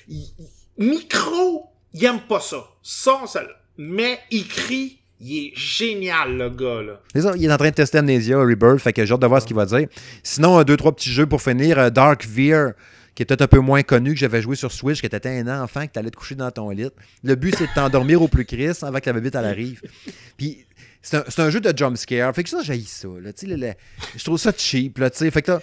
il- 0.07 0.17
il- 0.39 0.47
micro, 0.81 1.67
il 1.93 2.05
aime 2.05 2.21
pas 2.29 2.41
ça. 2.41 2.65
Ça, 2.83 3.21
ça. 3.27 3.43
Mais 3.77 4.19
écrit, 4.31 5.01
il 5.21 5.37
est 5.37 5.53
génial, 5.55 6.37
le 6.37 6.51
gars, 6.51 6.83
là. 6.83 7.01
Il 7.37 7.45
est 7.45 7.53
en 7.53 7.57
train 7.57 7.69
de 7.71 7.75
tester 7.75 7.99
Amnesia 7.99 8.39
Rebirth, 8.39 8.79
fait 8.81 8.93
que 8.93 9.05
j'ai 9.05 9.13
hâte 9.13 9.21
de 9.21 9.27
voir 9.27 9.43
ce 9.43 9.47
qu'il 9.47 9.57
va 9.57 9.67
dire. 9.67 9.87
Sinon, 10.23 10.63
deux, 10.65 10.77
trois 10.77 10.95
petits 10.95 11.11
jeux 11.11 11.27
pour 11.27 11.43
finir. 11.43 11.79
euh, 11.79 11.91
Dark 11.91 12.25
Veer, 12.27 12.73
qui 13.15 13.23
est 13.23 13.27
peut-être 13.27 13.43
un 13.43 13.47
peu 13.49 13.59
moins 13.59 13.83
connu, 13.83 14.15
que 14.15 14.19
j'avais 14.19 14.41
joué 14.41 14.57
sur 14.57 14.73
Switch, 14.73 15.03
que 15.03 15.07
t'étais 15.07 15.29
un 15.41 15.63
enfant, 15.63 15.87
que 15.87 15.93
t'allais 15.93 16.11
te 16.11 16.17
coucher 16.17 16.35
dans 16.37 16.51
ton 16.51 16.71
lit. 16.71 16.89
Le 17.23 17.35
but, 17.35 17.55
c'est 17.57 17.67
de 17.67 17.75
t'endormir 17.75 18.23
au 18.23 18.29
plus 18.29 18.47
Chris 18.47 18.79
avant 18.83 18.99
que 18.99 19.07
la 19.07 19.13
bébite 19.13 19.35
elle 19.35 19.45
arrive. 19.45 19.83
Puis, 20.37 20.65
c'est 21.03 21.17
un, 21.17 21.25
c'est 21.29 21.41
un 21.41 21.51
jeu 21.51 21.61
de 21.61 21.77
jumpscare. 21.77 22.35
Fait 22.35 22.43
que 22.45 22.51
ça, 22.51 22.63
j'ai 22.63 22.81
ça. 22.83 23.09
Là, 23.21 23.31
je 24.17 24.25
trouve 24.25 24.39
ça 24.39 24.53
cheap. 24.57 24.99
Là, 24.99 25.11
fait 25.11 25.43
que 25.43 25.53
là, 25.53 25.61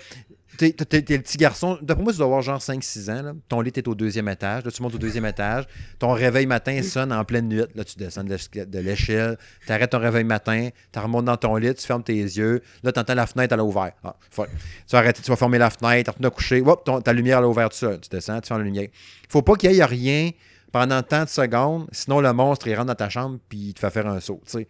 T'es, 0.57 0.71
t'es- 0.71 1.01
t'es 1.01 1.17
le 1.17 1.23
petit 1.23 1.37
garçon. 1.37 1.77
D'après 1.81 2.03
moi, 2.03 2.11
tu 2.11 2.17
dois 2.17 2.25
avoir 2.25 2.41
genre 2.41 2.59
5-6 2.61 3.09
ans. 3.09 3.21
là. 3.21 3.33
Ton 3.47 3.61
lit 3.61 3.71
est 3.75 3.87
au 3.87 3.95
deuxième 3.95 4.27
étage. 4.29 4.65
Là, 4.65 4.71
tu 4.71 4.81
montes 4.81 4.95
au 4.95 4.97
deuxième 4.97 5.25
étage. 5.27 5.65
Ton 5.99 6.11
réveil 6.13 6.45
matin 6.47 6.81
sonne 6.83 7.11
en 7.13 7.23
pleine 7.23 7.47
nuit. 7.47 7.63
Là, 7.75 7.83
tu 7.83 7.95
descends 7.97 8.23
de 8.23 8.79
l'échelle. 8.79 9.37
Tu 9.65 9.71
arrêtes 9.71 9.91
ton 9.91 9.99
réveil 9.99 10.23
matin. 10.23 10.69
Tu 10.91 10.99
remontes 10.99 11.25
dans 11.25 11.37
ton 11.37 11.55
lit. 11.57 11.73
Tu 11.75 11.85
fermes 11.85 12.03
tes 12.03 12.13
yeux. 12.15 12.61
Là, 12.83 12.91
tu 12.91 12.99
entends 12.99 13.13
la 13.15 13.27
fenêtre, 13.27 13.53
elle 13.53 13.59
a 13.59 13.63
ouvert. 13.63 13.91
Ah, 14.03 14.15
fuck. 14.31 14.49
Tu 14.49 14.91
vas 14.91 14.97
arrêter, 14.99 15.21
tu 15.21 15.29
vas 15.29 15.37
fermer 15.37 15.57
la 15.57 15.69
fenêtre. 15.69 16.13
Tu 16.19 16.25
à 16.25 16.29
coucher. 16.29 16.61
Hop, 16.65 16.83
ton- 16.83 17.01
ta 17.01 17.13
lumière, 17.13 17.37
elle 17.39 17.43
a 17.45 17.47
ouvert 17.49 17.69
tout 17.69 17.77
seul. 17.77 17.99
Tu 17.99 18.09
descends, 18.09 18.39
tu 18.41 18.47
fermes 18.47 18.61
la 18.61 18.65
lumière. 18.65 18.87
faut 19.29 19.41
pas 19.41 19.55
qu'il 19.55 19.71
y 19.71 19.77
ait 19.79 19.85
rien 19.85 20.31
pendant 20.71 21.01
tant 21.03 21.23
de 21.23 21.29
secondes. 21.29 21.87
Sinon, 21.91 22.19
le 22.19 22.33
monstre, 22.33 22.67
il 22.67 22.73
rentre 22.75 22.87
dans 22.87 22.95
ta 22.95 23.09
chambre 23.09 23.37
puis 23.47 23.57
il 23.69 23.73
te 23.73 23.79
fait 23.79 23.89
faire 23.91 24.07
un 24.07 24.19
saut. 24.19 24.41
Tu 24.49 24.67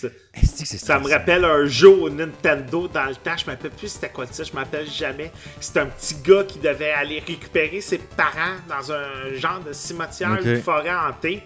C'est- 0.00 0.64
c'est 0.66 0.78
Ça 0.78 0.98
me 0.98 1.08
rappelle 1.10 1.44
un 1.44 1.66
jeu 1.66 1.88
au 1.88 2.08
Nintendo 2.10 2.88
dans 2.88 3.04
le 3.06 3.14
temps. 3.16 3.36
Je 3.36 3.44
me 3.46 3.50
rappelle 3.50 3.70
plus 3.72 3.88
c'était 3.88 4.08
quoi 4.08 4.26
ça. 4.30 4.42
Je 4.44 4.52
m'appelle 4.52 4.88
jamais. 4.90 5.30
C'était 5.60 5.80
un 5.80 5.86
petit 5.86 6.14
gars 6.16 6.44
qui 6.44 6.58
devait 6.58 6.92
aller 6.92 7.22
récupérer 7.26 7.80
ses 7.80 7.98
parents 7.98 8.56
dans 8.68 8.92
un 8.92 9.34
genre 9.36 9.60
de 9.60 9.72
cimetière, 9.72 10.30
une 10.56 10.62
forêt 10.62 10.94
hantée. 10.94 11.42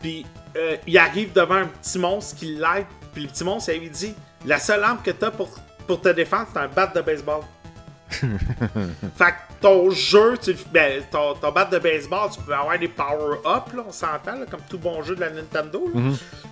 Puis 0.00 0.24
euh, 0.56 0.76
il 0.86 0.96
arrive 0.98 1.32
devant 1.32 1.56
un 1.56 1.66
petit 1.66 1.98
monstre 1.98 2.36
qui 2.36 2.46
l'aide. 2.54 2.86
Puis 3.12 3.22
le 3.24 3.28
petit 3.28 3.44
monstre, 3.44 3.70
il 3.74 3.80
lui 3.80 3.90
dit 3.90 4.14
La 4.46 4.58
seule 4.58 4.82
arme 4.84 5.00
que 5.04 5.10
t'as 5.10 5.30
pour, 5.30 5.50
pour 5.86 6.00
te 6.00 6.08
défendre, 6.10 6.46
c'est 6.52 6.58
un 6.60 6.68
bat 6.68 6.86
de 6.86 7.00
baseball. 7.00 7.40
fait 8.10 9.30
que 9.30 9.60
ton 9.60 9.90
jeu, 9.90 10.38
tu, 10.38 10.54
ben, 10.72 11.02
ton, 11.10 11.34
ton 11.34 11.52
bat 11.52 11.64
de 11.66 11.78
baseball, 11.78 12.30
tu 12.30 12.40
peux 12.40 12.54
avoir 12.54 12.78
des 12.78 12.88
power-up, 12.88 13.72
là, 13.74 13.84
on 13.86 13.92
s'entend, 13.92 14.44
comme 14.50 14.60
tout 14.68 14.78
bon 14.78 15.02
jeu 15.02 15.14
de 15.14 15.20
la 15.20 15.30
Nintendo. 15.30 15.90
là. 15.94 16.00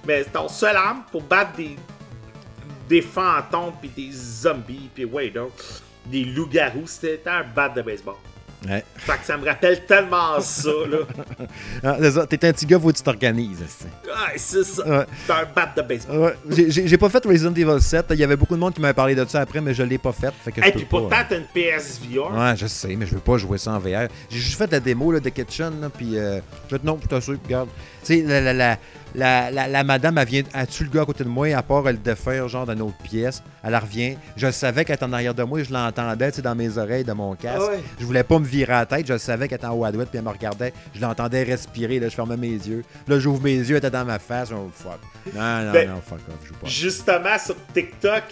Mais 0.07 0.25
ton 0.25 0.49
seul 0.49 0.77
arme 0.77 1.03
pour 1.11 1.23
battre 1.23 1.53
des, 1.57 1.77
des 2.89 3.03
fantômes, 3.03 3.73
puis 3.81 3.91
des 3.91 4.13
zombies, 4.13 4.91
puis 4.95 5.05
ouais, 5.05 5.31
donc, 5.31 5.53
des 6.07 6.25
loups-garous, 6.25 6.87
c'était 6.87 7.23
un 7.27 7.43
bat 7.43 7.69
de 7.69 7.83
baseball. 7.83 8.17
Ouais. 8.69 8.85
Fait 8.97 9.12
que 9.19 9.25
ça 9.25 9.37
me 9.37 9.45
rappelle 9.47 9.85
tellement 9.87 10.41
ça, 10.41 10.71
là. 10.91 10.99
Ah, 11.85 11.97
c'est 12.01 12.11
ça. 12.11 12.27
T'es 12.27 12.47
un 12.49 12.53
petit 12.53 12.67
gars, 12.67 12.81
faut 12.81 12.91
que 12.91 12.97
tu 12.97 13.03
t'organises. 13.03 13.62
c'est- 13.69 13.87
Ah, 14.14 14.29
c'est 14.37 14.64
ça. 14.64 14.87
Ouais. 14.87 15.05
C'est 15.27 15.33
un 15.33 15.45
bat 15.55 15.73
de 15.77 15.83
baseball. 15.83 16.19
Ouais, 16.19 16.35
j'ai- 16.69 16.99
pas 16.99 17.09
fait 17.09 17.25
Resident 17.25 17.53
Evil 17.55 17.81
7. 17.81 18.07
Il 18.11 18.17
y 18.17 18.25
avait 18.25 18.37
beaucoup 18.37 18.55
de 18.55 18.61
monde 18.61 18.75
qui 18.75 18.81
m'avait 18.81 18.95
parlé 18.95 19.14
de 19.14 19.25
ça 19.27 19.41
après, 19.41 19.61
mais 19.61 19.75
je 19.75 19.83
l'ai 19.83 19.99
pas 19.99 20.12
fait. 20.12 20.33
fait 20.45 20.53
que 20.53 20.62
je 20.62 20.69
Et 20.69 20.73
puis 20.73 20.85
pourtant, 20.85 21.14
hein. 21.17 21.25
t'as 21.29 21.37
une 21.37 21.45
PSVR. 21.45 22.33
Ouais, 22.33 22.55
je 22.57 22.67
sais, 22.67 22.97
mais 22.97 23.07
je 23.07 23.14
veux 23.14 23.21
pas 23.21 23.37
jouer 23.39 23.59
ça 23.59 23.73
en 23.73 23.79
VR. 23.79 24.09
J'ai 24.31 24.39
juste 24.39 24.57
fait 24.59 24.71
la 24.71 24.81
démo 24.81 25.12
là, 25.12 25.21
de 25.21 25.29
Kitchen, 25.29 25.81
là, 25.81 25.89
puis 25.91 26.19
euh, 26.19 26.41
je 26.71 26.77
non, 26.83 26.97
putain, 26.97 27.21
sûr, 27.21 27.37
regarde. 27.45 27.69
Tu 28.05 28.17
sais, 28.21 28.23
la, 28.23 28.41
la, 28.41 28.53
la, 28.53 28.79
la, 29.17 29.51
la, 29.51 29.67
la 29.67 29.83
madame, 29.83 30.19
elle 30.19 30.27
vient, 30.29 30.43
elle 30.55 30.67
tue 30.67 30.85
le 30.85 30.91
gars 30.91 31.03
à 31.03 31.05
côté 31.07 31.25
de 31.25 31.29
moi, 31.29 31.49
à 31.57 31.62
part 31.62 31.89
elle 31.89 31.97
le 31.97 32.03
défaire, 32.03 32.47
genre, 32.49 32.67
dans 32.67 32.75
une 32.75 32.83
autre 32.83 32.99
pièce. 33.03 33.43
Elle 33.64 33.75
revient. 33.75 34.17
Je 34.37 34.51
savais 34.51 34.85
qu'elle 34.85 34.97
était 34.97 35.05
en 35.05 35.12
arrière 35.12 35.35
de 35.35 35.43
moi, 35.43 35.62
je 35.62 35.73
l'entendais, 35.73 36.31
tu 36.31 36.37
sais, 36.37 36.43
dans 36.43 36.55
mes 36.55 36.77
oreilles, 36.79 37.05
de 37.05 37.12
mon 37.12 37.35
casque. 37.35 37.62
Ah 37.67 37.71
ouais. 37.73 37.81
Je 37.99 38.05
voulais 38.05 38.23
pas 38.23 38.39
me 38.39 38.45
virer 38.45 38.73
la 38.73 38.87
tête, 38.87 39.07
je 39.07 39.19
savais 39.19 39.49
qu'elle 39.49 39.57
était 39.57 39.67
en 39.67 39.75
haut 39.75 39.85
à 39.85 39.91
droite, 39.91 40.09
puis 40.11 40.19
elle 40.19 40.25
me 40.25 40.31
regardait. 40.31 40.73
Je 40.95 41.01
l'entendais 41.01 41.43
respirer, 41.43 41.99
là, 41.99 42.09
je 42.09 42.14
fermais 42.14 42.37
mes 42.37 42.49
yeux. 42.49 42.85
Là, 43.09 43.19
j'ouvre 43.19 43.43
mes 43.43 43.57
yeux, 43.57 43.71
elle 43.71 43.77
était 43.79 43.91
dans 43.91 44.05
ma 44.05 44.19
face. 44.19 44.51
Oh, 44.53 44.71
fuck. 44.73 45.01
Non, 45.35 45.62
non, 45.64 45.73
Ben, 45.73 45.89
non, 45.89 46.03
fuck 46.07 46.19
off, 46.29 46.35
je 46.43 46.49
joue 46.49 46.55
pas. 46.55 46.67
Justement, 46.69 47.39
sur 47.39 47.57
TikTok, 47.75 48.23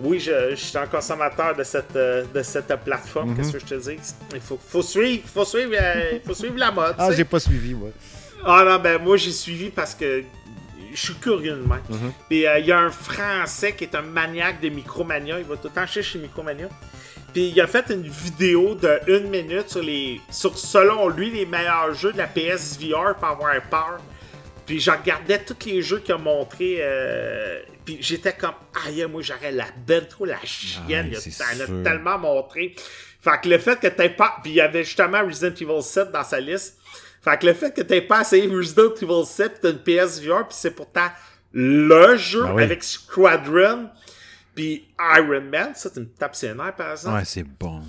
oui, 0.00 0.18
je, 0.18 0.50
je 0.50 0.54
suis 0.56 0.76
un 0.78 0.86
consommateur 0.86 1.54
de 1.54 1.62
cette, 1.62 1.94
euh, 1.94 2.24
de 2.34 2.42
cette 2.42 2.74
plateforme. 2.84 3.30
Mhm. 3.30 3.36
Qu'est-ce 3.36 3.52
que 3.52 3.58
je 3.60 3.64
te 3.64 3.74
dis? 3.90 3.96
Il 4.34 4.40
faut, 4.40 4.58
faut 4.68 4.82
suivre, 4.82 5.22
faut 5.32 5.44
suivre, 5.44 5.72
euh, 5.80 6.18
faut 6.26 6.34
suivre 6.34 6.56
la 6.58 6.70
mode. 6.72 6.94
Ah, 6.98 7.10
j'ai 7.12 7.24
pas 7.24 7.38
suivi, 7.38 7.74
moi. 7.74 7.90
Ah 8.46 8.64
non, 8.64 8.78
ben 8.78 9.00
moi 9.02 9.16
j'ai 9.16 9.32
suivi 9.32 9.70
parce 9.70 9.94
que 9.94 10.22
je 10.92 11.00
suis 11.00 11.14
curieux 11.14 11.52
de 11.52 11.56
même. 11.66 11.80
Mhm. 11.88 12.12
Puis 12.28 12.46
euh, 12.46 12.58
il 12.58 12.66
y 12.66 12.72
a 12.72 12.78
un 12.78 12.90
Français 12.90 13.74
qui 13.74 13.84
est 13.84 13.94
un 13.94 14.02
maniaque 14.02 14.60
de 14.60 14.68
Micromania, 14.68 15.38
il 15.38 15.44
va 15.44 15.56
tout 15.56 15.68
le 15.68 15.74
temps 15.74 15.86
chez 15.86 16.18
Micromania. 16.18 16.68
Puis 17.32 17.48
il 17.48 17.60
a 17.60 17.66
fait 17.66 17.86
une 17.90 18.06
vidéo 18.06 18.74
de 18.76 19.00
une 19.08 19.28
minute 19.28 19.68
sur 19.70 19.82
les 19.82 20.20
sur 20.30 20.56
selon 20.56 21.08
lui 21.08 21.30
les 21.30 21.46
meilleurs 21.46 21.92
jeux 21.94 22.12
de 22.12 22.18
la 22.18 22.26
PSVR 22.28 23.16
pour 23.18 23.28
avoir 23.28 23.52
peur. 23.70 23.98
Puis 24.66 24.78
je 24.80 24.90
regardais 24.90 25.40
tous 25.44 25.66
les 25.66 25.82
jeux 25.82 25.98
qu'il 25.98 26.14
a 26.14 26.18
montrés. 26.18 26.76
euh, 26.80 27.60
puis 27.84 27.98
j'étais 28.00 28.32
comme 28.32 28.54
aïe 28.86 29.04
moi 29.10 29.20
j'aurais 29.20 29.52
la 29.52 29.66
belle 29.86 30.06
trop 30.08 30.24
la 30.24 30.38
chienne. 30.44 31.08
Il 31.10 31.16
a- 31.16 31.20
tellement 31.82 32.18
montré. 32.18 32.74
Fait 33.20 33.40
que 33.42 33.48
le 33.48 33.58
fait 33.58 33.80
que 33.80 33.88
t'aies 33.88 34.10
pas. 34.10 34.36
Puis 34.42 34.52
il 34.52 34.56
y 34.56 34.60
avait 34.60 34.84
justement 34.84 35.22
Resident 35.26 35.54
Evil 35.60 35.82
7 35.82 36.12
dans 36.12 36.22
sa 36.24 36.38
liste. 36.40 36.78
Fait 37.24 37.38
que 37.38 37.46
le 37.46 37.54
fait 37.54 37.72
que 37.74 37.80
t'aies 37.80 38.02
pas 38.02 38.20
essayé 38.20 38.46
Resident 38.48 38.94
Evil 39.00 39.24
7 39.26 39.54
pis 39.54 39.58
t'as 39.62 39.70
une 39.70 39.78
PSVR 39.78 40.46
puis 40.46 40.56
c'est 40.58 40.70
pourtant 40.72 41.08
le 41.52 42.16
jeu 42.16 42.42
Ben 42.42 42.54
oui. 42.54 42.62
avec 42.64 42.84
Squadron 42.84 43.88
puis 44.54 44.84
Iron 45.16 45.40
Man, 45.40 45.72
ça 45.74 45.88
tu 45.90 46.00
me 46.00 46.06
tapes 46.06 46.36
par 46.76 46.92
exemple. 46.92 47.16
Ouais, 47.16 47.24
c'est 47.24 47.42
bon. 47.44 47.82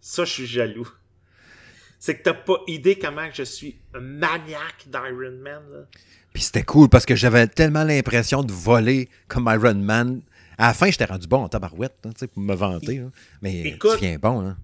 Ça 0.00 0.24
je 0.24 0.32
suis 0.32 0.46
jaloux. 0.46 0.88
C'est 1.98 2.16
que 2.18 2.22
t'as 2.22 2.34
pas 2.34 2.58
idée 2.68 2.96
comment 2.98 3.26
je 3.32 3.42
suis 3.42 3.76
un 3.94 4.00
maniaque 4.00 4.86
d'Iron 4.86 5.36
Man 5.42 5.62
là. 5.72 5.78
Puis 6.32 6.42
c'était 6.44 6.62
cool 6.62 6.88
parce 6.88 7.06
que 7.06 7.16
j'avais 7.16 7.46
tellement 7.48 7.82
l'impression 7.84 8.42
de 8.44 8.52
voler 8.52 9.08
comme 9.28 9.50
Iron 9.52 9.74
Man. 9.74 10.20
À 10.58 10.68
la 10.68 10.74
fin, 10.74 10.90
j'étais 10.90 11.06
rendu 11.06 11.26
bon 11.26 11.42
en 11.42 11.48
tabarouette, 11.48 11.96
hein, 12.06 12.10
tu 12.14 12.20
sais, 12.20 12.26
pour 12.28 12.42
me 12.42 12.54
vanter. 12.54 12.98
là. 12.98 13.06
Mais 13.42 13.60
Écoute- 13.62 13.98
tu 13.98 14.04
viens 14.06 14.16
bon, 14.18 14.46
hein. 14.46 14.56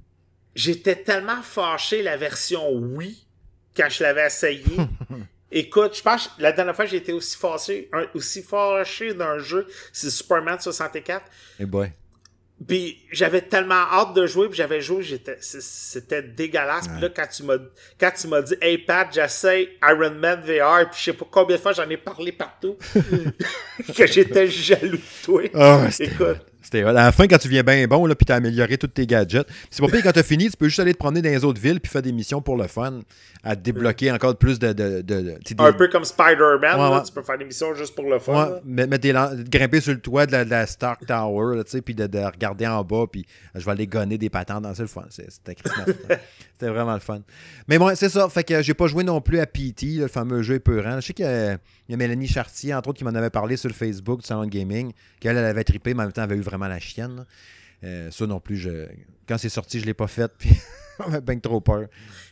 J'étais 0.54 0.96
tellement 0.96 1.40
fâché 1.42 2.02
la 2.02 2.16
version 2.18 2.70
oui 2.70 3.26
quand 3.76 3.88
je 3.88 4.02
l'avais 4.02 4.26
essayé. 4.26 4.64
Écoute, 5.54 5.96
je 5.96 6.02
pense 6.02 6.28
que 6.28 6.42
la 6.42 6.52
dernière 6.52 6.74
fois 6.74 6.86
j'ai 6.86 6.96
été 6.96 7.12
aussi 7.12 7.36
fâché, 7.36 7.88
un- 7.92 8.06
aussi 8.14 8.42
fâché 8.42 9.12
d'un 9.12 9.38
jeu, 9.38 9.66
c'est 9.92 10.08
Superman 10.10 10.58
64. 10.58 11.22
Eh 11.60 11.66
boy. 11.66 11.92
Puis 12.66 13.00
j'avais 13.10 13.40
tellement 13.42 13.74
hâte 13.90 14.14
de 14.14 14.24
jouer, 14.24 14.46
puis 14.48 14.56
j'avais 14.56 14.80
joué, 14.80 15.02
j'étais, 15.02 15.36
c'était 15.40 16.22
dégueulasse. 16.22 16.86
Puis 16.86 17.00
là, 17.00 17.08
quand 17.08 17.26
tu 17.26 17.42
m'as, 17.42 17.56
quand 17.98 18.12
tu 18.12 18.28
m'as 18.28 18.40
dit, 18.40 18.54
hey 18.60 18.78
Pat, 18.78 19.08
j'essaye 19.12 19.70
Iron 19.82 20.12
Man 20.14 20.40
VR, 20.42 20.88
puis 20.88 20.98
je 21.00 21.04
sais 21.06 21.12
pas 21.12 21.26
combien 21.28 21.56
de 21.56 21.60
fois 21.60 21.72
j'en 21.72 21.88
ai 21.90 21.96
parlé 21.96 22.30
partout, 22.30 22.76
que 23.96 24.06
j'étais 24.06 24.46
jaloux 24.46 24.96
de 24.96 25.24
toi. 25.24 25.42
Ah, 25.54 25.88
Écoute, 25.98 26.46
C'était 26.62 26.82
à 26.82 26.92
la 26.92 27.12
fin, 27.12 27.26
quand 27.26 27.38
tu 27.38 27.48
viens 27.48 27.62
bien 27.62 27.86
bon, 27.86 28.06
là, 28.06 28.14
puis 28.14 28.24
t'as 28.24 28.36
amélioré 28.36 28.78
tous 28.78 28.86
tes 28.86 29.06
gadgets. 29.06 29.46
Puis 29.46 29.56
C'est 29.70 29.82
pas 29.82 29.88
pire, 29.90 30.02
quand 30.02 30.12
t'as 30.12 30.22
fini, 30.22 30.48
tu 30.50 30.56
peux 30.56 30.68
juste 30.68 30.80
aller 30.80 30.92
te 30.94 30.98
promener 30.98 31.20
dans 31.22 31.28
les 31.30 31.44
autres 31.44 31.60
villes, 31.60 31.80
puis 31.80 31.90
faire 31.90 32.02
des 32.02 32.12
missions 32.12 32.40
pour 32.40 32.56
le 32.56 32.66
fun, 32.68 33.00
à 33.42 33.56
débloquer 33.56 34.10
encore 34.12 34.36
plus 34.36 34.58
de. 34.58 34.72
de, 34.72 35.34
un 35.58 35.72
peu 35.72 35.88
comme 35.88 36.04
Spider-Man, 36.04 36.60
Ouais, 36.62 36.90
là, 36.90 36.96
ouais. 36.98 37.02
tu 37.04 37.12
peux 37.12 37.22
faire 37.22 37.38
des 37.38 37.44
missions 37.44 37.74
juste 37.74 37.94
pour 37.94 38.08
le 38.08 38.18
fun. 38.18 38.60
Ouais, 38.66 39.12
lan- 39.12 39.30
grimper 39.48 39.80
sur 39.80 39.92
le 39.92 40.00
toit 40.00 40.26
de 40.26 40.36
la, 40.48 40.66
Stark 40.66 41.04
Tower, 41.06 41.62
tu 41.64 41.70
sais, 41.70 41.82
puis 41.82 41.94
de, 41.94 42.06
de 42.06 42.18
regarder 42.18 42.66
en 42.66 42.82
bas, 42.84 43.04
puis 43.10 43.26
je 43.54 43.64
vais 43.64 43.70
aller 43.72 43.86
gonner 43.86 44.16
des 44.18 44.30
patentes 44.30 44.62
dans 44.62 44.72
le 44.78 44.86
fun. 44.86 45.04
C'est- 45.10 45.30
C'était. 45.30 45.56
C'était 46.62 46.72
vraiment 46.72 46.94
le 46.94 47.00
fun. 47.00 47.22
Mais 47.66 47.76
bon, 47.76 47.92
c'est 47.96 48.08
ça. 48.08 48.28
Fait 48.28 48.44
que 48.44 48.62
j'ai 48.62 48.74
pas 48.74 48.86
joué 48.86 49.02
non 49.02 49.20
plus 49.20 49.40
à 49.40 49.46
PT, 49.46 49.82
là, 49.96 50.02
le 50.02 50.08
fameux 50.08 50.42
jeu 50.42 50.54
épeurant. 50.54 51.00
Je 51.00 51.06
sais 51.08 51.12
qu'il 51.12 51.24
y, 51.24 51.28
a- 51.28 51.54
il 51.54 51.90
y 51.90 51.94
a 51.94 51.96
Mélanie 51.96 52.28
Chartier, 52.28 52.72
entre 52.72 52.90
autres, 52.90 52.98
qui 52.98 53.04
m'en 53.04 53.14
avait 53.14 53.30
parlé 53.30 53.56
sur 53.56 53.68
le 53.68 53.74
Facebook 53.74 54.20
du 54.20 54.26
Salon 54.26 54.44
de 54.44 54.50
Gaming, 54.50 54.92
qu'elle 55.18 55.36
elle 55.36 55.44
avait 55.44 55.64
trippé, 55.64 55.92
mais 55.92 56.02
en 56.02 56.04
même 56.04 56.12
temps, 56.12 56.22
elle 56.22 56.30
avait 56.30 56.36
eu 56.40 56.42
vraiment 56.44 56.68
la 56.68 56.78
chienne. 56.78 57.24
Euh, 57.82 58.12
ça 58.12 58.26
non 58.28 58.38
plus, 58.38 58.56
je... 58.58 58.86
quand 59.26 59.38
c'est 59.38 59.48
sorti, 59.48 59.80
je 59.80 59.86
l'ai 59.86 59.94
pas 59.94 60.06
fait, 60.06 60.30
puis 60.38 60.50
bien 61.24 61.38
trop 61.40 61.60
peur. 61.60 61.86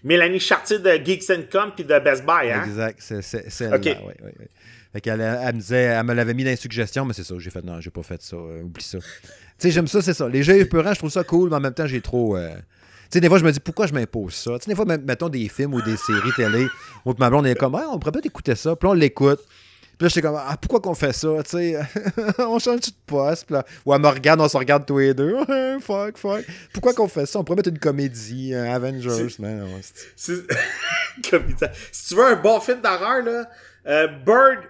Mélanie 0.05 0.39
Chartier 0.39 0.79
de 0.79 0.91
Geeks 1.05 1.29
and 1.31 1.43
Com 1.51 1.73
puis 1.75 1.83
de 1.85 1.99
Best 1.99 2.25
Buy, 2.25 2.53
hein? 2.53 2.63
Exact, 2.65 2.99
c'est 3.01 3.69
ouais. 3.69 3.85
Fait 4.93 5.01
qu'elle 5.01 5.21
elle 5.21 5.55
me 5.55 5.61
disait, 5.61 5.83
elle 5.83 6.05
me 6.05 6.15
l'avait 6.15 6.35
mis 6.35 6.45
dans 6.45 6.51
les 6.51 6.57
suggestions, 6.57 7.05
mais 7.05 7.15
c'est 7.15 7.25
ça, 7.25 7.35
j'ai 7.39 7.51
fait 7.51 7.65
non, 7.65 7.81
j'ai 7.81 7.91
pas 7.91 8.03
fait 8.05 8.23
ça, 8.23 8.37
euh, 8.37 8.63
oublie 8.63 8.83
ça. 8.85 8.99
Tu 8.99 9.05
sais, 9.59 9.71
j'aime 9.73 9.87
ça, 9.89 10.03
c'est 10.03 10.15
ça. 10.15 10.29
Les 10.29 10.43
jeux 10.43 10.57
épeurants, 10.59 10.93
je 10.95 10.99
trouve 10.99 11.11
ça 11.11 11.23
cool, 11.25 11.51
mais 11.51 11.57
en 11.57 11.61
même 11.61 11.75
temps, 11.75 11.87
j'ai 11.87 12.01
trop. 12.01 12.37
euh, 12.37 12.55
sais, 13.11 13.21
des 13.21 13.29
fois, 13.29 13.39
je 13.39 13.45
me 13.45 13.53
dis 13.53 13.61
pourquoi 13.61 13.87
je 13.87 13.95
m'impose 13.95 14.35
ça? 14.35 14.59
Tu 14.59 14.65
sais, 14.65 14.71
des 14.71 14.75
fois, 14.75 14.85
mettons 14.85 15.29
des 15.29 15.49
films 15.49 15.75
ou 15.75 15.83
des 15.83 15.97
séries 15.97 16.33
télé, 16.37 16.67
moi, 17.05 17.15
ma 17.19 17.31
blonde, 17.31 17.47
on 17.47 17.49
est 17.49 17.55
comme, 17.55 17.75
Ah, 17.75 17.89
on 17.91 17.99
pourrait 17.99 18.13
peut-être 18.13 18.27
écouter 18.27 18.55
ça, 18.55 18.77
puis 18.77 18.87
là, 18.87 18.93
on 18.93 18.95
l'écoute. 18.95 19.41
Puis 20.01 20.07
là, 20.07 20.09
j'étais 20.09 20.23
comme, 20.23 20.39
ah, 20.39 20.57
pourquoi 20.59 20.81
qu'on 20.81 20.95
fait 20.95 21.13
ça, 21.13 21.29
tu 21.45 21.51
sais? 21.51 21.79
on 22.39 22.59
change 22.59 22.81
de 22.81 22.93
poste, 23.07 23.45
puis 23.45 23.55
là. 23.55 23.67
Ou 23.85 23.93
elle 23.93 24.01
me 24.01 24.09
regarde, 24.09 24.41
on 24.41 24.49
se 24.49 24.57
regarde 24.57 24.87
tous 24.87 24.99
les 24.99 25.13
deux. 25.13 25.37
fuck, 25.81 26.17
fuck. 26.17 26.43
Pourquoi 26.73 26.95
qu'on 26.95 27.09
fait 27.09 27.27
ça? 27.27 27.39
On 27.39 27.45
pourrait 27.45 27.57
mettre 27.57 27.69
une 27.69 27.79
comédie, 27.79 28.55
un 28.55 28.73
Avengers, 28.73 29.37
man. 29.39 29.67
si 30.17 30.43
tu 31.21 32.15
veux 32.15 32.25
un 32.25 32.37
bon 32.37 32.61
film 32.61 32.81
d'horreur, 32.81 33.23
là, 33.23 33.45
euh, 33.87 34.07
Bird, 34.25 34.61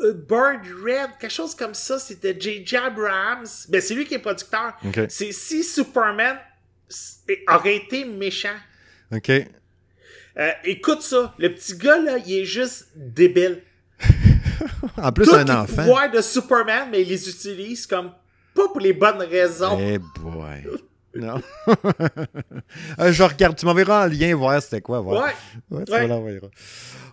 euh, 0.00 0.12
Bird 0.12 0.62
Red, 0.84 1.10
quelque 1.20 1.30
chose 1.30 1.54
comme 1.54 1.74
ça, 1.74 2.00
c'était 2.00 2.36
J.J. 2.38 2.76
Abrams. 2.76 3.46
Ben, 3.68 3.80
c'est 3.80 3.94
lui 3.94 4.06
qui 4.06 4.14
est 4.14 4.18
producteur. 4.18 4.76
C'est 5.08 5.30
si 5.30 5.62
Superman 5.62 6.36
aurait 7.48 7.76
été 7.76 8.04
méchant. 8.04 8.48
OK. 9.12 9.30
Euh, 9.30 10.50
écoute 10.64 11.02
ça, 11.02 11.34
le 11.38 11.52
petit 11.54 11.76
gars, 11.76 11.98
là, 11.98 12.18
il 12.24 12.32
est 12.40 12.44
juste 12.44 12.88
débile. 12.96 13.62
En 14.96 15.10
plus, 15.12 15.24
Tous 15.24 15.34
un 15.34 15.44
les 15.44 15.50
enfant. 15.50 15.82
pouvoirs 15.82 16.10
de 16.10 16.20
Superman, 16.20 16.88
mais 16.90 17.02
il 17.02 17.08
les 17.08 17.28
utilise 17.28 17.86
comme 17.86 18.12
pas 18.54 18.68
pour 18.68 18.80
les 18.80 18.92
bonnes 18.92 19.22
raisons. 19.22 19.78
Eh 19.80 19.98
boy. 19.98 20.66
Non. 21.14 21.40
Euh, 22.98 23.12
je 23.12 23.22
regarde, 23.22 23.56
tu 23.56 23.66
m'enverras 23.66 24.04
un 24.04 24.08
lien 24.08 24.34
voir 24.36 24.62
c'était 24.62 24.80
quoi. 24.80 25.00
Voir. 25.00 25.24
Ouais. 25.24 25.78
Ouais, 25.78 25.84
tu 25.84 25.92
Ouais. 25.92 26.06
l'enverras. 26.06 26.48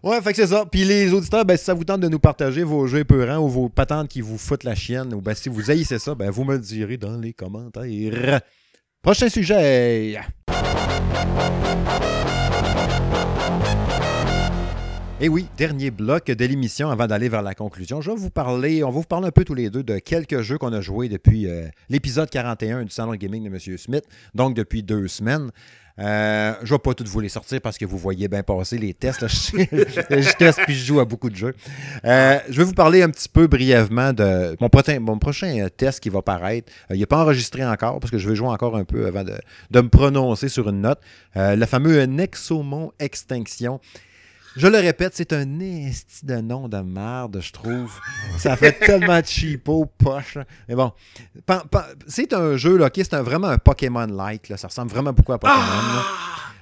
Ouais, 0.03 0.21
fait 0.21 0.31
que 0.31 0.35
c'est 0.37 0.47
ça. 0.47 0.65
Puis 0.69 0.83
les 0.83 1.11
auditeurs, 1.13 1.45
ben, 1.45 1.57
si 1.57 1.63
ça 1.65 1.73
vous 1.73 1.83
tente 1.83 2.01
de 2.01 2.07
nous 2.09 2.19
partager 2.19 2.63
vos 2.63 2.85
jeux 2.87 2.99
épeurants 2.99 3.39
ou 3.39 3.47
vos 3.49 3.69
patentes 3.69 4.09
qui 4.09 4.21
vous 4.21 4.37
foutent 4.37 4.63
la 4.63 4.75
chienne, 4.75 5.13
ou 5.13 5.21
ben, 5.21 5.33
si 5.33 5.49
vous 5.49 5.71
haïssez 5.71 5.99
ça, 5.99 6.13
ben, 6.15 6.29
vous 6.29 6.43
me 6.43 6.53
le 6.53 6.59
direz 6.61 6.97
dans 6.97 7.17
les 7.17 7.33
commentaires. 7.33 8.41
Prochain 9.07 9.29
sujet. 9.29 10.19
Et 15.21 15.29
oui, 15.29 15.47
dernier 15.57 15.91
bloc 15.91 16.25
de 16.25 16.45
l'émission 16.45 16.89
avant 16.89 17.07
d'aller 17.07 17.29
vers 17.29 17.41
la 17.41 17.55
conclusion. 17.55 18.01
Je 18.01 18.11
vais 18.11 18.17
vous 18.17 18.29
parler, 18.29 18.83
on 18.83 18.89
va 18.89 18.99
vous 18.99 19.03
parler 19.03 19.27
un 19.27 19.31
peu 19.31 19.45
tous 19.45 19.53
les 19.53 19.69
deux 19.69 19.81
de 19.81 19.99
quelques 19.99 20.41
jeux 20.41 20.57
qu'on 20.57 20.73
a 20.73 20.81
joués 20.81 21.07
depuis 21.07 21.47
euh, 21.47 21.69
l'épisode 21.87 22.29
41 22.29 22.83
du 22.83 22.89
Salon 22.89 23.15
Gaming 23.15 23.45
de 23.45 23.47
M. 23.47 23.77
Smith, 23.77 24.03
donc 24.35 24.55
depuis 24.55 24.83
deux 24.83 25.07
semaines. 25.07 25.51
Euh, 25.99 26.53
je 26.61 26.65
ne 26.65 26.77
vais 26.77 26.79
pas 26.79 26.93
tous 26.93 27.05
vous 27.05 27.19
les 27.19 27.29
sortir 27.29 27.59
parce 27.61 27.77
que 27.77 27.85
vous 27.85 27.97
voyez 27.97 28.27
bien 28.27 28.43
passer 28.43 28.77
les 28.77 28.93
tests. 28.93 29.27
Je 29.27 30.37
teste 30.37 30.59
puis 30.65 30.75
je 30.75 30.85
joue 30.85 30.99
à 30.99 31.05
beaucoup 31.05 31.29
de 31.29 31.35
jeux. 31.35 31.55
Euh, 32.05 32.39
je 32.49 32.57
vais 32.57 32.63
vous 32.63 32.73
parler 32.73 33.01
un 33.01 33.09
petit 33.09 33.29
peu 33.29 33.47
brièvement 33.47 34.13
de 34.13 34.55
mon, 34.59 34.69
prochain, 34.69 34.99
mon 34.99 35.17
prochain 35.17 35.67
test 35.75 35.99
qui 35.99 36.09
va 36.09 36.21
paraître. 36.21 36.71
il 36.91 36.99
n'est 36.99 37.05
pas 37.05 37.21
enregistré 37.23 37.65
encore 37.65 37.99
parce 37.99 38.11
que 38.11 38.17
je 38.17 38.29
vais 38.29 38.35
jouer 38.35 38.47
encore 38.47 38.75
un 38.75 38.83
peu 38.83 39.07
avant 39.07 39.23
de, 39.23 39.33
de 39.71 39.81
me 39.81 39.89
prononcer 39.89 40.49
sur 40.49 40.69
une 40.69 40.81
note. 40.81 40.99
le 41.35 41.65
fameux 41.65 42.03
Nexomon 42.03 42.91
Extinction. 42.99 43.79
Je 44.57 44.65
le 44.65 44.79
répète, 44.79 45.13
c'est 45.13 45.33
un 45.33 45.59
esti 45.59 46.25
de 46.25 46.37
nom 46.37 46.67
de 46.67 46.77
merde, 46.77 47.39
je 47.39 47.51
trouve. 47.51 47.93
Ça 48.39 48.57
fait 48.57 48.71
tellement 48.85 49.21
cheapo, 49.23 49.85
poche. 49.85 50.39
Mais 50.67 50.73
bon, 50.73 50.91
c'est 52.07 52.33
un 52.33 52.57
jeu, 52.57 52.75
là, 52.75 52.89
c'est 52.91 53.13
vraiment 53.17 53.49
un 53.49 53.59
Pokémon-like. 53.59 54.51
Ça 54.57 54.67
ressemble 54.67 54.89
vraiment 54.89 55.13
beaucoup 55.13 55.33
à 55.33 55.37
Pokémon. 55.37 55.61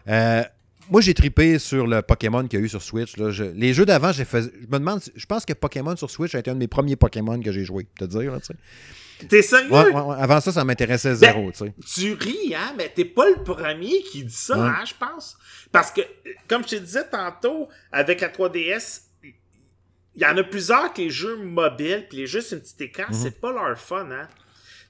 Euh, 0.09 0.43
moi, 0.91 0.99
j'ai 0.99 1.13
tripé 1.13 1.57
sur 1.57 1.87
le 1.87 2.01
Pokémon 2.01 2.45
qu'il 2.45 2.59
y 2.59 2.61
a 2.61 2.65
eu 2.65 2.69
sur 2.69 2.81
Switch. 2.81 3.15
les 3.15 3.73
jeux 3.73 3.85
d'avant, 3.85 4.11
j'ai 4.11 4.25
fait. 4.25 4.41
Je 4.41 4.67
me 4.67 4.77
demande, 4.77 4.99
je 5.15 5.25
pense 5.25 5.45
que 5.45 5.53
Pokémon 5.53 5.95
sur 5.95 6.11
Switch 6.11 6.35
a 6.35 6.39
été 6.39 6.51
un 6.51 6.55
de 6.55 6.59
mes 6.59 6.67
premiers 6.67 6.97
Pokémon 6.97 7.39
que 7.39 7.53
j'ai 7.53 7.63
joué. 7.63 7.87
Te 7.97 8.03
dire, 8.03 8.33
tu 8.41 8.47
sais. 8.47 8.55
T'es 9.29 9.41
sérieux? 9.41 9.73
Avant 9.73 10.41
ça, 10.41 10.51
ça 10.51 10.63
m'intéressait 10.63 11.09
ben, 11.09 11.15
zéro, 11.15 11.51
tu 11.51 11.57
sais. 11.57 11.73
Tu 11.85 12.13
ris, 12.13 12.53
hein, 12.55 12.73
mais 12.77 12.91
t'es 12.93 13.05
pas 13.05 13.29
le 13.29 13.43
premier 13.43 14.01
qui 14.03 14.23
dit 14.23 14.33
ça, 14.33 14.55
hein, 14.55 14.83
je 14.85 14.93
pense. 14.93 15.37
Parce 15.71 15.91
que, 15.91 16.01
comme 16.47 16.63
je 16.63 16.75
te 16.75 16.75
disais 16.75 17.07
tantôt, 17.07 17.69
avec 17.91 18.21
la 18.21 18.29
3DS, 18.29 19.01
il 19.23 20.21
y 20.21 20.25
en 20.25 20.37
a 20.37 20.43
plusieurs 20.43 20.93
que 20.93 21.01
les 21.01 21.09
jeux 21.09 21.37
mobiles, 21.37 22.05
puis 22.09 22.19
les 22.19 22.27
jeux 22.27 22.41
sur 22.41 22.57
un 22.57 22.61
petit 22.61 22.83
écran, 22.83 23.05
mhm. 23.09 23.13
c'est 23.13 23.39
pas 23.39 23.51
leur 23.51 23.77
fun, 23.77 24.09
hein. 24.11 24.27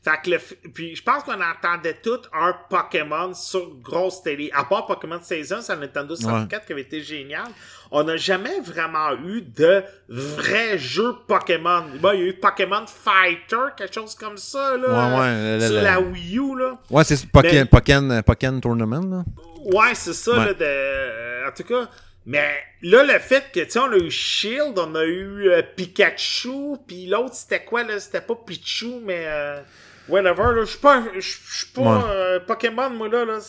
Fait 0.05 0.21
que 0.23 0.29
le 0.29 0.37
puis 0.71 0.95
je 0.95 1.01
pense 1.01 1.23
qu'on 1.23 1.41
entendait 1.41 1.95
tout 1.95 2.19
un 2.31 2.55
Pokémon 2.69 3.33
sur 3.33 3.75
grosse 3.81 4.21
télé. 4.21 4.51
À 4.53 4.63
part 4.63 4.85
Pokémon 4.85 5.19
Saison 5.19 5.63
sur 5.63 5.75
Nintendo 5.75 6.15
64 6.15 6.63
qui 6.63 6.73
avait 6.73 6.83
été 6.83 7.01
génial, 7.01 7.47
on 7.89 8.03
n'a 8.03 8.15
jamais 8.15 8.59
vraiment 8.59 9.13
eu 9.25 9.41
de 9.41 9.83
vrais 10.07 10.77
jeux 10.77 11.15
Pokémon. 11.27 11.85
il 11.95 12.03
y 12.03 12.05
a 12.05 12.13
eu 12.13 12.33
Pokémon 12.33 12.85
Fighter, 12.85 13.73
quelque 13.75 13.95
chose 13.95 14.13
comme 14.13 14.37
ça, 14.37 14.77
là. 14.77 15.17
Ouais, 15.17 15.57
ouais, 15.57 15.67
sur 15.67 15.81
la 15.81 15.99
Wii 15.99 16.37
U, 16.37 16.55
là. 16.55 16.77
Ouais, 16.91 17.03
c'est 17.03 17.25
Pokémon, 17.25 17.65
Pokémon, 17.65 18.21
Pokémon 18.21 18.59
Tournament, 18.59 19.09
là. 19.09 19.23
Ouais, 19.73 19.95
c'est 19.95 20.13
ça, 20.13 20.35
là. 20.35 20.53
De, 20.53 21.47
en 21.47 21.51
tout 21.51 21.63
cas. 21.63 21.89
Mais 22.27 22.55
là, 22.83 23.03
le 23.03 23.19
fait 23.19 23.45
que, 23.51 23.59
tu 23.59 23.71
sais, 23.71 23.79
on 23.79 23.91
a 23.91 23.97
eu 23.97 24.11
Shield, 24.11 24.77
on 24.77 24.93
a 24.95 25.03
eu 25.03 25.49
euh, 25.49 25.61
Pikachu, 25.75 26.77
puis 26.87 27.07
l'autre, 27.07 27.35
c'était 27.35 27.63
quoi, 27.63 27.83
là? 27.83 27.99
C'était 27.99 28.21
pas 28.21 28.35
Pichu, 28.35 28.99
mais... 29.03 29.25
Euh, 29.27 29.61
whatever. 30.09 30.61
Je 30.61 30.65
suis 30.65 30.79
pas, 30.79 31.03
je 31.13 31.19
suis 31.19 31.67
pas 31.73 32.09
euh, 32.09 32.39
Pokémon, 32.39 32.89
moi, 32.89 33.09
là. 33.09 33.25
là 33.25 33.39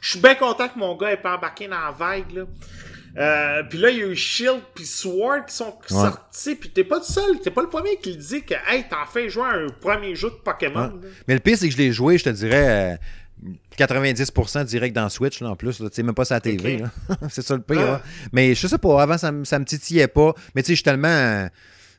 je 0.00 0.10
suis 0.10 0.20
bien 0.20 0.34
content 0.34 0.68
que 0.68 0.78
mon 0.78 0.96
gars 0.96 1.12
ait 1.12 1.16
pas 1.16 1.36
embarqué 1.36 1.68
dans 1.68 1.80
la 1.80 1.90
vague, 1.90 2.32
là. 2.32 2.42
Euh, 3.16 3.62
puis 3.68 3.78
là, 3.78 3.90
il 3.90 3.98
y 3.98 4.02
a 4.02 4.06
eu 4.06 4.16
Shield 4.16 4.60
puis 4.74 4.84
Sword 4.84 5.46
qui 5.46 5.54
sont 5.54 5.78
sortis. 5.86 6.56
Puis 6.56 6.70
t'es 6.70 6.84
pas 6.84 6.98
le 6.98 7.04
seul, 7.04 7.38
t'es 7.40 7.50
pas 7.50 7.62
le 7.62 7.68
premier 7.68 7.96
qui 7.96 8.12
le 8.12 8.18
dit 8.18 8.42
que, 8.42 8.54
hey, 8.68 8.84
t'as 8.88 9.06
fait 9.06 9.28
jouer 9.28 9.44
un 9.44 9.66
premier 9.80 10.16
jeu 10.16 10.30
de 10.30 10.34
Pokémon. 10.34 11.00
Mais 11.28 11.34
le 11.34 11.40
pire, 11.40 11.56
c'est 11.56 11.68
que 11.68 11.72
je 11.72 11.78
l'ai 11.78 11.92
joué, 11.92 12.18
je 12.18 12.24
te 12.24 12.30
dirais. 12.30 12.98
90% 13.78 14.58
euh, 14.58 14.64
direct 14.64 14.96
dans 14.96 15.08
Switch 15.08 15.40
là, 15.40 15.50
en 15.50 15.56
plus, 15.56 15.76
tu 15.76 15.84
sais, 15.92 16.02
même 16.02 16.14
pas 16.14 16.24
sa 16.24 16.40
TV. 16.40 16.82
c'est 17.30 17.42
ça 17.42 17.54
le 17.54 17.62
pire. 17.62 18.00
Mais 18.32 18.54
je 18.54 18.66
sais 18.66 18.78
pas, 18.78 19.00
avant 19.00 19.18
ça, 19.18 19.32
ça 19.44 19.58
me 19.58 19.64
titillait 19.64 20.08
pas. 20.08 20.34
Mais 20.54 20.62
tu 20.62 20.68
sais, 20.68 20.72
je 20.72 20.76
suis 20.76 20.84
tellement. 20.84 21.48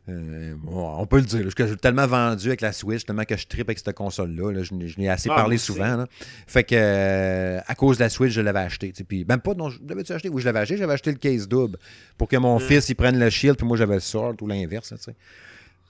Euh, 0.08 0.54
on 0.68 1.06
peut 1.08 1.18
le 1.18 1.24
dire. 1.24 1.44
Je 1.44 1.66
suis 1.66 1.78
tellement 1.78 2.06
vendu 2.06 2.48
avec 2.48 2.62
la 2.62 2.72
Switch, 2.74 3.06
tellement 3.06 3.24
que 3.24 3.36
je 3.36 3.48
tripe 3.48 3.68
avec 3.68 3.80
cette 3.80 3.96
console-là. 3.96 4.62
je, 4.62 4.74
n'ai 5.00 5.10
assez 5.10 5.30
ah, 5.32 5.36
parlé 5.36 5.58
souvent. 5.58 6.06
Fait 6.48 6.64
que 6.64 6.76
euh, 6.76 7.60
à 7.66 7.76
cause 7.76 7.98
de 7.98 8.04
la 8.04 8.10
Switch, 8.10 8.32
je 8.32 8.42
l'avais 8.42 8.60
acheté. 8.60 8.94
Puis 9.08 9.26
même 9.26 9.42
pas, 9.42 9.56
non, 9.56 9.70
je 9.70 9.80
l'avais 9.88 10.10
acheté. 10.12 10.30
Oui, 10.30 10.42
je 10.42 10.46
l'avais 10.46 10.60
acheté. 10.60 10.78
J'avais 10.78 10.94
acheté 10.94 11.12
le 11.12 11.18
case 11.18 11.48
double 11.48 11.80
pour 12.18 12.28
que 12.28 12.38
mon 12.38 12.60
fils 12.60 12.88
il 12.90 12.96
prenne 12.96 13.18
le 13.18 13.30
shield, 13.30 13.58
puis 13.58 13.68
moi 13.68 13.78
j'avais 13.78 13.96
le 13.96 14.00
sword 14.00 14.36
ou 14.42 14.48
l'inverse. 14.48 14.94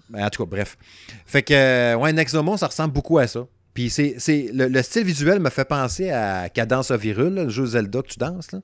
Ben, 0.10 0.26
en 0.26 0.30
tout 0.30 0.46
cas, 0.46 0.50
bref. 0.50 0.78
Fait 1.26 1.44
que 1.44 1.54
euh, 1.54 1.96
ouais, 1.98 2.14
Nexomon, 2.14 2.58
ça 2.58 2.68
ressemble 2.68 2.94
beaucoup 2.94 3.18
à 3.18 3.28
ça. 3.28 3.46
Puis 3.74 3.90
c'est, 3.90 4.16
le, 4.54 4.82
style 4.82 5.04
visuel 5.04 5.42
me 5.42 5.50
fait 5.50 5.66
penser 5.66 6.10
à 6.10 6.48
Cadence 6.48 6.92
of 6.92 7.02
Virul, 7.02 7.36
le 7.36 7.50
jeu 7.50 7.66
Zelda 7.66 8.02
que 8.02 8.08
tu 8.08 8.20
danses. 8.20 8.54
Là. 8.54 8.62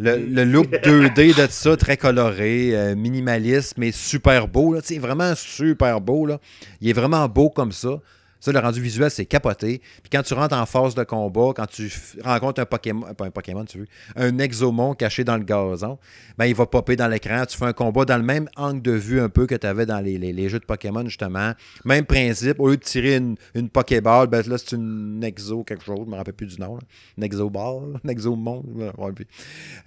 Le, 0.00 0.44
look 0.44 0.70
2D 0.70 1.34
de 1.34 1.50
ça, 1.50 1.76
très 1.76 1.96
coloré, 1.96 2.70
euh, 2.72 2.94
minimaliste, 2.94 3.74
mais 3.78 3.90
super 3.90 4.46
beau. 4.46 4.72
Là, 4.72 4.80
vraiment 4.98 5.34
super 5.34 6.00
beau. 6.00 6.26
Là. 6.26 6.38
Il 6.80 6.88
est 6.88 6.92
vraiment 6.92 7.28
beau 7.28 7.50
comme 7.50 7.72
ça. 7.72 8.00
Ça, 8.40 8.52
le 8.52 8.58
rendu 8.60 8.80
visuel, 8.80 9.10
c'est 9.10 9.26
capoté. 9.26 9.80
Puis 10.02 10.10
quand 10.12 10.22
tu 10.22 10.34
rentres 10.34 10.56
en 10.56 10.64
phase 10.64 10.94
de 10.94 11.02
combat, 11.02 11.52
quand 11.56 11.66
tu 11.66 11.92
rencontres 12.22 12.60
un 12.60 12.66
Pokémon, 12.66 13.12
pas 13.14 13.26
un 13.26 13.30
Pokémon, 13.30 13.64
tu 13.64 13.78
veux, 13.78 13.86
un 14.16 14.38
Exomon 14.38 14.94
caché 14.94 15.24
dans 15.24 15.36
le 15.36 15.42
gazon, 15.42 15.98
ben, 16.36 16.46
il 16.46 16.54
va 16.54 16.66
popper 16.66 16.94
dans 16.94 17.08
l'écran. 17.08 17.44
Tu 17.46 17.56
fais 17.56 17.64
un 17.64 17.72
combat 17.72 18.04
dans 18.04 18.16
le 18.16 18.22
même 18.22 18.48
angle 18.56 18.82
de 18.82 18.92
vue 18.92 19.20
un 19.20 19.28
peu 19.28 19.46
que 19.46 19.56
tu 19.56 19.66
avais 19.66 19.86
dans 19.86 20.00
les, 20.00 20.48
jeux 20.48 20.60
de 20.60 20.64
Pokémon, 20.64 21.04
justement. 21.04 21.52
Même 21.84 22.04
principe. 22.04 22.60
Au 22.60 22.68
lieu 22.68 22.76
de 22.76 22.82
tirer 22.82 23.16
une, 23.16 23.36
une 23.54 23.68
Pokéball, 23.68 24.28
ben 24.28 24.46
là, 24.46 24.56
c'est 24.56 24.76
une 24.76 25.22
Exo 25.24 25.64
quelque 25.64 25.84
chose. 25.84 26.00
Je 26.04 26.10
me 26.10 26.16
rappelle 26.16 26.34
plus 26.34 26.46
du 26.46 26.60
nom. 26.60 26.76
Là. 26.76 26.82
Une 27.16 27.24
Exoball, 27.24 28.00
une 28.04 28.10
Exomon. 28.10 28.64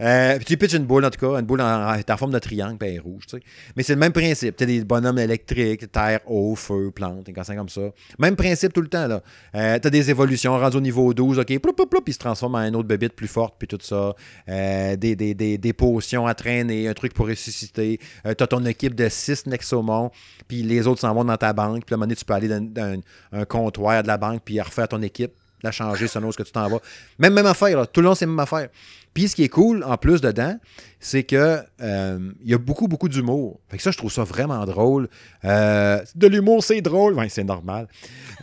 Euh, 0.02 0.36
puis 0.38 0.46
tu 0.46 0.58
pitches 0.58 0.74
une 0.74 0.86
boule, 0.86 1.06
en 1.06 1.10
tout 1.10 1.26
cas. 1.26 1.40
Une 1.40 1.46
boule 1.46 1.62
en, 1.62 1.96
en, 1.98 2.18
forme 2.18 2.32
de 2.32 2.40
triangle, 2.40 2.78
puis 2.78 3.00
rouge. 3.00 3.28
Tu 3.28 3.38
sais. 3.38 3.44
Mais 3.76 3.84
c'est 3.84 3.94
le 3.94 4.00
même 4.00 4.12
principe. 4.12 4.58
Tu 4.58 4.64
as 4.64 4.68
des 4.68 4.84
bonhommes 4.84 5.20
électriques, 5.20 5.92
terre, 5.92 6.20
eau, 6.26 6.56
feu, 6.56 6.92
plantes, 6.92 7.30
et 7.30 7.34
comme 7.34 7.70
ça. 7.70 7.82
Même 8.20 8.36
principe 8.42 8.74
tout 8.74 8.82
le 8.82 8.88
temps. 8.88 9.08
Euh, 9.56 9.80
tu 9.80 9.88
as 9.88 9.90
des 9.90 10.10
évolutions, 10.10 10.58
rendu 10.58 10.78
au 10.78 10.82
niveau 10.82 11.14
12, 11.14 11.40
OK, 11.40 11.46
puis 11.46 11.60
il 12.08 12.14
se 12.14 12.20
transforme 12.20 12.56
en 12.56 12.68
une 12.68 12.76
autre 12.76 12.88
bébite 12.88 13.14
plus 13.14 13.28
forte, 13.28 13.56
puis 13.58 13.68
tout 13.68 13.78
ça. 13.82 14.16
Euh, 14.50 14.96
des, 14.96 15.16
des, 15.16 15.34
des, 15.34 15.58
des, 15.58 15.74
potions 15.74 16.28
à 16.28 16.34
traîner, 16.34 16.88
un 16.88 16.94
truc 16.94 17.14
pour 17.14 17.28
ressusciter. 17.28 18.00
Euh, 18.26 18.34
tu 18.36 18.44
as 18.44 18.48
ton 18.48 18.66
équipe 18.66 18.96
de 18.96 19.08
6 19.08 19.48
Nexomon, 19.48 20.12
puis 20.48 20.64
les 20.64 20.88
autres 20.88 21.02
s'en 21.02 21.14
vont 21.14 21.24
dans 21.24 21.38
ta 21.38 21.54
banque. 21.54 21.86
Puis 21.86 21.94
à 21.94 21.96
un 21.96 21.98
moment 21.98 22.08
donné, 22.08 22.16
tu 22.16 22.26
peux 22.26 22.34
aller 22.34 22.48
dans, 22.48 23.02
un 23.32 23.46
comptoir 23.46 24.04
de 24.04 24.08
la 24.08 24.18
banque, 24.18 24.42
puis 24.44 24.60
refaire 24.60 24.88
ton 24.88 25.02
équipe, 25.02 25.32
la 25.64 25.72
changer 25.72 26.08
selon 26.08 26.32
ce 26.32 26.38
que 26.38 26.44
tu 26.44 26.52
t'en 26.52 26.68
vas. 26.68 26.80
Même, 27.20 27.34
même 27.34 27.46
affaire, 27.46 27.78
là. 27.78 27.86
tout 27.86 28.02
le 28.02 28.08
long, 28.08 28.16
c'est 28.16 28.26
même 28.26 28.40
affaire. 28.40 28.70
Puis 29.14 29.28
ce 29.28 29.36
qui 29.36 29.44
est 29.44 29.50
cool 29.50 29.84
en 29.84 29.98
plus 29.98 30.22
dedans, 30.22 30.58
c'est 31.00 31.24
que 31.24 31.60
euh, 31.82 32.32
il 32.44 32.50
y 32.50 32.54
a 32.54 32.58
beaucoup, 32.58 32.88
beaucoup 32.88 33.10
d'humour. 33.10 33.60
Fait 33.68 33.78
que 33.78 33.84
ça, 33.84 33.92
je 33.92 33.98
trouve 33.98 34.12
ça 34.12 34.24
vraiment 34.24 34.66
drôle. 34.66 35.10
Euh, 35.44 36.02
de 36.16 36.28
l'humour, 36.28 36.64
c'est 36.64 36.82
drôle. 36.82 37.14
Ouais, 37.16 37.28
c'est 37.28 37.44
normal. 37.44 37.88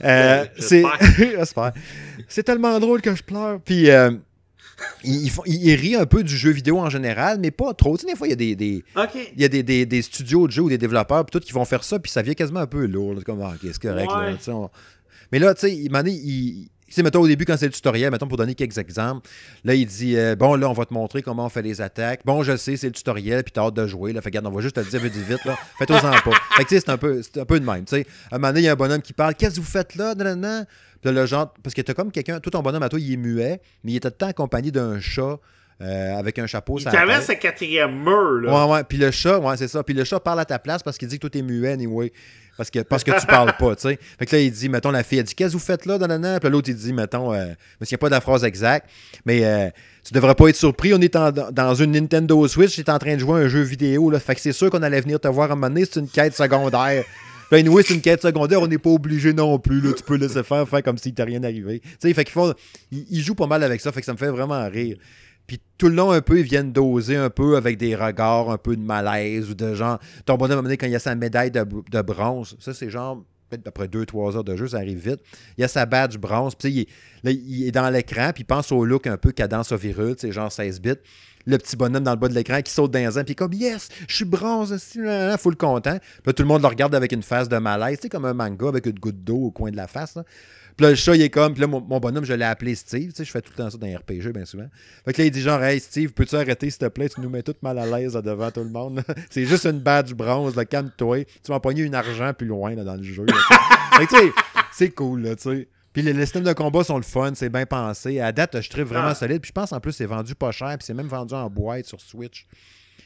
Euh, 0.05 0.45
c'est 0.59 0.83
c'est 2.29 2.43
tellement 2.43 2.79
drôle 2.81 3.01
que 3.01 3.15
je 3.15 3.23
pleure. 3.23 3.61
Puis 3.61 3.89
il, 5.05 5.31
il, 5.47 5.75
rit 5.75 5.97
un 5.97 6.07
peu 6.07 6.23
du 6.23 6.37
jeu 6.37 6.51
vidéo 6.51 6.79
en 6.79 6.91
général, 6.91 7.39
mais 7.41 7.51
pas 7.51 7.73
trop. 7.73 7.97
Tu 7.97 8.03
sais, 8.03 8.13
des 8.13 8.17
fois, 8.17 8.27
il 8.27 8.31
y 8.31 8.33
a 8.35 8.37
des, 8.37 8.55
des 8.55 8.85
il 9.35 9.41
y 9.41 9.45
a 9.45 9.49
des, 9.49 9.63
des, 9.63 9.87
des, 9.87 10.03
studios 10.03 10.47
de 10.47 10.53
jeux 10.53 10.63
ou 10.63 10.69
des 10.69 10.79
développeurs 10.79 11.25
puis 11.25 11.39
tout 11.39 11.45
qui 11.45 11.53
vont 11.53 11.65
faire 11.65 11.83
ça, 11.83 11.99
puis 11.99 12.13
ça 12.13 12.23
vient 12.23 12.35
quasiment 12.35 12.61
un 12.61 12.67
peu 12.67 12.87
lourd. 12.87 13.17
comme, 13.25 13.41
ah, 13.43 13.55
c'est 13.63 13.81
correct. 13.81 14.11
Là, 14.11 14.71
Mais 15.33 15.39
là, 15.39 15.55
tu 15.55 15.63
sais, 15.63 15.75
il, 15.75 15.91
il, 16.07 16.69
sais, 16.95 17.03
mettons, 17.03 17.21
au 17.21 17.29
début, 17.29 17.45
quand 17.45 17.57
c'est 17.57 17.67
le 17.67 17.73
tutoriel, 17.73 18.11
mettons, 18.11 18.29
pour 18.29 18.37
donner 18.37 18.55
quelques 18.55 18.79
exemples, 18.79 19.29
là, 19.65 19.75
il 19.75 19.87
dit 19.87 20.17
euh, 20.17 20.37
Bon, 20.37 20.55
là, 20.55 20.69
on 20.69 20.73
va 20.73 20.85
te 20.85 20.95
montrer 20.95 21.23
comment 21.23 21.47
on 21.47 21.49
fait 21.49 21.63
les 21.63 21.81
attaques. 21.81 22.21
Bon, 22.25 22.43
je 22.43 22.57
sais, 22.57 22.77
c'est 22.77 22.89
le 22.89 22.93
tutoriel, 22.93 23.45
puis 23.45 23.53
t'as 23.53 23.63
hâte 23.63 23.75
de 23.75 23.87
jouer. 23.87 24.13
Là, 24.13 24.21
fait 24.21 24.29
regarde, 24.29 24.47
on 24.47 24.51
va 24.51 24.61
juste 24.61 24.77
te 24.77 24.81
le 24.81 24.87
dire 24.87 25.01
vite, 25.01 25.15
vite, 25.15 25.45
là. 25.45 25.57
Fais-toi-en 25.79 26.11
pas. 26.11 26.37
Fait 26.57 26.65
que, 26.65 26.69
tu 26.69 26.75
sais, 26.75 26.81
c'est 26.81 26.91
un, 26.91 26.97
peu, 26.97 27.23
un 27.37 27.45
peu 27.45 27.61
de 27.61 27.65
même. 27.65 27.85
Tu 27.85 27.97
sais, 27.97 28.07
à 28.31 28.37
un 28.37 28.39
moment 28.39 28.49
donné, 28.49 28.61
il 28.61 28.65
y 28.65 28.69
a 28.69 28.73
un 28.73 28.77
bonhomme 28.77 29.03
qui 29.03 29.13
parle 29.13 29.35
Qu'est-ce 29.35 29.57
que 29.57 29.61
vous 29.61 29.67
faites 29.67 29.95
là? 29.95 30.15
Puis 30.15 30.25
là, 31.05 31.13
le 31.13 31.27
genre, 31.27 31.53
parce 31.63 31.75
que 31.75 31.83
t'as 31.83 31.95
comme 31.95 32.11
quelqu'un, 32.11 32.41
tout 32.41 32.51
ton 32.51 32.61
bonhomme 32.61 32.83
à 32.83 32.89
toi, 32.89 32.99
il 32.99 33.13
est 33.13 33.17
muet, 33.17 33.61
mais 33.85 33.93
il 33.93 33.97
était 33.97 34.09
tout 34.11 34.15
le 34.15 34.19
temps 34.19 34.29
accompagné 34.29 34.71
d'un 34.71 34.99
chat. 35.01 35.39
Euh, 35.81 36.19
avec 36.19 36.37
un 36.41 36.47
chapeau. 36.49 36.79
Il 36.79 36.85
traverse 36.87 37.27
sa 37.27 37.37
quatrième 37.37 38.03
mur, 38.03 38.41
là. 38.43 38.67
Ouais, 38.67 38.73
ouais. 38.73 38.85
Puis 38.85 38.99
le 38.99 39.13
chat, 39.13 39.39
ouais, 39.39 39.57
c'est 39.57 39.69
ça. 39.69 39.85
Puis 39.85 39.95
le 39.95 40.03
chat 40.03 40.19
parle 40.19 40.41
à 40.41 40.45
ta 40.45 40.59
place 40.59 40.83
parce 40.83 40.99
qu'il 40.99 41.07
dit 41.07 41.17
que 41.17 41.21
toi, 41.21 41.31
t'es 41.31 41.43
muet, 41.43 41.71
anyway. 41.71 42.13
Parce 42.57 42.71
que, 42.71 42.81
parce 42.81 43.05
que 43.05 43.13
tu 43.13 43.25
parles 43.27 43.55
pas, 43.57 43.77
tu 43.77 43.83
sais. 43.83 43.99
Fait 44.19 44.27
que 44.27 44.35
là, 44.35 44.43
il 44.43 44.51
dit, 44.51 44.69
mettons, 44.69 44.91
la 44.91 45.05
fille, 45.05 45.21
elle 45.21 45.25
dit, 45.25 45.37
qu'est-ce 45.37 45.53
que 45.53 45.59
vous 45.59 45.65
faites 45.65 45.87
là, 45.87 45.97
dans 45.97 46.41
Puis 46.41 46.51
l'autre, 46.51 46.69
il 46.69 46.75
dit, 46.75 46.93
mettons, 46.93 47.33
euh, 47.33 47.47
parce 47.79 47.89
qu'il 47.89 47.95
n'y 47.95 48.01
a 48.01 48.03
pas 48.03 48.09
de 48.09 48.15
la 48.15 48.21
phrase 48.21 48.43
exacte, 48.43 48.91
mais 49.25 49.45
euh, 49.45 49.69
tu 50.05 50.13
devrais 50.13 50.35
pas 50.35 50.49
être 50.49 50.57
surpris, 50.57 50.93
on 50.93 51.01
est 51.01 51.15
dans 51.15 51.75
une 51.77 51.93
Nintendo 51.93 52.49
Switch, 52.49 52.77
es 52.81 52.91
en 52.91 52.99
train 52.99 53.15
de 53.15 53.21
jouer 53.21 53.43
à 53.43 53.45
un 53.45 53.49
jeu 53.49 53.61
vidéo, 53.61 54.11
là. 54.11 54.19
Fait 54.19 54.35
que 54.35 54.41
c'est 54.41 54.53
sûr 54.53 54.71
qu'on 54.71 54.83
allait 54.83 55.01
venir 55.01 55.21
te 55.21 55.29
voir 55.29 55.51
à 55.51 55.53
un 55.53 55.55
moment 55.55 55.69
donné, 55.69 55.85
c'est 55.85 56.01
une 56.01 56.09
quête 56.09 56.35
secondaire. 56.35 57.05
Ben, 57.51 57.59
anyway, 57.59 57.83
c'est 57.83 57.95
une 57.95 58.03
quête 58.03 58.21
secondaire, 58.21 58.61
on 58.61 58.67
n'est 58.67 58.79
pas 58.79 58.91
obligé 58.91 59.33
non 59.33 59.59
plus. 59.59 59.81
Là. 59.81 59.93
Tu 59.97 60.03
peux 60.03 60.17
laisser 60.17 60.43
faire, 60.43 60.69
faire 60.69 60.83
comme 60.83 60.99
s'il 60.99 61.15
t'est 61.15 61.23
rien 61.23 61.43
arrivé. 61.45 61.81
Tu 61.81 61.91
sais, 62.01 62.13
fait 62.13 62.25
qu'ils 62.25 62.33
font. 62.33 62.53
Ils, 62.91 63.23
jouent 63.23 63.35
pas 63.35 63.47
mal 63.47 63.63
avec 63.63 63.81
ça, 63.81 63.91
fait 63.93 64.01
que 64.01 64.07
ça 64.07 64.13
me 64.13 64.19
fait 64.19 64.29
vraiment 64.29 64.69
rire. 64.69 64.99
Puis 65.49 65.61
tout 65.79 65.89
le 65.89 65.95
long, 65.95 66.13
un 66.13 66.21
peu, 66.21 66.39
ils 66.39 66.45
viennent 66.45 66.73
doser 66.73 67.17
un 67.17 67.31
peu 67.31 67.57
avec 67.57 67.79
des 67.79 67.97
regards 67.97 68.51
un 68.51 68.59
peu 68.59 68.77
de 68.77 68.83
malaise 68.83 69.51
ou 69.51 69.55
de 69.55 69.75
genre. 69.75 69.99
Ton 70.27 70.37
bonhomme, 70.37 70.69
quand 70.77 70.87
il 70.87 70.93
y 70.93 70.97
a 70.97 71.01
sa 71.01 71.15
médaille 71.17 71.51
de, 71.51 72.03
bronze, 72.03 72.57
ça, 72.61 72.75
c'est 72.75 72.91
genre 72.91 73.25
après 73.67 73.87
2-3 73.87 74.37
heures 74.37 74.45
de 74.45 74.57
jeu, 74.57 74.69
ça 74.69 74.77
arrive 74.77 74.99
vite. 74.99 75.21
Il 75.57 75.63
y 75.63 75.65
a 75.65 75.69
sa 75.69 75.87
badge 75.87 76.19
bronze, 76.19 76.55
puis 76.55 76.87
il, 77.25 77.67
est- 77.67 77.71
dans 77.71 77.89
l'écran, 77.89 78.31
puis 78.35 78.43
il 78.43 78.47
pense 78.47 78.71
au 78.73 78.85
look 78.85 79.07
un 79.07 79.17
peu 79.17 79.33
cadence 79.33 79.73
tu 79.81 79.95
sais, 80.19 80.33
genre 80.33 80.53
16 80.53 80.83
bits. 80.83 80.93
Le 81.47 81.57
petit 81.57 81.77
bonhomme 81.77 82.05
dans 82.05 82.11
le 82.11 82.19
bas 82.19 82.29
de 82.29 82.35
l'écran 82.35 82.61
qui 82.61 82.71
saute 82.71 82.91
dans 82.91 82.99
les 82.99 83.17
airs, 83.19 83.25
puis 83.25 83.35
comme 83.35 83.55
Yes, 83.55 83.89
je 84.07 84.17
suis 84.17 84.25
bronze, 84.27 84.77
full 85.39 85.57
content. 85.57 85.97
Puis 86.23 86.35
tout 86.35 86.43
le 86.43 86.49
monde 86.49 86.61
le 86.61 86.69
regarde 86.69 86.95
avec 86.95 87.11
une 87.13 87.23
face 87.23 87.49
de 87.49 87.57
malaise, 87.57 87.99
sais, 88.03 88.11
comme 88.11 88.27
un 88.27 88.35
manga 88.35 88.69
avec 88.69 88.85
une 88.85 88.99
goutte 88.99 89.25
d'eau 89.25 89.45
au 89.45 89.51
coin 89.51 89.71
de 89.71 89.77
la 89.77 89.87
face. 89.87 90.15
là. 90.15 90.25
Puis 90.79 90.85
là, 90.85 90.91
le 90.91 90.97
chat, 90.97 91.15
il 91.17 91.23
est 91.23 91.29
comme. 91.29 91.53
Puis 91.53 91.61
là, 91.61 91.67
mon, 91.67 91.81
mon 91.81 91.99
bonhomme, 91.99 92.25
je 92.25 92.33
l'ai 92.33 92.45
appelé 92.45 92.75
Steve. 92.77 93.11
Tu 93.11 93.17
sais, 93.17 93.25
je 93.25 93.31
fais 93.33 93.43
tout 93.43 93.51
le 93.51 93.63
temps 93.65 93.69
ça 93.69 93.77
dans 93.77 93.87
les 93.87 93.97
RPG, 93.97 94.33
bien 94.33 94.45
souvent. 94.45 94.69
Fait 95.05 95.13
que 95.13 95.21
là, 95.21 95.27
il 95.27 95.31
dit 95.33 95.41
genre, 95.43 95.61
Hey, 95.63 95.81
Steve, 95.81 96.13
peux-tu 96.13 96.37
arrêter, 96.37 96.71
s'il 96.71 96.79
te 96.79 96.87
plaît? 96.87 97.09
Tu 97.09 97.21
nous 97.21 97.29
mets 97.29 97.43
tout 97.43 97.55
mal 97.63 97.79
à 97.81 97.85
l'aise 97.85 98.15
là, 98.15 98.23
devant 98.23 98.51
tout 98.53 98.63
le 98.63 98.71
monde. 98.71 99.03
c'est 99.31 99.45
juste 99.45 99.67
une 99.67 99.81
badge 99.81 100.13
bronze, 100.15 100.55
là, 100.57 100.65
calme-toi. 100.65 101.25
Tu 101.25 101.51
vas 101.51 101.59
pogner 101.61 101.83
une 101.83 101.97
argent 101.97 102.33
plus 102.33 102.47
loin 102.47 102.75
là, 102.77 102.85
dans 102.85 102.95
le 102.95 103.03
jeu. 103.03 103.25
là, 103.27 103.35
tu 103.35 103.55
sais. 103.55 103.61
fait 103.99 104.07
que, 104.07 104.11
tu 104.21 104.27
sais, 104.29 104.33
c'est 104.73 104.91
cool, 104.91 105.23
là, 105.23 105.35
tu 105.37 105.43
sais. 105.51 105.69
Puis 105.93 106.03
les, 106.03 106.13
les 106.13 106.27
systèmes 106.27 106.45
de 106.45 106.53
combat 106.53 106.85
sont 106.85 106.97
le 106.99 107.03
fun, 107.03 107.33
c'est 107.35 107.49
bien 107.49 107.67
pensé. 107.67 108.21
À 108.21 108.31
date, 108.31 108.61
je 108.61 108.71
trouve 108.71 108.85
vraiment 108.85 109.09
Ah. 109.09 109.15
solide. 109.17 109.41
Puis 109.41 109.49
je 109.49 109.53
pense 109.55 109.73
en 109.73 109.81
plus, 109.81 109.91
c'est 109.93 110.07
vendu 110.07 110.37
pas 110.37 110.53
cher. 110.53 110.69
Puis 110.79 110.87
c'est 110.87 110.95
même 110.95 111.09
vendu 111.09 111.35
en 111.35 111.51
boîte 111.51 111.87
sur 111.87 112.01
Switch. 112.01 112.47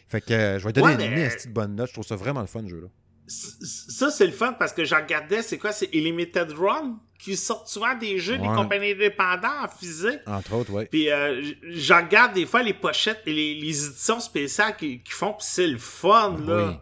Fait 0.09 0.21
que 0.21 0.35
euh, 0.35 0.59
je 0.59 0.65
vais 0.67 0.73
donner 0.75 0.89
Ouais, 0.97 1.07
une, 1.07 1.15
mais- 1.15 1.29
petite 1.31 1.53
bonne 1.55 1.75
note. 1.75 1.87
Je 1.89 1.93
trouve 1.95 2.05
ça 2.05 2.17
vraiment 2.17 2.43
le 2.43 2.47
fun, 2.47 2.61
ce 2.65 2.69
jeu-là. 2.69 2.89
Ça, 3.33 4.11
c'est 4.11 4.27
le 4.27 4.33
fun 4.33 4.53
parce 4.59 4.73
que 4.73 4.85
j'en 4.85 4.97
regardais, 5.01 5.43
c'est 5.43 5.59
quoi? 5.59 5.73
C'est 5.73 5.91
Limited 5.93 6.53
Run 6.53 6.99
qui 7.19 7.37
sortent 7.37 7.69
souvent 7.69 7.95
des 7.97 8.19
jeux 8.19 8.37
des 8.37 8.47
compagnies 8.57 8.93
indépendantes 8.93 9.45
en 9.65 9.69
physique. 9.69 10.19
Entre 10.27 10.53
autres, 10.55 10.73
ouais. 10.73 10.87
Puis 10.91 11.09
euh, 11.11 11.41
j- 11.43 11.57
j'en 11.71 12.03
regarde 12.03 12.35
des 12.35 12.47
fois 12.47 12.63
les 12.63 12.75
pochettes 12.75 13.23
et 13.27 13.33
les, 13.33 13.55
les 13.55 13.87
éditions 13.87 14.19
spéciales 14.21 14.77
qu'ils 14.77 15.03
qu'ils 15.03 15.15
font, 15.15 15.33
puis 15.33 15.47
c'est 15.49 15.69
le 15.69 15.79
fun, 15.79 16.37
là. 16.47 16.69
Oui. 16.71 16.75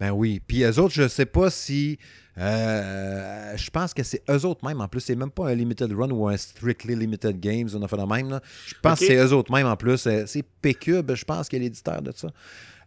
Ben 0.00 0.10
oui. 0.12 0.40
Puis 0.46 0.62
eux 0.62 0.78
autres, 0.78 0.94
je 0.94 1.08
sais 1.08 1.26
pas 1.26 1.50
si. 1.50 1.98
euh, 2.38 3.56
je 3.56 3.70
pense 3.70 3.92
que 3.94 4.02
c'est 4.02 4.22
eux 4.30 4.44
autres 4.46 4.64
même. 4.66 4.80
En 4.80 4.88
plus, 4.88 5.00
c'est 5.00 5.14
même 5.16 5.30
pas 5.30 5.48
un 5.48 5.54
Limited 5.54 5.92
Run 5.92 6.10
ou 6.10 6.28
un 6.28 6.36
Strictly 6.36 6.94
Limited 6.96 7.38
Games, 7.40 7.68
on 7.74 7.82
a 7.82 7.88
fait 7.88 7.96
de 7.96 8.02
même. 8.02 8.30
Là. 8.30 8.40
Je 8.66 8.74
pense 8.82 9.00
que 9.00 9.06
c'est 9.06 9.16
eux 9.16 9.32
autres 9.32 9.52
même 9.52 9.66
en 9.66 9.76
plus. 9.76 10.06
Euh, 10.06 10.24
C'est 10.26 10.42
PQ, 10.62 11.02
je 11.14 11.24
pense, 11.24 11.48
qu'il 11.48 11.58
est 11.60 11.62
l'éditeur 11.64 12.02
de 12.02 12.12
ça. 12.14 12.28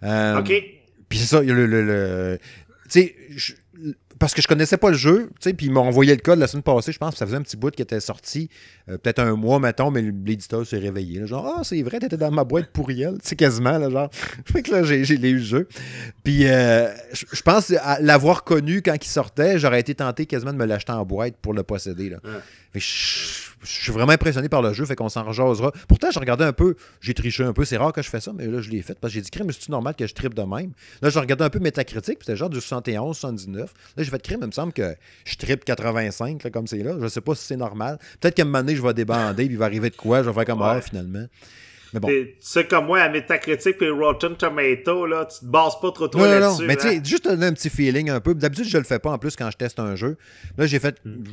Euh, 0.04 0.40
OK. 0.40 0.52
Puis 1.08 1.20
c'est 1.20 1.26
ça, 1.28 1.44
il 1.44 1.50
y 1.50 1.52
a 1.52 1.54
le. 1.54 1.66
le- 1.68 1.84
le- 1.86 2.40
tu 2.90 3.02
sais, 3.02 3.96
parce 4.20 4.34
que 4.34 4.42
je 4.42 4.48
connaissais 4.48 4.78
pas 4.78 4.90
le 4.90 4.98
jeu, 4.98 5.30
tu 5.40 5.50
sais, 5.50 5.54
puis 5.54 5.68
ils 5.68 5.72
m'ont 5.72 5.82
envoyé 5.82 6.14
le 6.16 6.22
code 6.22 6.40
la 6.40 6.48
semaine 6.48 6.64
passée, 6.64 6.92
je 6.92 6.98
pense, 6.98 7.12
que 7.12 7.18
ça 7.18 7.26
faisait 7.26 7.38
un 7.38 7.42
petit 7.42 7.58
bout 7.58 7.72
qui 7.72 7.82
était 7.82 8.00
sorti, 8.00 8.50
euh, 8.90 8.98
peut-être 8.98 9.20
un 9.20 9.36
mois, 9.36 9.60
mettons, 9.60 9.92
mais 9.92 10.02
l'éditeur 10.02 10.66
s'est 10.66 10.78
réveillé. 10.78 11.20
là, 11.20 11.26
genre, 11.26 11.56
ah, 11.58 11.64
c'est 11.64 11.82
vrai, 11.82 12.00
t'étais 12.00 12.18
dans 12.18 12.32
ma 12.32 12.44
boîte 12.44 12.68
pourrielle, 12.68 13.18
tu 13.22 13.30
sais, 13.30 13.36
quasiment, 13.36 13.78
là, 13.78 13.90
genre. 13.90 14.10
fait 14.46 14.62
que 14.64 14.72
là, 14.72 14.84
j'ai 14.84 15.02
eu 15.02 15.36
le 15.36 15.40
jeu. 15.40 15.68
Puis 16.24 16.48
euh, 16.48 16.90
je 17.14 17.42
pense, 17.42 17.72
à 17.72 18.00
l'avoir 18.00 18.44
connu 18.44 18.82
quand 18.82 18.96
il 18.96 19.08
sortait, 19.08 19.60
j'aurais 19.60 19.80
été 19.80 19.96
tenté 19.96 20.26
quasiment 20.26 20.54
de 20.54 20.58
me 20.58 20.66
l'acheter 20.66 20.94
en 20.94 21.06
boîte 21.06 21.36
pour 21.42 21.54
le 21.54 21.64
posséder, 21.64 22.10
là. 22.10 22.18
Ouais. 22.24 22.40
Fait 22.76 22.80
que 22.80 22.86
je, 22.86 23.72
suis 23.72 23.92
vraiment 23.94 24.12
impressionné 24.12 24.50
par 24.50 24.62
le 24.62 24.74
jeu, 24.74 24.86
fait 24.86 24.96
qu'on 24.96 25.08
s'en 25.08 25.24
rejasera. 25.24 25.72
Pourtant, 25.88 26.12
je 26.12 26.20
regardais 26.20 26.44
un 26.44 26.52
peu, 26.52 26.76
j'ai 27.00 27.14
triché 27.14 27.44
un 27.44 27.54
peu, 27.54 27.64
c'est 27.64 27.78
rare 27.78 27.94
que 27.94 28.02
je 28.02 28.10
fais 28.10 28.20
ça, 28.20 28.34
mais 28.34 28.48
là, 28.48 28.60
je 28.60 28.70
l'ai 28.70 28.82
fait 28.82 29.00
parce 29.00 29.14
que 29.14 29.16
j'ai 29.16 29.22
dit, 29.22 29.32
crème, 29.32 29.50
c'est 29.52 29.70
normal 29.70 29.96
que 29.96 30.06
je 30.06 30.14
tripe 30.14 30.34
de 30.34 30.42
même. 30.42 30.74
Là, 31.02 31.10
je 31.10 31.18
regardais 31.18 31.46
un 31.46 31.50
peu 31.50 31.60
Metacritic, 31.60 32.20
puis 32.20 32.26
c'était 32.26 32.36
genre 32.36 32.50
du 32.50 32.60
71, 32.60 33.16
79. 33.16 33.74
Là, 33.96 34.04
j'ai 34.06 34.12
fait 34.12 34.22
crème, 34.22 34.40
il 34.42 34.48
me 34.48 34.52
semble 34.52 34.74
que 34.74 34.96
je 35.26 35.36
tripe 35.36 35.66
85, 35.66 36.44
là, 36.44 36.50
comme 36.50 36.68
c'est 36.68 36.84
là. 36.84 36.96
Je 37.02 37.08
sais 37.08 37.22
pas 37.22 37.36
si 37.36 37.46
c'est 37.46 37.58
normal. 37.58 37.98
Peut-être 38.20 38.36
qu'à 38.36 38.44
un 38.44 38.46
moment 38.46 38.60
donné, 38.60 38.76
je 38.76 38.82
vais 38.82 38.94
débander, 38.94 39.46
puis 39.46 39.56
il 39.56 39.58
va 39.58 39.66
arriver 39.66 39.90
de 39.90 39.96
quoi, 39.96 40.24
je 40.24 40.30
vais 40.30 40.34
faire 40.34 40.46
comme 40.46 40.62
Ouais. 40.62 40.68
ah, 40.70 40.82
finalement. 40.82 41.26
Mais 41.94 42.00
bon. 42.00 42.08
Tu 42.10 42.36
sais, 42.42 42.66
comme 42.66 42.88
moi, 42.88 43.00
à 43.00 43.10
Metacritic 43.10 43.82
et 43.82 43.90
Rotten 43.90 44.36
Tomato, 44.36 45.06
là, 45.06 45.26
tu 45.26 45.40
te 45.40 45.46
bases 45.46 45.80
pas 45.80 45.92
trop 45.92 46.08
trop 46.08 46.20
Non, 46.20 46.26
non, 46.26 46.32
non. 46.32 46.40
là-dessus. 46.40 46.66
Mais 46.66 46.76
tu 46.76 46.88
hein. 46.88 46.92
sais, 46.92 47.02
juste 47.04 47.24
donner 47.24 47.46
un 47.46 47.54
petit 47.54 47.70
feeling 47.70 48.10
un 48.10 48.20
peu. 48.20 48.34
D'habitude, 48.34 48.66
je 48.66 48.78
le 48.78 48.84
fais 48.84 49.00
pas 49.00 49.12
en 49.12 49.18
plus 49.18 49.36
quand 49.36 49.50
je 49.50 49.56
teste 49.56 49.80
un 49.80 49.96
jeu. 49.96 50.18
Là, 50.58 50.66
j'ai 50.66 50.80
fait. 50.80 50.98
Hmm. 51.06 51.24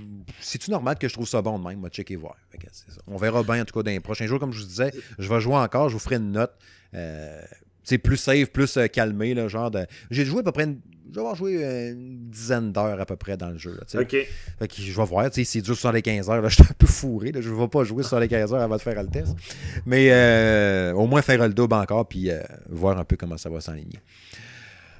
C'est-tu 0.41 0.71
normal 0.71 0.99
que 0.99 1.09
je 1.09 1.15
trouve 1.15 1.27
ça 1.27 1.43
bon 1.43 1.59
de 1.59 1.67
même? 1.67 1.81
Moi, 1.81 1.89
checker 1.89 2.15
voir. 2.17 2.37
Ça. 2.71 2.85
On 3.09 3.17
verra 3.17 3.43
bien, 3.43 3.63
en 3.63 3.65
tout 3.65 3.75
cas, 3.75 3.83
dans 3.83 3.91
les 3.91 3.99
prochains 4.01 4.27
jours. 4.27 4.39
Comme 4.39 4.53
je 4.53 4.61
vous 4.61 4.67
disais, 4.69 4.93
je 5.19 5.29
vais 5.29 5.41
jouer 5.41 5.57
encore. 5.57 5.89
Je 5.89 5.95
vous 5.95 6.01
ferai 6.01 6.17
une 6.17 6.31
note. 6.31 6.53
Euh, 6.95 7.41
c'est 7.83 7.99
plus 7.99 8.17
safe, 8.17 8.51
plus 8.51 8.77
euh, 8.77 8.87
calmé, 8.87 9.35
là, 9.35 9.49
genre 9.49 9.71
de. 9.71 9.85
J'ai 10.11 10.25
joué 10.25 10.41
à 10.41 10.43
peu 10.45 10.53
près 10.53 10.65
une. 10.65 10.79
Je 11.13 11.17
vais 11.17 11.21
avoir 11.21 11.37
joué 11.37 11.53
une 11.91 12.31
dizaine 12.31 12.73
d'heures 12.73 12.99
à 12.99 13.05
peu 13.05 13.17
près 13.17 13.37
dans 13.37 13.51
le 13.51 13.59
jeu. 13.59 13.73
Là. 13.73 13.85
Fait 13.87 14.07
que 14.07 14.75
je 14.79 14.97
vais 14.97 15.05
voir, 15.05 15.29
s'il 15.31 15.61
dure 15.61 15.77
sur 15.77 15.93
les 15.93 16.01
15 16.01 16.31
heures, 16.31 16.41
là, 16.41 16.49
je 16.49 16.55
suis 16.55 16.65
un 16.65 16.75
peu 16.79 16.87
fourré, 16.87 17.33
là, 17.33 17.43
je 17.43 17.51
ne 17.51 17.55
vais 17.55 17.69
pas 17.69 17.85
jouer 17.85 18.03
sur 18.03 18.19
les 18.19 18.29
15 18.29 18.55
heures 18.55 18.63
avant 18.63 18.77
de 18.77 18.81
faire 18.81 19.03
le 19.03 19.09
test. 19.11 19.37
Mais 19.85 20.09
euh, 20.11 20.95
au 20.95 21.07
moins 21.07 21.21
faire 21.21 21.47
le 21.47 21.53
double 21.53 21.75
encore, 21.75 22.09
puis 22.09 22.31
euh, 22.31 22.41
voir 22.71 22.99
un 22.99 23.05
peu 23.05 23.17
comment 23.17 23.37
ça 23.37 23.51
va 23.51 23.61
s'enligner. 23.61 23.99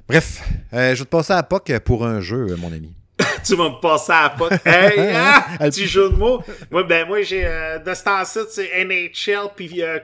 Bref, 0.07 0.43
euh, 0.73 0.93
je 0.93 0.99
vais 0.99 1.05
te 1.05 1.09
passer 1.09 1.33
à 1.33 1.41
POC 1.41 1.79
pour 1.79 2.05
un 2.05 2.21
jeu, 2.21 2.55
mon 2.57 2.71
ami. 2.71 2.93
tu 3.43 3.55
vas 3.55 3.69
me 3.69 3.81
passer 3.81 4.11
à 4.11 4.23
la 4.23 4.29
pote. 4.31 4.53
Hey, 4.67 4.99
hein? 5.15 5.43
Elle- 5.59 5.71
petit 5.71 5.87
jeu 5.87 6.11
de 6.11 6.15
mots. 6.15 6.43
Moi, 6.69 6.83
ben, 6.83 7.07
moi, 7.07 7.23
j'ai, 7.23 7.43
euh, 7.43 7.79
de 7.79 7.93
ce 7.93 8.03
temps-ci, 8.03 8.39
c'est 8.51 8.85
NHL, 8.85 9.49
puis, 9.55 9.81
euh, 9.81 9.97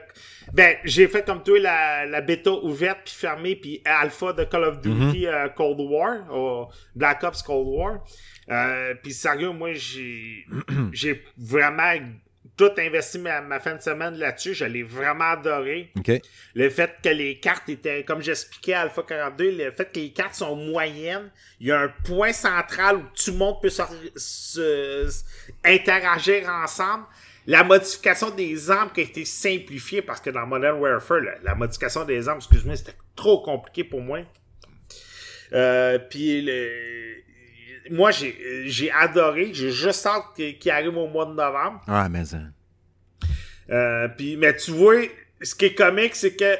ben, 0.52 0.76
j'ai 0.84 1.06
fait 1.08 1.24
comme 1.24 1.42
toi 1.42 1.58
la, 1.58 2.06
la 2.06 2.20
bêta 2.20 2.50
ouverte, 2.50 3.00
puis 3.04 3.14
fermée, 3.14 3.56
puis 3.56 3.80
alpha 3.84 4.32
de 4.32 4.44
Call 4.44 4.64
of 4.64 4.80
Duty 4.80 5.26
euh, 5.26 5.48
Cold 5.50 5.80
War, 5.80 6.68
Black 6.94 7.22
Ops 7.24 7.42
Cold 7.42 7.66
War. 7.68 8.04
Euh, 8.50 8.94
puis 9.02 9.12
sérieux, 9.12 9.50
moi, 9.50 9.72
j'ai, 9.74 10.44
j'ai 10.92 11.24
vraiment 11.38 11.92
tout 12.56 12.70
investi 12.76 13.18
ma, 13.18 13.40
ma 13.40 13.58
fin 13.60 13.74
de 13.76 13.80
semaine 13.80 14.14
là-dessus. 14.18 14.52
Je 14.54 14.64
l'ai 14.66 14.82
vraiment 14.82 15.30
adoré. 15.30 15.90
OK? 15.96 16.20
Le 16.54 16.68
fait 16.68 16.90
que 17.02 17.08
les 17.08 17.38
cartes 17.38 17.68
étaient, 17.70 18.04
comme 18.04 18.20
j'expliquais 18.20 18.74
à 18.74 18.80
Alpha 18.82 19.02
42, 19.02 19.50
le 19.56 19.70
fait 19.70 19.90
que 19.90 19.98
les 20.00 20.10
cartes 20.12 20.34
sont 20.34 20.56
moyennes, 20.56 21.30
il 21.60 21.68
y 21.68 21.72
a 21.72 21.80
un 21.80 21.88
point 22.04 22.32
central 22.32 22.96
où 22.96 23.02
tout 23.14 23.30
le 23.30 23.36
monde 23.38 23.62
peut 23.62 23.70
se, 23.70 23.82
se- 24.16 25.06
se- 25.08 25.24
interagir 25.64 26.48
ensemble. 26.48 27.04
La 27.50 27.64
modification 27.64 28.30
des 28.30 28.70
armes 28.70 28.90
qui 28.94 29.00
a 29.00 29.04
été 29.04 29.24
simplifiée 29.24 30.02
parce 30.02 30.20
que 30.20 30.30
dans 30.30 30.46
Modern 30.46 30.78
Warfare, 30.78 31.20
la, 31.20 31.32
la 31.42 31.54
modification 31.54 32.04
des 32.04 32.28
armes, 32.28 32.38
excuse-moi, 32.38 32.76
c'était 32.76 32.96
trop 33.16 33.42
compliqué 33.42 33.82
pour 33.84 34.00
moi. 34.00 34.20
Euh, 35.52 35.98
puis 36.10 36.42
le- 36.42 37.16
moi 37.90 38.10
j'ai 38.12 38.36
j'ai 38.66 38.90
adoré, 38.92 39.50
j'ai 39.52 39.72
juste 39.72 40.06
hâte 40.06 40.26
qu'il 40.60 40.70
arrive 40.70 40.96
au 40.96 41.08
mois 41.08 41.26
de 41.26 41.32
novembre. 41.32 41.80
Ah, 41.88 42.08
mais 42.08 42.24
ça. 42.24 42.38
Euh, 43.70 44.08
puis, 44.16 44.36
mais 44.36 44.54
tu 44.56 44.70
vois, 44.72 45.02
ce 45.42 45.54
qui 45.54 45.66
est 45.66 45.74
comique, 45.74 46.14
c'est 46.16 46.34
que 46.36 46.54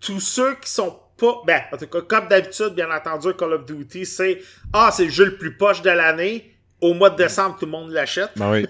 tous 0.00 0.20
ceux 0.20 0.54
qui 0.56 0.70
sont 0.70 0.98
pas, 1.18 1.42
ben, 1.46 1.62
en 1.72 1.76
tout 1.76 1.86
cas, 1.86 2.00
comme 2.02 2.28
d'habitude, 2.28 2.70
bien 2.74 2.90
entendu, 2.90 3.34
Call 3.34 3.52
of 3.52 3.66
Duty, 3.66 4.06
c'est, 4.06 4.40
ah, 4.72 4.90
c'est 4.92 5.04
le 5.04 5.10
jeu 5.10 5.24
le 5.26 5.36
plus 5.36 5.56
poche 5.56 5.82
de 5.82 5.90
l'année. 5.90 6.48
Au 6.80 6.94
mois 6.94 7.10
de 7.10 7.16
décembre, 7.16 7.56
tout 7.58 7.66
le 7.66 7.70
monde 7.70 7.90
l'achète. 7.92 8.30
Ben 8.36 8.50
oui. 8.50 8.66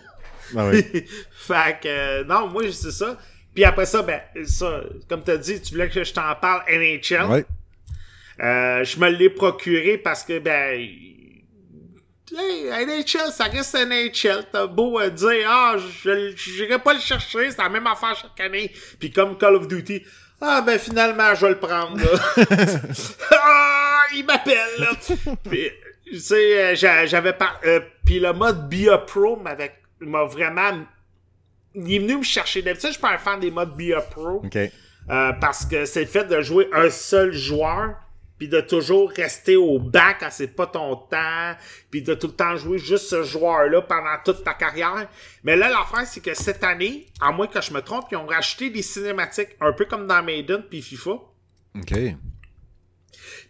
Ben 0.53 0.71
oui. 0.71 1.07
fait 1.33 1.79
que, 1.83 1.89
euh, 1.89 2.25
non, 2.25 2.49
moi, 2.49 2.65
c'est 2.73 2.91
ça. 2.91 3.19
Puis 3.55 3.65
après 3.65 3.87
ça, 3.87 4.03
ben, 4.03 4.21
ça, 4.47 4.83
comme 5.09 5.23
t'as 5.23 5.37
dit, 5.37 5.61
tu 5.61 5.75
voulais 5.75 5.89
que 5.89 6.03
je 6.03 6.13
t'en 6.13 6.35
parle 6.41 6.63
NHL. 6.69 7.31
Ouais. 7.31 7.45
Euh, 8.41 8.83
je 8.85 8.99
me 8.99 9.09
l'ai 9.11 9.29
procuré 9.31 9.99
parce 9.99 10.25
que, 10.25 10.39
ben, 10.39 10.73
hey, 10.73 12.71
NHL, 12.87 13.31
ça 13.31 13.45
reste 13.45 13.75
NHL. 13.75 14.47
T'as 14.51 14.67
beau 14.67 14.99
euh, 14.99 15.11
dire, 15.11 15.47
ah, 15.49 15.77
je 15.79 16.33
j'irai 16.35 16.79
pas 16.79 16.95
le 16.95 17.01
chercher, 17.01 17.51
c'est 17.51 17.59
la 17.59 17.69
même 17.69 17.87
affaire 17.87 18.17
chaque 18.17 18.41
année. 18.41 18.73
Puis 18.99 19.11
comme 19.11 19.37
Call 19.37 19.57
of 19.57 19.69
Duty, 19.69 20.03
ah, 20.41 20.63
ben 20.63 20.79
finalement, 20.79 21.35
je 21.35 21.47
vais 21.47 21.53
le 21.53 21.59
prendre, 21.59 21.99
là. 21.99 22.19
ah, 23.33 24.01
il 24.15 24.25
m'appelle. 24.25 24.89
Puis, 25.49 25.71
tu 26.07 26.19
sais, 26.19 26.75
j'a- 26.75 27.07
j'avais 27.07 27.33
pas... 27.35 27.61
euh, 27.65 27.81
puis 28.05 28.19
le 28.19 28.33
mode 28.33 28.69
BIA 28.69 28.99
Pro 28.99 29.37
m'avait 29.37 29.75
m'a 30.07 30.25
vraiment... 30.25 30.85
Il 31.75 31.95
est 31.95 31.99
venu 31.99 32.19
me 32.19 32.23
chercher. 32.23 32.63
D'habitude, 32.63 32.89
je 32.89 32.93
suis 32.93 33.01
pas 33.01 33.13
un 33.13 33.19
fan 33.19 33.41
des 33.41 33.51
modes 33.51 33.77
BIA 33.77 34.01
Pro. 34.03 34.43
OK. 34.45 34.57
Euh, 34.57 35.33
parce 35.41 35.65
que 35.65 35.85
c'est 35.85 36.03
le 36.03 36.07
fait 36.07 36.25
de 36.25 36.41
jouer 36.43 36.69
un 36.73 36.91
seul 36.91 37.33
joueur, 37.33 37.97
puis 38.39 38.49
de 38.49 38.61
toujours 38.61 39.11
rester 39.11 39.57
au 39.57 39.79
bac 39.79 40.19
quand 40.21 40.31
c'est 40.31 40.49
pas 40.49 40.67
ton 40.67 40.97
temps, 40.97 41.57
puis 41.91 42.03
de 42.03 42.15
tout 42.15 42.29
le 42.29 42.33
temps 42.35 42.57
jouer 42.57 42.79
juste 42.79 43.07
ce 43.07 43.23
joueur-là 43.23 43.83
pendant 43.83 44.17
toute 44.25 44.45
ta 44.45 44.55
carrière. 44.55 45.09
Mais 45.45 45.57
là, 45.57 45.69
l'affaire, 45.69 46.07
c'est 46.07 46.21
que 46.21 46.35
cette 46.35 46.63
année, 46.63 47.07
à 47.21 47.33
moins 47.33 47.47
que 47.47 47.61
je 47.61 47.73
me 47.73 47.81
trompe, 47.81 48.07
ils 48.11 48.17
ont 48.17 48.27
racheté 48.27 48.71
des 48.71 48.83
cinématiques, 48.83 49.57
un 49.61 49.73
peu 49.73 49.85
comme 49.85 50.07
dans 50.07 50.23
Maiden 50.23 50.63
puis 50.69 50.83
FIFA. 50.83 51.11
OK. 51.77 51.95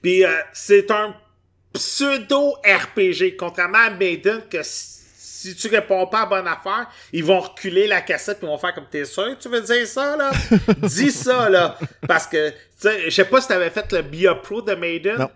Puis 0.00 0.24
euh, 0.24 0.30
c'est 0.52 0.90
un 0.90 1.14
pseudo-RPG, 1.72 3.36
contrairement 3.38 3.78
à 3.78 3.90
Maiden, 3.90 4.42
que 4.50 4.62
si, 5.43 5.56
tu 5.56 5.69
réponds 5.69 6.06
pas 6.06 6.23
à 6.23 6.27
bonne 6.27 6.47
affaire, 6.47 6.89
ils 7.12 7.24
vont 7.24 7.40
reculer 7.40 7.86
la 7.86 8.01
cassette 8.01 8.39
ils 8.43 8.47
vont 8.47 8.59
faire 8.59 8.74
comme 8.74 8.86
t'es 8.90 9.05
sûr 9.05 9.36
tu 9.40 9.48
veux 9.48 9.60
dire 9.60 9.86
ça, 9.86 10.16
là? 10.16 10.31
Dis 10.78 11.10
ça, 11.10 11.48
là. 11.48 11.78
Parce 12.06 12.27
que, 12.27 12.51
tu 12.51 12.56
sais, 12.77 13.05
je 13.05 13.10
sais 13.10 13.24
pas 13.24 13.40
si 13.40 13.48
t'avais 13.48 13.70
fait 13.70 13.90
le 13.93 14.02
Bia 14.02 14.35
Pro 14.35 14.62
de 14.62 14.74
Maiden. 14.74 15.19
Non. 15.19 15.31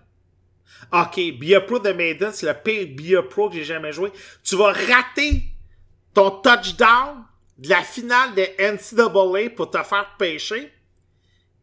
Ok, 0.92 1.16
Bia 1.38 1.60
Pro 1.60 1.78
de 1.78 1.90
Maiden, 1.92 2.30
c'est 2.32 2.46
le 2.46 2.54
pire 2.54 2.86
Bia 2.88 3.22
Pro 3.22 3.48
que 3.48 3.56
j'ai 3.56 3.64
jamais 3.64 3.92
joué. 3.92 4.12
Tu 4.44 4.56
vas 4.56 4.72
rater 4.72 5.42
ton 6.14 6.30
touchdown 6.30 7.24
de 7.58 7.68
la 7.68 7.82
finale 7.82 8.34
de 8.34 8.46
NCAA 8.58 9.50
pour 9.54 9.70
te 9.70 9.82
faire 9.82 10.14
pêcher. 10.18 10.72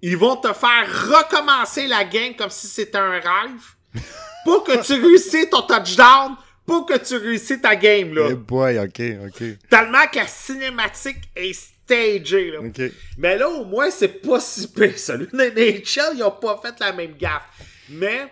Ils 0.01 0.17
vont 0.17 0.35
te 0.35 0.51
faire 0.51 0.85
recommencer 1.09 1.87
la 1.87 2.03
game 2.03 2.35
comme 2.35 2.49
si 2.49 2.67
c'était 2.67 2.97
un 2.97 3.11
rêve 3.11 3.63
pour 4.45 4.63
que 4.63 4.83
tu 4.83 4.93
réussisses 4.93 5.49
ton 5.49 5.61
touchdown 5.61 6.35
pour 6.65 6.85
que 6.85 6.97
tu 6.97 7.15
réussisses 7.17 7.61
ta 7.61 7.75
game, 7.75 8.13
là. 8.13 8.27
Eh 8.31 8.35
boy, 8.35 8.79
ok, 8.79 9.01
ok. 9.27 9.43
Tellement 9.69 10.07
que 10.07 10.17
la 10.19 10.27
cinématique 10.27 11.17
est 11.35 11.53
stagée, 11.53 12.51
là. 12.51 12.59
Ok. 12.61 12.81
Mais 13.17 13.37
là, 13.37 13.49
au 13.49 13.65
moins, 13.65 13.89
c'est 13.91 14.07
pas 14.21 14.39
si 14.39 14.67
pire, 14.71 14.97
ça. 14.97 15.15
Le 15.17 15.27
NHL, 15.33 16.15
ils 16.15 16.23
ont 16.23 16.31
pas 16.31 16.59
fait 16.63 16.73
la 16.79 16.93
même 16.93 17.13
gaffe. 17.17 17.43
Mais, 17.89 18.27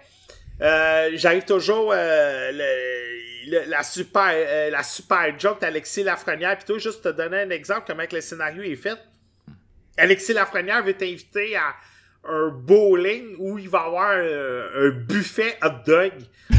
euh, 0.62 1.10
j'arrive 1.16 1.44
toujours, 1.46 1.92
euh, 1.94 2.52
le- 2.52 3.52
le- 3.52 3.70
la 3.70 3.84
super, 3.84 4.30
euh, 4.34 4.70
la 4.70 4.84
super 4.84 5.38
joke 5.38 5.60
d'Alexis 5.60 6.04
Lafrenière, 6.04 6.58
pis 6.58 6.66
toi, 6.66 6.78
juste 6.78 7.04
te 7.04 7.10
donner 7.10 7.42
un 7.42 7.50
exemple, 7.50 7.84
comment 7.88 8.06
que 8.06 8.16
le 8.16 8.22
scénario 8.22 8.62
est 8.64 8.76
fait. 8.76 8.98
Alexis 9.98 10.34
Lafrenière 10.34 10.84
veut 10.84 10.94
t'inviter 10.94 11.56
à 11.56 11.74
un 12.24 12.50
bowling 12.50 13.36
où 13.40 13.58
il 13.58 13.68
va 13.68 13.84
y 13.84 13.88
avoir 13.88 14.12
euh, 14.14 14.88
un 14.88 14.92
buffet 14.92 15.58
hot 15.64 15.84
dog. 15.86 16.12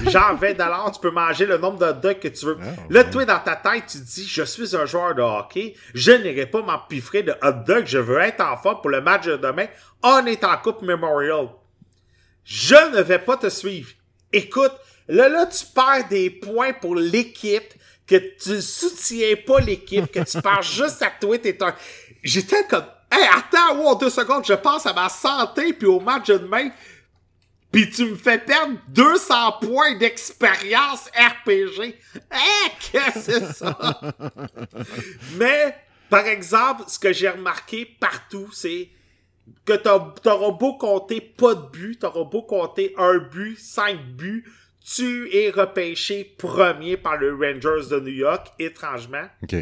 Genre 0.09 0.36
20 0.40 0.55
tu 0.93 1.01
peux 1.01 1.10
manger 1.10 1.47
le 1.47 1.59
nombre 1.59 1.78
de 1.78 1.86
hot 1.86 2.01
dogs 2.01 2.18
que 2.18 2.28
tu 2.28 2.47
veux. 2.47 2.59
Ah, 2.60 2.66
Là, 2.90 3.05
toi, 3.05 3.24
dans 3.24 3.39
ta 3.39 3.56
tête, 3.56 3.84
tu 3.86 3.98
te 3.98 4.05
dis, 4.05 4.26
je 4.26 4.43
suis 4.43 4.74
un 4.74 4.86
joueur 4.86 5.14
de 5.14 5.22
hockey, 5.22 5.74
je 5.94 6.12
n'irai 6.12 6.47
pas 6.47 6.62
m'empiffrer 6.62 7.22
de 7.22 7.32
hot 7.43 7.64
dog, 7.66 7.84
je 7.86 7.98
veux 7.98 8.18
être 8.18 8.40
en 8.40 8.56
forme 8.56 8.80
pour 8.80 8.90
le 8.90 9.01
match 9.01 9.26
de 9.26 9.36
demain. 9.36 9.66
On 10.02 10.26
est 10.26 10.43
en 10.44 10.56
Coupe 10.56 10.82
Memorial. 10.82 11.48
Je 12.44 12.97
ne 12.97 13.01
vais 13.02 13.20
pas 13.20 13.36
te 13.36 13.48
suivre. 13.48 13.90
Écoute, 14.32 14.72
là, 15.06 15.28
là, 15.28 15.47
tu 15.47 15.64
perds 15.72 16.09
des 16.09 16.30
points 16.30 16.72
pour 16.72 16.97
l'équipe, 16.97 17.72
que 18.06 18.16
tu 18.16 18.60
soutiens 18.60 19.36
pas 19.47 19.60
l'équipe, 19.60 20.10
que 20.10 20.20
tu 20.20 20.43
perds 20.43 20.62
juste 20.62 21.02
à 21.02 21.12
toi, 21.20 21.39
t'es 21.39 21.62
un... 21.62 21.74
J'étais 22.24 22.64
comme, 22.68 22.84
hey, 23.12 23.28
attends, 23.36 23.76
wow, 23.76 23.94
deux 23.97 24.10
secondes, 24.10 24.44
je 24.44 24.55
pense 24.55 24.86
à 24.86 24.93
ma 24.93 25.09
santé 25.09 25.72
puis 25.72 25.86
au 25.86 26.01
match 26.01 26.26
de 26.28 26.39
demain, 26.39 26.70
puis 27.70 27.89
tu 27.90 28.05
me 28.05 28.16
fais 28.16 28.39
perdre 28.39 28.76
200 28.89 29.52
points 29.62 29.97
d'expérience 29.97 31.09
RPG. 31.16 31.94
Hey, 32.30 32.70
qu'est-ce 32.80 33.26
que 33.26 33.32
c'est 33.32 33.52
ça? 33.52 34.01
Mais, 35.36 35.76
par 36.10 36.26
exemple, 36.26 36.84
ce 36.86 36.98
que 36.98 37.12
j'ai 37.12 37.30
remarqué 37.30 37.86
partout, 37.86 38.51
c'est 38.52 38.90
que 39.64 39.72
t'auras 39.72 40.51
beau 40.51 40.76
compter 40.76 41.20
pas 41.20 41.55
de 41.55 41.66
but, 41.70 41.98
t'auras 41.98 42.24
beau 42.24 42.43
compter 42.43 42.94
un 42.98 43.18
but, 43.18 43.59
cinq 43.59 43.98
buts, 44.16 44.44
tu 44.84 45.34
es 45.34 45.51
repêché 45.51 46.24
premier 46.36 46.97
par 46.97 47.16
le 47.16 47.34
Rangers 47.34 47.89
de 47.90 48.01
New 48.01 48.12
York, 48.12 48.48
étrangement. 48.59 49.26
Ok. 49.43 49.56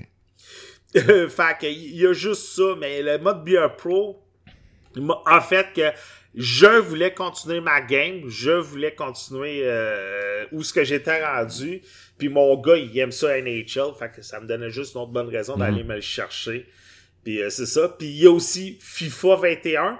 fait 1.28 1.58
que 1.60 1.66
il 1.66 1.96
y 1.96 2.06
a 2.06 2.12
juste 2.12 2.54
ça, 2.54 2.74
mais 2.78 3.02
le 3.02 3.18
mode 3.18 3.44
BR 3.44 3.76
Pro, 3.76 4.22
en 5.26 5.40
fait 5.40 5.68
que 5.74 5.90
je 6.34 6.66
voulais 6.66 7.12
continuer 7.12 7.60
ma 7.60 7.80
game, 7.80 8.28
je 8.28 8.50
voulais 8.50 8.94
continuer 8.94 9.62
euh, 9.64 10.44
où 10.52 10.62
ce 10.62 10.72
que 10.72 10.84
j'étais 10.84 11.24
rendu, 11.24 11.82
puis 12.18 12.28
mon 12.28 12.56
gars 12.56 12.76
il 12.76 12.96
aime 12.98 13.12
ça 13.12 13.40
NHL, 13.40 13.94
fait 13.98 14.12
que 14.14 14.22
ça 14.22 14.40
me 14.40 14.46
donnait 14.46 14.70
juste 14.70 14.94
une 14.94 15.02
autre 15.02 15.12
bonne 15.12 15.28
raison 15.28 15.56
d'aller 15.56 15.84
me 15.84 15.94
le 15.94 16.00
chercher. 16.00 16.66
Puis 17.24 17.42
euh, 17.42 17.50
c'est 17.50 17.66
ça. 17.66 17.88
Puis 17.88 18.08
il 18.08 18.22
y 18.22 18.26
a 18.26 18.30
aussi 18.30 18.78
FIFA 18.80 19.36
21 19.36 19.98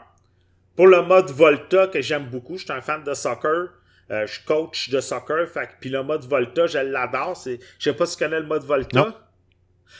pour 0.76 0.86
le 0.86 1.02
mode 1.02 1.30
Volta 1.30 1.86
que 1.88 2.00
j'aime 2.00 2.26
beaucoup. 2.26 2.56
Je 2.56 2.64
suis 2.64 2.72
un 2.72 2.80
fan 2.80 3.04
de 3.04 3.14
soccer. 3.14 3.70
Euh, 4.10 4.26
je 4.26 4.34
suis 4.34 4.44
coach 4.44 4.90
de 4.90 5.00
soccer. 5.00 5.48
Fait 5.48 5.68
puis 5.80 5.90
le 5.90 6.02
mode 6.02 6.24
Volta, 6.24 6.66
je 6.66 6.78
l'adore. 6.78 7.36
C'est, 7.36 7.58
je 7.78 7.90
sais 7.90 7.96
pas 7.96 8.06
si 8.06 8.16
tu 8.16 8.24
connais 8.24 8.40
le 8.40 8.46
mode 8.46 8.64
Volta. 8.64 8.98
Non. 8.98 9.14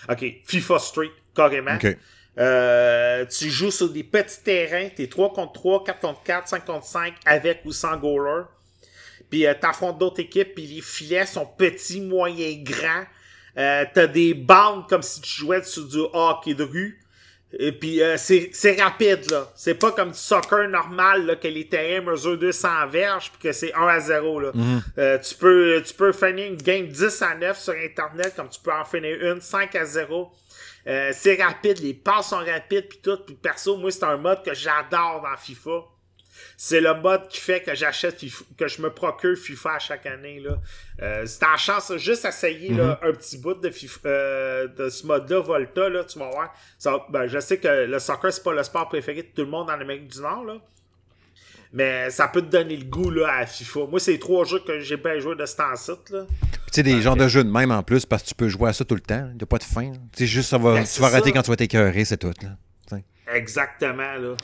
Ok, 0.09 0.25
FIFA 0.45 0.79
Street, 0.79 1.11
carrément. 1.35 1.75
Ok. 1.75 1.97
Euh, 2.39 3.27
tu 3.27 3.51
joues 3.51 3.71
sur 3.71 3.91
des 3.91 4.05
petits 4.05 4.43
terrains, 4.43 4.89
t'es 4.95 5.09
3 5.09 5.33
contre 5.33 5.53
3, 5.53 5.85
4 5.85 6.01
contre 6.01 6.23
4, 6.23 6.49
5 6.49 6.65
contre 6.65 6.87
5, 6.87 7.15
avec 7.27 7.63
ou 7.65 7.73
sans 7.73 7.97
goaler. 7.97 8.45
Puis 9.29 9.47
euh, 9.47 9.55
t'affrontes 9.61 9.99
d'autres 9.99 10.21
équipes, 10.21 10.55
puis 10.55 10.67
les 10.67 10.81
filets 10.81 11.27
sont 11.27 11.47
petits, 11.47 12.01
moyens, 12.01 12.63
grands. 12.63 13.05
Euh, 13.59 13.85
t'as 13.93 14.07
des 14.07 14.35
bandes 14.35 14.89
comme 14.89 15.03
si 15.03 15.21
tu 15.21 15.31
jouais 15.31 15.63
sur 15.65 15.87
du 15.87 15.99
hockey 16.13 16.55
de 16.55 16.65
rue. 16.65 17.01
Et 17.59 17.73
puis 17.73 18.01
euh, 18.01 18.17
c'est 18.17 18.81
rapide 18.81 19.29
là. 19.31 19.51
C'est 19.57 19.75
pas 19.75 19.91
comme 19.91 20.13
du 20.13 20.19
soccer 20.19 20.69
normal 20.69 21.27
là, 21.27 21.37
que 21.37 21.49
les 21.49 21.67
terrains 21.67 22.05
mesurent 22.05 22.39
200 22.39 22.87
verges 22.89 23.33
puis 23.33 23.49
que 23.49 23.53
c'est 23.53 23.75
1 23.75 23.87
à 23.89 23.99
0 24.01 24.41
là. 24.41 24.53
Euh, 24.99 25.19
tu 25.19 25.35
peux 25.35 25.83
tu 25.85 25.93
peux 25.95 26.13
finir 26.13 26.47
une 26.47 26.57
game 26.57 26.87
10 26.87 27.23
à 27.23 27.35
9 27.35 27.59
sur 27.59 27.75
internet 27.75 28.35
comme 28.37 28.49
tu 28.49 28.61
peux 28.61 28.73
en 28.73 28.85
finir 28.85 29.17
une 29.21 29.41
5 29.41 29.75
à 29.75 29.85
0. 29.85 30.31
Euh, 30.87 31.11
c'est 31.13 31.43
rapide, 31.43 31.81
les 31.81 31.93
passes 31.95 32.29
sont 32.29 32.39
rapides 32.39 32.89
puis 32.89 33.01
tout. 33.03 33.19
Puis 33.27 33.35
perso, 33.35 33.77
moi 33.77 33.91
c'est 33.91 34.05
un 34.05 34.17
mode 34.17 34.45
que 34.45 34.55
j'adore 34.55 35.23
dans 35.23 35.37
FIFA. 35.37 35.85
C'est 36.57 36.81
le 36.81 36.95
mode 36.95 37.29
qui 37.29 37.41
fait 37.41 37.61
que 37.63 37.75
j'achète 37.75 38.23
que 38.57 38.69
je 38.69 38.83
me 38.83 38.91
procure 38.91 39.37
FIFA 39.37 39.75
à 39.75 39.79
chaque 39.79 40.07
année 40.07 40.41
là. 40.41 40.59
Euh, 41.03 41.25
c'est 41.27 41.39
ta 41.41 41.57
chance 41.57 41.97
juste 41.97 42.25
essayer 42.25 42.75
là, 42.75 43.01
un 43.03 43.13
petit 43.13 43.39
bout 43.39 43.55
de 43.55 43.71
FIFA, 43.71 44.01
euh, 44.07 44.67
de 44.69 44.89
ce 44.89 45.07
mode-là 45.07 45.41
Volta 45.41 45.89
là, 45.89 46.05
tu 46.05 46.19
vas 46.19 46.31
voir. 46.31 46.55
Ça, 46.79 47.05
ben, 47.09 47.27
je 47.27 47.39
sais 47.41 47.59
que 47.59 47.87
le 47.87 47.99
soccer 47.99 48.33
c'est 48.33 48.43
pas 48.43 48.53
le 48.53 48.63
sport 48.63 48.89
préféré 48.89 49.23
de 49.23 49.29
tout 49.35 49.43
le 49.43 49.51
monde 49.51 49.71
en 49.71 49.75
Amérique 49.81 50.09
du 50.09 50.21
Nord 50.21 50.45
là. 50.45 50.57
Mais 51.73 52.11
ça 52.11 52.27
peut 52.27 52.43
te 52.43 52.51
donner 52.51 52.77
le 52.77 52.85
goût 52.85 53.11
là, 53.11 53.33
à 53.39 53.47
FIFA. 53.47 53.87
Moi, 53.89 54.01
c'est 54.01 54.19
trois 54.19 54.45
jeux 54.45 54.59
que 54.59 54.81
j'ai 54.81 54.97
bien 54.97 55.21
joué 55.21 55.37
de 55.37 55.47
ce 55.47 55.57
temps-ci. 55.57 55.93
Tu 56.05 56.17
sais, 56.73 56.83
des 56.83 57.01
genres 57.01 57.15
de 57.17 57.29
jeux 57.29 57.45
de 57.45 57.51
même 57.51 57.71
en 57.71 57.85
plus, 57.85 58.05
parce 58.07 58.25
que 58.25 58.29
tu 58.29 58.35
peux 58.35 58.49
jouer 58.49 58.71
à 58.71 58.73
ça 58.73 58.85
tout 58.85 58.97
le 58.97 59.01
temps. 59.01 59.29
Il 59.31 59.37
n'y 59.37 59.43
a 59.43 59.47
pas 59.47 59.59
de 59.59 59.63
fin. 59.63 59.93
Tu 59.93 59.99
sais, 60.15 60.27
juste, 60.27 60.51
ça 60.51 60.59
va, 60.59 60.75
Ben, 60.75 60.85
tu 60.85 61.01
vas 61.01 61.09
rater 61.09 61.29
ça. 61.29 61.35
quand 61.37 61.43
tu 61.43 61.51
vas 61.51 61.57
t'écœurer, 61.57 62.05
c'est 62.05 62.17
tout. 62.17 62.33
Là. 62.43 62.57
Exactement. 63.33 64.15
Là. 64.19 64.37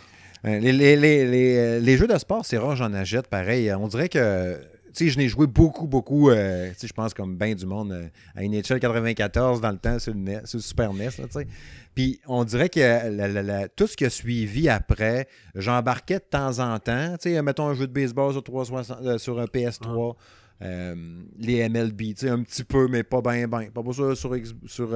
Euh, 0.47 0.59
Les, 0.61 0.73
les- 0.73 0.97
les- 0.97 1.27
les, 1.27 1.81
les 1.81 1.97
jeux 1.97 2.07
de 2.07 2.17
sport, 2.19 2.45
c'est 2.45 2.59
rare, 2.59 2.77
j'en 2.77 2.93
achète 2.95 3.27
pareil. 3.29 3.69
Euh, 3.69 3.79
On 3.79 3.89
dirait 3.89 4.09
que. 4.09 4.57
Tu 4.95 5.05
sais, 5.05 5.11
je 5.11 5.19
n'ai 5.19 5.29
joué 5.29 5.47
beaucoup, 5.47 5.87
beaucoup, 5.87 6.31
euh, 6.31 6.71
tu 6.71 6.79
sais, 6.79 6.87
je 6.87 6.93
pense 6.95 7.13
comme 7.13 7.37
bien 7.37 7.55
du 7.55 7.67
monde, 7.67 7.93
euh, 7.93 8.07
à 8.35 8.43
NHL 8.43 8.81
94 8.81 9.61
dans 9.61 9.71
le 9.71 9.77
temps 9.77 9.99
sur 9.99 10.15
le, 10.15 10.19
NES, 10.21 10.41
sur 10.47 10.57
le 10.57 10.63
Super 10.63 10.95
NES, 10.95 11.05
là, 11.05 11.11
tu 11.27 11.33
sais. 11.33 11.47
Puis 11.95 12.19
on 12.27 12.45
dirait 12.45 12.71
que 12.71 12.81
la- 12.81 13.11
la- 13.29 13.43
la- 13.43 13.69
tout 13.69 13.87
ce 13.87 13.95
qui 13.95 14.07
a 14.07 14.11
suivi 14.11 14.71
après, 14.71 15.29
j'embarquais 15.55 16.15
de 16.15 16.25
temps 16.31 16.61
en 16.61 16.79
temps, 16.79 17.15
tu 17.21 17.31
sais, 17.31 17.43
mettons 17.43 17.67
un 17.69 17.75
jeu 17.75 17.87
de 17.87 17.93
baseball 17.93 18.33
sur, 18.33 18.43
360, 18.43 18.99
euh, 19.05 19.19
sur 19.19 19.39
un 19.39 19.45
PS3, 19.45 20.17
euh, 20.63 20.95
les 21.39 21.69
MLB, 21.69 22.15
tu 22.15 22.21
sais, 22.21 22.31
un 22.31 22.43
petit 22.43 22.65
peu, 22.65 22.89
mais 22.89 23.03
pas 23.03 23.21
bien, 23.21 23.47
bien. 23.47 23.69
Pas 23.75 23.83
pour 23.83 23.95
ça, 23.95 24.15
sur, 24.15 24.35
sur, 24.65 24.89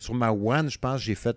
sur 0.00 0.14
ma 0.14 0.32
One, 0.32 0.68
je 0.68 0.78
pense 0.78 1.00
j'ai 1.00 1.14
fait 1.14 1.36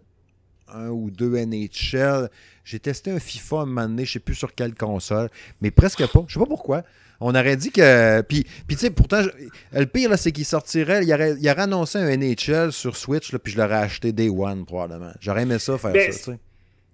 un 0.74 0.90
ou 0.90 1.10
deux 1.12 1.36
NHL. 1.46 2.30
J'ai 2.64 2.80
testé 2.80 3.12
un 3.12 3.20
FIFA 3.20 3.58
à 3.58 3.62
un 3.62 3.66
moment 3.66 3.88
donné, 3.88 4.06
je 4.06 4.14
sais 4.14 4.20
plus 4.20 4.36
sur 4.36 4.54
quelle 4.54 4.76
console, 4.76 5.30
mais 5.62 5.72
presque 5.72 6.06
pas. 6.12 6.24
Je 6.28 6.34
sais 6.34 6.40
pas 6.40 6.46
pourquoi. 6.46 6.84
On 7.22 7.36
aurait 7.36 7.58
dit 7.58 7.72
que. 7.72 8.22
Puis, 8.22 8.46
puis 8.68 8.76
tu 8.78 8.82
sais, 8.84 8.90
pourtant, 8.92 9.22
je- 9.22 9.30
le 9.78 9.86
pire, 9.86 10.18
c'est 10.18 10.32
qu'il 10.32 10.46
sortirait. 10.46 11.04
Il 11.04 11.14
aurait, 11.14 11.36
il 11.40 11.50
aurait 11.50 11.64
annoncé 11.64 11.98
un 11.98 12.08
NHL 12.16 12.72
sur 12.72 12.96
Switch, 12.96 13.34
là, 13.34 13.40
puis 13.40 13.52
je 13.54 13.58
l'aurais 13.58 13.76
acheté 13.76 14.12
Day 14.14 14.30
One, 14.30 14.66
probablement. 14.66 15.12
J'aurais 15.20 15.42
aimé 15.42 15.60
ça 15.60 15.78
faire 15.78 15.92
Ben, 15.92 16.12
ça, 16.14 16.18
tu 16.18 16.24
sais. 16.32 16.40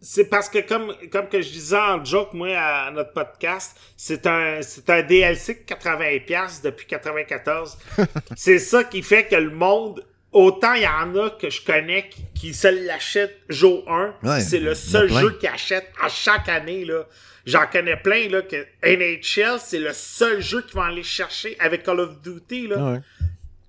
C'est 0.01 0.25
parce 0.25 0.49
que, 0.49 0.59
comme, 0.67 0.93
comme 1.11 1.27
que 1.29 1.41
je 1.41 1.49
disais 1.51 1.77
en 1.77 2.03
joke, 2.03 2.33
moi, 2.33 2.49
à 2.57 2.91
notre 2.91 3.11
podcast, 3.13 3.75
c'est 3.97 4.27
un, 4.27 4.61
c'est 4.61 4.87
un 4.89 5.01
DLC 5.03 5.63
de 5.67 5.73
80$ 5.73 6.61
depuis 6.63 6.85
94. 6.85 7.77
c'est 8.35 8.59
ça 8.59 8.83
qui 8.83 9.01
fait 9.01 9.25
que 9.25 9.35
le 9.35 9.49
monde, 9.51 10.03
autant 10.35 10.73
il 10.73 10.83
y 10.83 10.87
en 10.87 11.15
a 11.15 11.29
que 11.31 11.49
je 11.49 11.61
connais 11.65 12.09
qui, 12.35 12.53
se 12.53 12.67
l'achètent 12.67 13.39
jour 13.49 13.83
1. 13.89 14.13
Ouais, 14.21 14.41
c'est 14.41 14.59
le 14.59 14.75
seul 14.75 15.09
jeu 15.21 15.31
qu'ils 15.39 15.49
achètent 15.49 15.91
à 16.01 16.09
chaque 16.09 16.47
année, 16.49 16.85
là. 16.85 17.07
J'en 17.45 17.65
connais 17.67 17.97
plein, 17.97 18.27
là, 18.29 18.41
que 18.41 18.65
NHL, 18.83 19.59
c'est 19.63 19.79
le 19.79 19.93
seul 19.93 20.41
jeu 20.41 20.61
qu'ils 20.63 20.75
vont 20.75 20.81
aller 20.81 21.03
chercher 21.03 21.55
avec 21.59 21.83
Call 21.83 21.99
of 21.99 22.21
Duty, 22.21 22.67
là. 22.67 22.77
Ouais. 22.93 22.99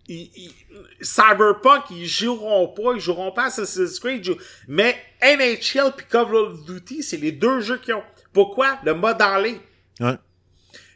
ils- 0.09 0.31
ils- 0.37 0.55
Cyberpunk, 1.01 1.85
ils 1.91 2.07
joueront 2.07 2.69
pas, 2.69 2.93
ils 2.95 3.01
joueront 3.01 3.33
pas 3.33 3.47
Assassin's 3.47 3.99
Creed, 3.99 4.23
jouent- 4.25 4.39
mais 4.69 4.97
NHL 5.21 5.93
puis 5.97 6.07
Call 6.11 6.35
of 6.35 6.65
Duty, 6.65 7.03
c'est 7.03 7.17
les 7.17 7.33
deux 7.33 7.61
jeux 7.61 7.79
qui 7.79 7.93
ont. 7.93 8.05
Pourquoi? 8.33 8.79
Le 8.85 8.95
mode 8.95 9.21
en 9.23 9.39
ligne. 9.39 9.59
Ouais. 10.01 10.17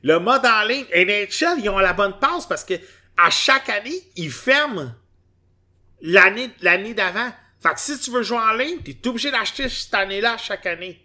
Le 0.03 0.19
mode 0.19 0.45
en 0.47 0.63
ligne, 0.65 0.85
NHL, 0.93 1.59
ils 1.59 1.69
ont 1.69 1.79
la 1.79 1.93
bonne 1.93 2.19
passe 2.21 2.47
parce 2.47 2.65
que 2.65 2.75
à 3.17 3.31
chaque 3.31 3.69
année, 3.69 4.01
ils 4.17 4.31
ferment 4.31 4.93
l'année, 6.03 6.51
l'année 6.63 6.95
d'avant. 6.95 7.31
Fait 7.63 7.75
que 7.75 7.81
si 7.81 7.99
tu 7.99 8.11
veux 8.11 8.23
jouer 8.23 8.39
en 8.39 8.53
ligne, 8.53 8.79
t'es 8.79 8.97
obligé 9.09 9.31
d'acheter 9.31 9.69
cette 9.69 9.93
année-là 9.95 10.37
chaque 10.39 10.65
année. 10.67 11.05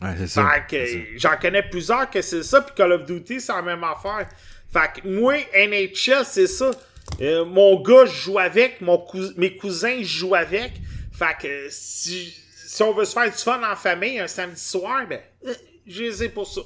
Ouais, 0.00 0.14
c'est 0.18 0.26
ça. 0.26 0.48
Fait 0.48 0.64
que 0.68 1.18
j'en 1.18 1.36
connais 1.36 1.62
plusieurs 1.62 2.10
que 2.10 2.22
c'est 2.22 2.42
ça, 2.42 2.60
puis 2.62 2.74
Call 2.74 2.92
of 2.92 3.04
Duty, 3.04 3.40
c'est 3.40 3.52
la 3.52 3.62
même 3.62 3.84
affaire. 3.84 4.28
Fait 4.72 5.00
que 5.02 5.06
moi, 5.08 5.34
NHL, 5.54 6.24
c'est 6.24 6.46
ça. 6.46 6.70
Euh, 7.20 7.44
mon 7.44 7.80
gars, 7.82 8.06
je 8.06 8.12
joue 8.22 8.38
avec, 8.38 8.80
mon 8.80 8.96
cous- 8.98 9.34
mes 9.36 9.56
cousins, 9.56 9.98
je 10.00 10.04
joue 10.18 10.34
avec. 10.34 10.72
Fait 11.12 11.36
que 11.40 11.66
si, 11.70 12.34
si 12.66 12.82
on 12.82 12.92
veut 12.94 13.04
se 13.04 13.12
faire 13.12 13.30
du 13.30 13.36
fun 13.36 13.60
en 13.70 13.76
famille 13.76 14.18
un 14.18 14.26
samedi 14.26 14.60
soir, 14.60 15.06
ben, 15.06 15.20
euh, 15.46 15.54
je 15.86 16.02
les 16.04 16.24
ai 16.24 16.28
pour 16.30 16.46
ça. 16.46 16.62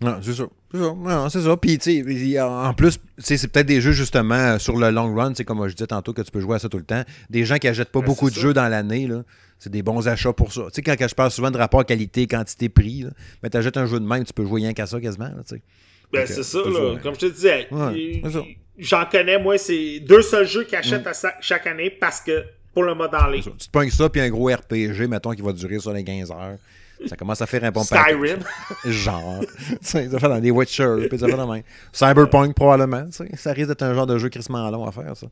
Non, 0.00 0.16
c'est 0.22 0.32
ça. 0.34 0.44
C'est 0.72 0.78
ça. 0.78 0.94
Non, 0.96 1.28
c'est 1.28 1.42
ça. 1.42 1.56
Puis, 1.56 1.78
tu 1.78 2.04
sais, 2.04 2.40
en 2.40 2.72
plus, 2.74 2.98
c'est 3.18 3.50
peut-être 3.52 3.66
des 3.66 3.80
jeux, 3.80 3.92
justement, 3.92 4.34
euh, 4.34 4.58
sur 4.58 4.76
le 4.78 4.90
long 4.90 5.14
run, 5.14 5.32
c'est 5.34 5.44
comme 5.44 5.66
je 5.68 5.74
disais 5.74 5.86
tantôt, 5.86 6.12
que 6.12 6.22
tu 6.22 6.30
peux 6.30 6.40
jouer 6.40 6.56
à 6.56 6.58
ça 6.58 6.68
tout 6.68 6.78
le 6.78 6.84
temps. 6.84 7.02
Des 7.28 7.44
gens 7.44 7.56
qui 7.58 7.68
achètent 7.68 7.90
pas 7.92 8.00
Ben, 8.00 8.06
beaucoup 8.06 8.30
de 8.30 8.34
ça. 8.34 8.40
jeux 8.40 8.54
dans 8.54 8.68
l'année, 8.68 9.06
là. 9.06 9.22
C'est 9.58 9.70
des 9.70 9.82
bons 9.82 10.08
achats 10.08 10.32
pour 10.32 10.52
ça. 10.54 10.62
Tu 10.72 10.82
sais, 10.82 10.82
quand 10.82 10.96
je 11.06 11.14
parle 11.14 11.30
souvent 11.30 11.50
de 11.50 11.58
rapport 11.58 11.84
qualité, 11.84 12.26
quantité, 12.26 12.70
prix, 12.70 13.02
là, 13.02 13.10
mais 13.42 13.50
tu 13.50 13.58
achètes 13.58 13.76
un 13.76 13.84
jeu 13.84 14.00
de 14.00 14.06
même, 14.06 14.24
tu 14.24 14.32
peux 14.32 14.44
jouer 14.46 14.62
rien 14.62 14.72
qu'à 14.72 14.86
ça 14.86 14.98
quasiment, 15.00 15.26
là. 15.26 15.42
Ben, 16.12 16.26
c'est 16.26 16.42
ça, 16.42 16.58
là. 16.58 16.98
Comme 17.02 17.14
je 17.14 17.20
te 17.20 17.26
disais, 17.26 17.68
Ouais, 17.70 17.92
il- 17.94 18.56
j'en 18.78 19.04
connais, 19.04 19.38
moi, 19.38 19.58
c'est 19.58 20.00
deux 20.00 20.22
seuls 20.22 20.46
jeux 20.46 20.64
qu'ils 20.64 20.78
achètent 20.78 21.06
à 21.06 21.12
chaque 21.40 21.66
année 21.66 21.90
parce 21.90 22.20
que 22.22 22.42
pour 22.72 22.84
le 22.84 22.94
mode 22.94 23.14
en 23.14 23.26
ligne. 23.26 23.42
Tu 23.42 23.66
te 23.66 23.70
pognes 23.70 23.90
ça, 23.90 24.08
puis 24.08 24.20
un 24.22 24.30
gros 24.30 24.46
RPG, 24.48 25.08
mettons, 25.08 25.32
qui 25.32 25.42
va 25.42 25.52
durer 25.52 25.78
sur 25.78 25.92
les 25.92 26.04
15 26.04 26.30
heures. 26.30 26.56
Ça 27.06 27.16
commence 27.16 27.40
à 27.40 27.46
faire 27.46 27.64
un 27.64 27.70
bon. 27.70 27.82
Skyrim. 27.82 28.40
Genre. 28.84 29.40
Sais, 29.80 30.08
ça 30.08 30.18
fait 30.18 30.28
dans 30.28 30.40
des 30.40 30.50
Witcher, 30.50 31.06
puis 31.08 31.18
ça 31.18 31.26
fait 31.26 31.36
dans 31.36 31.50
même. 31.52 31.62
Cyberpunk, 31.92 32.54
probablement. 32.54 33.06
Ça 33.10 33.52
risque 33.52 33.68
d'être 33.68 33.82
un 33.82 33.94
genre 33.94 34.06
de 34.06 34.18
jeu 34.18 34.28
crissement 34.28 34.68
long 34.70 34.86
à 34.86 34.92
faire, 34.92 35.16
ça. 35.16 35.26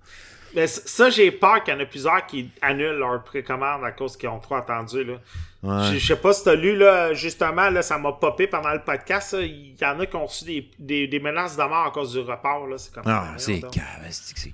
Mais 0.55 0.67
ça, 0.67 1.11
j'ai 1.11 1.31
peur 1.31 1.63
qu'il 1.63 1.75
y 1.75 1.77
en 1.77 1.81
a 1.81 1.85
plusieurs 1.85 2.25
qui 2.25 2.51
annulent 2.63 2.97
leur 2.99 3.23
précommande 3.23 3.85
à 3.85 3.93
cause 3.93 4.17
qu'ils 4.17 4.31
ont 4.31 4.39
trop 4.41 4.55
attendu. 4.55 5.05
Là. 5.05 5.15
Ouais. 5.63 5.99
Je 5.99 6.07
sais 6.07 6.17
pas 6.17 6.33
si 6.33 6.43
t'as 6.43 6.55
lu, 6.55 6.75
là, 6.75 7.13
justement, 7.13 7.69
là, 7.69 7.83
ça 7.83 7.99
m'a 7.99 8.13
popé 8.13 8.47
pendant 8.47 8.73
le 8.73 8.81
podcast. 8.81 9.37
Il 9.39 9.77
y 9.79 9.85
en 9.85 10.01
a 10.01 10.07
qui 10.07 10.17
ont 10.17 10.25
reçu 10.25 10.47
des, 10.47 10.71
des, 10.79 11.07
des 11.07 11.21
menaces 11.21 11.55
de 11.55 11.63
mort 11.65 11.89
à 11.89 11.91
cause 11.91 12.13
du 12.13 12.21
report. 12.21 12.67
Là. 12.67 12.79
C'est 12.79 12.95
comme 12.95 13.03
Ah, 13.07 13.35
c'est 13.37 13.61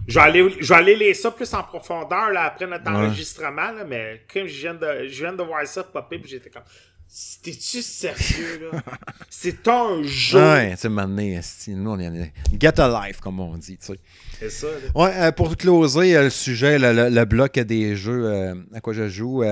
Je 0.09 0.15
vais 0.15 0.21
aller, 0.21 0.57
je 0.61 0.69
vais 0.69 0.75
aller 0.75 0.97
lire 0.97 1.15
ça 1.15 1.31
plus 1.31 1.55
en 1.55 1.63
profondeur 1.63 2.31
là, 2.31 2.43
après 2.47 2.67
notre 2.67 2.91
Ouais. 2.91 2.97
enregistrement, 3.07 3.71
là, 3.71 3.85
mais 3.87 4.23
comme 4.33 4.47
je 4.49 4.61
viens 4.63 4.75
de, 4.75 5.07
je 5.07 5.23
viens 5.23 5.33
de 5.33 5.43
voir 5.45 5.65
ça 5.65 5.85
popper, 5.85 6.19
puis 6.19 6.29
j'étais 6.29 6.51
comme, 6.51 6.63
t'es-tu 7.43 7.81
sérieux, 7.83 8.71
là? 8.73 8.83
C'est 9.31 9.69
un 9.69 10.03
jeu! 10.03 10.39
Ouais, 10.39 10.75
tu 10.75 10.89
sais, 11.63 11.71
nous, 11.73 11.91
on 11.91 11.99
est 12.01 12.09
en- 12.09 12.59
Get 12.59 12.81
a 12.81 13.07
life, 13.07 13.21
comme 13.21 13.39
on 13.39 13.57
dit, 13.57 13.77
tu 13.79 13.87
sais. 13.87 13.99
C'est 14.41 14.51
ça, 14.51 14.67
là. 14.67 15.01
Ouais, 15.01 15.13
euh, 15.17 15.31
pour 15.33 15.57
closer 15.57 16.17
euh, 16.17 16.25
le 16.25 16.31
sujet, 16.31 16.79
le, 16.79 16.93
le- 16.93 17.09
le 17.11 17.25
bloc 17.25 17.59
des 17.59 17.95
jeux 17.95 18.25
euh, 18.27 18.55
à 18.75 18.81
quoi 18.81 18.93
je 18.95 19.09
joue, 19.09 19.43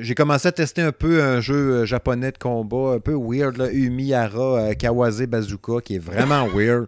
j'ai 0.00 0.14
commencé 0.14 0.46
à 0.48 0.52
tester 0.52 0.82
un 0.82 0.92
peu 0.92 1.22
un 1.22 1.40
jeu 1.40 1.84
japonais 1.84 2.30
de 2.32 2.38
combat, 2.38 2.92
un 2.94 3.00
peu 3.00 3.14
weird, 3.18 3.56
là, 3.56 3.66
euh, 4.56 4.74
Kawase 4.74 5.22
Bazooka, 5.22 5.80
qui 5.84 5.96
est 5.96 5.98
vraiment 5.98 6.46
weird. 6.54 6.86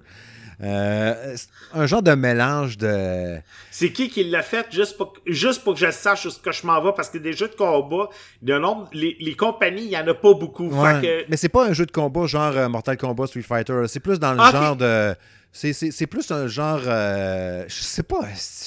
Euh, 0.60 1.36
un 1.72 1.86
genre 1.86 2.02
de 2.02 2.12
mélange 2.14 2.78
de. 2.78 3.38
C'est 3.70 3.92
qui 3.92 4.08
qui 4.08 4.24
l'a 4.24 4.42
fait 4.42 4.66
juste 4.72 4.96
pour, 4.96 5.12
juste 5.26 5.62
pour 5.62 5.74
que 5.74 5.80
je 5.80 5.90
sache 5.92 6.26
où 6.26 6.30
ce 6.30 6.38
que 6.40 6.50
je 6.50 6.66
m'en 6.66 6.82
vais, 6.82 6.90
parce 6.96 7.08
que 7.10 7.18
des 7.18 7.32
jeux 7.32 7.46
de 7.48 7.54
combat, 7.54 8.08
de 8.42 8.58
nombre, 8.58 8.88
les, 8.92 9.16
les 9.20 9.34
compagnies, 9.36 9.84
il 9.84 9.90
y 9.90 9.96
en 9.96 10.06
a 10.08 10.14
pas 10.14 10.34
beaucoup. 10.34 10.68
Ouais, 10.68 11.00
Fait 11.00 11.06
que, 11.24 11.30
Mais 11.30 11.36
c'est 11.36 11.48
pas 11.48 11.66
un 11.66 11.72
jeu 11.72 11.86
de 11.86 11.92
combat 11.92 12.26
genre 12.26 12.56
euh, 12.56 12.68
Mortal 12.68 12.96
Kombat, 12.96 13.28
Street 13.28 13.42
Fighter. 13.42 13.82
C'est 13.86 14.00
plus 14.00 14.18
dans 14.18 14.32
le 14.34 14.40
Ok. 14.40 14.50
genre 14.50 14.74
de. 14.76 15.14
C'est, 15.52 15.72
c'est- 15.72 15.92
c'est 15.92 16.06
plus 16.08 16.28
un 16.32 16.46
genre. 16.48 16.80
euh, 16.86 17.64
je 17.68 17.80
sais 17.82 18.02
pas. 18.02 18.20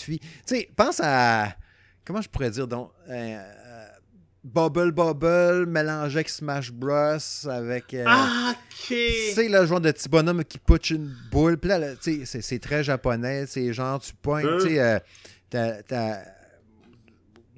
Tu 0.05 0.17
sais, 0.45 0.69
pense 0.75 1.01
à. 1.03 1.49
Comment 2.05 2.21
je 2.21 2.29
pourrais 2.29 2.49
dire 2.49 2.67
donc 2.67 2.89
euh, 3.09 3.41
Bubble 4.43 4.91
Bubble 4.91 5.65
mélangé 5.67 6.15
avec 6.17 6.29
Smash 6.29 6.71
Bros. 6.71 7.17
avec. 7.49 7.93
euh, 7.93 8.03
ah, 8.07 8.53
ok! 8.53 8.87
tu 8.87 8.95
sais, 9.35 9.47
le 9.47 9.65
genre 9.65 9.79
de 9.81 9.91
petit 9.91 10.09
bonhomme 10.09 10.43
qui 10.43 10.57
putsch 10.57 10.89
une 10.91 11.13
boule. 11.31 11.57
Puis 11.57 11.69
là, 11.69 11.79
tu 11.95 12.19
sais, 12.19 12.25
c'est, 12.25 12.41
c'est 12.41 12.59
très 12.59 12.83
japonais. 12.83 13.45
C'est 13.47 13.71
genre, 13.71 13.99
tu 13.99 14.11
pognes, 14.21 14.45
Hein? 14.47 14.57
tu 14.61 14.69
sais, 14.69 14.79
euh, 15.53 16.15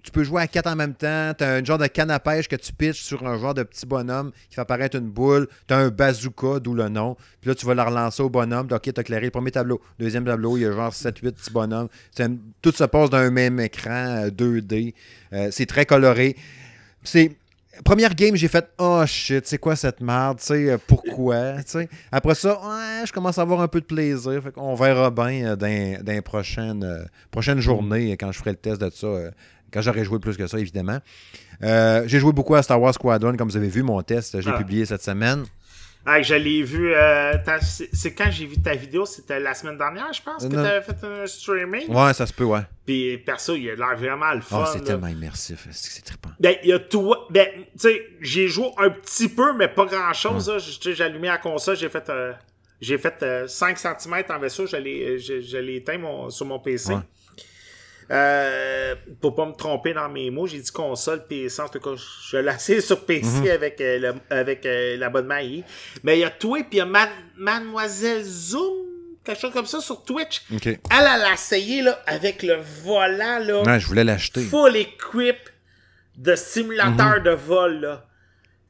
tu 0.04 0.12
peux 0.12 0.24
jouer 0.26 0.42
à 0.42 0.48
quatre 0.48 0.68
en 0.68 0.76
même 0.76 0.94
temps. 0.94 1.32
T'as 1.38 1.60
un 1.60 1.64
genre 1.64 1.78
de 1.78 1.88
canne 1.88 2.12
à 2.12 2.20
pêche 2.20 2.50
que 2.50 2.58
tu 2.58 2.74
pitches 2.74 3.02
sur 3.02 3.26
un 3.26 3.40
genre 3.40 3.54
de 3.54 3.64
petit 3.64 3.86
bonhomme 3.86 4.34
qui 4.50 4.56
fait 4.56 4.62
apparaître 4.62 4.98
une 4.98 5.10
boule. 5.10 5.48
T'as 5.66 5.78
un 5.78 5.88
bazooka, 5.88 6.60
d'où 6.60 6.74
le 6.74 6.90
nom. 6.90 7.16
Puis 7.40 7.48
là, 7.50 7.56
tu 7.56 7.66
vas 7.66 7.74
la 7.74 7.86
relancer 7.86 8.22
au 8.22 8.30
bonhomme. 8.30 8.68
Puis, 8.68 8.76
OK, 8.76 8.94
t'as 8.94 9.04
clairé 9.04 9.24
le 9.26 9.32
premier 9.32 9.52
tableau. 9.52 9.80
Deuxième 9.98 10.26
tableau, 10.26 10.58
il 10.58 10.64
y 10.64 10.66
a 10.66 10.74
genre 10.74 10.92
7-8 10.92 11.32
petits 11.32 11.52
bonhommes. 11.52 11.88
C'est 12.12 12.30
tout 12.62 12.74
se 12.74 12.84
passe 12.84 13.10
dans 13.10 13.18
un 13.20 13.32
même 13.32 13.62
écran 13.62 14.26
euh, 14.26 14.30
2D. 14.30 14.94
Euh, 15.32 15.48
c'est 15.52 15.66
très 15.68 15.86
coloré. 15.86 16.36
C'est. 17.04 17.32
Première 17.84 18.14
game, 18.14 18.36
j'ai 18.36 18.48
fait 18.48 18.70
Oh 18.78 19.04
shit, 19.08 19.48
c'est 19.48 19.58
quoi 19.58 19.76
cette 19.76 20.00
merde, 20.00 20.38
tu 20.38 20.46
sais, 20.46 20.70
euh, 20.70 20.78
pourquoi. 20.86 21.56
Après 22.12 22.36
ça, 22.36 22.54
ouais, 22.54 23.04
je 23.08 23.12
commence 23.12 23.40
à 23.40 23.42
avoir 23.42 23.62
un 23.62 23.68
peu 23.68 23.82
de 23.82 23.86
plaisir. 23.86 24.44
Fait 24.44 24.52
qu'on 24.52 24.76
verra 24.76 25.10
bien 25.10 25.44
euh, 25.44 25.56
dans, 25.56 26.04
dans 26.04 26.12
les 26.12 26.22
prochaines, 26.22 26.84
euh, 26.84 27.04
prochaines 27.32 27.60
journées 27.60 28.16
quand 28.16 28.32
je 28.32 28.38
ferai 28.38 28.52
le 28.52 28.58
test 28.58 28.80
de 28.80 28.92
ça. 28.92 29.08
euh, 29.08 29.32
quand 29.72 29.82
j'aurai 29.82 30.04
joué 30.04 30.20
plus 30.20 30.38
que 30.38 30.46
ça, 30.46 30.60
évidemment. 30.60 31.00
Euh, 31.64 32.04
j'ai 32.06 32.20
joué 32.20 32.32
beaucoup 32.32 32.54
à 32.54 32.62
Star 32.62 32.80
Wars 32.80 32.94
Squadron, 32.94 33.36
comme 33.36 33.50
vous 33.50 33.58
avez 33.58 33.70
vu 33.70 33.82
mon 33.82 34.00
test, 34.04 34.40
je 34.40 34.48
l'ai 34.48 34.54
Ah. 34.56 34.60
publié 34.60 34.86
cette 34.86 35.02
semaine. 35.02 35.44
Ah, 36.06 36.22
je 36.22 36.36
l'ai 36.36 36.64
vu, 36.64 36.94
euh, 36.94 37.34
c'est 37.62 38.14
quand 38.14 38.30
j'ai 38.30 38.46
vu 38.46 38.58
ta 38.62 38.76
vidéo, 38.76 39.06
c'était 39.06 39.40
la 39.40 39.54
semaine 39.54 39.78
dernière, 39.78 40.12
je 40.12 40.22
pense, 40.22 40.44
que 40.50 40.54
t'avais 40.64 40.82
fait 40.82 41.02
un 41.06 41.26
streaming. 41.26 41.88
Ouais, 41.90 42.14
ça 42.14 42.26
se 42.26 42.34
peut, 42.34 42.44
ouais. 42.44 42.60
Puis 42.86 43.18
perso, 43.20 43.56
il 43.56 43.70
a 43.70 43.76
l'air 43.76 43.96
vraiment 43.96 44.34
le 44.34 44.42
fun. 44.42 44.64
Oh, 44.66 44.70
c'est 44.74 44.84
tellement 44.84 45.08
immersif, 45.08 45.66
c'est 45.72 46.04
trippant? 46.04 46.32
Ben, 46.42 46.58
il 46.64 46.70
y 46.70 46.74
a 46.74 46.80
tout. 46.80 47.16
Ben, 47.30 47.48
tu 47.56 47.64
sais, 47.78 48.06
j'ai 48.20 48.50
joué 48.50 48.68
un 48.80 48.90
petit 48.90 49.30
peu, 49.30 49.54
mais 49.54 49.70
pas 49.70 49.86
grand 49.86 50.12
chose. 50.14 50.52
J'ai 50.82 51.02
allumé 51.04 51.30
la 51.30 51.38
console, 51.38 51.78
j'ai 51.78 51.88
fait, 51.90 52.10
euh, 52.10 52.34
j'ai 52.82 52.98
fait 52.98 53.24
euh, 53.24 53.48
5 53.48 53.78
cm 53.78 54.24
en 54.30 54.40
vaisseau, 54.40 54.68
je 54.68 54.76
l'ai 54.76 55.18
je- 55.20 55.40
je 55.40 55.58
l'ai 55.58 55.78
éteint 55.78 55.98
mon- 55.98 56.30
sur 56.30 56.46
mon 56.46 56.60
PC. 56.60 56.94
Ouais. 56.96 57.00
Euh, 58.12 58.96
pour 59.22 59.36
pas 59.36 59.46
me 59.46 59.54
tromper 59.54 59.94
dans 59.94 60.10
mes 60.10 60.30
mots, 60.30 60.46
j'ai 60.48 60.60
dit 60.60 60.72
console, 60.72 61.26
PC. 61.28 61.62
En 61.62 61.70
tout 61.70 61.80
cas, 61.80 61.92
je 62.30 62.38
l'ai 62.38 62.50
assez 62.50 62.82
sur 62.82 63.06
PC 63.06 63.50
avec, 63.52 63.80
euh, 63.82 64.00
le- 64.00 64.16
avec 64.36 64.66
euh, 64.66 64.98
l'abonnement. 64.98 65.40
Mais 66.04 66.18
il 66.18 66.20
y 66.20 66.24
a 66.24 66.30
toi, 66.30 66.60
puis 66.60 66.68
il 66.74 66.78
y 66.78 66.82
a 66.82 66.86
Mademoiselle 67.38 68.24
Zoom, 68.24 68.74
quelque 69.24 69.40
chose 69.40 69.54
comme 69.54 69.66
ça 69.66 69.80
sur 69.80 70.04
Twitch. 70.04 70.44
Elle, 70.52 70.78
elle 70.92 71.06
a 71.06 71.34
essayé 71.34 71.82
là, 71.82 72.02
avec 72.06 72.44
le 72.44 72.56
volant. 72.84 73.40
Là, 73.40 73.62
Ouais, 73.64 73.80
je 73.80 73.88
voulais 73.88 74.04
l'acheter. 74.04 74.42
full 74.42 74.76
equip 74.76 75.38
de 76.18 76.36
simulateur 76.36 77.18
Mhm. 77.18 77.24
de 77.24 77.32
vol, 77.32 77.80
là. 77.82 78.06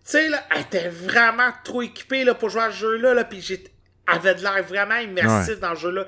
Tu 0.06 0.12
sais, 0.12 0.30
là, 0.30 0.44
elle 0.54 0.62
était 0.62 0.90
vraiment 0.90 1.50
trop 1.64 1.82
équipée, 1.82 2.24
là, 2.24 2.34
pour 2.34 2.50
jouer 2.50 2.64
à 2.64 2.72
ce 2.72 2.78
jeu-là, 2.78 3.14
là. 3.14 3.28
Elle 3.32 3.60
avait 4.08 4.36
de 4.36 4.42
l'air 4.42 4.62
vraiment 4.64 4.98
immersif 4.98 5.60
dans 5.60 5.72
le 5.72 5.78
jeu-là. 5.78 6.06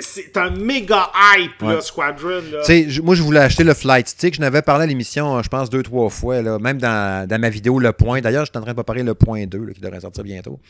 C'est 0.00 0.36
un 0.36 0.50
méga 0.50 1.10
hype, 1.38 1.62
là, 1.62 1.76
Ouais. 1.76 1.80
Squadron, 1.80 2.42
là. 2.52 2.60
Moi, 3.02 3.14
je 3.14 3.22
voulais 3.22 3.40
acheter 3.40 3.64
le 3.64 3.72
Flight 3.72 4.08
Stick. 4.08 4.34
Je 4.34 4.40
n'avais 4.40 4.60
parlé 4.60 4.84
à 4.84 4.86
l'émission, 4.86 5.38
euh, 5.38 5.42
je 5.42 5.48
pense, 5.48 5.70
deux, 5.70 5.82
trois 5.82 6.10
fois, 6.10 6.42
là, 6.42 6.58
même 6.58 6.78
dans, 6.78 7.26
dans 7.26 7.40
ma 7.40 7.48
vidéo 7.48 7.78
Le 7.78 7.92
Point. 7.92 8.20
D'ailleurs, 8.20 8.44
je 8.44 8.50
suis 8.50 8.58
en 8.58 8.60
train 8.60 8.72
de 8.72 8.76
préparer 8.76 9.02
le 9.02 9.14
Point 9.14 9.46
2, 9.46 9.58
là, 9.58 9.72
qui 9.72 9.80
devrait 9.80 10.00
sortir 10.00 10.22
bientôt. 10.22 10.60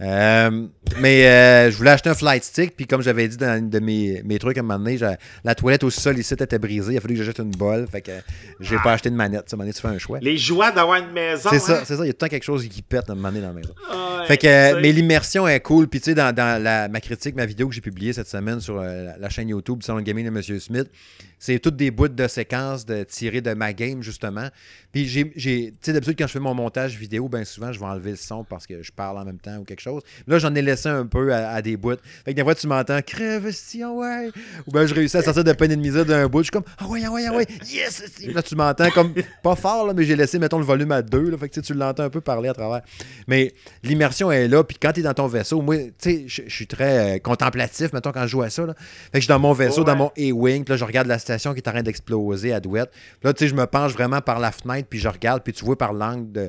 Euh, 0.00 0.66
mais 0.98 1.26
euh, 1.26 1.70
je 1.70 1.76
voulais 1.76 1.90
acheter 1.90 2.08
un 2.08 2.14
Flight 2.14 2.42
Stick, 2.42 2.74
puis 2.74 2.86
comme 2.86 3.02
j'avais 3.02 3.28
dit 3.28 3.36
dans 3.36 3.68
de 3.68 3.78
mes, 3.80 4.22
mes 4.24 4.38
trucs 4.38 4.56
à 4.56 4.60
un 4.60 4.62
moment 4.62 4.78
donné, 4.78 4.98
la 5.44 5.54
toilette 5.54 5.84
au 5.84 5.90
sol 5.90 6.18
ici 6.18 6.32
était 6.32 6.58
brisée. 6.58 6.94
Il 6.94 6.96
a 6.98 7.00
fallu 7.02 7.14
que 7.14 7.20
j'achète 7.22 7.38
une 7.40 7.50
bolle. 7.50 7.86
Fait 7.90 8.00
que 8.00 8.12
j'ai 8.60 8.76
pas 8.78 8.92
acheté 8.94 9.10
de 9.10 9.16
manette. 9.16 9.40
À 9.52 9.54
un 9.54 9.56
moment 9.56 9.64
donné, 9.64 9.74
tu 9.74 9.80
fais 9.82 9.88
un 9.88 9.98
choix. 9.98 10.18
Les 10.20 10.38
joies 10.38 10.70
d'avoir 10.70 10.98
une 11.02 11.12
maison, 11.12 11.50
C'est 11.50 11.56
hein? 11.56 11.58
ça, 11.60 11.84
c'est 11.84 11.96
ça. 11.96 12.04
Il 12.04 12.06
y 12.06 12.10
a 12.10 12.12
tout 12.12 12.16
le 12.24 12.28
temps 12.28 12.28
quelque 12.28 12.44
chose 12.44 12.66
qui 12.66 12.80
pète 12.82 13.10
à 13.10 13.12
un 13.12 13.16
moment 13.16 13.28
donné 13.28 13.42
dans 13.42 13.48
la 13.48 13.54
maison. 13.54 13.74
Ouais, 13.90 14.26
Fait 14.26 14.38
que, 14.38 14.80
mais 14.80 14.90
l'immersion 14.92 15.46
est 15.46 15.60
cool. 15.60 15.86
Puis, 15.88 16.00
tu 16.00 16.06
sais, 16.06 16.14
dans, 16.14 16.34
dans 16.34 16.62
la, 16.62 16.88
ma 16.88 17.00
critique, 17.00 17.36
ma 17.36 17.44
vidéo 17.46 17.68
que 17.68 17.74
j'ai 17.74 17.80
publiée 17.82 18.12
cette 18.14 18.28
semaine 18.28 18.53
sur 18.60 18.78
euh, 18.78 19.12
la, 19.18 19.28
chaîne 19.28 19.48
YouTube 19.48 19.82
Salon 19.82 20.00
de 20.00 20.04
Gaming 20.04 20.24
de 20.24 20.28
M. 20.28 20.60
Smith, 20.60 20.90
c'est 21.38 21.58
toutes 21.58 21.76
des 21.76 21.90
bouts 21.90 22.08
de 22.08 22.28
séquences 22.28 22.86
de, 22.86 23.02
tirées 23.04 23.40
de 23.40 23.54
ma 23.54 23.72
game, 23.72 24.02
justement. 24.02 24.48
Puis, 24.92 25.06
j'ai, 25.06 25.24
tu 25.32 25.74
sais, 25.80 25.92
d'habitude, 25.92 26.16
quand 26.18 26.26
je 26.26 26.32
fais 26.32 26.40
mon 26.40 26.54
montage 26.54 26.96
vidéo, 26.96 27.28
ben 27.28 27.44
souvent, 27.44 27.72
je 27.72 27.80
vais 27.80 27.86
enlever 27.86 28.12
le 28.12 28.16
son 28.16 28.44
parce 28.44 28.66
que 28.66 28.82
je 28.82 28.92
parle 28.92 29.18
en 29.18 29.24
même 29.24 29.38
temps 29.38 29.56
ou 29.56 29.64
quelque 29.64 29.80
chose. 29.80 30.02
Là, 30.26 30.38
j'en 30.38 30.54
ai 30.54 30.62
laissé 30.62 30.88
un 30.88 31.06
peu 31.06 31.34
à, 31.34 31.50
à 31.50 31.62
des 31.62 31.76
bouts. 31.76 31.96
Fait 32.24 32.32
que 32.32 32.36
des 32.36 32.42
fois, 32.44 32.54
tu 32.54 32.66
m'entends 32.68 33.00
crève, 33.02 33.50
si, 33.50 33.82
ah 33.82 33.90
ouais. 33.90 34.30
Ou 34.66 34.70
ben, 34.70 34.86
je 34.86 34.94
réussis 34.94 35.16
à 35.16 35.22
sortir 35.22 35.42
de 35.44 35.52
peine 35.52 35.72
et 35.72 35.76
de 35.76 35.80
misère 35.80 36.04
d'un 36.06 36.26
bout. 36.28 36.38
Je 36.38 36.44
suis 36.44 36.50
comme, 36.52 36.64
ah 36.78 36.86
ouais, 36.86 37.02
ah 37.04 37.10
ouais, 37.10 37.24
ah 37.28 37.34
ouais, 37.34 37.46
yes. 37.66 38.02
Là, 38.32 38.42
tu 38.42 38.54
m'entends 38.54 38.90
comme, 38.90 39.12
pas 39.42 39.56
fort, 39.56 39.86
là, 39.86 39.94
mais 39.94 40.04
j'ai 40.04 40.16
laissé, 40.16 40.38
mettons, 40.38 40.58
le 40.58 40.64
volume 40.64 40.92
à 40.92 41.02
deux. 41.02 41.30
Là, 41.30 41.36
fait 41.38 41.48
que 41.48 41.60
tu 41.60 41.74
l'entends 41.74 42.04
un 42.04 42.10
peu 42.10 42.20
parler 42.20 42.48
à 42.48 42.54
travers. 42.54 42.82
Mais 43.26 43.52
l'immersion 43.82 44.30
est 44.30 44.46
là. 44.48 44.62
Puis 44.62 44.76
quand 44.80 44.92
tu 44.92 45.00
es 45.00 45.02
dans 45.02 45.14
ton 45.14 45.26
vaisseau, 45.26 45.60
moi, 45.60 45.76
tu 45.76 45.92
sais, 45.98 46.24
je 46.26 46.48
suis 46.48 46.66
très 46.66 47.16
euh, 47.16 47.18
contemplatif, 47.18 47.92
mettons, 47.92 48.12
quand 48.12 48.22
je 48.22 48.28
joue 48.28 48.42
à 48.42 48.50
ça. 48.50 48.64
Là. 48.66 48.74
Fait 48.74 49.12
que 49.14 49.18
je 49.18 49.20
suis 49.20 49.28
dans 49.28 49.40
mon 49.40 49.52
vaisseau, 49.52 49.80
Ouais. 49.80 49.86
dans 49.86 49.96
mon 49.96 50.12
A-Wing. 50.16 50.64
Puis 50.64 50.72
là, 50.72 50.76
je 50.76 50.84
regarde 50.84 51.08
la 51.08 51.18
station 51.24 51.52
qui 51.52 51.58
est 51.60 51.68
en 51.68 51.72
train 51.72 51.82
d'exploser 51.82 52.52
à 52.52 52.60
Douette. 52.60 52.90
Là, 53.22 53.32
tu 53.32 53.44
sais, 53.44 53.48
je 53.48 53.54
me 53.54 53.66
penche 53.66 53.92
vraiment 53.92 54.20
par 54.20 54.38
la 54.38 54.52
fenêtre, 54.52 54.86
puis 54.88 54.98
je 54.98 55.08
regarde, 55.08 55.42
puis 55.42 55.52
tu 55.52 55.64
vois 55.64 55.76
par 55.76 55.92
l'angle 55.92 56.30
de. 56.32 56.48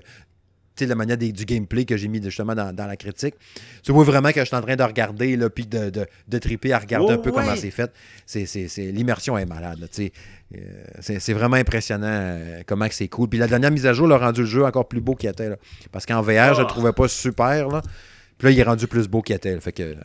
Tu 0.77 0.83
sais, 0.83 0.89
la 0.89 0.95
manière 0.95 1.17
des- 1.17 1.31
du 1.31 1.45
gameplay 1.45 1.85
que 1.85 1.95
j'ai 1.95 2.09
mis 2.09 2.21
justement 2.21 2.53
dans, 2.53 2.75
dans 2.75 2.85
la 2.85 2.97
critique. 2.97 3.35
Tu 3.81 3.93
vois 3.93 4.03
vraiment 4.03 4.31
que 4.33 4.41
je 4.41 4.45
suis 4.45 4.55
en 4.57 4.61
train 4.61 4.75
de 4.75 4.83
regarder, 4.83 5.37
là, 5.37 5.49
puis 5.49 5.65
de, 5.65 5.89
de, 5.89 6.05
de 6.27 6.37
triper 6.37 6.73
à 6.73 6.79
regarder 6.79 7.07
Oh, 7.11 7.13
un 7.13 7.17
peu 7.17 7.31
comment 7.31 7.55
c'est 7.55 7.71
fait. 7.71 7.89
C'est, 8.25 8.45
c'est, 8.45 8.67
c'est- 8.67 8.91
L'immersion 8.91 9.37
est 9.37 9.45
malade, 9.45 9.79
là. 9.79 9.87
Euh, 9.97 10.57
c'est, 10.99 11.19
c'est 11.19 11.31
vraiment 11.33 11.55
impressionnant 11.55 12.07
euh, 12.09 12.61
comment 12.67 12.89
que 12.89 12.93
c'est 12.93 13.07
cool. 13.07 13.29
Puis 13.29 13.39
la 13.39 13.47
dernière 13.47 13.71
mise 13.71 13.85
à 13.85 13.93
jour 13.93 14.05
l'a 14.05 14.17
rendu 14.17 14.41
le 14.41 14.47
jeu 14.47 14.65
encore 14.65 14.87
plus 14.89 14.99
beau 14.99 15.15
qu'il 15.15 15.29
était. 15.29 15.47
Là. 15.49 15.55
Parce 15.93 16.05
qu'en 16.05 16.21
VR, 16.21 16.53
je 16.53 16.59
le 16.59 16.65
Ah. 16.65 16.65
trouvais 16.67 16.91
pas 16.93 17.07
super. 17.07 17.69
Là. 17.69 17.81
Puis 18.37 18.47
là, 18.47 18.51
il 18.51 18.59
est 18.59 18.63
rendu 18.63 18.87
plus 18.87 19.07
beau 19.07 19.21
là. 19.55 19.61
Fait 19.61 19.71
que 19.71 19.83
euh, 19.83 19.95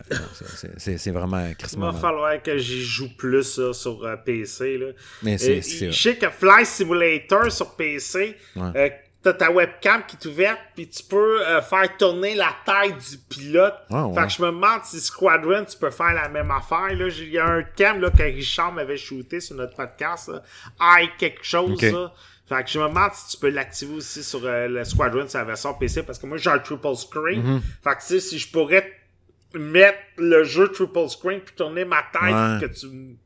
c'est- 0.76 1.10
vraiment 1.10 1.44
Il 1.48 1.56
crissement 1.56 1.86
va 1.86 1.92
malade. 1.92 2.00
falloir 2.02 2.42
que 2.42 2.58
j'y 2.58 2.82
joue 2.82 3.08
plus 3.16 3.60
sur 3.72 4.04
euh, 4.04 4.16
PC. 4.16 4.78
Là. 4.78 4.86
Mais 5.22 5.36
c'est, 5.38 5.60
je 5.62 5.90
sais 5.90 6.16
que 6.16 6.30
Fly 6.30 6.64
Simulator 6.64 7.50
sur 7.50 7.74
PC, 7.74 8.36
Ouais. 8.56 8.62
euh, 8.76 8.88
t'as 9.22 9.32
ta 9.34 9.50
webcam 9.50 10.02
qui 10.06 10.16
est 10.16 10.26
ouverte, 10.30 10.58
puis 10.74 10.88
tu 10.88 11.02
peux 11.02 11.40
euh, 11.46 11.60
faire 11.60 11.96
tourner 11.98 12.34
la 12.36 12.54
taille 12.64 12.92
du 12.94 13.18
pilote. 13.28 13.74
Ouais. 13.90 14.14
Fait 14.14 14.26
que 14.28 14.32
je 14.32 14.42
me 14.42 14.46
demande 14.46 14.80
si 14.84 15.00
Squadron, 15.00 15.64
tu 15.64 15.76
peux 15.76 15.90
faire 15.90 16.14
la 16.14 16.28
même 16.28 16.50
affaire. 16.52 16.94
là. 16.94 17.08
Il 17.08 17.28
y 17.30 17.38
a 17.38 17.46
un 17.46 17.62
cam 17.64 18.00
là, 18.00 18.10
que 18.10 18.22
Richard 18.22 18.72
m'avait 18.72 18.96
shooté 18.96 19.40
sur 19.40 19.56
notre 19.56 19.74
podcast. 19.74 20.28
Là. 20.28 20.42
I 20.80 21.08
quelque 21.18 21.42
chose. 21.44 21.82
Là. 21.82 22.12
Fait 22.50 22.64
que 22.64 22.68
je 22.70 22.78
me 22.80 22.88
demande 22.88 23.12
si 23.14 23.30
tu 23.36 23.40
peux 23.40 23.48
l'activer 23.50 23.94
aussi 23.94 24.22
sur 24.24 24.40
euh, 24.44 24.66
le 24.66 24.84
Squadron 24.84 25.26
sur 25.28 25.38
la 25.38 25.44
version 25.44 25.72
PC, 25.72 26.02
parce 26.02 26.18
que 26.18 26.26
moi 26.26 26.36
j'ai 26.36 26.50
un 26.50 26.58
triple 26.58 26.94
screen. 26.96 27.40
Mhm. 27.42 27.62
Fait 27.82 27.90
que 27.94 28.00
tu 28.00 28.06
sais, 28.08 28.20
si 28.20 28.38
je 28.40 28.50
pourrais 28.50 28.92
mettre 29.54 29.98
le 30.18 30.42
jeu 30.44 30.68
triple 30.68 31.08
screen 31.08 31.40
puis 31.40 31.54
tourner 31.56 31.84
ma 31.84 32.02
tête 32.12 32.22
Ouais. 32.22 32.68
que 32.68 32.74
tu. 32.74 33.16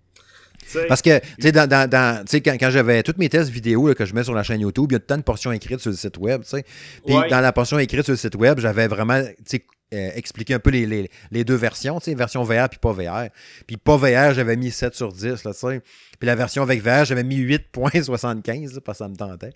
Parce 0.88 1.02
que, 1.02 1.18
tu 1.18 1.26
sais, 1.40 1.52
dans, 1.52 1.68
dans, 1.68 1.88
dans- 1.88 2.24
tu 2.24 2.30
sais, 2.32 2.40
quand, 2.40 2.54
quand 2.58 2.70
j'avais 2.70 3.02
tous 3.02 3.14
mes 3.18 3.28
tests 3.28 3.50
vidéo 3.50 3.86
là, 3.88 3.94
que 3.94 4.04
je 4.06 4.14
mets 4.14 4.24
sur 4.24 4.34
la 4.34 4.42
chaîne 4.42 4.60
YouTube, 4.62 4.86
il 4.90 4.94
y 4.94 4.96
a 4.96 4.98
tout 4.98 5.04
le 5.04 5.06
temps 5.08 5.14
une 5.16 5.22
portion 5.22 5.52
écrite 5.52 5.80
sur 5.80 5.90
le 5.90 5.96
site 5.96 6.16
web, 6.18 6.42
tu 6.42 6.48
sais. 6.50 6.64
Puis 7.06 7.14
Ouais. 7.14 7.28
dans 7.28 7.40
la 7.40 7.52
portion 7.52 7.78
écrite 7.78 8.02
sur 8.04 8.12
le 8.12 8.16
site 8.16 8.34
web, 8.34 8.58
j'avais 8.60 8.88
vraiment, 8.88 9.22
tu 9.22 9.34
sais, 9.44 9.64
euh, 9.92 10.10
expliqué 10.14 10.54
un 10.54 10.58
peu 10.58 10.70
les, 10.70 10.86
les, 10.86 11.10
les 11.30 11.44
deux 11.44 11.54
versions, 11.54 11.98
tu 12.00 12.06
sais, 12.06 12.14
version 12.14 12.42
VR 12.42 12.68
puis 12.68 12.78
pas 12.80 12.92
VR. 12.92 13.28
Puis 13.66 13.76
pas 13.76 13.96
VR, 13.96 14.32
j'avais 14.34 14.56
mis 14.56 14.70
7 14.70 14.94
sur 14.94 15.12
10, 15.12 15.44
là, 15.44 15.52
tu 15.52 15.58
sais. 15.60 15.82
Puis 16.18 16.26
la 16.26 16.34
version 16.34 16.62
avec 16.62 16.82
VR, 16.82 17.04
j'avais 17.04 17.22
mis 17.22 17.38
8.75, 17.38 18.74
là, 18.74 18.80
parce 18.80 18.98
que 18.98 19.04
ça 19.04 19.08
me 19.08 19.16
tentait. 19.16 19.52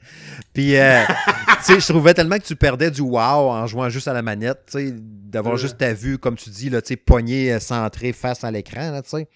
Puis, 0.53 0.77
euh, 0.77 1.03
tu 1.67 1.73
sais, 1.75 1.81
je 1.81 1.87
trouvais 1.87 2.15
tellement 2.15 2.37
que 2.39 2.45
tu 2.45 2.57
perdais 2.57 2.91
du 2.91 3.01
wow 3.01 3.19
en 3.51 3.67
jouant 3.67 3.89
juste 3.89 4.09
à 4.09 4.13
la 4.13 4.23
manette, 4.23 4.61
tu 4.71 4.79
sais, 4.79 4.93
d'avoir 4.95 5.55
Ouais. 5.55 5.61
juste 5.61 5.79
ta 5.79 5.93
vue, 5.95 6.19
comme 6.19 6.37
tu 6.37 6.51
dis, 6.51 6.71
là, 6.71 6.83
tu 6.83 6.89
sais, 6.89 6.97
poignée 6.97 7.53
euh, 7.55 7.61
centrée 7.61 8.13
face 8.13 8.45
à 8.45 8.51
l'écran, 8.51 8.91
là, 8.91 9.03
tu 9.03 9.11
sais. 9.11 9.29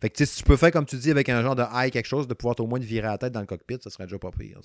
Fait 0.00 0.08
que 0.10 0.24
si 0.24 0.36
tu 0.38 0.42
peux 0.44 0.56
faire 0.56 0.70
comme 0.70 0.86
tu 0.86 0.96
dis 0.96 1.10
avec 1.10 1.28
un 1.28 1.42
genre 1.42 1.54
de 1.54 1.64
high 1.74 1.92
quelque 1.92 2.06
chose, 2.06 2.26
de 2.26 2.32
pouvoir 2.32 2.58
au 2.60 2.66
moins 2.66 2.78
te 2.80 2.84
virer 2.84 3.06
la 3.06 3.18
tête 3.18 3.32
dans 3.32 3.40
le 3.40 3.46
cockpit, 3.46 3.76
ça 3.84 3.90
serait 3.90 4.04
déjà 4.04 4.18
pas 4.18 4.30
pire. 4.30 4.58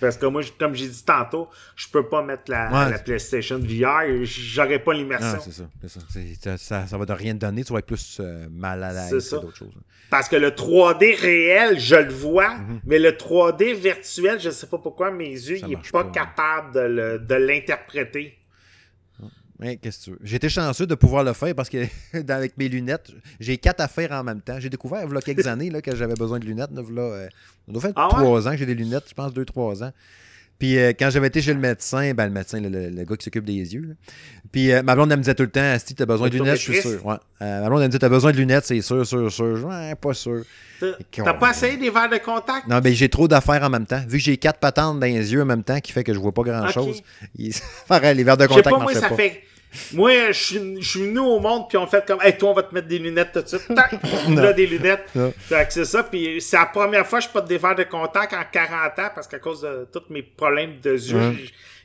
Parce 0.00 0.16
que 0.16 0.26
moi, 0.26 0.42
comme 0.58 0.74
j'ai 0.74 0.88
dit 0.88 1.04
tantôt, 1.04 1.48
je 1.76 1.86
peux 1.88 2.08
pas 2.08 2.22
mettre 2.22 2.44
la, 2.50 2.70
Ouais. 2.70 2.90
la 2.90 2.98
PlayStation 2.98 3.58
VR, 3.58 4.24
j'aurais 4.24 4.78
pas 4.78 4.92
Ah, 4.92 4.94
l'immersion. 4.94 5.38
c'est 5.40 5.52
ça. 5.52 5.64
c'est 5.82 5.88
ça. 5.88 6.00
C'est- 6.08 6.42
ça, 6.42 6.56
ça, 6.56 6.86
ça 6.86 6.98
va 6.98 7.04
de 7.04 7.12
rien 7.12 7.34
te 7.34 7.38
donner, 7.40 7.64
tu 7.64 7.72
vas 7.72 7.80
être 7.80 7.86
plus 7.86 8.18
euh, 8.20 8.46
mal 8.50 8.82
à 8.82 8.92
l'aise 8.92 9.18
ça. 9.20 9.36
que 9.36 9.42
d'autres 9.42 9.56
choses. 9.56 9.74
Parce 10.10 10.28
que 10.28 10.36
le 10.36 10.52
3D 10.52 11.14
réel, 11.14 11.78
je 11.78 11.96
le 11.96 12.12
vois, 12.12 12.54
Mhm. 12.54 12.80
mais 12.86 12.98
le 12.98 13.12
3D 13.16 13.74
virtuel, 13.74 14.40
je 14.40 14.48
sais 14.50 14.66
pas 14.66 14.78
pourquoi 14.78 15.10
mes 15.10 15.28
yeux, 15.28 15.58
Ça 15.58 15.66
il 15.66 15.74
est 15.74 15.90
pas, 15.92 16.04
pas. 16.04 16.10
capable 16.10 16.72
de 16.74 16.80
le- 16.80 17.18
de 17.18 17.34
l'interpréter. 17.34 18.37
Mais 19.60 19.76
qu'est-ce 19.76 19.98
que 19.98 20.04
tu 20.04 20.10
veux? 20.22 20.34
Été 20.34 20.48
chanceux 20.48 20.86
de 20.86 20.94
pouvoir 20.94 21.24
le 21.24 21.32
faire 21.32 21.54
parce 21.54 21.68
que 21.68 21.84
avec 22.32 22.56
mes 22.56 22.68
lunettes, 22.68 23.10
j'ai 23.40 23.58
quatre 23.58 23.80
affaires 23.80 24.12
en 24.12 24.22
même 24.22 24.40
temps. 24.40 24.60
J'ai 24.60 24.70
découvert 24.70 25.04
il 25.08 25.12
y 25.12 25.16
a 25.16 25.20
quelques 25.20 25.46
années 25.48 25.70
là, 25.70 25.82
que 25.82 25.94
j'avais 25.96 26.14
besoin 26.14 26.38
de 26.38 26.44
lunettes. 26.44 26.70
Là, 26.72 26.82
voilà, 26.82 27.02
euh, 27.02 27.28
ça 27.66 27.72
doit 27.72 27.82
faire 27.82 27.92
Ah 27.96 28.06
ouais? 28.08 28.22
trois 28.24 28.46
ans 28.48 28.50
que 28.52 28.56
j'ai 28.56 28.66
des 28.66 28.74
lunettes, 28.74 29.04
je 29.08 29.14
pense 29.14 29.32
deux, 29.34 29.44
trois 29.44 29.82
ans. 29.82 29.92
Puis 30.58 30.76
euh, 30.76 30.92
quand 30.98 31.08
j'avais 31.10 31.28
été 31.28 31.40
chez 31.40 31.54
le 31.54 31.60
médecin, 31.60 32.12
ben, 32.14 32.26
le 32.26 32.32
médecin, 32.32 32.60
le, 32.60 32.68
le- 32.68 32.90
le 32.90 33.04
gars 33.04 33.16
qui 33.16 33.24
s'occupe 33.24 33.44
des 33.44 33.52
yeux, 33.74 33.82
là. 33.82 33.94
puis 34.50 34.72
euh, 34.72 34.82
ma 34.82 34.94
blonde, 34.96 35.12
elle 35.12 35.18
me 35.18 35.22
disait 35.22 35.34
tout 35.36 35.44
le 35.44 35.50
temps, 35.50 35.76
si 35.84 35.94
tu 35.94 36.02
as 36.02 36.06
besoin 36.06 36.28
de 36.28 36.34
lunettes, 36.36 36.56
je 36.60 36.72
suis 36.72 36.80
sûr. 36.82 37.06
Ouais. 37.06 37.14
Euh, 37.42 37.60
ma 37.62 37.68
blonde, 37.68 37.80
elle 37.82 37.86
me 37.88 37.92
dit, 37.92 37.98
tu 38.00 38.04
as 38.04 38.08
besoin 38.08 38.32
de 38.32 38.36
lunettes, 38.38 38.64
c'est 38.66 38.80
sûr, 38.80 39.06
sûr, 39.06 39.30
sûr. 39.30 39.64
Ouais, 39.66 39.94
pas 39.94 40.14
sûr. 40.14 40.42
T'as-. 40.80 41.22
T'as 41.24 41.34
pas 41.34 41.50
essayé 41.52 41.76
des 41.76 41.90
verres 41.90 42.08
de 42.10 42.18
contact? 42.18 42.66
Non, 42.66 42.80
mais 42.82 42.92
j'ai 42.92 43.08
trop 43.08 43.28
d'affaires 43.28 43.62
en 43.62 43.70
même 43.70 43.86
temps. 43.86 44.02
Vu 44.08 44.18
que 44.18 44.24
j'ai 44.24 44.36
quatre 44.36 44.58
patentes 44.58 44.98
dans 44.98 45.06
les 45.06 45.32
yeux 45.32 45.42
en 45.42 45.46
même 45.46 45.62
temps, 45.62 45.78
qui 45.80 45.92
fait 45.92 46.02
que 46.02 46.12
je 46.12 46.18
vois 46.18 46.32
pas 46.32 46.42
grand-chose. 46.42 47.02
Les 47.38 47.50
verres 48.24 48.36
de 48.36 48.44
Je 48.44 48.48
sais 48.48 48.54
contact 48.56 48.70
pas, 48.70 48.78
moi, 48.82 48.94
ça 48.94 49.08
pas. 49.10 49.14
fait. 49.16 49.42
Moi, 49.92 50.32
je 50.32 50.32
suis, 50.32 50.58
venu 50.58 51.18
au 51.18 51.40
monde, 51.40 51.68
puis 51.68 51.78
on 51.78 51.86
fait 51.86 52.04
comme, 52.06 52.20
hey, 52.22 52.36
toi, 52.36 52.50
on 52.50 52.54
va 52.54 52.62
te 52.62 52.74
mettre 52.74 52.88
des 52.88 52.98
lunettes 52.98 53.32
tout 53.32 53.42
de 53.42 53.48
suite. 53.48 53.74
Tac! 53.74 53.92
Là, 54.28 54.52
des 54.52 54.66
lunettes. 54.66 55.10
Non. 55.14 55.32
Fait 55.38 55.66
que 55.66 55.72
c'est 55.72 55.84
ça, 55.84 56.02
puis 56.02 56.40
c'est 56.40 56.56
la 56.56 56.66
première 56.66 57.06
fois 57.06 57.18
que 57.20 57.26
je 57.26 57.30
porte 57.30 57.48
des 57.48 57.58
verres 57.58 57.74
de 57.74 57.84
contact 57.84 58.32
en 58.32 58.44
40 58.50 58.98
ans, 58.98 59.10
parce 59.14 59.26
qu'à 59.26 59.38
cause 59.38 59.62
de 59.62 59.88
tous 59.92 60.04
mes 60.10 60.22
problèmes 60.22 60.80
de 60.80 60.92
yeux, 60.92 61.36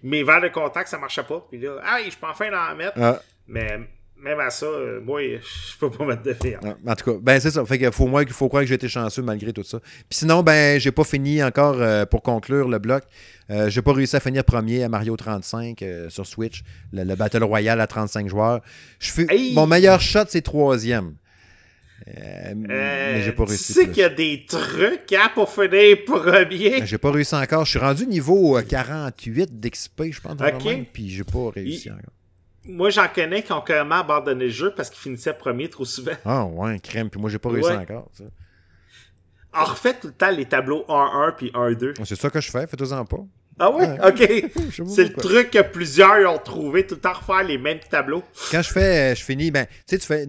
mes 0.01 0.23
verres 0.23 0.41
de 0.41 0.49
contact, 0.49 0.89
ça 0.89 0.97
marchait 0.97 1.23
pas. 1.23 1.45
Puis 1.49 1.59
là, 1.59 1.81
ah, 1.83 1.97
je 2.03 2.15
peux 2.15 2.27
enfin 2.27 2.49
en 2.53 2.75
mettre. 2.75 2.97
Ah. 3.01 3.19
Mais 3.47 3.79
même 4.17 4.39
à 4.39 4.49
ça, 4.49 4.65
euh, 4.65 5.01
moi, 5.01 5.21
je 5.21 5.77
peux 5.79 5.89
pas 5.91 6.05
mettre 6.05 6.23
de 6.23 6.31
verre. 6.31 6.59
Ah, 6.63 6.75
En 6.91 6.95
tout 6.95 7.11
cas, 7.13 7.19
ben 7.21 7.39
c'est 7.39 7.51
ça. 7.51 7.65
Fait 7.65 7.77
que 7.77 7.91
faut 7.91 8.07
moi 8.07 8.23
qu'il 8.23 8.33
faut 8.33 8.47
croire 8.47 8.63
que 8.63 8.67
j'ai 8.69 8.75
été 8.75 8.87
chanceux 8.87 9.21
malgré 9.21 9.51
tout 9.53 9.63
ça. 9.63 9.79
Puis 9.81 10.19
sinon, 10.19 10.43
ben 10.43 10.79
j'ai 10.79 10.91
pas 10.91 11.03
fini 11.03 11.43
encore 11.43 11.75
euh, 11.81 12.05
pour 12.05 12.21
conclure 12.21 12.67
le 12.69 12.79
bloc. 12.79 13.03
Euh, 13.49 13.69
j'ai 13.69 13.81
pas 13.81 13.91
réussi 13.93 14.15
à 14.15 14.19
finir 14.21 14.43
premier 14.45 14.83
à 14.83 14.89
Mario 14.89 15.17
35 15.17 15.81
euh, 15.81 16.09
sur 16.09 16.25
Switch, 16.25 16.63
le, 16.93 17.03
le 17.03 17.15
Battle 17.15 17.43
Royale 17.43 17.81
à 17.81 17.87
35 17.87 18.29
joueurs. 18.29 18.61
Je 18.99 19.11
fais 19.11 19.25
Hey! 19.29 19.53
mon 19.53 19.67
meilleur 19.67 19.99
shot 19.99 20.25
c'est 20.29 20.41
troisième. 20.41 21.15
Mais 22.05 23.21
j'ai 23.23 23.31
pas 23.31 23.45
réussi. 23.45 23.73
Tu 23.73 23.79
sais 23.79 23.87
qu'il 23.89 23.99
y 23.99 24.03
a 24.03 24.09
des 24.09 24.45
trucs 24.47 25.11
hein, 25.13 25.31
pour 25.33 25.49
finir 25.49 25.97
premier? 26.05 26.79
Ben, 26.79 26.85
J'ai 26.85 26.97
pas 26.97 27.11
réussi 27.11 27.35
encore. 27.35 27.63
Je 27.65 27.71
suis 27.71 27.79
rendu 27.79 28.05
niveau 28.07 28.57
euh, 28.57 28.61
48 28.61 29.59
d'XP, 29.59 30.03
je 30.11 30.19
pense. 30.21 30.35
dans 30.35 30.45
le 30.45 30.53
Ok. 30.55 30.65
même, 30.65 30.85
Puis 30.85 31.09
j'ai 31.09 31.23
pas 31.23 31.49
réussi 31.53 31.87
Il- 31.87 31.91
encore. 31.93 32.13
Moi, 32.65 32.89
j'en 32.91 33.07
connais 33.07 33.43
qui 33.43 33.51
ont 33.51 33.61
carrément 33.61 33.95
abandonné 33.95 34.45
le 34.45 34.49
jeu 34.51 34.73
parce 34.75 34.89
qu'ils 34.89 34.99
finissaient 35.01 35.33
premier 35.33 35.69
trop 35.69 35.85
souvent. 35.85 36.13
Ah 36.25 36.45
ouais, 36.45 36.79
crème. 36.79 37.09
Puis 37.09 37.19
moi 37.19 37.29
j'ai 37.29 37.39
pas 37.39 37.49
réussi 37.49 37.69
Ouais. 37.69 37.75
encore. 37.77 38.09
ça. 38.13 38.23
On 39.55 39.65
refait 39.65 39.93
tout 39.99 40.07
le 40.07 40.13
temps 40.13 40.31
les 40.31 40.45
tableaux 40.45 40.83
1-1 40.87 41.31
puis 41.35 41.51
1-2. 41.53 41.93
C'est 42.05 42.15
ça 42.15 42.29
que 42.29 42.39
je 42.41 42.49
fais. 42.49 42.65
Faites-en 42.65 43.05
pas. 43.05 43.17
Ah 43.59 43.69
ouais? 43.69 43.87
Ouais. 43.87 44.07
Ok. 44.07 44.87
C'est 44.87 45.03
le 45.03 45.13
truc 45.13 45.51
que 45.51 45.61
plusieurs 45.61 46.31
ont 46.33 46.39
trouvé, 46.39 46.85
tout 46.87 46.95
le 46.95 47.01
temps 47.01 47.13
refaire 47.13 47.43
les 47.43 47.57
mêmes 47.57 47.79
tableaux. 47.89 48.23
Quand 48.51 48.61
je 48.61 48.71
fais, 48.71 49.11
euh, 49.11 49.15
je 49.15 49.23
finis, 49.23 49.51
ben, 49.51 49.65
tu 49.65 49.71
sais, 49.85 49.97
tu 49.99 50.07
fais 50.07 50.27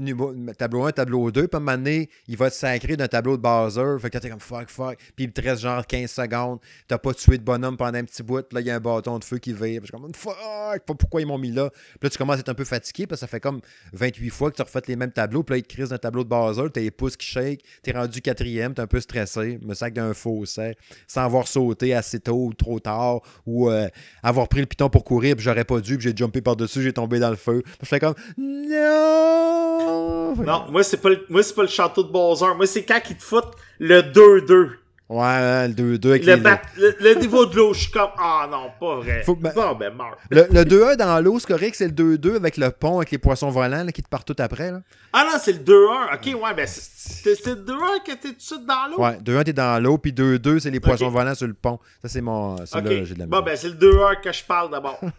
tableau 0.58 0.84
1, 0.84 0.92
tableau 0.92 1.30
2, 1.30 1.48
puis 1.48 1.50
à 1.52 1.56
un 1.56 1.60
moment 1.60 1.76
donné, 1.76 2.10
il 2.28 2.36
va 2.36 2.50
te 2.50 2.54
sacrer 2.54 2.96
d'un 2.96 3.08
tableau 3.08 3.36
de 3.36 3.42
buzzer. 3.42 3.98
Fait 4.00 4.10
que 4.10 4.18
t'es 4.18 4.28
comme 4.28 4.40
fuck, 4.40 4.68
fuck. 4.68 4.98
Puis 5.16 5.24
il 5.24 5.32
te 5.32 5.40
reste 5.40 5.62
genre 5.62 5.86
15 5.86 6.10
secondes. 6.10 6.58
T'as 6.86 6.98
pas 6.98 7.14
tué 7.14 7.38
de 7.38 7.42
bonhomme 7.42 7.76
pendant 7.76 7.98
un 7.98 8.04
petit 8.04 8.22
bout. 8.22 8.42
Puis 8.42 8.56
là, 8.56 8.60
il 8.60 8.66
y 8.66 8.70
a 8.70 8.76
un 8.76 8.80
bâton 8.80 9.18
de 9.18 9.24
feu 9.24 9.38
qui 9.38 9.52
vire. 9.52 9.80
Puis 9.80 9.90
je 9.92 9.96
suis 9.96 10.02
comme 10.02 10.14
fuck, 10.14 10.84
pas 10.86 10.94
pourquoi 10.94 11.20
ils 11.20 11.26
m'ont 11.26 11.38
mis 11.38 11.52
là. 11.52 11.70
Puis 11.70 11.98
là, 12.02 12.10
tu 12.10 12.18
commences 12.18 12.36
à 12.36 12.40
être 12.40 12.48
un 12.48 12.54
peu 12.54 12.64
fatigué, 12.64 13.06
parce 13.06 13.20
que 13.20 13.26
ça 13.26 13.30
fait 13.30 13.40
comme 13.40 13.60
28 13.92 14.30
fois 14.30 14.50
que 14.50 14.56
tu 14.56 14.62
refais 14.62 14.80
les 14.86 14.96
mêmes 14.96 15.12
tableaux. 15.12 15.42
Puis 15.42 15.54
là, 15.54 15.58
il 15.58 15.62
te 15.62 15.72
crise 15.72 15.88
d'un 15.88 15.98
tableau 15.98 16.24
de 16.24 16.28
buzzer. 16.28 16.70
T'as 16.72 16.80
les 16.80 16.90
pouces 16.90 17.16
qui 17.16 17.26
shake. 17.26 17.64
T'es 17.82 17.92
rendu 17.92 18.20
quatrième. 18.20 18.74
T'es 18.74 18.82
un 18.82 18.86
peu 18.86 19.00
stressé. 19.00 19.58
Me 19.62 19.74
sac 19.74 19.94
d'un 19.94 20.12
fossé. 20.14 20.74
Sans 21.06 21.22
avoir 21.22 21.48
sauté 21.48 21.94
assez 21.94 22.20
tôt 22.20 22.46
ou 22.46 22.52
trop 22.52 22.80
tard. 22.80 23.13
Ou 23.46 23.70
euh, 23.70 23.88
avoir 24.22 24.48
pris 24.48 24.60
le 24.60 24.66
piton 24.66 24.88
pour 24.88 25.04
courir. 25.04 25.36
Puis 25.36 25.44
j'aurais 25.44 25.64
pas 25.64 25.80
dû. 25.80 25.96
Puis 25.98 26.08
j'ai 26.10 26.16
jumpé 26.16 26.40
par-dessus. 26.40 26.82
J'ai 26.82 26.92
tombé 26.92 27.18
dans 27.18 27.30
le 27.30 27.36
feu. 27.36 27.62
Je 27.80 27.86
fais 27.86 28.00
comme 28.00 28.14
non. 28.38 30.34
Non, 30.36 30.64
moi, 30.70 30.82
c'est 30.82 30.96
pas 30.96 31.10
le, 31.10 31.24
moi, 31.28 31.42
c'est 31.42 31.54
pas 31.54 31.62
le 31.62 31.68
château 31.68 32.02
de 32.02 32.10
Bowser. 32.10 32.54
Moi, 32.56 32.66
c'est 32.66 32.84
quand 32.84 33.00
ils 33.08 33.16
te 33.16 33.22
foutent 33.22 33.54
le 33.78 34.00
2-2. 34.00 34.70
Ouais, 35.10 35.22
hein, 35.22 35.68
le 35.68 35.74
2-2 35.98 36.08
avec 36.08 36.24
Le, 36.24 36.34
les- 36.34 36.40
bat- 36.40 36.62
le, 36.78 36.96
le 36.98 37.14
niveau 37.16 37.44
de 37.44 37.54
l'eau, 37.56 37.74
je 37.74 37.80
suis 37.80 37.90
comme, 37.90 38.08
ah 38.18 38.48
non, 38.50 38.70
pas 38.80 38.96
vrai. 38.96 39.22
Faut 39.22 39.34
ben- 39.36 39.52
Bon, 39.54 39.74
ben, 39.74 39.92
meurs. 39.94 40.16
Le, 40.30 40.46
le 40.50 40.64
2-1 40.64 40.96
dans 40.96 41.20
l'eau, 41.22 41.38
c'est 41.38 41.46
correct, 41.46 41.74
c'est 41.76 41.88
le 41.88 42.16
2-2 42.16 42.36
avec 42.36 42.56
le 42.56 42.70
pont, 42.70 42.96
avec 42.96 43.10
les 43.10 43.18
poissons 43.18 43.50
volants 43.50 43.84
là, 43.84 43.92
qui 43.92 44.02
te 44.02 44.08
partent 44.08 44.26
tout 44.26 44.42
après. 44.42 44.70
Là. 44.72 44.80
Ah 45.12 45.28
non, 45.30 45.38
c'est 45.38 45.52
le 45.52 45.58
2-1. 45.58 46.14
Ok, 46.14 46.42
ouais, 46.42 46.54
ben, 46.54 46.66
c'est 46.66 47.46
le 47.46 47.54
2-1 47.56 48.02
que 48.02 48.12
t'es 48.12 48.28
tout 48.30 48.34
de 48.34 48.40
suite 48.40 48.64
dans 48.66 48.86
l'eau? 48.90 49.02
Ouais, 49.02 49.18
2-1, 49.22 49.44
t'es 49.44 49.52
dans 49.52 49.82
l'eau, 49.82 49.98
puis 49.98 50.12
2-2, 50.12 50.58
c'est 50.60 50.70
les 50.70 50.80
poissons 50.80 51.10
volants 51.10 51.34
sur 51.34 51.46
le 51.48 51.54
pont. 51.54 51.78
Ça, 52.00 52.08
c'est 52.08 52.22
mon. 52.22 52.56
C'est 52.64 52.78
Ok. 52.78 52.84
là 52.84 53.04
j'ai 53.04 53.14
de 53.14 53.18
la 53.20 53.26
Bon, 53.26 53.42
ben, 53.42 53.56
c'est 53.58 53.68
le 53.68 53.74
2-1 53.74 54.20
que 54.22 54.32
je 54.32 54.42
parle 54.44 54.70
d'abord. 54.70 54.98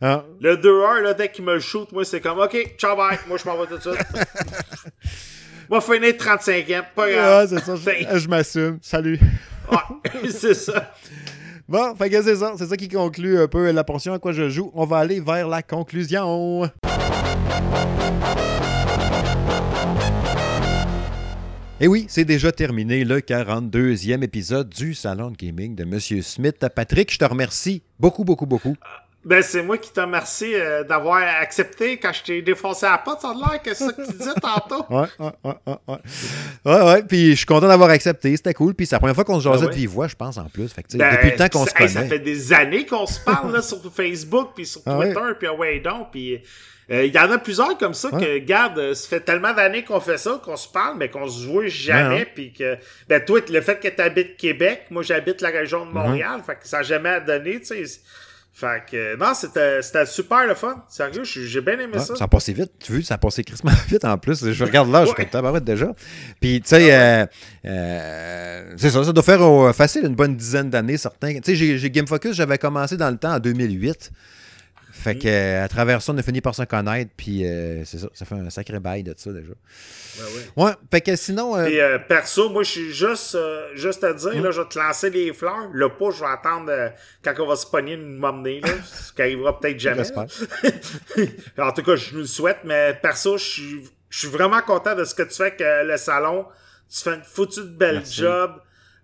Ah, 0.00 0.24
Le 0.40 0.56
2-1, 0.56 1.02
là, 1.02 1.14
dès 1.14 1.30
qu'il 1.30 1.44
me 1.44 1.58
shoot, 1.60 1.90
moi, 1.92 2.04
c'est 2.04 2.20
comme, 2.20 2.38
OK, 2.40 2.74
ciao, 2.78 2.96
bye. 2.96 3.16
Moi, 3.28 3.38
je 3.38 3.48
m'en 3.48 3.56
vais 3.56 3.66
tout 3.66 3.76
de 3.76 3.80
suite. 3.80 4.06
Moi, 5.70 5.80
finir 5.80 6.12
35e, 6.12 6.84
pas 6.94 7.04
ouais, 7.04 7.12
grave. 7.14 7.48
c'est 7.48 7.60
ça, 7.60 7.76
je, 7.76 8.18
je 8.18 8.28
m'assume. 8.28 8.78
Salut. 8.82 9.18
Ouais, 9.70 10.30
c'est 10.30 10.54
ça. 10.54 10.92
Bon, 11.68 11.94
fait 11.94 12.10
que 12.10 12.22
c'est 12.22 12.36
ça. 12.36 12.54
C'est 12.58 12.66
ça 12.66 12.76
qui 12.76 12.88
conclut 12.88 13.38
un 13.38 13.48
peu 13.48 13.70
la 13.70 13.84
portion 13.84 14.12
à 14.12 14.18
quoi 14.18 14.32
je 14.32 14.48
joue. 14.48 14.70
On 14.74 14.84
va 14.84 14.98
aller 14.98 15.20
vers 15.20 15.48
la 15.48 15.62
conclusion. 15.62 16.68
Et 21.80 21.88
oui, 21.88 22.06
c'est 22.08 22.24
déjà 22.24 22.52
terminé 22.52 23.04
le 23.04 23.18
42e 23.20 24.22
épisode 24.22 24.68
du 24.68 24.94
Salon 24.94 25.30
de 25.32 25.36
Gaming 25.36 25.74
de 25.74 25.84
Monsieur 25.84 26.22
Smith. 26.22 26.64
Patrick, 26.76 27.12
je 27.12 27.18
te 27.18 27.24
remercie 27.24 27.82
beaucoup, 27.98 28.22
beaucoup, 28.22 28.46
beaucoup. 28.46 28.76
Ben, 29.24 29.40
c'est 29.40 29.62
moi 29.62 29.78
qui 29.78 29.92
te 29.92 30.00
remercie 30.00 30.52
euh, 30.54 30.82
d'avoir 30.82 31.22
accepté 31.40 31.96
quand 31.96 32.12
je 32.12 32.22
t'ai 32.24 32.42
défoncé 32.42 32.86
la 32.86 32.98
porte. 32.98 33.20
Ça 33.20 33.30
a 33.30 33.34
l'air 33.34 33.62
que 33.62 33.72
c'est 33.72 33.84
ça 33.86 33.92
que 33.92 34.04
tu 34.04 34.12
disais 34.18 34.34
tantôt. 34.40 34.84
Ouais, 34.90 35.06
ouais, 35.20 35.30
ouais, 35.44 35.54
ouais, 35.66 35.98
ouais. 36.64 36.82
Ouais, 36.82 37.02
puis 37.04 37.30
je 37.30 37.36
suis 37.36 37.46
content 37.46 37.68
d'avoir 37.68 37.90
accepté, 37.90 38.36
c'était 38.36 38.54
cool. 38.54 38.74
Puis 38.74 38.86
c'est 38.86 38.96
la 38.96 38.98
première 38.98 39.14
fois 39.14 39.24
qu'on 39.24 39.38
se 39.38 39.44
jasait 39.44 39.60
Ben 39.60 39.66
ouais. 39.66 39.70
de 39.74 39.76
vive 39.76 39.90
voix, 39.90 40.08
je 40.08 40.16
pense, 40.16 40.38
en 40.38 40.46
plus. 40.46 40.72
Fait 40.72 40.82
que, 40.82 40.96
Ben, 40.96 41.14
depuis 41.14 41.30
le 41.30 41.36
temps 41.36 41.48
qu'on 41.48 41.64
se 41.64 41.70
hey, 41.70 41.76
connaît. 41.76 41.88
ça 41.88 42.04
fait 42.04 42.18
des 42.18 42.52
années 42.52 42.84
qu'on 42.84 43.06
se 43.06 43.20
parle 43.20 43.52
là, 43.52 43.62
sur 43.62 43.78
Facebook, 43.94 44.50
puis 44.56 44.66
sur 44.66 44.80
Ah 44.86 44.96
Twitter, 44.96 45.20
ouais. 45.20 45.34
puis 45.38 45.48
ah 45.48 45.54
ouais 45.54 45.78
donc, 45.78 46.10
puis 46.10 46.42
euh, 46.90 47.04
il 47.04 47.14
y 47.14 47.18
en 47.18 47.30
a 47.30 47.38
plusieurs 47.38 47.78
comme 47.78 47.94
ça 47.94 48.10
que, 48.10 48.34
regarde, 48.34 48.76
euh, 48.78 48.94
ça 48.94 49.08
fait 49.08 49.20
tellement 49.20 49.54
d'années 49.54 49.84
qu'on 49.84 50.00
fait 50.00 50.18
ça, 50.18 50.40
qu'on 50.44 50.56
se 50.56 50.68
parle, 50.68 50.96
mais 50.98 51.08
qu'on 51.08 51.28
se 51.28 51.46
voit 51.46 51.68
jamais, 51.68 52.24
puis 52.24 52.52
que, 52.52 52.76
ben 53.08 53.24
toi, 53.24 53.38
le 53.48 53.60
fait 53.60 53.78
que 53.78 53.86
tu 53.86 54.00
habites 54.02 54.36
Québec, 54.36 54.86
moi 54.90 55.04
j'habite 55.04 55.40
la 55.42 55.50
région 55.50 55.86
de 55.86 55.92
Montréal, 55.92 56.42
fait 56.44 56.56
que 56.56 56.66
ça 56.66 56.78
n'a 56.78 56.82
jamais 56.82 57.20
donné, 57.20 57.60
tu 57.60 57.66
sais. 57.86 58.00
Fait 58.54 58.82
que, 58.90 59.16
non, 59.16 59.32
c'était 59.34 59.80
super 60.04 60.46
le 60.46 60.54
fun. 60.54 60.84
Sérieux, 60.88 61.22
j'ai 61.24 61.60
bien 61.62 61.78
aimé 61.78 61.98
ça. 61.98 62.14
ça 62.16 62.24
a 62.24 62.28
passé 62.28 62.52
vite, 62.52 62.70
tu 62.78 62.92
vois, 62.92 63.02
ça 63.02 63.14
a 63.14 63.18
passé 63.18 63.42
crissement 63.44 63.72
vite 63.88 64.04
en 64.04 64.18
plus. 64.18 64.50
Je 64.52 64.64
regarde 64.64 64.90
là, 64.90 65.00
je 65.06 65.06
suis 65.06 65.14
comme 65.30 65.60
déjà. 65.60 65.92
Puis, 66.38 66.60
tu 66.60 66.68
sais, 66.68 66.94
euh, 66.94 67.24
euh, 67.64 68.74
c'est 68.76 68.90
ça, 68.90 69.02
ça 69.04 69.12
doit 69.12 69.22
faire 69.22 69.42
euh, 69.42 69.72
facile 69.72 70.04
une 70.04 70.14
bonne 70.14 70.36
dizaine 70.36 70.68
d'années, 70.70 70.96
certains. 70.98 71.34
Tu 71.36 71.40
sais, 71.44 71.54
j'ai- 71.56 71.78
j'ai 71.78 71.90
Game 71.90 72.06
Focus, 72.06 72.34
j'avais 72.34 72.58
commencé 72.58 72.96
dans 72.96 73.10
le 73.10 73.16
temps 73.16 73.34
en 73.34 73.38
2008. 73.38 74.10
Fait 75.02 75.16
que 75.18 75.26
euh, 75.26 75.64
à 75.64 75.68
travers 75.68 76.00
ça, 76.00 76.12
on 76.12 76.18
a 76.18 76.22
fini 76.22 76.40
par 76.40 76.54
se 76.54 76.62
connaître, 76.62 77.10
puis 77.16 77.44
euh, 77.46 77.84
c'est 77.84 77.98
ça, 77.98 78.08
ça 78.14 78.24
fait 78.24 78.34
un 78.36 78.50
sacré 78.50 78.78
bail 78.78 79.02
de 79.02 79.14
ça 79.16 79.32
déjà. 79.32 79.48
Ben 80.18 80.24
oui. 80.34 80.64
Ouais, 80.64 80.72
fait 80.90 81.00
que 81.00 81.16
sinon. 81.16 81.56
euh, 81.56 81.64
Et 81.66 81.82
euh, 81.82 81.98
perso, 81.98 82.48
moi, 82.50 82.62
je 82.62 82.70
suis 82.70 82.92
juste, 82.92 83.36
juste 83.74 84.04
à 84.04 84.12
dire, 84.12 84.34
Mm. 84.36 84.42
là, 84.44 84.50
je 84.52 84.60
vais 84.60 84.68
te 84.68 84.78
lancer 84.78 85.10
les 85.10 85.32
fleurs. 85.32 85.68
Le 85.72 85.88
pas, 85.88 86.10
je 86.10 86.20
vais 86.20 86.30
attendre 86.30 86.70
quand 87.24 87.34
on 87.40 87.46
va 87.46 87.56
se 87.56 87.66
pogner 87.66 87.96
de 87.96 88.02
m'emmener, 88.04 88.60
là. 88.60 88.68
ce 88.84 89.12
qui 89.12 89.22
arrivera 89.22 89.58
peut-être 89.58 89.80
jamais. 89.80 90.02
En 91.58 91.72
tout 91.72 91.82
cas, 91.82 91.96
je 91.96 92.12
nous 92.14 92.20
le 92.20 92.26
souhaite, 92.26 92.58
mais 92.64 92.98
perso, 93.02 93.36
je 93.38 93.44
suis, 93.44 93.90
je 94.10 94.18
suis 94.20 94.28
vraiment 94.28 94.60
content 94.62 94.94
de 94.94 95.04
ce 95.04 95.14
que 95.14 95.22
tu 95.22 95.34
fais 95.34 95.54
avec 95.58 95.60
le 95.60 95.96
salon. 95.96 96.46
Tu 96.90 97.02
fais 97.02 97.14
une 97.14 97.22
foutue 97.24 97.60
de 97.60 97.66
belle 97.66 97.96
Merci. 97.96 98.20
job. 98.20 98.52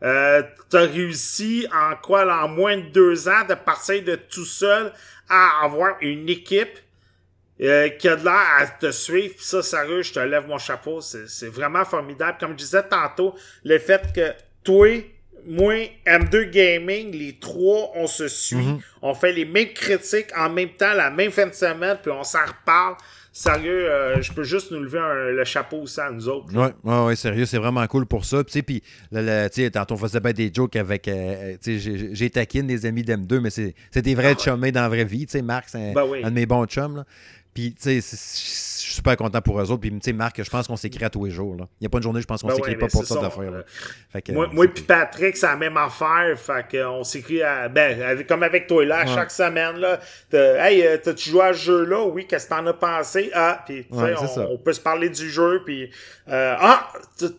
Euh, 0.03 0.43
t'as 0.71 0.87
réussi 0.87 1.67
en 1.75 1.97
quoi, 1.97 2.25
là, 2.25 2.45
en 2.45 2.49
moins 2.49 2.77
de 2.77 2.89
deux 2.93 3.29
ans, 3.29 3.45
de 3.49 3.55
partir 3.55 4.03
de 4.05 4.15
tout 4.15 4.45
seul 4.45 4.93
à 5.29 5.65
avoir 5.65 5.97
une 6.01 6.29
équipe 6.29 6.79
euh, 7.61 7.89
qui 7.89 8.09
a 8.09 8.17
de 8.17 8.25
l'air 8.25 8.47
à 8.59 8.67
te 8.67 8.91
suivre. 8.93 9.35
Pis 9.35 9.45
ça, 9.45 9.63
sérieux, 9.63 10.03
je 10.03 10.13
te 10.13 10.21
lève 10.21 10.47
mon 10.47 10.59
chapeau. 10.59 11.01
C'est 11.01 11.29
c'est 11.29 11.49
vraiment 11.49 11.85
formidable. 11.85 12.39
Comme 12.39 12.53
je 12.53 12.57
disais 12.59 12.83
tantôt, 12.85 13.35
le 13.65 13.79
fait 13.79 14.13
que 14.15 14.33
toi, 14.63 14.89
moi, 15.45 15.75
M2 16.07 16.51
Gaming, 16.51 17.11
les 17.11 17.39
trois, 17.39 17.91
on 17.95 18.07
se 18.07 18.29
suit. 18.29 18.79
On 19.03 19.15
fait 19.15 19.33
les 19.33 19.45
mêmes 19.45 19.73
critiques 19.73 20.31
en 20.37 20.51
même 20.51 20.71
temps, 20.71 20.93
la 20.93 21.11
même 21.11 21.31
fin 21.31 21.47
de 21.47 21.55
semaine, 21.55 21.99
puis 22.03 22.13
on 22.13 22.23
s'en 22.23 22.45
reparle. 22.45 22.97
Sérieux, 23.41 23.89
euh, 23.89 24.21
je 24.21 24.33
peux 24.33 24.43
juste 24.43 24.73
nous 24.73 24.81
lever 24.81 24.99
un- 24.99 25.31
le 25.31 25.45
chapeau 25.45 25.83
aussi 25.83 26.01
à 26.01 26.11
nous 26.11 26.29
autres. 26.29 26.53
Ouais, 26.53 26.73
ouais, 26.83 27.05
ouais, 27.07 27.15
sérieux, 27.15 27.47
c'est 27.47 27.59
vraiment 27.59 27.87
cool 27.87 28.05
pour 28.05 28.25
ça. 28.25 28.43
Puis, 28.43 28.53
tu 28.53 28.59
sais, 28.59 28.63
puis, 28.63 29.71
tantôt, 29.71 29.95
on 29.95 29.97
faisait 29.97 30.19
bien 30.19 30.33
des 30.33 30.51
jokes 30.53 30.75
avec. 30.75 31.07
euh, 31.07 31.57
tu 31.63 31.79
sais, 31.79 32.11
j'ai- 32.13 32.31
taquine 32.31 32.67
des 32.67 32.85
amis 32.85 33.05
d'M2, 33.05 33.39
mais 33.39 33.51
c'est 33.51 33.75
des 34.03 34.15
vrais 34.17 34.31
Ah 34.31 34.33
ouais. 34.33 34.39
chummés 34.43 34.73
dans 34.73 34.81
la 34.83 34.89
vraie 34.89 35.05
vie. 35.05 35.25
Tu 35.27 35.33
sais, 35.39 35.43
Marc, 35.43 35.69
c'est 35.69 35.91
un, 35.91 35.93
Ben 35.93 36.05
oui. 36.05 36.21
un 36.25 36.31
de 36.31 36.35
mes 36.35 36.47
bons 36.47 36.67
chums. 36.67 36.97
Là. 36.97 37.05
Puis, 37.55 37.75
tu 37.81 38.01
sais, 38.01 38.01
suis 38.89 38.97
super 38.97 39.17
content 39.17 39.41
pour 39.41 39.61
eux 39.61 39.71
autres. 39.71 39.81
Puis, 39.81 39.91
tu 39.91 39.99
sais, 40.03 40.13
Marc, 40.13 40.43
je 40.43 40.51
pense 40.51 40.67
qu'on 40.67 40.77
s'écrit 40.77 41.05
à 41.05 41.11
tous 41.11 41.25
les 41.25 41.31
jours. 41.31 41.55
là. 41.57 41.67
Il 41.81 41.83
n'y 41.83 41.87
a 41.87 41.91
pas 41.91 41.99
une 41.99 42.03
journée, 42.05 42.21
je 42.21 42.27
pense 42.27 42.43
qu'on 42.43 42.49
Ben 42.49 42.55
s'écrit 42.57 42.73
ouais, 42.73 42.79
pas 42.79 42.87
pour 42.89 43.05
ça 43.05 43.21
d'affaires. 43.21 43.53
euh, 43.53 44.21
Moi, 44.31 44.49
moi 44.53 44.67
puis 44.69 44.85
Patrick, 44.85 45.37
c'est 45.37 45.47
la 45.47 45.57
même 45.57 45.77
affaire. 45.77 46.37
Fait 46.37 46.79
qu'on 46.79 47.05
s'écrit 47.05 47.43
à, 47.43 47.69
ben, 47.69 48.23
comme 48.27 48.43
avec 48.43 48.67
toi 48.67 48.85
là, 48.85 48.99
à 49.01 49.05
Ouais. 49.07 49.15
chaque 49.15 49.31
semaine, 49.31 49.77
là. 49.77 49.99
Hey, 50.33 50.87
euh, 50.87 50.97
t'as-tu 51.03 51.31
joué 51.31 51.43
à 51.43 51.53
ce 51.53 51.59
jeu-là? 51.61 52.05
Oui, 52.05 52.27
qu'est-ce 52.27 52.45
que 52.47 52.51
t'en 52.55 52.67
as 52.67 52.73
pensé? 52.75 53.31
Ah, 53.35 53.63
puis 53.67 53.87
Ouais, 53.91 54.15
on, 54.37 54.41
on 54.55 54.59
peut 54.59 54.73
se 54.73 54.81
parler 54.81 55.09
du 55.09 55.29
jeu, 55.31 55.63
puis 55.65 55.91
euh, 56.29 56.55
ah, 56.59 56.89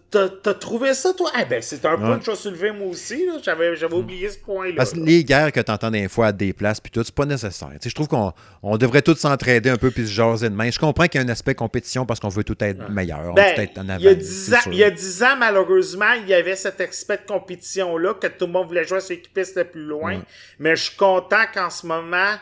t'as- 0.10 0.54
trouvé 0.56 0.94
ça, 0.94 1.14
toi? 1.14 1.32
Eh 1.40 1.46
ben, 1.46 1.62
c'est 1.62 1.86
un 1.86 1.98
point. 1.98 2.16
Mm. 2.16 2.20
que 2.20 2.26
je 2.26 2.32
vais 2.32 2.38
soulever 2.38 2.72
moi 2.72 2.88
aussi. 2.88 3.26
J'avais, 3.44 3.76
j'avais 3.76 3.94
oublié 3.96 4.30
ce 4.30 4.38
point-là. 4.40 4.74
Parce 4.78 4.94
que 4.94 5.00
les 5.00 5.24
guerres 5.24 5.52
que 5.52 5.60
tu 5.60 5.72
entends 5.72 5.92
des 5.92 6.08
fois 6.08 6.28
à 6.28 6.32
des 6.32 6.54
places, 6.54 6.80
puis 6.80 6.92
tout, 6.92 7.04
c'est 7.04 7.14
pas 7.14 7.26
nécessaire. 7.26 7.70
Tu 7.74 7.78
sais, 7.82 7.90
je 7.90 7.96
trouve 7.96 8.08
qu'on 8.08 8.34
on 8.64 8.78
devrait 8.78 9.02
tous 9.02 9.16
s'entraider 9.16 9.70
un 9.70 9.78
peu 9.78 9.92
puis 9.92 10.06
se 10.08 10.12
jaser 10.12 10.50
de 10.50 10.56
main. 10.56 10.70
Je 10.70 10.80
comprends 10.80 11.06
qu'il 11.08 11.22
y 11.22 11.24
a 11.24 11.26
un 11.26 11.30
aspect 11.40 11.56
compétition 11.56 12.06
parce 12.06 12.20
qu'on 12.20 12.30
veut 12.30 12.44
tout 12.44 12.58
être 12.60 12.90
meilleur. 12.90 13.20
on 13.32 13.34
veut 13.34 13.56
tout 13.56 13.62
être 13.62 13.78
en 13.78 13.90
avant. 13.90 14.00
il, 14.00 14.06
y 14.06 14.08
a 14.10 14.14
10 14.16 14.46
c'est 14.50 14.56
ans, 14.56 14.62
sûr. 14.62 14.72
il 14.74 14.78
y 14.80 14.84
a 14.84 14.92
10 14.92 15.24
ans, 15.24 15.36
malheureusement, 15.38 16.12
il 16.22 16.28
y 16.28 16.34
avait 16.34 16.56
cet 16.56 16.82
aspect 16.82 17.18
de 17.18 17.26
compétition-là, 17.28 18.14
que 18.16 18.28
tout 18.28 18.46
le 18.46 18.52
monde 18.52 18.68
voulait 18.68 18.84
jouer 18.86 18.98
à 18.98 19.02
ses 19.02 19.14
équipes 19.16 19.38
le 19.56 19.64
plus 19.64 19.84
loin. 19.86 20.16
Ouais. 20.18 20.22
Mais 20.60 20.76
je 20.76 20.84
suis 20.84 20.98
content 20.98 21.44
qu'en 21.54 21.70
ce 21.70 21.88
moment, 21.88 22.34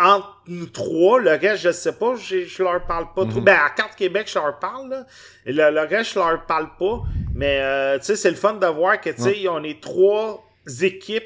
entre 0.00 0.42
nous 0.48 0.66
trois, 0.66 1.20
le 1.20 1.30
reste, 1.30 1.62
je 1.62 1.70
sais 1.70 1.92
pas, 1.92 2.16
je, 2.16 2.44
je 2.44 2.62
leur 2.62 2.84
parle 2.86 3.06
pas 3.14 3.24
Mhm. 3.24 3.30
trop. 3.30 3.40
Ben, 3.40 3.56
à 3.64 3.70
Carte 3.70 3.94
Québec, 3.94 4.28
je 4.32 4.38
leur 4.38 4.58
parle, 4.58 4.90
là. 4.90 5.06
Et 5.46 5.52
le, 5.52 5.70
le 5.70 5.80
reste, 5.82 6.14
je 6.14 6.18
leur 6.18 6.44
parle 6.46 6.70
pas. 6.78 7.02
Mais, 7.34 7.58
euh, 7.60 7.98
tu 7.98 8.06
sais, 8.06 8.16
c'est 8.16 8.30
le 8.30 8.36
fun 8.36 8.54
de 8.54 8.66
voir 8.66 9.00
que, 9.00 9.10
tu 9.10 9.22
sais, 9.22 9.48
on 9.48 9.62
est 9.62 9.80
trois 9.80 10.44
équipes 10.82 11.22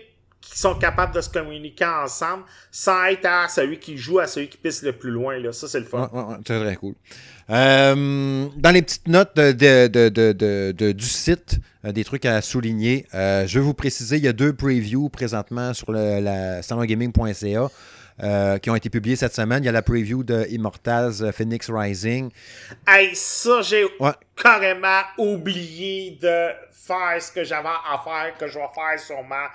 qui 0.51 0.59
sont 0.59 0.74
capables 0.77 1.14
de 1.14 1.20
se 1.20 1.28
communiquer 1.28 1.85
ensemble 1.85 2.44
sans 2.70 3.05
être 3.06 3.27
à 3.27 3.48
celui 3.48 3.78
qui 3.78 3.97
joue 3.98 4.18
à 4.20 4.27
celui 4.27 4.48
qui 4.48 4.56
pisse 4.59 4.82
le 4.82 4.93
plus 4.93 5.10
loin, 5.10 5.39
là. 5.39 5.52
Ça, 5.52 5.68
c'est 5.68 5.81
le 5.81 5.86
fun. 5.86 6.09
Ouais, 6.12 6.23
ouais, 6.23 6.43
très 6.43 6.77
cool. 6.77 6.94
Euh, 7.51 8.47
dans 8.56 8.70
les 8.70 8.82
petites 8.82 9.06
notes 9.09 9.36
de, 9.36 9.52
de- 9.86 10.73
de- 10.73 10.93
du 10.93 11.05
site, 11.05 11.59
euh, 11.85 11.93
des 11.93 12.05
trucs 12.05 12.24
à 12.24 12.40
souligner, 12.43 13.06
euh, 13.14 13.47
je 13.47 13.59
vais 13.59 13.64
vous 13.64 13.74
préciser, 13.74 14.16
il 14.16 14.24
y 14.24 14.28
a 14.28 14.32
deux 14.32 14.52
previews 14.52 15.09
présentement 15.09 15.73
sur 15.73 15.93
le, 15.93 16.20
la 16.20 16.62
salongaming.ca 16.62 17.68
euh, 18.23 18.59
qui 18.59 18.70
ont 18.70 18.74
été 18.77 18.89
publiés 18.90 19.14
cette 19.16 19.35
semaine. 19.35 19.62
Il 19.62 19.66
y 19.66 19.68
a 19.68 19.73
la 19.73 19.82
preview 19.82 20.24
de 20.24 20.47
Immortals 20.51 21.32
Phoenix 21.32 21.70
Rising. 21.70 22.31
Hey, 22.86 23.14
ça, 23.14 23.62
j'ai 23.62 23.85
Ouais. 24.01 24.12
carrément 24.43 25.02
oublié 25.18 26.18
de 26.20 26.48
faire 26.73 27.20
ce 27.20 27.31
que 27.31 27.44
j'avais 27.44 27.68
à 27.68 28.01
faire, 28.02 28.35
que 28.39 28.48
je 28.48 28.55
vais 28.59 28.64
faire 28.74 28.98
sûrement 28.98 29.47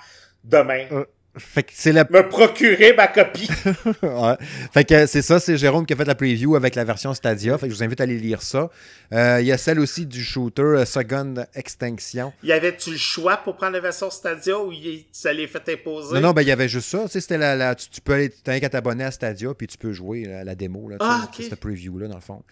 demain. 0.43 0.85
Euh. 0.91 1.05
Fait 1.37 1.63
que 1.63 1.71
c'est 1.73 1.93
la 1.93 2.03
Me 2.09 2.27
procurer 2.27 2.91
ma 2.93 3.07
copie. 3.07 3.47
Ouais. 4.03 4.35
Fait 4.73 4.83
que 4.83 5.05
c'est 5.05 5.21
ça, 5.21 5.39
c'est 5.39 5.55
Jérôme 5.55 5.85
qui 5.85 5.93
a 5.93 5.95
fait 5.95 6.03
la 6.03 6.13
preview 6.13 6.57
avec 6.57 6.75
la 6.75 6.83
version 6.83 7.13
Stadia. 7.13 7.57
Fait 7.57 7.67
que 7.67 7.71
je 7.73 7.77
vous 7.77 7.83
invite 7.83 8.01
à 8.01 8.03
aller 8.03 8.17
lire 8.19 8.41
ça. 8.41 8.69
Euh, 9.13 9.37
Il 9.39 9.47
y 9.47 9.53
a 9.53 9.57
celle 9.57 9.79
aussi 9.79 10.05
du 10.05 10.21
shooter 10.21 10.61
euh, 10.61 10.83
Second 10.83 11.35
Extinction. 11.55 12.33
y 12.43 12.51
avait-tu 12.51 12.91
le 12.91 12.97
choix 12.97 13.37
pour 13.37 13.55
prendre 13.55 13.71
la 13.71 13.79
version 13.79 14.09
Stadia 14.09 14.59
ou 14.59 14.73
ça 15.13 15.31
l'est 15.31 15.47
fait 15.47 15.69
imposer? 15.69 16.15
Non, 16.15 16.19
non, 16.21 16.31
ben 16.33 16.41
il 16.41 16.49
y 16.49 16.51
avait 16.51 16.67
juste 16.67 16.89
ça. 16.89 17.05
C'était 17.07 17.37
la, 17.37 17.55
la- 17.55 17.75
tu, 17.75 17.87
tu 17.89 18.01
peux 18.01 18.11
aller, 18.13 18.29
t'as 18.29 18.51
rien 18.51 18.59
qu'à 18.59 18.69
t'abonner 18.69 19.05
à 19.05 19.11
Stadia, 19.11 19.53
puis 19.57 19.67
tu 19.67 19.77
peux 19.77 19.93
jouer 19.93 20.25
la, 20.25 20.43
la 20.43 20.55
démo, 20.55 20.89
là, 20.89 20.97
Ah, 20.99 21.29
cette 21.33 21.55
preview-là, 21.55 22.09
dans 22.09 22.15
le 22.15 22.21
fond. 22.21 22.43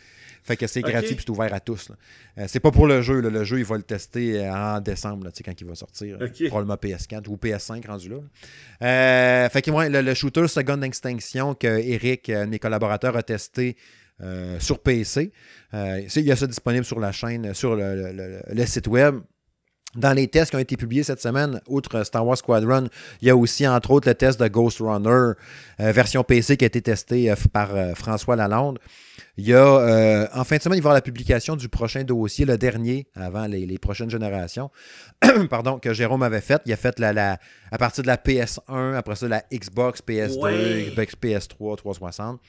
Fait 0.44 0.58
que 0.58 0.66
c'est 0.68 0.82
gratuit 0.92 1.16
puis 1.16 1.24
c'est 1.26 1.30
ouvert 1.32 1.54
à 1.54 1.60
tous. 1.60 1.92
Euh, 2.38 2.46
c'est 2.48 2.60
pas 2.60 2.72
pour 2.72 2.88
le 2.88 3.02
jeu. 3.02 3.20
là. 3.22 3.30
Le 3.30 3.44
jeu, 3.44 3.60
il 3.60 3.66
va 3.66 3.78
le 3.78 3.84
tester 3.84 4.40
euh, 4.46 4.54
en 4.54 4.80
décembre, 4.82 5.26
là, 5.26 5.32
quand 5.44 5.54
il 5.60 5.68
va 5.68 5.76
sortir. 5.76 6.18
Probablement 6.48 6.76
PS4 6.76 7.28
ou 7.28 7.36
PS5 7.38 7.86
rendu 7.88 8.10
là. 8.10 8.18
Euh, 8.82 9.50
fait 9.50 9.62
que 9.62 9.72
ouais, 9.72 9.90
le, 9.90 10.02
le 10.02 10.14
shooter 10.14 10.48
Second 10.48 10.82
Extinction 10.82 11.54
que 11.56 11.68
Eric, 11.68 12.30
de 12.32 12.46
mes 12.46 12.60
collaborateurs, 12.60 13.16
a 13.18 13.24
testé 13.24 13.76
euh, 14.22 14.60
sur 14.60 14.80
PC. 14.80 15.32
Euh, 15.74 16.02
il 16.16 16.24
y 16.24 16.32
a 16.32 16.36
ça 16.36 16.48
disponible 16.48 16.84
sur 16.86 17.00
la 17.00 17.12
chaîne, 17.12 17.48
euh, 17.48 17.54
sur 17.54 17.76
le- 17.76 18.42
le 18.52 18.66
site 18.66 18.88
web. 18.88 19.20
Dans 19.96 20.14
les 20.14 20.28
tests 20.28 20.52
qui 20.52 20.56
ont 20.56 20.60
été 20.60 20.78
publiés 20.78 21.02
cette 21.02 21.20
semaine, 21.20 21.62
outre 21.68 22.04
Star 22.04 22.24
Wars 22.26 22.38
Squadron, 22.38 22.88
il 23.22 23.28
y 23.28 23.32
a 23.32 23.36
aussi 23.36 23.68
entre 23.68 23.90
autres 23.90 24.08
le 24.08 24.14
test 24.14 24.40
de 24.40 24.48
Ghost 24.48 24.78
Runner, 24.82 25.10
euh, 25.10 25.34
version 25.92 26.24
PC 26.24 26.58
qui 26.58 26.66
a 26.66 26.68
été 26.68 26.80
testé 26.82 27.32
euh, 27.32 27.36
par 27.52 27.74
euh, 27.76 27.96
François 27.96 28.36
Lalonde. 28.36 28.78
Il 29.36 29.48
y 29.48 29.54
a, 29.56 30.30
en 30.34 30.44
fin 30.44 30.58
de 30.58 30.62
semaine, 30.62 30.78
il 30.78 30.82
va 30.82 30.90
y 30.90 30.90
avoir 30.90 30.94
la 30.94 31.02
publication 31.02 31.56
du 31.56 31.70
prochain 31.70 32.04
dossier, 32.04 32.46
le 32.46 32.58
dernier, 32.58 33.08
avant 33.16 33.46
les, 33.48 33.66
les 33.66 33.78
prochaines 33.80 34.10
générations, 34.10 34.70
pardon, 35.50 35.80
que 35.80 35.94
Jérôme 35.94 36.24
avait 36.24 36.42
fait. 36.42 36.62
Il 36.66 36.74
a 36.74 36.76
fait 36.76 37.00
la, 37.00 37.14
la- 37.14 37.40
à 37.72 37.78
partir 37.78 38.04
de 38.04 38.08
la 38.08 38.18
PS1, 38.18 38.96
après 38.96 39.16
ça, 39.16 39.28
la 39.30 39.42
Xbox, 39.52 40.02
PS2, 40.06 40.40
Ouais. 40.40 40.90
Xbox, 40.92 41.14
PS3, 41.22 41.78
360. 41.78 42.40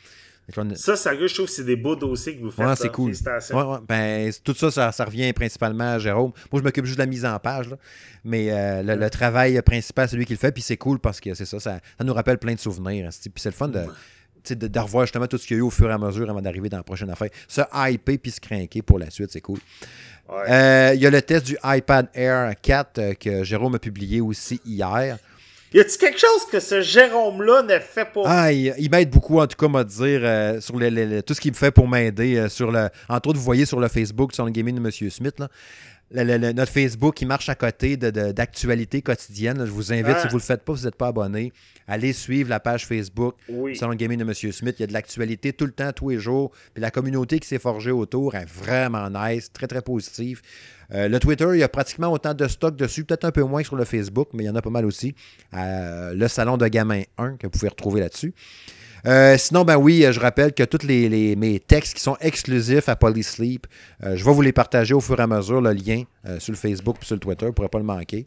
Qu'on- 0.54 0.74
Ça, 0.74 0.96
sérieux, 0.96 1.26
je 1.28 1.34
trouve 1.34 1.46
que 1.46 1.52
c'est 1.52 1.64
des 1.64 1.76
beaux 1.76 1.96
dossiers 1.96 2.36
que 2.36 2.42
vous 2.42 2.50
faites. 2.50 2.66
Ouais, 2.66 2.76
c'est 2.76 2.90
cool. 2.90 3.06
Félicitations. 3.06 3.56
Ouais, 3.56 3.64
ouais. 3.74 3.78
Ben, 3.88 4.32
tout 4.44 4.54
ça, 4.54 4.70
ça, 4.70 4.92
ça 4.92 5.04
revient 5.04 5.32
principalement 5.32 5.92
à 5.92 5.98
Jérôme. 5.98 6.32
Moi, 6.52 6.60
je 6.60 6.64
m'occupe 6.64 6.84
juste 6.84 6.98
de 6.98 7.02
la 7.02 7.06
mise 7.06 7.24
en 7.24 7.38
page. 7.38 7.68
là. 7.70 7.76
Mais 8.24 8.50
euh, 8.50 8.82
le, 8.82 8.94
le 8.96 9.10
travail 9.10 9.60
principal, 9.62 10.08
c'est 10.08 10.16
lui 10.16 10.26
qui 10.26 10.32
le 10.34 10.38
fait. 10.38 10.52
Puis 10.52 10.62
c'est 10.62 10.76
cool 10.76 10.98
parce 10.98 11.20
que 11.20 11.32
c'est 11.34 11.44
ça, 11.46 11.58
ça, 11.60 11.78
ça 11.98 12.04
nous 12.04 12.12
rappelle 12.14 12.38
plein 12.38 12.54
de 12.54 12.60
souvenirs. 12.60 13.06
hein. 13.08 13.10
Puis 13.22 13.32
c'est 13.36 13.48
le 13.48 13.54
fun 13.54 13.68
de, 13.68 14.78
revoir 14.78 15.04
justement 15.06 15.26
tout 15.26 15.38
ce 15.38 15.46
qu'il 15.46 15.56
y 15.56 15.60
a 15.60 15.60
eu 15.60 15.66
au 15.66 15.70
fur 15.70 15.88
et 15.90 15.92
à 15.92 15.98
mesure 15.98 16.28
avant 16.30 16.40
d'arriver 16.42 16.68
dans 16.68 16.78
la 16.78 16.82
prochaine 16.82 17.10
affaire. 17.10 17.28
Se 17.48 17.60
hyper 17.74 18.16
puis 18.18 18.30
se 18.30 18.40
craquer 18.40 18.82
pour 18.82 18.98
la 18.98 19.10
suite, 19.10 19.30
c'est 19.30 19.40
cool. 19.40 19.58
Euh, 20.48 20.92
Il 20.94 21.00
y 21.00 21.06
a 21.06 21.10
le 21.10 21.22
test 21.22 21.44
du 21.46 21.56
iPad 21.64 22.08
Air 22.14 22.54
4 22.62 22.98
euh, 22.98 23.14
que 23.14 23.42
Jérôme 23.44 23.74
a 23.74 23.78
publié 23.78 24.20
aussi 24.20 24.60
hier. 24.64 25.18
Y 25.72 25.78
a-tu 25.80 25.98
quelque 25.98 26.18
chose 26.18 26.46
que 26.50 26.58
ce 26.58 26.80
Jérôme-là 26.80 27.62
ne 27.62 27.78
fait 27.78 28.04
pas? 28.06 28.22
Ah, 28.26 28.52
il, 28.52 28.90
m'aide 28.90 29.10
beaucoup, 29.10 29.38
en 29.38 29.46
tout 29.46 29.56
cas, 29.56 29.68
m'a 29.68 29.84
dire, 29.84 30.20
euh, 30.24 30.60
sur 30.60 30.76
le- 30.76 30.88
le- 30.90 31.04
le- 31.04 31.22
tout 31.22 31.32
ce 31.34 31.40
qu'il 31.40 31.52
me 31.52 31.56
fait 31.56 31.70
pour 31.70 31.86
m'aider. 31.86 32.36
euh, 32.38 32.48
sur 32.48 32.72
le, 32.72 32.88
entre 33.08 33.28
autres, 33.28 33.38
vous 33.38 33.44
voyez 33.44 33.66
sur 33.66 33.78
le 33.78 33.86
Facebook, 33.88 34.32
sur 34.34 34.44
le 34.44 34.50
gaming 34.50 34.74
de 34.74 34.80
M. 34.80 35.10
Smith, 35.10 35.38
là, 35.38 35.48
le- 36.12 36.24
le- 36.24 36.38
le- 36.38 36.52
notre 36.52 36.72
Facebook, 36.72 37.20
il 37.22 37.26
marche 37.28 37.48
à 37.48 37.54
côté 37.54 37.96
de- 37.96 38.10
de- 38.10 38.32
d'actualités 38.32 39.00
quotidiennes. 39.02 39.64
Je 39.64 39.70
vous 39.70 39.92
invite, 39.92 40.06
Ah. 40.16 40.20
si 40.22 40.26
vous 40.28 40.34
ne 40.36 40.40
le 40.40 40.44
faites 40.44 40.62
pas, 40.64 40.72
vous 40.72 40.84
n'êtes 40.84 40.96
pas 40.96 41.08
abonné, 41.08 41.52
allez 41.86 42.12
suivre 42.12 42.50
la 42.50 42.58
page 42.60 42.86
Facebook 42.86 43.36
Oui. 43.48 43.76
Salon 43.76 43.94
Gaming 43.94 44.18
de 44.18 44.24
M. 44.24 44.34
Smith. 44.34 44.74
Il 44.78 44.82
y 44.82 44.84
a 44.84 44.86
de 44.86 44.92
l'actualité 44.92 45.52
tout 45.52 45.66
le 45.66 45.72
temps, 45.72 45.92
tous 45.92 46.10
les 46.10 46.18
jours. 46.18 46.50
Puis 46.74 46.80
la 46.80 46.90
communauté 46.90 47.38
qui 47.38 47.46
s'est 47.48 47.58
forgée 47.58 47.90
autour 47.92 48.34
est 48.34 48.46
vraiment 48.48 49.08
nice, 49.10 49.52
très, 49.52 49.66
très 49.66 49.82
positive. 49.82 50.42
Euh, 50.92 51.08
le 51.08 51.20
Twitter, 51.20 51.46
il 51.52 51.60
y 51.60 51.62
a 51.62 51.68
pratiquement 51.68 52.08
autant 52.12 52.34
de 52.34 52.48
stock 52.48 52.74
dessus, 52.74 53.04
peut-être 53.04 53.24
un 53.24 53.30
peu 53.30 53.42
moins 53.44 53.62
sur 53.62 53.76
le 53.76 53.84
Facebook, 53.84 54.30
mais 54.32 54.42
il 54.42 54.46
y 54.46 54.50
en 54.50 54.56
a 54.56 54.62
pas 54.62 54.70
mal 54.70 54.84
aussi. 54.84 55.14
Euh, 55.54 56.12
le 56.14 56.26
Salon 56.26 56.56
de 56.56 56.66
Gamin 56.66 57.02
1 57.18 57.36
que 57.36 57.46
vous 57.46 57.50
pouvez 57.50 57.68
retrouver 57.68 58.00
là-dessus. 58.00 58.34
Euh, 59.06 59.36
sinon, 59.38 59.64
ben 59.64 59.76
oui, 59.76 60.04
euh, 60.04 60.12
je 60.12 60.20
rappelle 60.20 60.52
que 60.52 60.62
tous 60.62 60.86
les, 60.86 61.36
mes 61.36 61.60
textes 61.60 61.94
qui 61.94 62.02
sont 62.02 62.16
exclusifs 62.20 62.88
à 62.88 62.96
Polysleep, 62.96 63.66
euh, 64.04 64.16
je 64.16 64.24
vais 64.24 64.32
vous 64.32 64.42
les 64.42 64.52
partager 64.52 64.94
au 64.94 65.00
fur 65.00 65.18
et 65.18 65.22
à 65.22 65.26
mesure, 65.26 65.60
le 65.60 65.72
lien 65.72 66.02
euh, 66.26 66.38
sur 66.38 66.52
le 66.52 66.58
Facebook 66.58 66.96
et 67.02 67.04
sur 67.04 67.16
le 67.16 67.20
Twitter, 67.20 67.46
vous 67.46 67.50
ne 67.50 67.54
pourrez 67.54 67.68
pas 67.68 67.78
le 67.78 67.84
manquer. 67.84 68.26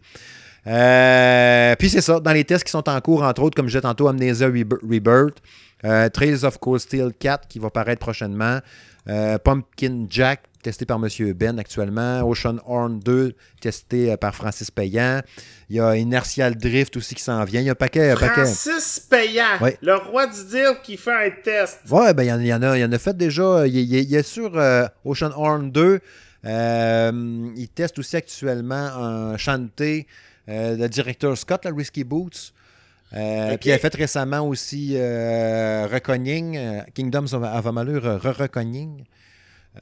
Puis 0.66 1.90
c'est 1.90 2.02
ça, 2.02 2.20
dans 2.20 2.32
les 2.32 2.44
tests 2.44 2.64
qui 2.64 2.72
sont 2.72 2.88
en 2.90 3.02
cours, 3.02 3.24
entre 3.24 3.44
autres, 3.44 3.56
comme 3.56 3.68
disais 3.68 3.82
tantôt, 3.82 4.08
Amnesia 4.08 4.48
Rebirth, 4.48 5.38
Trails 5.82 6.46
of 6.46 6.58
Cold 6.60 6.80
Steel 6.80 7.12
4 7.20 7.48
qui 7.48 7.60
va 7.60 7.70
paraître 7.70 8.00
prochainement. 8.00 8.60
Pumpkin 9.06 10.06
Jack, 10.10 10.44
testé 10.64 10.86
par 10.86 10.98
M. 11.04 11.34
Ben 11.34 11.60
actuellement. 11.60 12.22
Ocean 12.28 12.58
Horn 12.66 13.00
2, 13.00 13.36
testé 13.62 14.12
euh, 14.12 14.18
par 14.18 14.34
Francis 14.34 14.72
Payan. 14.72 15.22
Il 15.70 15.76
y 15.76 15.80
a 15.80 15.96
Inertial 15.96 16.56
Drift 16.56 16.98
aussi 16.98 17.14
qui 17.16 17.22
s'en 17.22 17.44
vient. 17.44 17.62
Il 17.62 17.66
y 17.66 17.70
a 17.70 17.74
un 17.74 17.76
paquet. 17.76 18.12
un 18.12 18.16
paquet. 18.16 18.42
Francis 18.46 19.00
Payan, 19.10 19.60
le 19.82 19.96
roi 19.96 20.26
du 20.28 20.44
deal 20.50 20.78
qui 20.84 20.98
fait 20.98 21.28
un 21.28 21.30
test. 21.44 21.80
Ouais, 21.92 22.14
ben 22.14 22.24
il 22.24 22.28
y 22.30 22.32
en, 22.34 22.40
il 22.40 22.48
y 22.48 22.54
en 22.54 22.62
a, 22.64 22.78
il 22.78 22.82
y 22.82 22.86
en 22.86 22.92
a 22.92 22.98
fait 22.98 23.16
déjà. 23.16 23.68
Il, 23.68 23.76
il- 23.76 23.94
il 23.94 24.16
est 24.16 24.24
sur 24.24 24.58
euh, 24.58 24.86
Ocean 25.06 25.32
Horn 25.36 25.72
2. 25.72 26.00
Euh, 26.46 27.50
il 27.56 27.70
teste 27.70 28.00
aussi 28.00 28.16
actuellement 28.18 28.76
un 28.76 29.38
chanté, 29.38 30.08
euh, 30.50 30.76
le 30.76 30.90
directeur 30.90 31.38
Scott, 31.38 31.64
la 31.66 31.72
Risky 31.72 32.04
Boots. 32.04 32.52
Euh. 33.16 33.58
Puis 33.60 33.70
il 33.70 33.74
a 33.74 33.78
fait 33.78 33.94
récemment 33.96 34.42
aussi 34.42 34.94
euh, 34.98 35.88
euh, 35.88 36.80
Kingdoms 36.96 37.28
of, 37.34 37.44
Amalur, 37.66 38.06
euh, 38.06 38.18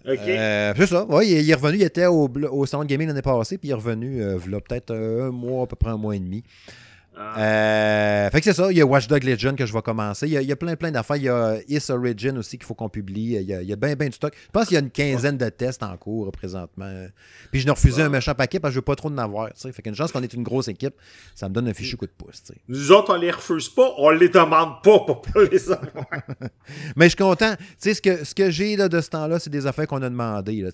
Euh, 0.07 0.73
c'est 0.75 0.87
ça, 0.87 1.05
ouais, 1.05 1.27
il, 1.27 1.49
est 1.49 1.53
revenu, 1.53 1.77
il 1.77 1.83
était 1.83 2.05
au, 2.05 2.29
au 2.51 2.65
Salon 2.65 2.85
Gaming 2.85 3.07
l'année 3.07 3.21
passée, 3.21 3.57
puis 3.57 3.69
il 3.69 3.71
est 3.71 3.75
revenu, 3.75 4.21
euh, 4.21 4.37
peut-être 4.39 4.93
un 4.93 5.31
mois, 5.31 5.63
à 5.63 5.67
peu 5.67 5.75
près 5.75 5.91
un 5.91 5.97
mois 5.97 6.15
et 6.15 6.19
demi. 6.19 6.43
Ah. 7.35 7.39
Euh, 7.39 8.29
fait 8.29 8.39
que 8.39 8.45
c'est 8.45 8.53
ça. 8.53 8.71
Il 8.71 8.77
y 8.77 8.81
a 8.81 8.85
Watchdog 8.85 9.23
Legend 9.23 9.55
que 9.57 9.65
je 9.65 9.73
vais 9.73 9.81
commencer. 9.81 10.27
Il 10.27 10.33
y 10.33 10.37
a, 10.37 10.41
il 10.41 10.47
y 10.47 10.51
a 10.51 10.55
plein, 10.55 10.75
plein 10.75 10.91
d'affaires. 10.91 11.15
Il 11.17 11.23
y 11.23 11.29
a 11.29 11.57
Is 11.67 11.91
Origin 11.91 12.37
aussi 12.37 12.57
qu'il 12.57 12.65
faut 12.65 12.73
qu'on 12.73 12.89
publie. 12.89 13.35
Il 13.35 13.43
y 13.43 13.53
a, 13.53 13.61
il 13.61 13.69
y 13.69 13.73
a 13.73 13.75
bien, 13.75 13.95
bien 13.95 14.07
du 14.07 14.15
stock. 14.15 14.33
Je 14.35 14.49
pense 14.51 14.65
qu'il 14.67 14.75
y 14.75 14.77
a 14.77 14.81
une 14.81 14.89
quinzaine 14.91 15.37
de 15.37 15.49
tests 15.49 15.83
en 15.83 15.95
cours 15.97 16.27
euh, 16.27 16.31
présentement. 16.31 17.05
Puis 17.51 17.61
je 17.61 17.65
n'ai 17.65 17.71
refusé 17.71 18.01
un 18.01 18.09
méchant 18.09 18.33
paquet 18.33 18.59
parce 18.59 18.71
que 18.71 18.75
je 18.75 18.79
veux 18.79 18.83
pas 18.85 18.95
trop 18.95 19.09
en 19.09 19.17
avoir. 19.17 19.49
Fait 19.55 19.81
qu'une 19.81 19.95
chance 19.95 20.11
qu'on 20.11 20.23
est 20.23 20.33
une 20.33 20.43
grosse 20.43 20.67
équipe, 20.67 20.93
ça 21.35 21.47
me 21.49 21.53
donne 21.53 21.67
un 21.67 21.73
fichu 21.73 21.95
coup 21.97 22.05
de 22.07 22.11
pouce. 22.11 22.43
tu 22.43 22.53
sais. 22.53 22.59
Nous 22.67 22.91
autres, 22.91 23.13
on 23.13 23.17
les 23.19 23.31
refuse 23.31 23.69
pas, 23.69 23.93
on 23.97 24.09
les 24.09 24.29
demande 24.29 24.81
pas 24.83 24.99
pour 24.99 25.21
pas 25.21 25.43
les 25.51 25.71
avoir. 25.71 26.05
Mais 26.95 27.05
je 27.05 27.09
suis 27.09 27.17
content. 27.17 27.55
Tu 27.57 27.65
sais, 27.79 27.93
ce 27.93 28.01
que, 28.01 28.23
ce 28.23 28.33
que 28.35 28.49
j'ai 28.49 28.75
de 28.77 29.01
ce 29.01 29.09
temps-là, 29.09 29.39
c'est 29.39 29.49
des 29.49 29.67
affaires 29.67 29.87
qu'on 29.87 30.01
a 30.01 30.09
demandées. 30.09 30.61
Là, 30.61 30.69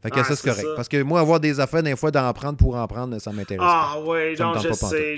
fait 0.00 0.10
que 0.10 0.20
Ah, 0.20 0.24
ça, 0.24 0.36
c'est 0.36 0.48
correct. 0.48 0.62
ça. 0.66 0.74
Parce 0.76 0.88
que 0.88 1.02
moi, 1.02 1.20
avoir 1.20 1.40
des 1.40 1.58
affaires, 1.58 1.82
des 1.82 1.96
fois, 1.96 2.10
d'en 2.10 2.32
prendre 2.32 2.56
pour 2.56 2.76
en 2.76 2.86
prendre, 2.86 3.18
ça 3.18 3.32
m'intéresse 3.32 3.58
pas. 3.66 3.94
Ah 3.94 3.96
Ça 3.96 4.00
me 4.00 4.36
non, 4.38 4.52
tente 4.54 4.62
je 4.62 4.68
pas 4.68 4.74
sais. 4.74 5.16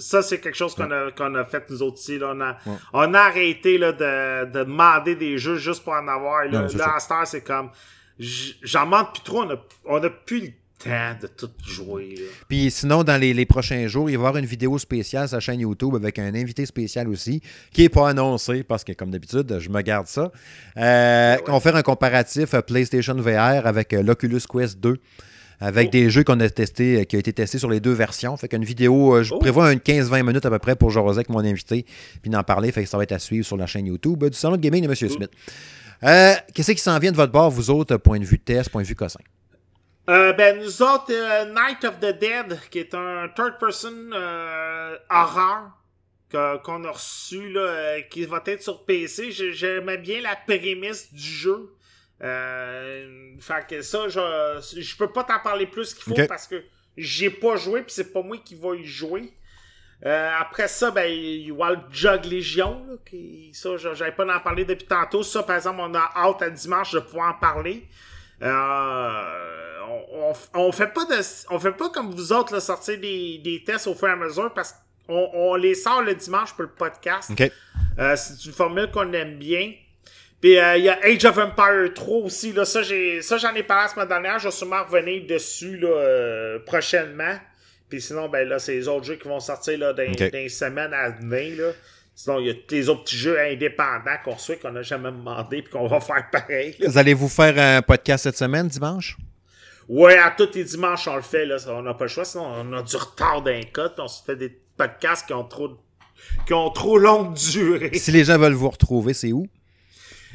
Ça, 0.00 0.22
c'est 0.22 0.40
quelque 0.40 0.56
chose 0.56 0.74
qu'on 0.74 0.90
a, 0.90 1.10
qu'on 1.12 1.34
a 1.34 1.44
fait 1.44 1.68
nous 1.70 1.82
autres 1.82 1.98
ici. 2.00 2.18
Là. 2.18 2.32
On, 2.34 2.40
a, 2.40 2.56
on 2.92 3.14
a 3.14 3.18
arrêté 3.18 3.76
là, 3.78 3.92
de, 3.92 4.50
de 4.50 4.64
demander 4.64 5.14
des 5.14 5.36
jeux 5.38 5.56
juste 5.56 5.84
pour 5.84 5.92
en 5.92 6.08
avoir. 6.08 6.44
Là, 6.46 6.64
à 6.64 7.00
cette 7.00 7.10
heure, 7.10 7.26
c'est 7.26 7.42
comme. 7.42 7.70
J'en 8.18 8.84
demande 8.84 9.12
plus 9.12 9.22
trop. 9.22 9.42
On 9.42 9.50
a, 9.50 9.56
on 9.86 10.02
a 10.02 10.10
plus 10.10 10.40
le 10.40 10.48
temps 10.78 11.16
de 11.20 11.26
tout 11.26 11.50
jouer. 11.66 12.14
là. 12.16 12.22
Puis 12.48 12.70
sinon, 12.70 13.02
dans 13.04 13.20
les, 13.20 13.34
les 13.34 13.46
prochains 13.46 13.86
jours, 13.88 14.08
il 14.08 14.16
va 14.16 14.24
y 14.24 14.26
avoir 14.26 14.36
une 14.36 14.46
vidéo 14.46 14.78
spéciale 14.78 15.26
sur 15.28 15.36
la 15.36 15.40
chaîne 15.40 15.60
YouTube 15.60 15.94
avec 15.94 16.18
un 16.18 16.34
invité 16.34 16.64
spécial 16.66 17.08
aussi, 17.08 17.40
qui 17.72 17.82
n'est 17.82 17.88
pas 17.88 18.08
annoncé 18.08 18.62
parce 18.62 18.84
que, 18.84 18.92
comme 18.92 19.10
d'habitude, 19.10 19.58
je 19.58 19.68
me 19.68 19.80
garde 19.82 20.06
ça. 20.06 20.30
Euh, 20.76 21.36
On 21.48 21.52
va 21.52 21.60
faire 21.60 21.76
un 21.76 21.82
comparatif 21.82 22.54
euh, 22.54 22.60
PlayStation 22.60 23.14
VR 23.14 23.66
avec 23.66 23.92
euh, 23.92 24.02
l'Oculus 24.02 24.40
Quest 24.50 24.78
2. 24.80 24.96
Avec 25.60 25.88
Oh. 25.88 25.90
des 25.92 26.10
jeux 26.10 26.24
qu'on 26.24 26.40
a 26.40 26.48
testés, 26.50 27.00
euh, 27.00 27.04
qui 27.04 27.16
ont 27.16 27.20
été 27.20 27.32
testés 27.32 27.58
sur 27.58 27.70
les 27.70 27.80
deux 27.80 27.92
versions. 27.92 28.36
Fait 28.36 28.48
qu'une 28.48 28.64
vidéo, 28.64 29.14
euh, 29.14 29.22
je 29.22 29.32
Oh. 29.34 29.38
prévois 29.38 29.72
une 29.72 29.80
15-20 29.80 30.22
minutes 30.24 30.44
à 30.46 30.50
peu 30.50 30.58
près 30.58 30.76
pour 30.76 30.90
jaser 30.90 31.18
avec 31.18 31.28
mon 31.28 31.38
invité, 31.40 31.86
puis 32.22 32.30
d'en 32.30 32.42
parler. 32.42 32.72
Fait 32.72 32.82
que 32.82 32.88
ça 32.88 32.96
va 32.96 33.02
être 33.04 33.12
à 33.12 33.18
suivre 33.18 33.46
sur 33.46 33.56
la 33.56 33.66
chaîne 33.66 33.86
YouTube 33.86 34.22
euh, 34.24 34.30
du 34.30 34.36
Salon 34.36 34.56
de 34.56 34.60
Gaming 34.62 34.84
de 34.84 34.88
M. 34.88 34.94
Smith. 34.94 35.30
Euh, 36.02 36.34
Qu'est-ce 36.54 36.72
qui 36.72 36.78
s'en 36.82 36.98
vient 36.98 37.12
de 37.12 37.16
votre 37.16 37.32
bord, 37.32 37.50
vous 37.50 37.70
autres, 37.70 37.96
point 37.96 38.18
de 38.18 38.24
vue 38.24 38.38
test, 38.38 38.68
point 38.70 38.82
de 38.82 38.86
vue 38.86 38.96
cossin? 38.96 39.20
Euh, 40.10 40.32
ben, 40.34 40.58
nous 40.60 40.82
autres, 40.82 41.10
euh, 41.12 41.46
Night 41.54 41.82
of 41.84 41.98
the 41.98 42.18
Dead, 42.20 42.58
qui 42.70 42.80
est 42.80 42.92
un 42.94 43.28
third-person 43.34 44.10
que- 46.30 46.58
qu'on 46.62 46.84
a 46.84 46.90
reçu, 46.90 47.50
là, 47.50 48.00
qui 48.10 48.24
va 48.26 48.42
être 48.46 48.62
sur 48.62 48.84
PC. 48.84 49.30
J'ai- 49.30 49.52
J'aimais 49.52 49.98
bien 49.98 50.20
la 50.20 50.36
prémisse 50.36 51.12
du 51.12 51.22
jeu. 51.22 51.70
Euh, 52.22 53.34
fait 53.40 53.66
que 53.68 53.82
ça, 53.82 54.08
je, 54.08 54.80
je 54.80 54.96
peux 54.96 55.10
pas 55.10 55.24
t'en 55.24 55.40
parler 55.40 55.66
plus 55.66 55.94
qu'il 55.94 56.04
faut 56.04 56.26
parce 56.28 56.46
que 56.46 56.62
j'ai 56.96 57.30
pas 57.30 57.56
joué, 57.56 57.82
puis 57.82 57.92
c'est 57.92 58.12
pas 58.12 58.22
moi 58.22 58.36
qui 58.44 58.54
va 58.54 58.76
y 58.76 58.84
jouer. 58.84 59.32
Euh, 60.06 60.30
après 60.38 60.68
ça, 60.68 60.90
ben, 60.90 61.10
il 61.10 61.48
y 61.48 61.50
a 61.62 61.70
le 61.70 61.78
Jug 61.90 62.24
Légion, 62.26 62.84
là, 62.88 62.94
qui, 63.08 63.50
ça, 63.54 63.76
j'avais 63.76 64.12
pas 64.12 64.24
d'en 64.24 64.38
parler 64.40 64.64
depuis 64.64 64.86
tantôt. 64.86 65.22
Ça, 65.22 65.42
par 65.42 65.56
exemple, 65.56 65.80
on 65.80 65.94
a 65.94 66.10
hâte 66.16 66.42
à 66.42 66.50
dimanche 66.50 66.92
de 66.92 67.00
pouvoir 67.00 67.34
en 67.34 67.38
parler. 67.38 67.86
Euh, 68.42 69.80
on, 69.88 70.32
on, 70.54 70.60
on 70.66 70.72
fait 70.72 70.92
pas 70.92 71.04
de, 71.06 71.16
on 71.50 71.58
fait 71.58 71.72
pas 71.72 71.88
comme 71.90 72.10
vous 72.10 72.32
autres, 72.32 72.52
là, 72.52 72.60
sortir 72.60 72.98
des, 73.00 73.38
des 73.38 73.64
tests 73.64 73.86
au 73.86 73.94
fur 73.94 74.08
et 74.08 74.12
à 74.12 74.16
mesure 74.16 74.52
parce 74.52 74.74
qu'on 75.06 75.30
on 75.32 75.54
les 75.54 75.74
sort 75.74 76.02
le 76.02 76.14
dimanche 76.14 76.52
pour 76.52 76.62
le 76.62 76.70
podcast. 76.70 77.30
Euh, 77.98 78.16
c'est 78.16 78.44
une 78.44 78.52
formule 78.52 78.90
qu'on 78.90 79.12
aime 79.12 79.38
bien. 79.38 79.72
Puis 80.44 80.58
euh, 80.58 80.76
il 80.76 80.84
y 80.84 80.90
a 80.90 80.98
Age 81.02 81.24
of 81.24 81.38
Empire 81.38 81.94
3 81.94 82.18
aussi. 82.18 82.52
Là, 82.52 82.66
ça, 82.66 82.82
j'ai, 82.82 83.22
ça, 83.22 83.38
j'en 83.38 83.54
ai 83.54 83.62
parlé 83.62 83.84
la 83.84 83.88
semaine 83.94 84.08
dernière. 84.08 84.38
Je 84.38 84.48
vais 84.48 84.52
sûrement 84.52 84.84
revenir 84.84 85.26
dessus 85.26 85.78
là, 85.78 85.88
euh, 85.88 86.58
prochainement. 86.66 87.38
Puis 87.88 88.02
sinon, 88.02 88.28
ben 88.28 88.46
là, 88.46 88.58
c'est 88.58 88.74
les 88.74 88.86
autres 88.86 89.06
jeux 89.06 89.14
qui 89.16 89.26
vont 89.26 89.40
sortir 89.40 89.78
là, 89.78 89.94
dans, 89.94 90.02
Ok. 90.02 90.18
dans 90.18 90.28
les 90.34 90.50
semaines 90.50 90.92
à 90.92 91.08
venir. 91.08 91.56
Là. 91.64 91.72
Sinon, 92.14 92.40
il 92.40 92.46
y 92.48 92.50
a 92.50 92.54
tous 92.54 92.74
les 92.74 92.88
autres 92.90 93.04
petits 93.04 93.16
jeux 93.16 93.40
indépendants 93.40 94.16
qu'on 94.22 94.32
reçoit 94.32 94.56
qu'on 94.56 94.72
n'a 94.72 94.82
jamais 94.82 95.10
demandé 95.12 95.62
puis 95.62 95.72
qu'on 95.72 95.86
va 95.86 95.98
faire 96.00 96.28
pareil. 96.30 96.76
là. 96.78 96.88
Vous 96.90 96.98
allez-vous 96.98 97.28
faire 97.30 97.58
un 97.58 97.80
podcast 97.80 98.24
cette 98.24 98.36
semaine, 98.36 98.68
dimanche? 98.68 99.16
Ouais, 99.88 100.18
à 100.18 100.30
tous 100.30 100.50
les 100.54 100.64
dimanches, 100.64 101.08
on 101.08 101.16
le 101.16 101.22
fait. 101.22 101.46
Là, 101.46 101.56
on 101.68 101.80
n'a 101.80 101.94
pas 101.94 102.04
le 102.04 102.10
choix. 102.10 102.26
Sinon, 102.26 102.44
on 102.54 102.70
a 102.74 102.82
du 102.82 102.96
retard 102.96 103.40
d'un 103.40 103.62
code. 103.72 103.94
On 103.96 104.08
se 104.08 104.22
fait 104.22 104.36
des 104.36 104.50
podcasts 104.76 105.26
qui 105.26 105.32
ont 105.32 105.44
trop, 105.44 105.70
qui 106.46 106.52
ont 106.52 106.68
trop 106.68 106.98
longue 106.98 107.32
durée. 107.32 107.94
Si 107.94 108.12
les 108.12 108.24
gens 108.24 108.36
veulent 108.36 108.52
vous 108.52 108.68
retrouver, 108.68 109.14
c'est 109.14 109.32
où? 109.32 109.46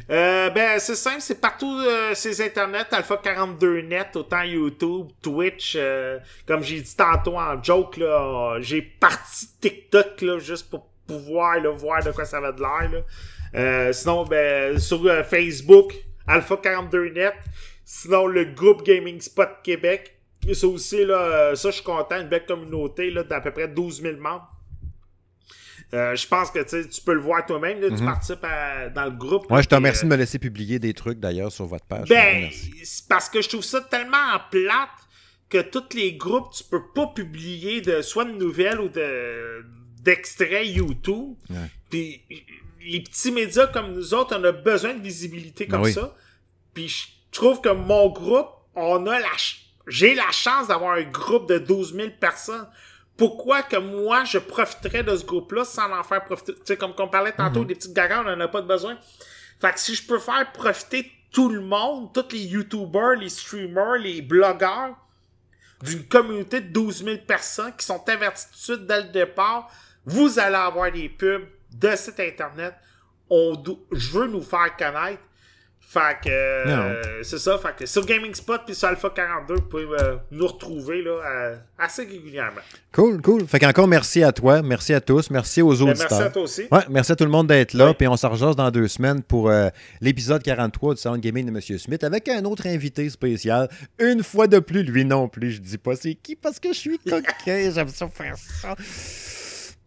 Euh, 0.10 0.50
ben, 0.50 0.80
c'est 0.80 0.96
simple, 0.96 1.22
c'est 1.22 1.40
partout 1.40 1.72
euh, 1.72 2.16
ces 2.16 2.42
internets, 2.42 2.88
Alpha 2.92 3.18
42 3.18 3.82
net, 3.82 4.16
autant 4.16 4.42
YouTube, 4.42 5.10
Twitch, 5.22 5.76
euh, 5.78 6.18
comme 6.48 6.64
j'ai 6.64 6.82
dit 6.82 6.96
tantôt 6.96 7.38
en 7.38 7.62
joke, 7.62 7.98
là, 7.98 8.58
j'ai 8.60 8.82
parti 8.82 9.48
TikTok, 9.62 10.22
là, 10.22 10.40
juste 10.40 10.68
pour 10.70 10.88
pouvoir, 11.06 11.60
là, 11.60 11.70
voir 11.70 12.04
de 12.04 12.12
quoi 12.12 12.26
ça 12.26 12.40
va 12.40 12.52
de 12.52 12.60
l'air, 12.60 12.90
là. 12.92 13.00
Euh, 13.56 13.94
sinon, 13.94 14.26
ben, 14.26 14.80
sur 14.80 15.06
euh, 15.06 15.24
Facebook, 15.24 15.94
Alpha 16.28 16.58
42 16.58 17.10
net, 17.10 17.34
sinon 17.86 18.28
le 18.28 18.46
groupe 18.46 18.84
Gaming 18.84 19.20
Spot 19.20 19.50
Québec, 19.64 20.16
ça 20.54 20.68
aussi, 20.68 21.06
là, 21.06 21.18
euh, 21.18 21.56
ça, 21.56 21.70
je 21.70 21.76
suis 21.76 21.84
content, 21.84 22.20
une 22.20 22.30
belle 22.30 22.46
communauté, 22.46 23.10
là, 23.10 23.24
d'à 23.24 23.42
peu 23.42 23.52
près 23.52 23.68
12 23.68 24.02
000 24.02 24.18
membres. 24.18 24.48
Euh, 25.94 26.16
je 26.16 26.28
pense 26.28 26.52
que 26.52 26.60
tu 26.88 27.02
peux 27.02 27.14
le 27.14 27.20
voir 27.22 27.46
toi-même, 27.46 27.82
là, 27.82 27.90
tu 27.90 28.04
participes 28.04 28.44
à- 28.44 28.90
dans 28.90 29.06
le 29.06 29.12
groupe. 29.12 29.50
Ouais, 29.52 29.64
je 29.64 29.68
te 29.68 29.74
remercie 29.76 30.02
euh, 30.02 30.10
de 30.10 30.14
me 30.14 30.18
laisser 30.18 30.38
publier 30.38 30.78
des 30.78 30.94
trucs 30.94 31.20
d'ailleurs 31.20 31.52
sur 31.52 31.66
votre 31.66 31.86
page. 31.86 32.08
Ben, 32.10 32.48
parce 33.08 33.28
que 33.28 33.42
je 33.42 33.50
trouve 33.50 33.64
ça 33.64 33.82
tellement 33.82 34.18
plate 34.52 34.90
que 35.50 35.62
tous 35.62 35.96
les 35.96 36.14
groupes, 36.14 36.54
tu 36.54 36.64
peux 36.64 36.84
pas 36.94 37.08
publier 37.08 37.82
de 37.82 38.04
soit 38.04 38.26
de 38.26 38.34
nouvelles 38.34 38.80
ou 38.80 38.90
de 38.90 39.66
d'extraits 40.04 40.68
YouTube. 40.68 41.34
Ouais. 41.50 41.58
Puis 41.90 42.22
les 42.86 43.02
petits 43.02 43.32
médias 43.32 43.68
comme 43.68 43.94
nous 43.94 44.14
autres, 44.14 44.38
on 44.40 44.44
a 44.44 44.52
besoin 44.52 44.94
de 44.94 45.02
visibilité 45.02 45.68
comme 45.68 45.82
Ben 45.82 45.88
oui. 45.88 45.94
ça. 45.94 46.16
Puis 46.74 46.88
je 46.88 47.08
trouve 47.32 47.62
que 47.62 47.70
mon 47.70 48.10
groupe, 48.10 48.48
on 48.76 49.08
a 49.08 49.20
la 49.20 49.26
j'ai 49.88 50.14
la 50.14 50.30
chance 50.32 50.68
d'avoir 50.68 50.94
un 50.98 51.04
groupe 51.04 51.50
de 51.50 51.58
12 51.58 51.96
000 51.96 52.10
personnes. 52.20 52.68
Pourquoi 53.20 53.64
que 53.64 53.76
moi, 53.76 54.24
je 54.24 54.38
profiterais 54.38 55.04
de 55.04 55.14
ce 55.16 55.26
groupe-là 55.26 55.66
sans 55.66 55.92
en 55.92 56.04
faire 56.04 56.24
profiter? 56.24 56.54
Tu 56.54 56.62
sais, 56.64 56.78
comme 56.78 56.94
on 56.98 57.08
parlait 57.10 57.34
tantôt, 57.34 57.66
des 57.66 57.76
petites 57.76 57.94
gagas, 57.94 58.24
on 58.26 58.30
en 58.30 58.40
a 58.40 58.48
pas 58.48 58.62
de 58.62 58.68
besoin. 58.68 58.98
Fait 59.60 59.74
que 59.74 59.80
si 59.80 59.94
je 59.94 60.08
peux 60.08 60.20
faire 60.20 60.50
profiter 60.54 61.12
tout 61.30 61.50
le 61.50 61.60
monde, 61.60 62.14
tous 62.14 62.32
les 62.32 62.46
YouTubers, 62.46 63.16
les 63.20 63.28
streamers, 63.28 63.98
les 63.98 64.22
blogueurs, 64.22 64.96
d'une 65.84 66.08
communauté 66.08 66.62
de 66.62 66.70
12 66.70 67.04
000 67.04 67.18
personnes 67.28 67.76
qui 67.76 67.86
sont 67.86 68.02
avertis 68.08 68.46
tout 68.46 68.54
de 68.54 68.78
suite 68.78 68.88
dès 68.88 69.02
le 69.02 69.10
départ, 69.10 69.70
vous 70.06 70.40
allez 70.40 70.56
avoir 70.56 70.90
des 70.90 71.10
pubs 71.10 71.46
de 71.72 71.96
site 71.98 72.22
internet. 72.22 72.74
On 73.30 73.62
je 73.92 74.12
veux 74.12 74.28
nous 74.28 74.42
faire 74.42 74.76
connaître. 74.78 75.22
Fait 75.92 76.18
que 76.24 76.30
euh, 76.30 77.24
c'est 77.24 77.40
ça. 77.40 77.58
Fait 77.58 77.76
que 77.76 77.86
sur 77.88 78.06
Gaming 78.06 78.36
Spot 78.36 78.62
puis 78.64 78.76
sur 78.76 78.88
Alpha 78.90 79.10
42, 79.10 79.56
vous 79.56 79.62
pouvez 79.64 79.86
euh, 80.00 80.18
nous 80.30 80.46
retrouver 80.46 81.02
là, 81.02 81.20
euh, 81.26 81.56
assez 81.80 82.04
régulièrement. 82.04 82.62
Cool, 82.92 83.20
cool. 83.24 83.48
Fait 83.48 83.58
qu'encore 83.58 83.88
merci 83.88 84.22
à 84.22 84.32
toi, 84.32 84.62
merci 84.62 84.94
à 84.94 85.02
tous, 85.02 85.32
merci 85.32 85.64
aux 85.64 85.74
Ben, 85.74 85.90
auditeurs. 85.90 86.08
merci 86.12 86.24
à 86.24 86.30
toi 86.30 86.42
aussi. 86.44 86.68
Ouais, 86.72 86.82
merci 86.92 87.12
à 87.12 87.16
tout 87.16 87.24
le 87.24 87.32
monde 87.32 87.48
d'être 87.48 87.74
là. 87.74 87.96
Puis 87.96 88.08
on 88.08 88.16
s'en 88.18 88.30
dans 88.54 88.70
deux 88.70 88.88
semaines 88.88 89.24
pour 89.24 89.50
euh, 89.50 89.70
l'épisode 90.00 90.44
43 90.44 90.94
du 90.94 91.02
de 91.02 91.18
Gaming 91.18 91.48
de 91.48 91.58
M. 91.58 91.80
Smith 91.80 92.04
avec 92.04 92.30
un 92.30 92.46
autre 92.46 92.68
invité 92.68 93.10
spécial. 93.10 93.68
Une 93.98 94.22
fois 94.22 94.46
de 94.46 94.60
plus, 94.60 94.84
lui 94.84 95.06
non 95.06 95.28
plus. 95.28 95.54
Je 95.54 95.62
dis 95.62 95.80
pas 95.80 95.96
c'est 95.96 96.14
qui 96.14 96.36
parce 96.36 96.60
que 96.60 96.72
je 96.72 96.78
suis 96.78 97.00
coquin. 97.00 97.72
J'aime 97.74 97.90
ça 97.90 98.08
faire 98.10 98.36
ça. 98.38 98.76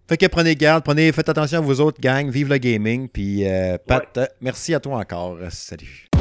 Fait 0.09 0.17
que 0.17 0.27
prenez 0.27 0.55
garde, 0.57 0.85
prenez, 0.85 1.11
faites 1.13 1.29
attention 1.29 1.59
à 1.59 1.61
vous 1.61 1.81
autres, 1.81 2.01
gang. 2.01 2.29
Vive 2.31 2.49
le 2.49 2.59
gaming. 2.59 3.09
Puis, 3.09 3.47
euh, 3.47 3.79
Pat, 3.87 4.09
euh, 4.19 4.27
merci 4.41 4.75
à 4.75 4.81
toi 4.81 4.99
encore. 4.99 5.39
Salut. 5.51 6.12